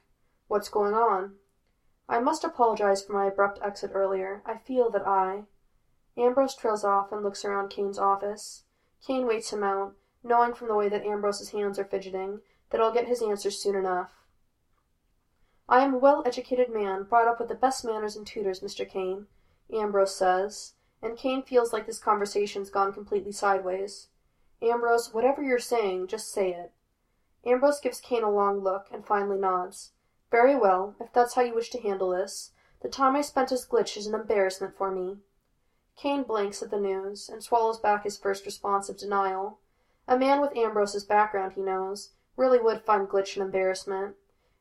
What's 0.48 0.70
going 0.70 0.94
on? 0.94 1.36
I 2.10 2.20
must 2.20 2.44
apologize 2.44 3.04
for 3.04 3.14
my 3.14 3.28
abrupt 3.28 3.60
exit 3.64 3.92
earlier. 3.94 4.42
I 4.46 4.58
feel 4.58 4.90
that 4.90 5.08
I. 5.08 5.44
Ambrose 6.18 6.56
trails 6.56 6.84
off 6.84 7.12
and 7.12 7.24
looks 7.24 7.44
around 7.44 7.70
Cain's 7.70 8.00
office. 8.00 8.64
Cain 9.06 9.28
waits 9.28 9.52
him 9.52 9.64
out, 9.64 9.96
knowing 10.24 10.54
from 10.54 10.68
the 10.68 10.76
way 10.76 10.90
that 10.90 11.06
Ambrose's 11.06 11.50
hands 11.50 11.78
are 11.78 11.86
fidgeting 11.86 12.42
that 12.70 12.80
he'll 12.80 12.92
get 12.92 13.08
his 13.08 13.22
answers 13.22 13.62
soon 13.62 13.76
enough. 13.76 14.12
I 15.68 15.84
am 15.84 15.94
a 15.94 15.98
well-educated 15.98 16.70
man, 16.70 17.04
brought 17.04 17.28
up 17.28 17.40
with 17.40 17.50
the 17.50 17.56
best 17.56 17.84
manners 17.84 18.16
and 18.16 18.26
tutors, 18.26 18.60
Mr. 18.60 18.88
Cain, 18.88 19.28
Ambrose 19.74 20.16
says, 20.16 20.74
and 21.02 21.18
Cain 21.18 21.44
feels 21.44 21.74
like 21.74 21.86
this 21.86 22.00
conversation's 22.00 22.70
gone 22.70 22.94
completely 22.94 23.32
sideways. 23.32 24.10
Ambrose, 24.62 25.14
whatever 25.14 25.42
you're 25.44 25.60
saying, 25.60 26.08
just 26.08 26.32
say 26.32 26.52
it. 26.52 26.72
Ambrose 27.46 27.80
gives 27.80 28.00
Cain 28.00 28.24
a 28.24 28.30
long 28.30 28.60
look, 28.60 28.88
and 28.92 29.06
finally 29.06 29.38
nods. 29.38 29.92
Very 30.32 30.56
well, 30.56 30.96
if 31.00 31.14
that's 31.14 31.36
how 31.36 31.42
you 31.42 31.54
wish 31.54 31.70
to 31.72 31.82
handle 31.82 32.10
this. 32.10 32.52
The 32.82 32.90
time 32.90 33.16
I 33.16 33.22
spent 33.22 33.52
as 33.52 33.66
Glitch 33.66 33.98
is 33.98 34.08
an 34.08 34.16
embarrassment 34.16 34.76
for 34.76 34.92
me. 34.92 35.18
Cain 35.96 36.24
blinks 36.24 36.62
at 36.62 36.72
the 36.72 36.80
news, 36.80 37.30
and 37.30 37.42
swallows 37.42 37.80
back 37.80 38.04
his 38.04 38.18
first 38.18 38.46
response 38.46 38.90
of 38.90 38.98
denial. 38.98 39.60
A 40.08 40.18
man 40.18 40.42
with 40.42 40.56
Ambrose's 40.56 41.06
background, 41.06 41.54
he 41.54 41.62
knows, 41.62 42.12
really 42.36 42.60
would 42.60 42.84
find 42.84 43.08
Glitch 43.08 43.36
an 43.36 43.42
embarrassment. 43.42 44.16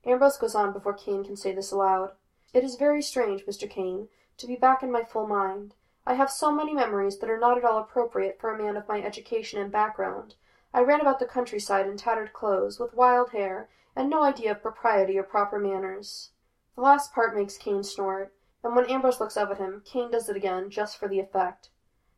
Ambrose 0.04 0.38
goes 0.38 0.54
on 0.54 0.72
before 0.72 0.94
Cain 0.94 1.24
can 1.24 1.36
say 1.36 1.52
this 1.52 1.72
aloud. 1.72 2.12
It 2.52 2.62
is 2.62 2.76
very 2.76 3.02
strange, 3.02 3.46
Mr. 3.46 3.68
Cain, 3.68 4.08
to 4.36 4.46
be 4.46 4.54
back 4.54 4.82
in 4.82 4.92
my 4.92 5.02
full 5.02 5.26
mind. 5.26 5.74
I 6.06 6.14
have 6.14 6.30
so 6.30 6.52
many 6.52 6.72
memories 6.72 7.18
that 7.18 7.30
are 7.30 7.38
not 7.38 7.58
at 7.58 7.64
all 7.64 7.78
appropriate 7.78 8.38
for 8.38 8.50
a 8.50 8.62
man 8.62 8.76
of 8.76 8.86
my 8.86 9.02
education 9.02 9.60
and 9.60 9.72
background. 9.72 10.36
I 10.72 10.82
ran 10.82 11.00
about 11.00 11.18
the 11.18 11.26
countryside 11.26 11.86
in 11.86 11.96
tattered 11.96 12.32
clothes, 12.32 12.78
with 12.78 12.94
wild 12.94 13.30
hair, 13.30 13.68
and 13.96 14.08
no 14.08 14.22
idea 14.22 14.52
of 14.52 14.62
propriety 14.62 15.18
or 15.18 15.22
proper 15.22 15.58
manners. 15.58 16.30
The 16.74 16.82
last 16.82 17.12
part 17.12 17.34
makes 17.34 17.56
Cain 17.56 17.82
snort, 17.82 18.34
and 18.64 18.74
when 18.74 18.86
Ambrose 18.86 19.20
looks 19.20 19.36
up 19.36 19.50
at 19.50 19.58
him, 19.58 19.82
Cain 19.84 20.10
does 20.10 20.30
it 20.30 20.36
again, 20.36 20.70
just 20.70 20.96
for 20.96 21.06
the 21.06 21.20
effect. 21.20 21.68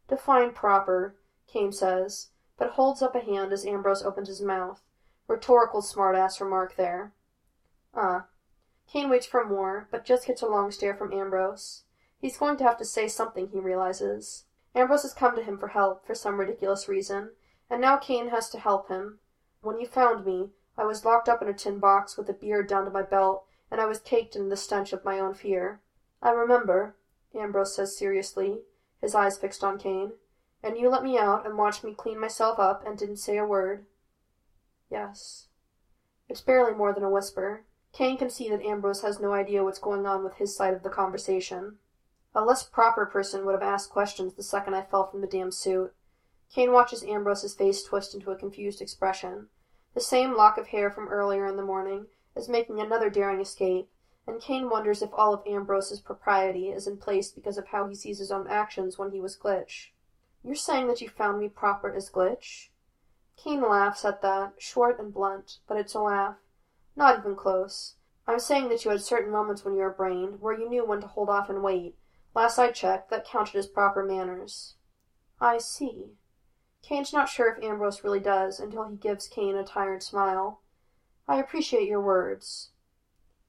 Define 0.08 0.52
proper. 0.52 1.16
Cain 1.48 1.72
says, 1.72 2.28
but 2.56 2.70
holds 2.70 3.02
up 3.02 3.16
a 3.16 3.20
hand 3.20 3.52
as 3.52 3.66
Ambrose 3.66 4.04
opens 4.04 4.28
his 4.28 4.40
mouth. 4.40 4.80
Rhetorical 5.26 5.82
smartass 5.82 6.40
remark 6.40 6.76
there. 6.76 7.12
Ah. 7.94 8.00
Uh. 8.00 8.22
Cain 8.86 9.10
waits 9.10 9.26
for 9.26 9.44
more, 9.44 9.88
but 9.90 10.04
just 10.04 10.28
gets 10.28 10.40
a 10.40 10.46
long 10.46 10.70
stare 10.70 10.94
from 10.94 11.12
Ambrose. 11.12 11.82
He's 12.20 12.38
going 12.38 12.56
to 12.58 12.64
have 12.64 12.78
to 12.78 12.84
say 12.84 13.08
something, 13.08 13.48
he 13.48 13.58
realizes. 13.58 14.44
Ambrose 14.72 15.02
has 15.02 15.12
come 15.12 15.34
to 15.34 15.42
him 15.42 15.58
for 15.58 15.68
help, 15.68 16.06
for 16.06 16.14
some 16.14 16.38
ridiculous 16.38 16.88
reason, 16.88 17.32
and 17.68 17.80
now 17.80 17.96
Cain 17.96 18.28
has 18.28 18.48
to 18.50 18.60
help 18.60 18.88
him. 18.88 19.18
When 19.62 19.80
you 19.80 19.88
found 19.88 20.24
me, 20.24 20.50
I 20.78 20.84
was 20.84 21.04
locked 21.04 21.28
up 21.28 21.42
in 21.42 21.48
a 21.48 21.54
tin 21.54 21.80
box 21.80 22.16
with 22.16 22.28
a 22.28 22.32
beard 22.32 22.68
down 22.68 22.84
to 22.84 22.90
my 22.92 23.02
belt, 23.02 23.46
and 23.68 23.80
I 23.80 23.86
was 23.86 23.98
caked 23.98 24.36
in 24.36 24.48
the 24.48 24.56
stench 24.56 24.92
of 24.92 25.04
my 25.04 25.18
own 25.18 25.34
fear. 25.34 25.80
I 26.26 26.30
remember, 26.30 26.96
Ambrose 27.38 27.72
says 27.72 27.96
seriously, 27.96 28.62
his 29.00 29.14
eyes 29.14 29.38
fixed 29.38 29.62
on 29.62 29.78
Cain. 29.78 30.14
And 30.60 30.76
you 30.76 30.88
let 30.88 31.04
me 31.04 31.16
out 31.16 31.46
and 31.46 31.56
watched 31.56 31.84
me 31.84 31.94
clean 31.94 32.18
myself 32.18 32.58
up 32.58 32.84
and 32.84 32.98
didn't 32.98 33.18
say 33.18 33.38
a 33.38 33.44
word. 33.44 33.86
Yes. 34.90 35.46
It's 36.28 36.40
barely 36.40 36.74
more 36.74 36.92
than 36.92 37.04
a 37.04 37.10
whisper. 37.10 37.62
Cain 37.92 38.18
can 38.18 38.28
see 38.28 38.50
that 38.50 38.60
Ambrose 38.60 39.02
has 39.02 39.20
no 39.20 39.34
idea 39.34 39.62
what's 39.62 39.78
going 39.78 40.04
on 40.04 40.24
with 40.24 40.34
his 40.34 40.56
side 40.56 40.74
of 40.74 40.82
the 40.82 40.90
conversation. 40.90 41.76
A 42.34 42.44
less 42.44 42.64
proper 42.64 43.06
person 43.06 43.46
would 43.46 43.52
have 43.52 43.62
asked 43.62 43.90
questions 43.90 44.34
the 44.34 44.42
second 44.42 44.74
I 44.74 44.82
fell 44.82 45.06
from 45.06 45.20
the 45.20 45.28
damn 45.28 45.52
suit. 45.52 45.94
Cain 46.52 46.72
watches 46.72 47.04
Ambrose's 47.04 47.54
face 47.54 47.84
twist 47.84 48.14
into 48.14 48.32
a 48.32 48.36
confused 48.36 48.82
expression. 48.82 49.46
The 49.94 50.00
same 50.00 50.34
lock 50.34 50.58
of 50.58 50.66
hair 50.66 50.90
from 50.90 51.06
earlier 51.06 51.46
in 51.46 51.56
the 51.56 51.62
morning 51.62 52.06
is 52.34 52.48
making 52.48 52.80
another 52.80 53.10
daring 53.10 53.40
escape, 53.40 53.88
and 54.26 54.40
Cain 54.40 54.68
wonders 54.68 55.02
if 55.02 55.10
all 55.12 55.32
of 55.32 55.46
Ambrose's 55.46 56.00
propriety 56.00 56.70
is 56.70 56.86
in 56.86 56.96
place 56.96 57.30
because 57.30 57.58
of 57.58 57.68
how 57.68 57.86
he 57.86 57.94
sees 57.94 58.18
his 58.18 58.32
own 58.32 58.48
actions 58.48 58.98
when 58.98 59.12
he 59.12 59.20
was 59.20 59.36
Glitch. 59.36 59.90
You're 60.42 60.54
saying 60.54 60.88
that 60.88 61.00
you 61.00 61.08
found 61.08 61.38
me 61.38 61.48
proper 61.48 61.94
as 61.94 62.10
Glitch? 62.10 62.68
Cain 63.36 63.62
laughs 63.62 64.04
at 64.04 64.22
that, 64.22 64.54
short 64.58 64.98
and 64.98 65.12
blunt, 65.12 65.58
but 65.68 65.76
it's 65.76 65.94
a 65.94 66.00
laugh. 66.00 66.36
Not 66.96 67.18
even 67.18 67.36
close. 67.36 67.94
I'm 68.26 68.40
saying 68.40 68.68
that 68.70 68.84
you 68.84 68.90
had 68.90 69.02
certain 69.02 69.30
moments 69.30 69.64
when 69.64 69.74
you 69.74 69.82
were 69.82 69.90
brained, 69.90 70.40
where 70.40 70.58
you 70.58 70.68
knew 70.68 70.84
when 70.84 71.00
to 71.00 71.06
hold 71.06 71.28
off 71.28 71.48
and 71.48 71.62
wait. 71.62 71.96
Last 72.34 72.58
I 72.58 72.72
checked, 72.72 73.10
that 73.10 73.26
counted 73.26 73.56
as 73.56 73.66
proper 73.66 74.02
manners. 74.02 74.74
I 75.40 75.58
see. 75.58 76.16
Cain's 76.82 77.12
not 77.12 77.28
sure 77.28 77.52
if 77.52 77.62
Ambrose 77.62 78.02
really 78.02 78.20
does, 78.20 78.58
until 78.58 78.88
he 78.88 78.96
gives 78.96 79.28
Cain 79.28 79.56
a 79.56 79.64
tired 79.64 80.02
smile. 80.02 80.60
I 81.28 81.38
appreciate 81.38 81.88
your 81.88 82.00
words. 82.00 82.70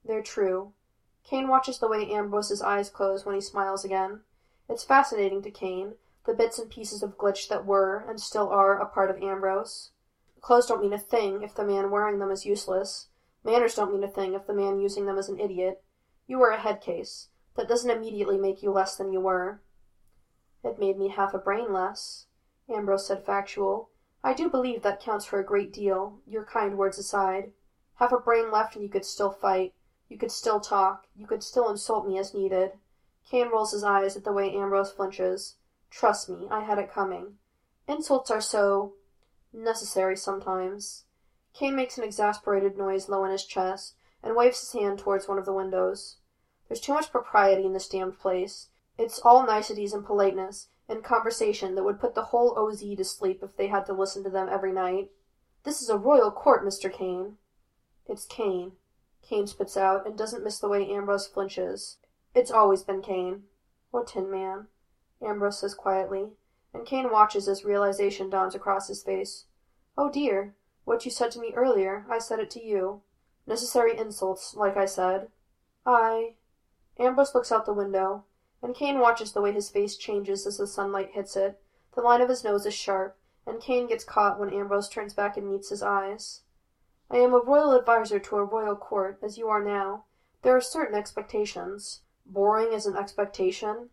They're 0.04 0.22
true. 0.22 0.72
Cain 1.24 1.48
watches 1.48 1.78
the 1.78 1.88
way 1.88 2.10
Ambrose's 2.10 2.62
eyes 2.62 2.88
close 2.88 3.26
when 3.26 3.34
he 3.34 3.40
smiles 3.40 3.84
again. 3.84 4.22
It's 4.68 4.84
fascinating 4.84 5.42
to 5.42 5.50
Cain, 5.50 5.94
the 6.24 6.34
bits 6.34 6.58
and 6.58 6.70
pieces 6.70 7.02
of 7.02 7.18
glitch 7.18 7.48
that 7.48 7.66
were, 7.66 8.04
and 8.08 8.20
still 8.20 8.48
are, 8.48 8.78
a 8.78 8.86
part 8.86 9.10
of 9.10 9.22
Ambrose. 9.22 9.90
Clothes 10.40 10.66
don't 10.66 10.80
mean 10.80 10.92
a 10.92 10.98
thing 10.98 11.42
if 11.42 11.54
the 11.54 11.64
man 11.64 11.90
wearing 11.90 12.18
them 12.18 12.30
is 12.30 12.46
useless. 12.46 13.08
Manners 13.44 13.74
don't 13.74 13.92
mean 13.92 14.04
a 14.04 14.08
thing 14.08 14.34
if 14.34 14.46
the 14.46 14.54
man 14.54 14.78
using 14.78 15.06
them 15.06 15.18
is 15.18 15.28
an 15.28 15.40
idiot. 15.40 15.82
You 16.26 16.38
were 16.38 16.50
a 16.50 16.60
head 16.60 16.80
case. 16.80 17.28
That 17.56 17.68
doesn't 17.68 17.90
immediately 17.90 18.38
make 18.38 18.62
you 18.62 18.70
less 18.70 18.96
than 18.96 19.12
you 19.12 19.20
were. 19.20 19.60
It 20.62 20.78
made 20.78 20.98
me 20.98 21.08
half 21.08 21.34
a 21.34 21.38
brain 21.38 21.72
less. 21.72 22.26
Ambrose 22.68 23.06
said 23.06 23.24
factual. 23.24 23.90
I 24.22 24.34
do 24.34 24.48
believe 24.48 24.82
that 24.82 25.00
counts 25.00 25.24
for 25.24 25.38
a 25.38 25.44
great 25.44 25.72
deal, 25.72 26.20
your 26.26 26.44
kind 26.44 26.76
words 26.76 26.98
aside. 26.98 27.52
Have 27.96 28.12
a 28.12 28.18
brain 28.18 28.50
left 28.50 28.74
and 28.74 28.82
you 28.82 28.90
could 28.90 29.04
still 29.04 29.30
fight. 29.30 29.74
You 30.08 30.18
could 30.18 30.32
still 30.32 30.60
talk. 30.60 31.06
You 31.16 31.26
could 31.26 31.42
still 31.42 31.68
insult 31.70 32.06
me 32.06 32.18
as 32.18 32.34
needed. 32.34 32.72
Cain 33.30 33.50
rolls 33.50 33.72
his 33.72 33.84
eyes 33.84 34.16
at 34.16 34.24
the 34.24 34.32
way 34.32 34.54
Ambrose 34.54 34.90
flinches. 34.90 35.56
Trust 35.90 36.28
me, 36.28 36.48
I 36.50 36.60
had 36.60 36.78
it 36.78 36.90
coming. 36.90 37.38
Insults 37.86 38.30
are 38.30 38.40
so 38.40 38.94
necessary 39.52 40.16
sometimes. 40.16 41.04
Cain 41.54 41.74
makes 41.74 41.98
an 41.98 42.04
exasperated 42.04 42.76
noise 42.76 43.08
low 43.08 43.24
in 43.24 43.30
his 43.30 43.44
chest, 43.44 43.94
and 44.22 44.36
waves 44.36 44.60
his 44.60 44.72
hand 44.72 44.98
towards 44.98 45.28
one 45.28 45.38
of 45.38 45.44
the 45.44 45.52
windows. 45.52 46.16
There's 46.68 46.80
too 46.80 46.92
much 46.92 47.10
propriety 47.10 47.64
in 47.64 47.72
this 47.72 47.88
damned 47.88 48.18
place. 48.18 48.68
It's 48.98 49.20
all 49.20 49.46
niceties 49.46 49.92
and 49.92 50.04
politeness, 50.04 50.68
and 50.88 51.04
conversation 51.04 51.74
that 51.74 51.84
would 51.84 52.00
put 52.00 52.14
the 52.14 52.24
whole 52.24 52.58
OZ 52.58 52.80
to 52.80 53.04
sleep 53.04 53.42
if 53.42 53.56
they 53.56 53.68
had 53.68 53.86
to 53.86 53.92
listen 53.92 54.24
to 54.24 54.30
them 54.30 54.48
every 54.50 54.72
night. 54.72 55.10
This 55.64 55.82
is 55.82 55.88
a 55.88 55.98
royal 55.98 56.30
court, 56.30 56.64
Mr. 56.64 56.92
Cain. 56.92 57.36
It's 58.06 58.26
Cain. 58.26 58.72
Cain 59.28 59.46
spits 59.46 59.76
out, 59.76 60.06
and 60.06 60.16
doesn't 60.16 60.42
miss 60.42 60.58
the 60.58 60.68
way 60.68 60.88
Ambrose 60.88 61.26
flinches. 61.26 61.98
It's 62.34 62.50
always 62.50 62.82
been 62.82 63.02
Cain. 63.02 63.44
Or 63.92 64.04
Tin 64.04 64.30
Man. 64.30 64.68
Ambrose 65.20 65.58
says 65.58 65.74
quietly, 65.74 66.30
and 66.72 66.86
Cain 66.86 67.10
watches 67.10 67.48
as 67.48 67.64
realization 67.64 68.30
dawns 68.30 68.54
across 68.54 68.88
his 68.88 69.02
face. 69.02 69.46
Oh 69.96 70.10
dear, 70.10 70.54
what 70.84 71.04
you 71.04 71.10
said 71.10 71.30
to 71.32 71.40
me 71.40 71.52
earlier, 71.54 72.06
I 72.08 72.18
said 72.18 72.38
it 72.38 72.50
to 72.50 72.64
you. 72.64 73.02
Necessary 73.46 73.96
insults, 73.98 74.54
like 74.54 74.76
I 74.76 74.86
said. 74.86 75.28
I. 75.84 76.34
Ambrose 76.98 77.34
looks 77.34 77.50
out 77.50 77.66
the 77.66 77.72
window 77.72 78.24
and 78.62 78.74
Cain 78.74 78.98
watches 78.98 79.32
the 79.32 79.40
way 79.40 79.52
his 79.52 79.70
face 79.70 79.96
changes 79.96 80.46
as 80.46 80.58
the 80.58 80.66
sunlight 80.66 81.12
hits 81.12 81.36
it. 81.36 81.60
The 81.94 82.02
line 82.02 82.20
of 82.20 82.28
his 82.28 82.44
nose 82.44 82.66
is 82.66 82.74
sharp, 82.74 83.16
and 83.46 83.60
Cain 83.60 83.86
gets 83.86 84.04
caught 84.04 84.38
when 84.38 84.52
Ambrose 84.52 84.88
turns 84.88 85.14
back 85.14 85.36
and 85.36 85.48
meets 85.48 85.70
his 85.70 85.82
eyes. 85.82 86.42
I 87.10 87.16
am 87.16 87.32
a 87.32 87.38
royal 87.38 87.74
adviser 87.74 88.18
to 88.18 88.36
a 88.36 88.44
royal 88.44 88.76
court, 88.76 89.18
as 89.22 89.38
you 89.38 89.48
are 89.48 89.64
now. 89.64 90.04
There 90.42 90.54
are 90.54 90.60
certain 90.60 90.94
expectations. 90.94 92.02
Boring 92.26 92.72
is 92.72 92.84
an 92.84 92.96
expectation. 92.96 93.88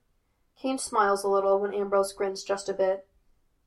Cain 0.58 0.78
smiles 0.78 1.24
a 1.24 1.30
little 1.30 1.60
when 1.60 1.74
Ambrose 1.74 2.12
grins 2.12 2.44
just 2.44 2.68
a 2.68 2.74
bit. 2.74 3.08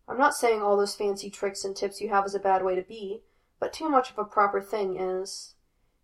I'm 0.07 0.19
not 0.19 0.35
saying 0.35 0.61
all 0.61 0.77
those 0.77 0.95
fancy 0.95 1.31
tricks 1.31 1.65
and 1.65 1.75
tips 1.75 2.01
you 2.01 2.11
have 2.11 2.27
is 2.27 2.35
a 2.35 2.41
bad 2.41 2.63
way 2.63 2.75
to 2.75 2.83
be, 2.83 3.23
but 3.59 3.73
too 3.73 3.89
much 3.89 4.11
of 4.11 4.19
a 4.19 4.25
proper 4.25 4.61
thing 4.61 4.99
is. 4.99 5.55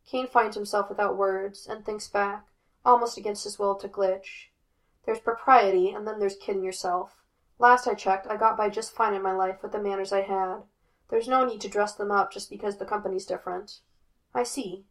Cain 0.07 0.27
finds 0.27 0.57
himself 0.57 0.89
without 0.89 1.17
words, 1.17 1.67
and 1.67 1.85
thinks 1.85 2.09
back, 2.09 2.47
almost 2.85 3.17
against 3.19 3.45
his 3.45 3.59
will, 3.59 3.75
to 3.77 3.89
Glitch. 3.89 4.49
There's 5.05 5.21
propriety, 5.21 5.91
and 5.91 6.07
then 6.07 6.19
there's 6.19 6.37
kidding 6.37 6.65
yourself. 6.65 7.25
Last 7.59 7.87
I 7.87 7.95
checked, 7.95 8.27
I 8.27 8.37
got 8.37 8.57
by 8.57 8.69
just 8.69 8.95
fine 8.95 9.15
in 9.15 9.23
my 9.23 9.33
life 9.33 9.63
with 9.63 9.73
the 9.73 9.83
manners 9.83 10.13
I 10.13 10.23
had. 10.23 10.63
There's 11.15 11.29
no 11.29 11.45
need 11.45 11.61
to 11.61 11.69
dress 11.69 11.95
them 11.95 12.11
up 12.11 12.33
just 12.33 12.51
because 12.51 12.79
the 12.79 12.85
company's 12.85 13.25
different. 13.25 13.79
I 14.35 14.43
see. 14.43 14.85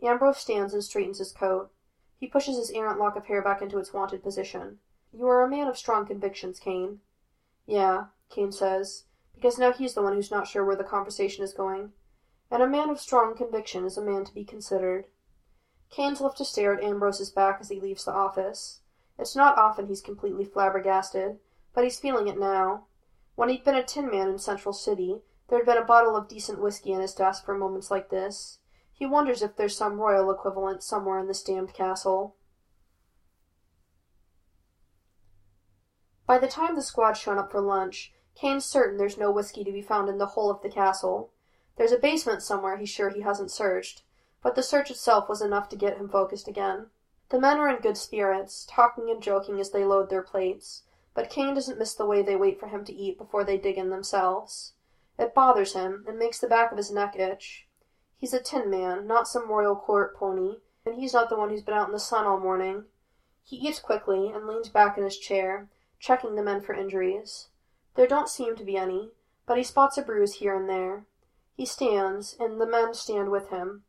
Ambrose 0.00 0.38
stands 0.38 0.72
and 0.72 0.84
straightens 0.84 1.18
his 1.18 1.32
coat. 1.32 1.72
He 2.18 2.28
pushes 2.28 2.56
his 2.56 2.70
errant 2.70 3.00
lock 3.00 3.16
of 3.16 3.26
hair 3.26 3.42
back 3.42 3.60
into 3.60 3.78
its 3.78 3.92
wonted 3.92 4.22
position. 4.22 4.78
You 5.12 5.26
are 5.26 5.42
a 5.42 5.50
man 5.50 5.66
of 5.66 5.76
strong 5.76 6.06
convictions, 6.06 6.60
Cain. 6.60 7.00
Yeah, 7.66 8.04
Cain 8.30 8.52
says, 8.52 9.06
because 9.34 9.58
now 9.58 9.72
he's 9.72 9.94
the 9.94 10.02
one 10.02 10.12
who's 10.12 10.30
not 10.30 10.46
sure 10.46 10.64
where 10.64 10.76
the 10.76 10.84
conversation 10.84 11.42
is 11.42 11.52
going. 11.52 11.90
And 12.48 12.62
a 12.62 12.68
man 12.68 12.88
of 12.88 13.00
strong 13.00 13.36
conviction 13.36 13.84
is 13.84 13.98
a 13.98 14.04
man 14.04 14.24
to 14.24 14.32
be 14.32 14.44
considered. 14.44 15.06
Cain's 15.90 16.20
left 16.20 16.38
to 16.38 16.44
stare 16.44 16.74
at 16.74 16.84
Ambrose's 16.84 17.30
back 17.30 17.58
as 17.60 17.70
he 17.70 17.80
leaves 17.80 18.04
the 18.04 18.12
office. 18.12 18.82
It's 19.18 19.34
not 19.34 19.58
often 19.58 19.88
he's 19.88 20.00
completely 20.00 20.44
flabbergasted, 20.44 21.40
but 21.74 21.82
he's 21.82 21.98
feeling 21.98 22.28
it 22.28 22.38
now. 22.38 22.86
When 23.34 23.48
he'd 23.48 23.64
been 23.64 23.74
a 23.74 23.82
tin 23.82 24.08
man 24.08 24.28
in 24.28 24.38
Central 24.38 24.72
City, 24.72 25.22
there'd 25.48 25.66
been 25.66 25.76
a 25.76 25.84
bottle 25.84 26.16
of 26.16 26.28
decent 26.28 26.60
whiskey 26.60 26.92
in 26.92 27.00
his 27.00 27.14
desk 27.14 27.44
for 27.44 27.56
moments 27.56 27.90
like 27.90 28.10
this. 28.10 28.58
He 28.92 29.06
wonders 29.06 29.42
if 29.42 29.56
there's 29.56 29.76
some 29.76 30.00
royal 30.00 30.30
equivalent 30.30 30.82
somewhere 30.82 31.18
in 31.18 31.26
this 31.26 31.42
damned 31.42 31.74
castle. 31.74 32.36
By 36.26 36.38
the 36.38 36.48
time 36.48 36.74
the 36.74 36.82
squad's 36.82 37.20
shown 37.20 37.38
up 37.38 37.50
for 37.52 37.60
lunch, 37.60 38.12
Cain's 38.34 38.64
certain 38.64 38.98
there's 38.98 39.16
no 39.16 39.30
whiskey 39.30 39.62
to 39.64 39.72
be 39.72 39.82
found 39.82 40.08
in 40.08 40.18
the 40.18 40.26
whole 40.26 40.50
of 40.50 40.60
the 40.62 40.68
castle. 40.68 41.30
There's 41.76 41.92
a 41.92 41.98
basement 41.98 42.42
somewhere 42.42 42.76
he's 42.76 42.88
sure 42.88 43.10
he 43.10 43.20
hasn't 43.20 43.50
searched, 43.50 44.02
but 44.42 44.54
the 44.54 44.62
search 44.62 44.90
itself 44.90 45.28
was 45.28 45.40
enough 45.40 45.68
to 45.70 45.76
get 45.76 45.98
him 45.98 46.08
focused 46.08 46.48
again. 46.48 46.90
The 47.28 47.40
men 47.40 47.58
are 47.58 47.68
in 47.68 47.80
good 47.80 47.96
spirits, 47.96 48.66
talking 48.68 49.10
and 49.10 49.22
joking 49.22 49.60
as 49.60 49.70
they 49.70 49.84
load 49.84 50.10
their 50.10 50.22
plates, 50.22 50.82
but 51.14 51.30
Cain 51.30 51.54
doesn't 51.54 51.78
miss 51.78 51.94
the 51.94 52.06
way 52.06 52.22
they 52.22 52.36
wait 52.36 52.58
for 52.60 52.68
him 52.68 52.84
to 52.84 52.94
eat 52.94 53.18
before 53.18 53.44
they 53.44 53.58
dig 53.58 53.78
in 53.78 53.90
themselves. 53.90 54.74
It 55.18 55.34
bothers 55.34 55.72
him, 55.72 56.04
and 56.06 56.18
makes 56.18 56.38
the 56.38 56.46
back 56.46 56.70
of 56.70 56.78
his 56.78 56.90
neck 56.90 57.16
itch. 57.16 57.66
He's 58.16 58.34
a 58.34 58.40
tin 58.40 58.70
man, 58.70 59.06
not 59.06 59.28
some 59.28 59.48
royal 59.48 59.76
court 59.76 60.16
pony, 60.16 60.56
and 60.84 60.96
he's 60.96 61.14
not 61.14 61.28
the 61.28 61.36
one 61.36 61.50
who's 61.50 61.62
been 61.62 61.74
out 61.74 61.88
in 61.88 61.92
the 61.92 61.98
sun 61.98 62.26
all 62.26 62.38
morning. 62.38 62.84
He 63.42 63.56
eats 63.56 63.78
quickly, 63.78 64.28
and 64.28 64.46
leans 64.46 64.68
back 64.68 64.98
in 64.98 65.04
his 65.04 65.18
chair, 65.18 65.68
checking 65.98 66.34
the 66.34 66.42
men 66.42 66.60
for 66.60 66.74
injuries. 66.74 67.48
There 67.94 68.06
don't 68.06 68.28
seem 68.28 68.56
to 68.56 68.64
be 68.64 68.76
any, 68.76 69.10
but 69.46 69.56
he 69.56 69.64
spots 69.64 69.96
a 69.96 70.02
bruise 70.02 70.34
here 70.34 70.56
and 70.56 70.68
there. 70.68 71.06
He 71.54 71.64
stands, 71.64 72.36
and 72.38 72.60
the 72.60 72.66
men 72.66 72.92
stand 72.92 73.30
with 73.30 73.48
him. 73.48 73.84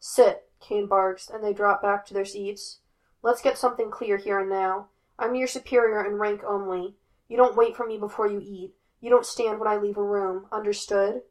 Sit, 0.00 0.50
Cain 0.60 0.86
barks, 0.86 1.30
and 1.30 1.42
they 1.42 1.52
drop 1.52 1.80
back 1.80 2.04
to 2.06 2.14
their 2.14 2.24
seats. 2.24 2.80
Let's 3.22 3.40
get 3.40 3.56
something 3.56 3.90
clear 3.90 4.16
here 4.16 4.38
and 4.38 4.50
now. 4.50 4.88
I'm 5.18 5.34
your 5.34 5.48
superior 5.48 6.04
in 6.04 6.18
rank 6.18 6.42
only. 6.44 6.96
You 7.28 7.36
don't 7.36 7.56
wait 7.56 7.76
for 7.76 7.86
me 7.86 7.98
before 7.98 8.28
you 8.28 8.40
eat. 8.40 8.74
You 9.00 9.10
don't 9.10 9.26
stand 9.26 9.58
when 9.58 9.68
I 9.68 9.76
leave 9.76 9.96
a 9.96 10.02
room. 10.02 10.46
Understood? 10.50 11.22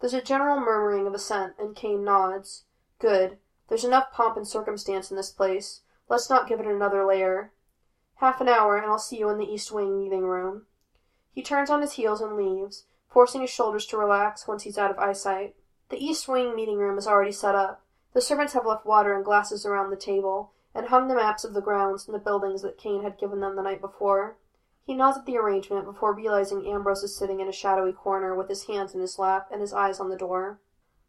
There's 0.00 0.14
a 0.14 0.22
general 0.22 0.60
murmuring 0.60 1.06
of 1.06 1.14
assent, 1.14 1.54
and 1.58 1.74
Cain 1.74 2.04
nods. 2.04 2.64
Good. 2.98 3.38
There's 3.68 3.84
enough 3.84 4.12
pomp 4.12 4.36
and 4.36 4.46
circumstance 4.46 5.10
in 5.10 5.16
this 5.16 5.30
place. 5.30 5.82
Let's 6.08 6.30
not 6.30 6.48
give 6.48 6.60
it 6.60 6.66
another 6.66 7.04
layer. 7.04 7.52
Half 8.16 8.40
an 8.40 8.48
hour, 8.48 8.76
and 8.76 8.86
I'll 8.86 8.98
see 8.98 9.18
you 9.18 9.28
in 9.28 9.38
the 9.38 9.52
East 9.52 9.72
Wing 9.72 9.98
meeting 9.98 10.24
room. 10.24 10.66
He 11.32 11.42
turns 11.42 11.68
on 11.68 11.82
his 11.82 11.92
heels 11.92 12.22
and 12.22 12.34
leaves, 12.34 12.84
forcing 13.08 13.42
his 13.42 13.50
shoulders 13.50 13.84
to 13.86 13.98
relax 13.98 14.48
once 14.48 14.62
he's 14.62 14.78
out 14.78 14.90
of 14.90 14.98
eyesight. 14.98 15.54
The 15.90 16.02
east 16.02 16.26
wing 16.26 16.56
meeting 16.56 16.78
room 16.78 16.98
is 16.98 17.06
already 17.06 17.32
set 17.32 17.54
up. 17.54 17.82
The 18.12 18.20
servants 18.20 18.54
have 18.54 18.66
left 18.66 18.86
water 18.86 19.14
and 19.14 19.24
glasses 19.24 19.66
around 19.66 19.90
the 19.90 19.96
table, 19.96 20.52
and 20.74 20.86
hung 20.86 21.08
the 21.08 21.14
maps 21.14 21.44
of 21.44 21.54
the 21.54 21.60
grounds 21.60 22.06
and 22.06 22.14
the 22.14 22.18
buildings 22.18 22.62
that 22.62 22.78
Cain 22.78 23.02
had 23.02 23.18
given 23.18 23.40
them 23.40 23.54
the 23.54 23.62
night 23.62 23.80
before. 23.80 24.36
He 24.86 24.94
nods 24.94 25.18
at 25.18 25.26
the 25.26 25.36
arrangement 25.36 25.84
before 25.84 26.14
realizing 26.14 26.64
Ambrose 26.64 27.02
is 27.02 27.16
sitting 27.16 27.40
in 27.40 27.48
a 27.48 27.52
shadowy 27.52 27.92
corner 27.92 28.36
with 28.36 28.48
his 28.48 28.66
hands 28.66 28.94
in 28.94 29.00
his 29.00 29.18
lap 29.18 29.48
and 29.50 29.60
his 29.60 29.72
eyes 29.72 29.98
on 29.98 30.10
the 30.10 30.16
door. 30.16 30.60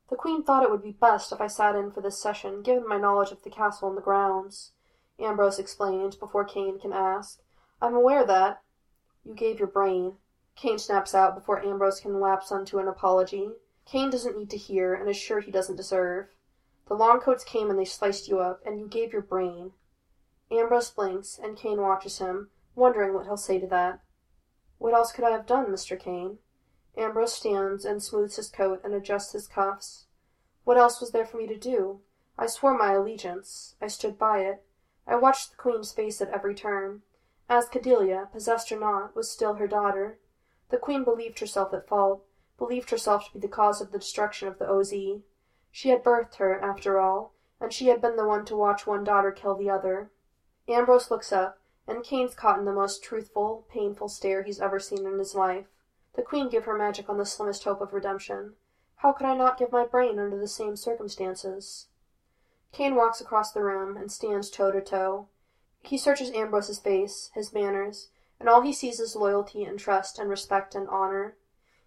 The 0.10 0.16
Queen 0.16 0.44
thought 0.44 0.64
it 0.64 0.72
would 0.72 0.82
be 0.82 0.94
best 0.94 1.32
if 1.32 1.40
I 1.40 1.46
sat 1.46 1.76
in 1.76 1.92
for 1.92 2.02
this 2.02 2.20
session, 2.20 2.64
given 2.64 2.88
my 2.88 2.98
knowledge 2.98 3.32
of 3.32 3.44
the 3.44 3.52
castle 3.52 3.88
and 3.88 3.96
the 3.96 4.02
grounds, 4.02 4.72
Ambrose 5.20 5.60
explained 5.60 6.18
before 6.20 6.44
Cain 6.44 6.80
can 6.80 6.92
ask. 6.92 7.40
I'm 7.80 7.94
aware 7.94 8.26
that. 8.26 8.64
You 9.24 9.36
gave 9.36 9.60
your 9.60 9.68
brain. 9.68 10.18
Cain 10.56 10.80
snaps 10.80 11.14
out 11.14 11.36
before 11.36 11.64
Ambrose 11.64 12.00
can 12.00 12.20
lapse 12.20 12.52
onto 12.52 12.80
an 12.80 12.88
apology. 12.88 13.52
Cain 13.86 14.10
doesn't 14.10 14.36
need 14.36 14.50
to 14.50 14.58
hear, 14.58 14.96
and 14.96 15.08
is 15.08 15.18
sure 15.18 15.40
he 15.40 15.52
doesn't 15.52 15.76
deserve. 15.76 16.30
The 16.88 16.96
Longcoats 16.96 17.44
came 17.44 17.70
and 17.70 17.78
they 17.78 17.86
sliced 17.86 18.28
you 18.28 18.40
up, 18.40 18.60
and 18.66 18.80
you 18.80 18.88
gave 18.88 19.14
your 19.14 19.22
brain. 19.22 19.74
Ambrose 20.50 20.90
blinks, 20.90 21.38
and 21.38 21.56
Cain 21.56 21.80
watches 21.80 22.18
him, 22.18 22.50
wondering 22.78 23.14
what 23.14 23.26
he'll 23.26 23.38
say 23.38 23.60
to 23.60 23.68
that. 23.68 24.00
What 24.78 24.94
else 24.94 25.12
could 25.12 25.26
I 25.26 25.32
have 25.32 25.46
done, 25.46 25.66
Mr. 25.66 26.00
Cain? 26.00 26.38
Ambrose 26.96 27.34
stands 27.34 27.84
and 27.86 28.02
smooths 28.02 28.38
his 28.38 28.50
coat 28.50 28.82
and 28.84 28.94
adjusts 28.94 29.34
his 29.34 29.48
cuffs. 29.48 30.06
What 30.64 30.78
else 30.78 31.02
was 31.02 31.12
there 31.12 31.26
for 31.26 31.38
me 31.38 31.48
to 31.48 31.58
do? 31.58 32.02
I 32.38 32.48
swore 32.48 32.78
my 32.78 32.94
allegiance. 32.94 33.76
I 33.82 33.88
stood 33.88 34.18
by 34.18 34.40
it. 34.40 34.64
I 35.08 35.16
watched 35.16 35.52
the 35.52 35.58
Queen's 35.58 35.92
face 35.92 36.22
at 36.22 36.30
every 36.30 36.54
turn. 36.54 37.02
Azkadellia, 37.50 38.32
possessed 38.32 38.72
or 38.72 38.80
not, 38.80 39.16
was 39.16 39.32
still 39.32 39.56
her 39.56 39.68
daughter. 39.68 40.20
The 40.70 40.78
Queen 40.78 41.04
believed 41.04 41.40
herself 41.40 41.74
at 41.74 41.88
fault, 41.88 42.26
believed 42.58 42.90
herself 42.90 43.26
to 43.26 43.34
be 43.34 43.40
the 43.40 43.48
cause 43.48 43.80
of 43.80 43.92
the 43.92 44.00
destruction 44.00 44.48
of 44.48 44.60
the 44.60 44.70
OZ. 44.70 44.94
She 45.72 45.90
had 45.90 46.04
birthed 46.04 46.36
her, 46.36 46.60
after 46.60 47.00
all, 47.00 47.34
and 47.60 47.72
she 47.72 47.88
had 47.88 48.02
been 48.02 48.18
the 48.18 48.28
one 48.28 48.46
to 48.46 48.56
watch 48.56 48.86
one 48.86 49.04
daughter 49.04 49.32
kill 49.32 49.56
the 49.56 49.70
other. 49.70 50.12
Ambrose 50.68 51.10
looks 51.10 51.32
up, 51.32 51.60
and 51.88 52.04
Cain's 52.04 52.36
caught 52.36 52.60
in 52.60 52.66
the 52.66 52.74
most 52.74 53.02
truthful, 53.02 53.66
painful 53.70 54.10
stare 54.10 54.44
he's 54.44 54.60
ever 54.60 54.80
seen 54.80 55.06
in 55.06 55.18
his 55.18 55.34
life. 55.34 55.68
The 56.16 56.22
Queen 56.22 56.50
gave 56.50 56.66
her 56.66 56.78
magic 56.78 57.10
on 57.10 57.18
the 57.18 57.26
slimmest 57.26 57.64
hope 57.64 57.80
of 57.80 57.94
redemption. 57.94 58.56
How 58.98 59.14
could 59.14 59.28
I 59.28 59.36
not 59.36 59.58
give 59.58 59.72
my 59.72 59.86
brain 59.86 60.20
under 60.20 60.38
the 60.38 60.48
same 60.48 60.76
circumstances? 60.76 61.88
Cain 62.72 62.96
walks 62.96 63.22
across 63.22 63.52
the 63.52 63.64
room 63.64 63.96
and 63.96 64.12
stands 64.12 64.50
toe 64.50 64.72
to 64.72 64.82
toe. 64.82 65.28
He 65.82 65.98
searches 65.98 66.32
Ambrose's 66.32 66.80
face, 66.80 67.32
his 67.34 67.54
manners, 67.54 68.10
and 68.40 68.50
all 68.50 68.62
he 68.62 68.74
sees 68.74 69.00
is 69.00 69.16
loyalty 69.16 69.64
and 69.64 69.80
trust 69.80 70.20
and 70.20 70.30
respect 70.30 70.76
and 70.76 70.90
honor. 70.90 71.38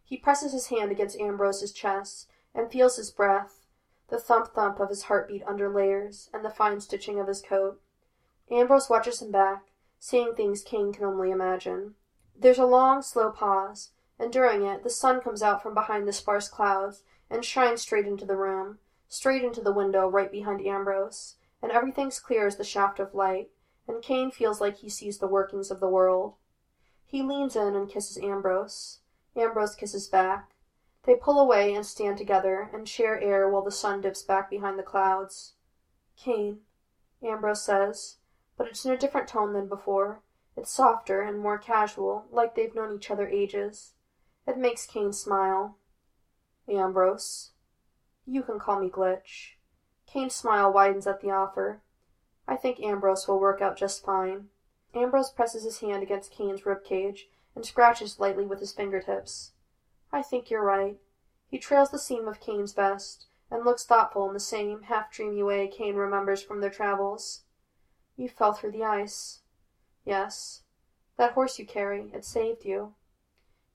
He 0.05 0.17
presses 0.17 0.53
his 0.53 0.69
hand 0.69 0.91
against 0.91 1.21
Ambrose's 1.21 1.73
chest 1.73 2.29
and 2.55 2.71
feels 2.71 2.97
his 2.97 3.11
breath, 3.11 3.67
the 4.09 4.19
thump 4.19 4.55
thump 4.55 4.81
of 4.81 4.89
his 4.89 5.05
heartbeat 5.05 5.43
under 5.47 5.69
layers, 5.69 6.31
and 6.33 6.45
the 6.45 6.51
fine 6.51 6.81
stitching 6.81 7.21
of 7.21 7.29
his 7.29 7.43
coat. 7.43 7.81
Ambrose 8.51 8.91
watches 8.91 9.23
him 9.23 9.31
back, 9.31 9.70
seeing 10.01 10.35
things 10.35 10.63
Cain 10.63 10.93
can 10.93 11.05
only 11.05 11.31
imagine. 11.31 11.95
There's 12.35 12.59
a 12.59 12.65
long, 12.65 13.03
slow 13.03 13.31
pause, 13.31 13.91
and 14.19 14.33
during 14.33 14.65
it 14.65 14.83
the 14.83 14.91
sun 14.91 15.21
comes 15.21 15.43
out 15.43 15.63
from 15.63 15.75
behind 15.75 16.09
the 16.09 16.13
sparse 16.13 16.49
clouds 16.49 17.03
and 17.31 17.45
shines 17.45 17.83
straight 17.83 18.07
into 18.07 18.25
the 18.25 18.37
room, 18.37 18.79
straight 19.09 19.45
into 19.45 19.61
the 19.61 19.73
window 19.73 20.09
right 20.09 20.33
behind 20.33 20.67
Ambrose, 20.67 21.37
and 21.63 21.71
everything's 21.71 22.19
clear 22.19 22.47
as 22.47 22.57
the 22.57 22.65
shaft 22.65 22.99
of 22.99 23.15
light, 23.15 23.51
and 23.87 24.03
Cain 24.03 24.31
feels 24.31 24.61
like 24.61 24.79
he 24.79 24.89
sees 24.89 25.19
the 25.19 25.29
workings 25.29 25.71
of 25.71 25.81
the 25.81 25.89
world. 25.89 26.35
He 27.05 27.23
leans 27.23 27.55
in 27.55 27.75
and 27.75 27.89
kisses 27.89 28.19
Ambrose. 28.23 29.01
Ambrose 29.37 29.75
kisses 29.75 30.09
back. 30.09 30.55
They 31.05 31.15
pull 31.15 31.39
away 31.39 31.75
and 31.75 31.85
stand 31.85 32.17
together 32.17 32.71
and 32.73 32.89
share 32.89 33.21
air 33.21 33.49
while 33.49 33.63
the 33.63 33.71
sun 33.71 34.01
dips 34.01 34.23
back 34.23 34.49
behind 34.49 34.79
the 34.79 34.83
clouds. 34.83 35.55
Cain, 36.17 36.61
Ambrose 37.23 37.63
says, 37.63 38.17
but 38.61 38.69
it's 38.69 38.85
in 38.85 38.93
a 38.93 38.99
different 38.99 39.27
tone 39.27 39.55
than 39.55 39.67
before. 39.67 40.21
It's 40.55 40.71
softer 40.71 41.23
and 41.23 41.39
more 41.39 41.57
casual, 41.57 42.27
like 42.31 42.55
they've 42.55 42.75
known 42.75 42.95
each 42.95 43.11
other 43.11 43.27
ages. 43.27 43.95
It 44.47 44.59
makes 44.59 44.85
Cain 44.85 45.15
smile. 45.15 45.79
Ambrose. 46.69 47.53
You 48.27 48.43
can 48.43 48.59
call 48.59 48.79
me 48.79 48.91
Glitch. 48.91 49.53
Cain's 50.07 50.35
smile 50.35 50.71
widens 50.71 51.07
at 51.07 51.23
the 51.23 51.31
offer. 51.31 51.81
I 52.47 52.57
think 52.57 52.81
Ambrose 52.81 53.27
will 53.27 53.41
work 53.41 53.63
out 53.63 53.79
just 53.79 54.05
fine. 54.05 54.51
Ambrose 54.95 55.31
presses 55.31 55.65
his 55.65 55.81
hand 55.81 56.03
against 56.03 56.31
Cain's 56.31 56.67
rib 56.67 56.85
cage 56.85 57.31
and 57.57 57.65
scratches 57.65 58.21
lightly 58.21 58.45
with 58.45 58.61
his 58.61 58.73
fingertips. 58.73 59.53
I 60.13 60.21
think 60.21 60.51
you're 60.51 60.63
right. 60.63 60.99
He 61.49 61.57
trails 61.57 61.91
the 61.91 61.99
seam 61.99 62.29
of 62.29 62.41
Cain's 62.41 62.75
vest 62.75 63.25
and 63.51 63.65
looks 63.65 63.87
thoughtful 63.87 64.29
in 64.29 64.35
the 64.35 64.39
same 64.39 64.83
half 64.83 65.11
dreamy 65.11 65.43
way 65.43 65.67
Cain 65.67 65.95
remembers 65.95 66.43
from 66.43 66.61
their 66.61 66.69
travels. 66.69 67.45
You 68.21 68.29
fell 68.29 68.53
through 68.53 68.73
the 68.73 68.85
ice. 68.85 69.41
Yes. 70.05 70.65
That 71.17 71.33
horse 71.33 71.59
you 71.59 71.65
carry, 71.65 72.11
it 72.13 72.27
saved 72.27 72.67
you. 72.67 72.93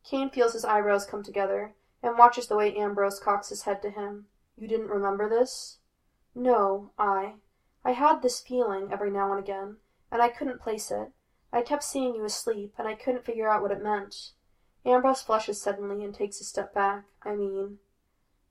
Cain 0.04 0.30
feels 0.30 0.54
his 0.54 0.64
eyebrows 0.64 1.04
come 1.04 1.24
together, 1.24 1.74
and 2.04 2.16
watches 2.16 2.46
the 2.46 2.56
way 2.56 2.76
Ambrose 2.76 3.20
cocks 3.20 3.50
his 3.50 3.64
head 3.64 3.82
to 3.82 3.90
him. 3.90 4.28
You 4.56 4.68
didn't 4.68 4.92
remember 4.92 5.28
this? 5.28 5.80
No, 6.36 6.92
I. 6.96 7.38
I 7.84 7.94
had 7.94 8.22
this 8.22 8.40
feeling 8.40 8.94
every 8.94 9.10
now 9.10 9.32
and 9.32 9.40
again, 9.40 9.78
and 10.12 10.22
I 10.22 10.30
couldn't 10.30 10.62
place 10.62 10.92
it. 10.92 11.12
I 11.52 11.64
kept 11.64 11.84
seeing 11.84 12.14
you 12.14 12.24
asleep, 12.24 12.76
and 12.78 12.88
I 12.88 12.94
couldn't 12.94 13.26
figure 13.26 13.50
out 13.50 13.64
what 13.64 13.72
it 13.72 13.82
meant. 13.82 14.34
Ambrose 14.86 15.24
flushes 15.24 15.60
suddenly 15.60 16.04
and 16.04 16.14
takes 16.14 16.40
a 16.40 16.44
step 16.44 16.72
back. 16.72 17.06
I 17.24 17.34
mean. 17.34 17.80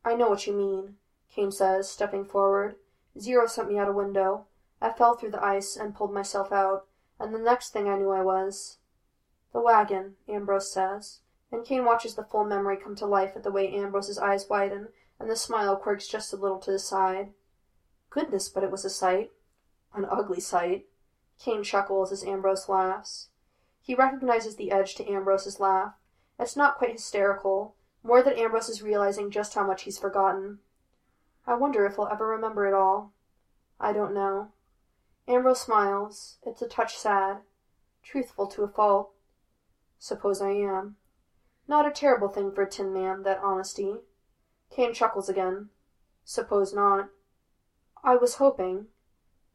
I 0.05 0.17
know 0.17 0.29
what 0.29 0.49
you 0.49 0.55
mean, 0.55 0.97
Cain 1.33 1.53
says, 1.53 1.89
stepping 1.89 2.25
forward. 2.25 2.75
Zero 3.17 3.47
sent 3.47 3.69
me 3.69 3.79
out 3.79 3.89
a 3.89 3.93
window. 3.93 4.47
I 4.81 4.91
fell 4.91 5.17
through 5.17 5.31
the 5.31 5.45
ice 5.45 5.77
and 5.77 5.95
pulled 5.95 6.13
myself 6.13 6.53
out, 6.53 6.87
and 7.19 7.35
the 7.35 7.39
next 7.39 7.73
thing 7.73 7.89
I 7.89 7.97
knew 7.97 8.11
I 8.11 8.23
was. 8.23 8.79
The 9.53 9.61
wagon, 9.61 10.17
Ambrose 10.29 10.73
says 10.73 11.21
and 11.55 11.65
Cain 11.65 11.85
watches 11.85 12.17
the 12.17 12.25
full 12.25 12.45
memory 12.45 12.77
come 12.77 12.97
to 12.97 13.07
life 13.07 13.37
at 13.37 13.45
the 13.45 13.51
way 13.51 13.73
Ambrose's 13.73 14.19
eyes 14.19 14.49
widen 14.51 14.89
and 15.21 15.31
the 15.31 15.37
smile 15.37 15.77
quirks 15.77 16.09
just 16.09 16.33
a 16.33 16.37
little 16.37 16.59
to 16.59 16.73
the 16.73 16.79
side. 16.79 17.33
Goodness, 18.11 18.49
but 18.49 18.65
it 18.65 18.73
was 18.73 18.85
a 18.85 18.91
sight. 18.91 19.31
An 19.95 20.05
ugly 20.05 20.41
sight. 20.41 20.87
Cain 21.39 21.63
chuckles 21.63 22.11
as 22.11 22.25
Ambrose 22.25 22.69
laughs. 22.69 23.29
He 23.81 23.95
recognizes 23.95 24.57
the 24.57 24.73
edge 24.73 24.97
to 24.97 25.09
Ambrose's 25.09 25.61
laugh. 25.61 25.95
It's 26.39 26.57
not 26.57 26.77
quite 26.77 26.93
hysterical, 26.93 27.77
more 28.03 28.23
that 28.23 28.37
Ambrose 28.37 28.69
is 28.69 28.83
realizing 28.83 29.31
just 29.31 29.55
how 29.55 29.65
much 29.65 29.83
he's 29.83 29.99
forgotten. 29.99 30.59
I 31.47 31.55
wonder 31.55 31.87
if 31.87 31.95
he'll 31.95 32.09
ever 32.11 32.27
remember 32.27 32.67
it 32.67 32.75
all. 32.75 33.13
I 33.79 33.93
don't 33.93 34.15
know. 34.15 34.49
Ambrose 35.27 35.63
smiles. 35.63 36.39
It's 36.45 36.61
a 36.61 36.69
touch 36.69 36.97
sad. 36.97 37.39
Truthful 38.03 38.47
to 38.49 38.63
a 38.63 38.69
fault. 38.69 39.11
Suppose 39.99 40.43
I 40.43 40.51
am. 40.51 40.97
Not 41.67 41.87
a 41.87 41.91
terrible 41.91 42.29
thing 42.29 42.53
for 42.53 42.63
a 42.63 42.69
tin 42.69 42.93
man, 42.93 43.23
that 43.23 43.39
honesty. 43.39 43.97
Cain 44.71 44.93
chuckles 44.93 45.29
again. 45.29 45.71
Suppose 46.25 46.75
not. 46.75 47.09
I 48.03 48.17
was 48.17 48.35
hoping. 48.35 48.89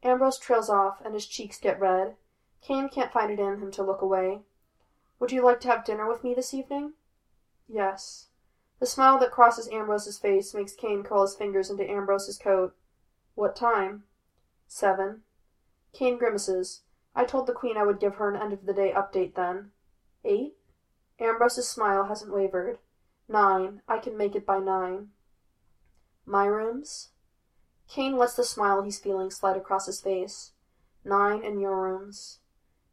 Ambrose 0.02 0.38
trails 0.38 0.68
off, 0.68 1.00
and 1.04 1.14
his 1.14 1.26
cheeks 1.26 1.58
get 1.58 1.78
red. 1.78 2.16
Cain 2.62 2.88
can't 2.88 3.12
find 3.12 3.30
it 3.30 3.38
in 3.38 3.60
him 3.60 3.70
to 3.72 3.82
look 3.82 4.02
away. 4.02 4.40
Would 5.20 5.30
you 5.30 5.42
like 5.42 5.60
to 5.60 5.68
have 5.68 5.84
dinner 5.84 6.08
with 6.08 6.24
me 6.24 6.34
this 6.34 6.52
evening? 6.52 6.94
Yes. 7.68 8.26
The 8.80 8.86
smile 8.86 9.18
that 9.18 9.30
crosses 9.30 9.68
Ambrose's 9.68 10.18
face 10.18 10.54
makes 10.54 10.72
Cain 10.72 11.04
curl 11.04 11.22
his 11.22 11.34
fingers 11.36 11.70
into 11.70 11.88
Ambrose's 11.88 12.38
coat. 12.38 12.74
What 13.34 13.54
time? 13.54 14.04
Seven. 14.66 15.22
Cain 15.92 16.18
grimaces. 16.18 16.82
I 17.14 17.24
told 17.24 17.46
the 17.46 17.52
Queen 17.52 17.76
I 17.76 17.84
would 17.84 18.00
give 18.00 18.16
her 18.16 18.28
an 18.28 18.40
end 18.40 18.52
of 18.52 18.66
the 18.66 18.72
day 18.72 18.92
update 18.92 19.34
then. 19.34 19.72
Eight? 20.24 20.56
Ambrose's 21.18 21.68
smile 21.68 22.04
hasn't 22.04 22.32
wavered. 22.32 22.78
Nine. 23.28 23.82
I 23.88 23.98
can 23.98 24.16
make 24.16 24.34
it 24.34 24.46
by 24.46 24.58
nine. 24.58 25.08
My 26.24 26.46
rooms? 26.46 27.10
Cain 27.88 28.16
lets 28.16 28.34
the 28.34 28.44
smile 28.44 28.82
he's 28.82 29.00
feeling 29.00 29.30
slide 29.30 29.56
across 29.56 29.86
his 29.86 30.00
face. 30.00 30.52
Nine 31.04 31.42
in 31.42 31.58
your 31.58 31.80
rooms. 31.80 32.38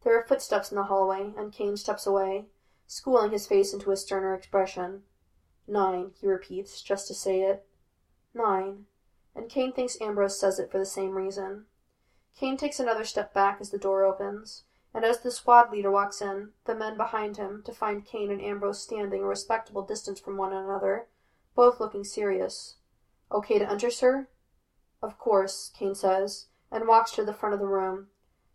There 0.03 0.18
are 0.18 0.26
footsteps 0.26 0.72
in 0.72 0.76
the 0.76 0.86
hallway, 0.86 1.34
and 1.38 1.52
Cain 1.52 1.78
steps 1.78 2.07
away, 2.07 2.45
schooling 2.88 3.32
his 3.32 3.48
face 3.48 3.74
into 3.74 3.91
a 3.91 3.98
sterner 3.98 4.34
expression. 4.34 5.03
Nine, 5.68 6.11
he 6.19 6.28
repeats, 6.28 6.82
just 6.82 7.07
to 7.07 7.14
say 7.14 7.41
it. 7.41 7.68
Nine. 8.34 8.86
And 9.36 9.49
Cain 9.49 9.74
thinks 9.74 9.99
Ambrose 10.02 10.40
says 10.40 10.60
it 10.60 10.72
for 10.72 10.80
the 10.80 10.86
same 10.86 11.11
reason. 11.11 11.65
Cain 12.40 12.58
takes 12.58 12.80
another 12.80 13.04
step 13.04 13.34
back 13.34 13.58
as 13.60 13.72
the 13.72 13.78
door 13.78 14.04
opens 14.04 14.64
and 14.98 15.06
as 15.06 15.20
the 15.20 15.30
squad 15.30 15.72
leader 15.72 15.92
walks 15.92 16.22
in, 16.22 16.50
the 16.66 16.74
men 16.74 16.98
behind 16.98 17.38
him, 17.38 17.62
to 17.64 17.72
find 17.72 18.04
Cain 18.04 18.32
and 18.32 18.42
Ambrose 18.42 18.82
standing 18.82 19.22
a 19.22 19.28
respectable 19.28 19.84
distance 19.84 20.20
from 20.20 20.38
one 20.38 20.52
another, 20.52 21.08
both 21.56 21.80
looking 21.80 22.04
serious. 22.04 22.78
Okay 23.32 23.60
to 23.60 23.70
enter, 23.70 23.92
sir? 23.92 24.28
Of 25.02 25.20
course, 25.20 25.72
Cain 25.78 25.94
says, 25.94 26.48
and 26.72 26.88
walks 26.88 27.12
to 27.12 27.24
the 27.24 27.34
front 27.34 27.54
of 27.54 27.60
the 27.60 27.68
room. 27.68 28.08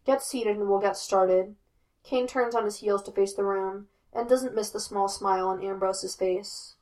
Get 0.05 0.21
seated 0.21 0.57
and 0.57 0.69
we'll 0.69 0.81
get 0.81 0.97
started. 0.97 1.55
Cain 2.03 2.27
turns 2.27 2.57
on 2.57 2.65
his 2.65 2.79
heels 2.79 3.05
to 3.05 3.13
face 3.13 3.35
the 3.35 3.45
room, 3.45 3.87
and 4.13 4.29
doesn't 4.29 4.55
miss 4.55 4.71
the 4.71 4.81
small 4.81 5.07
smile 5.07 5.47
on 5.47 5.63
Ambrose's 5.63 6.17
face. 6.17 6.75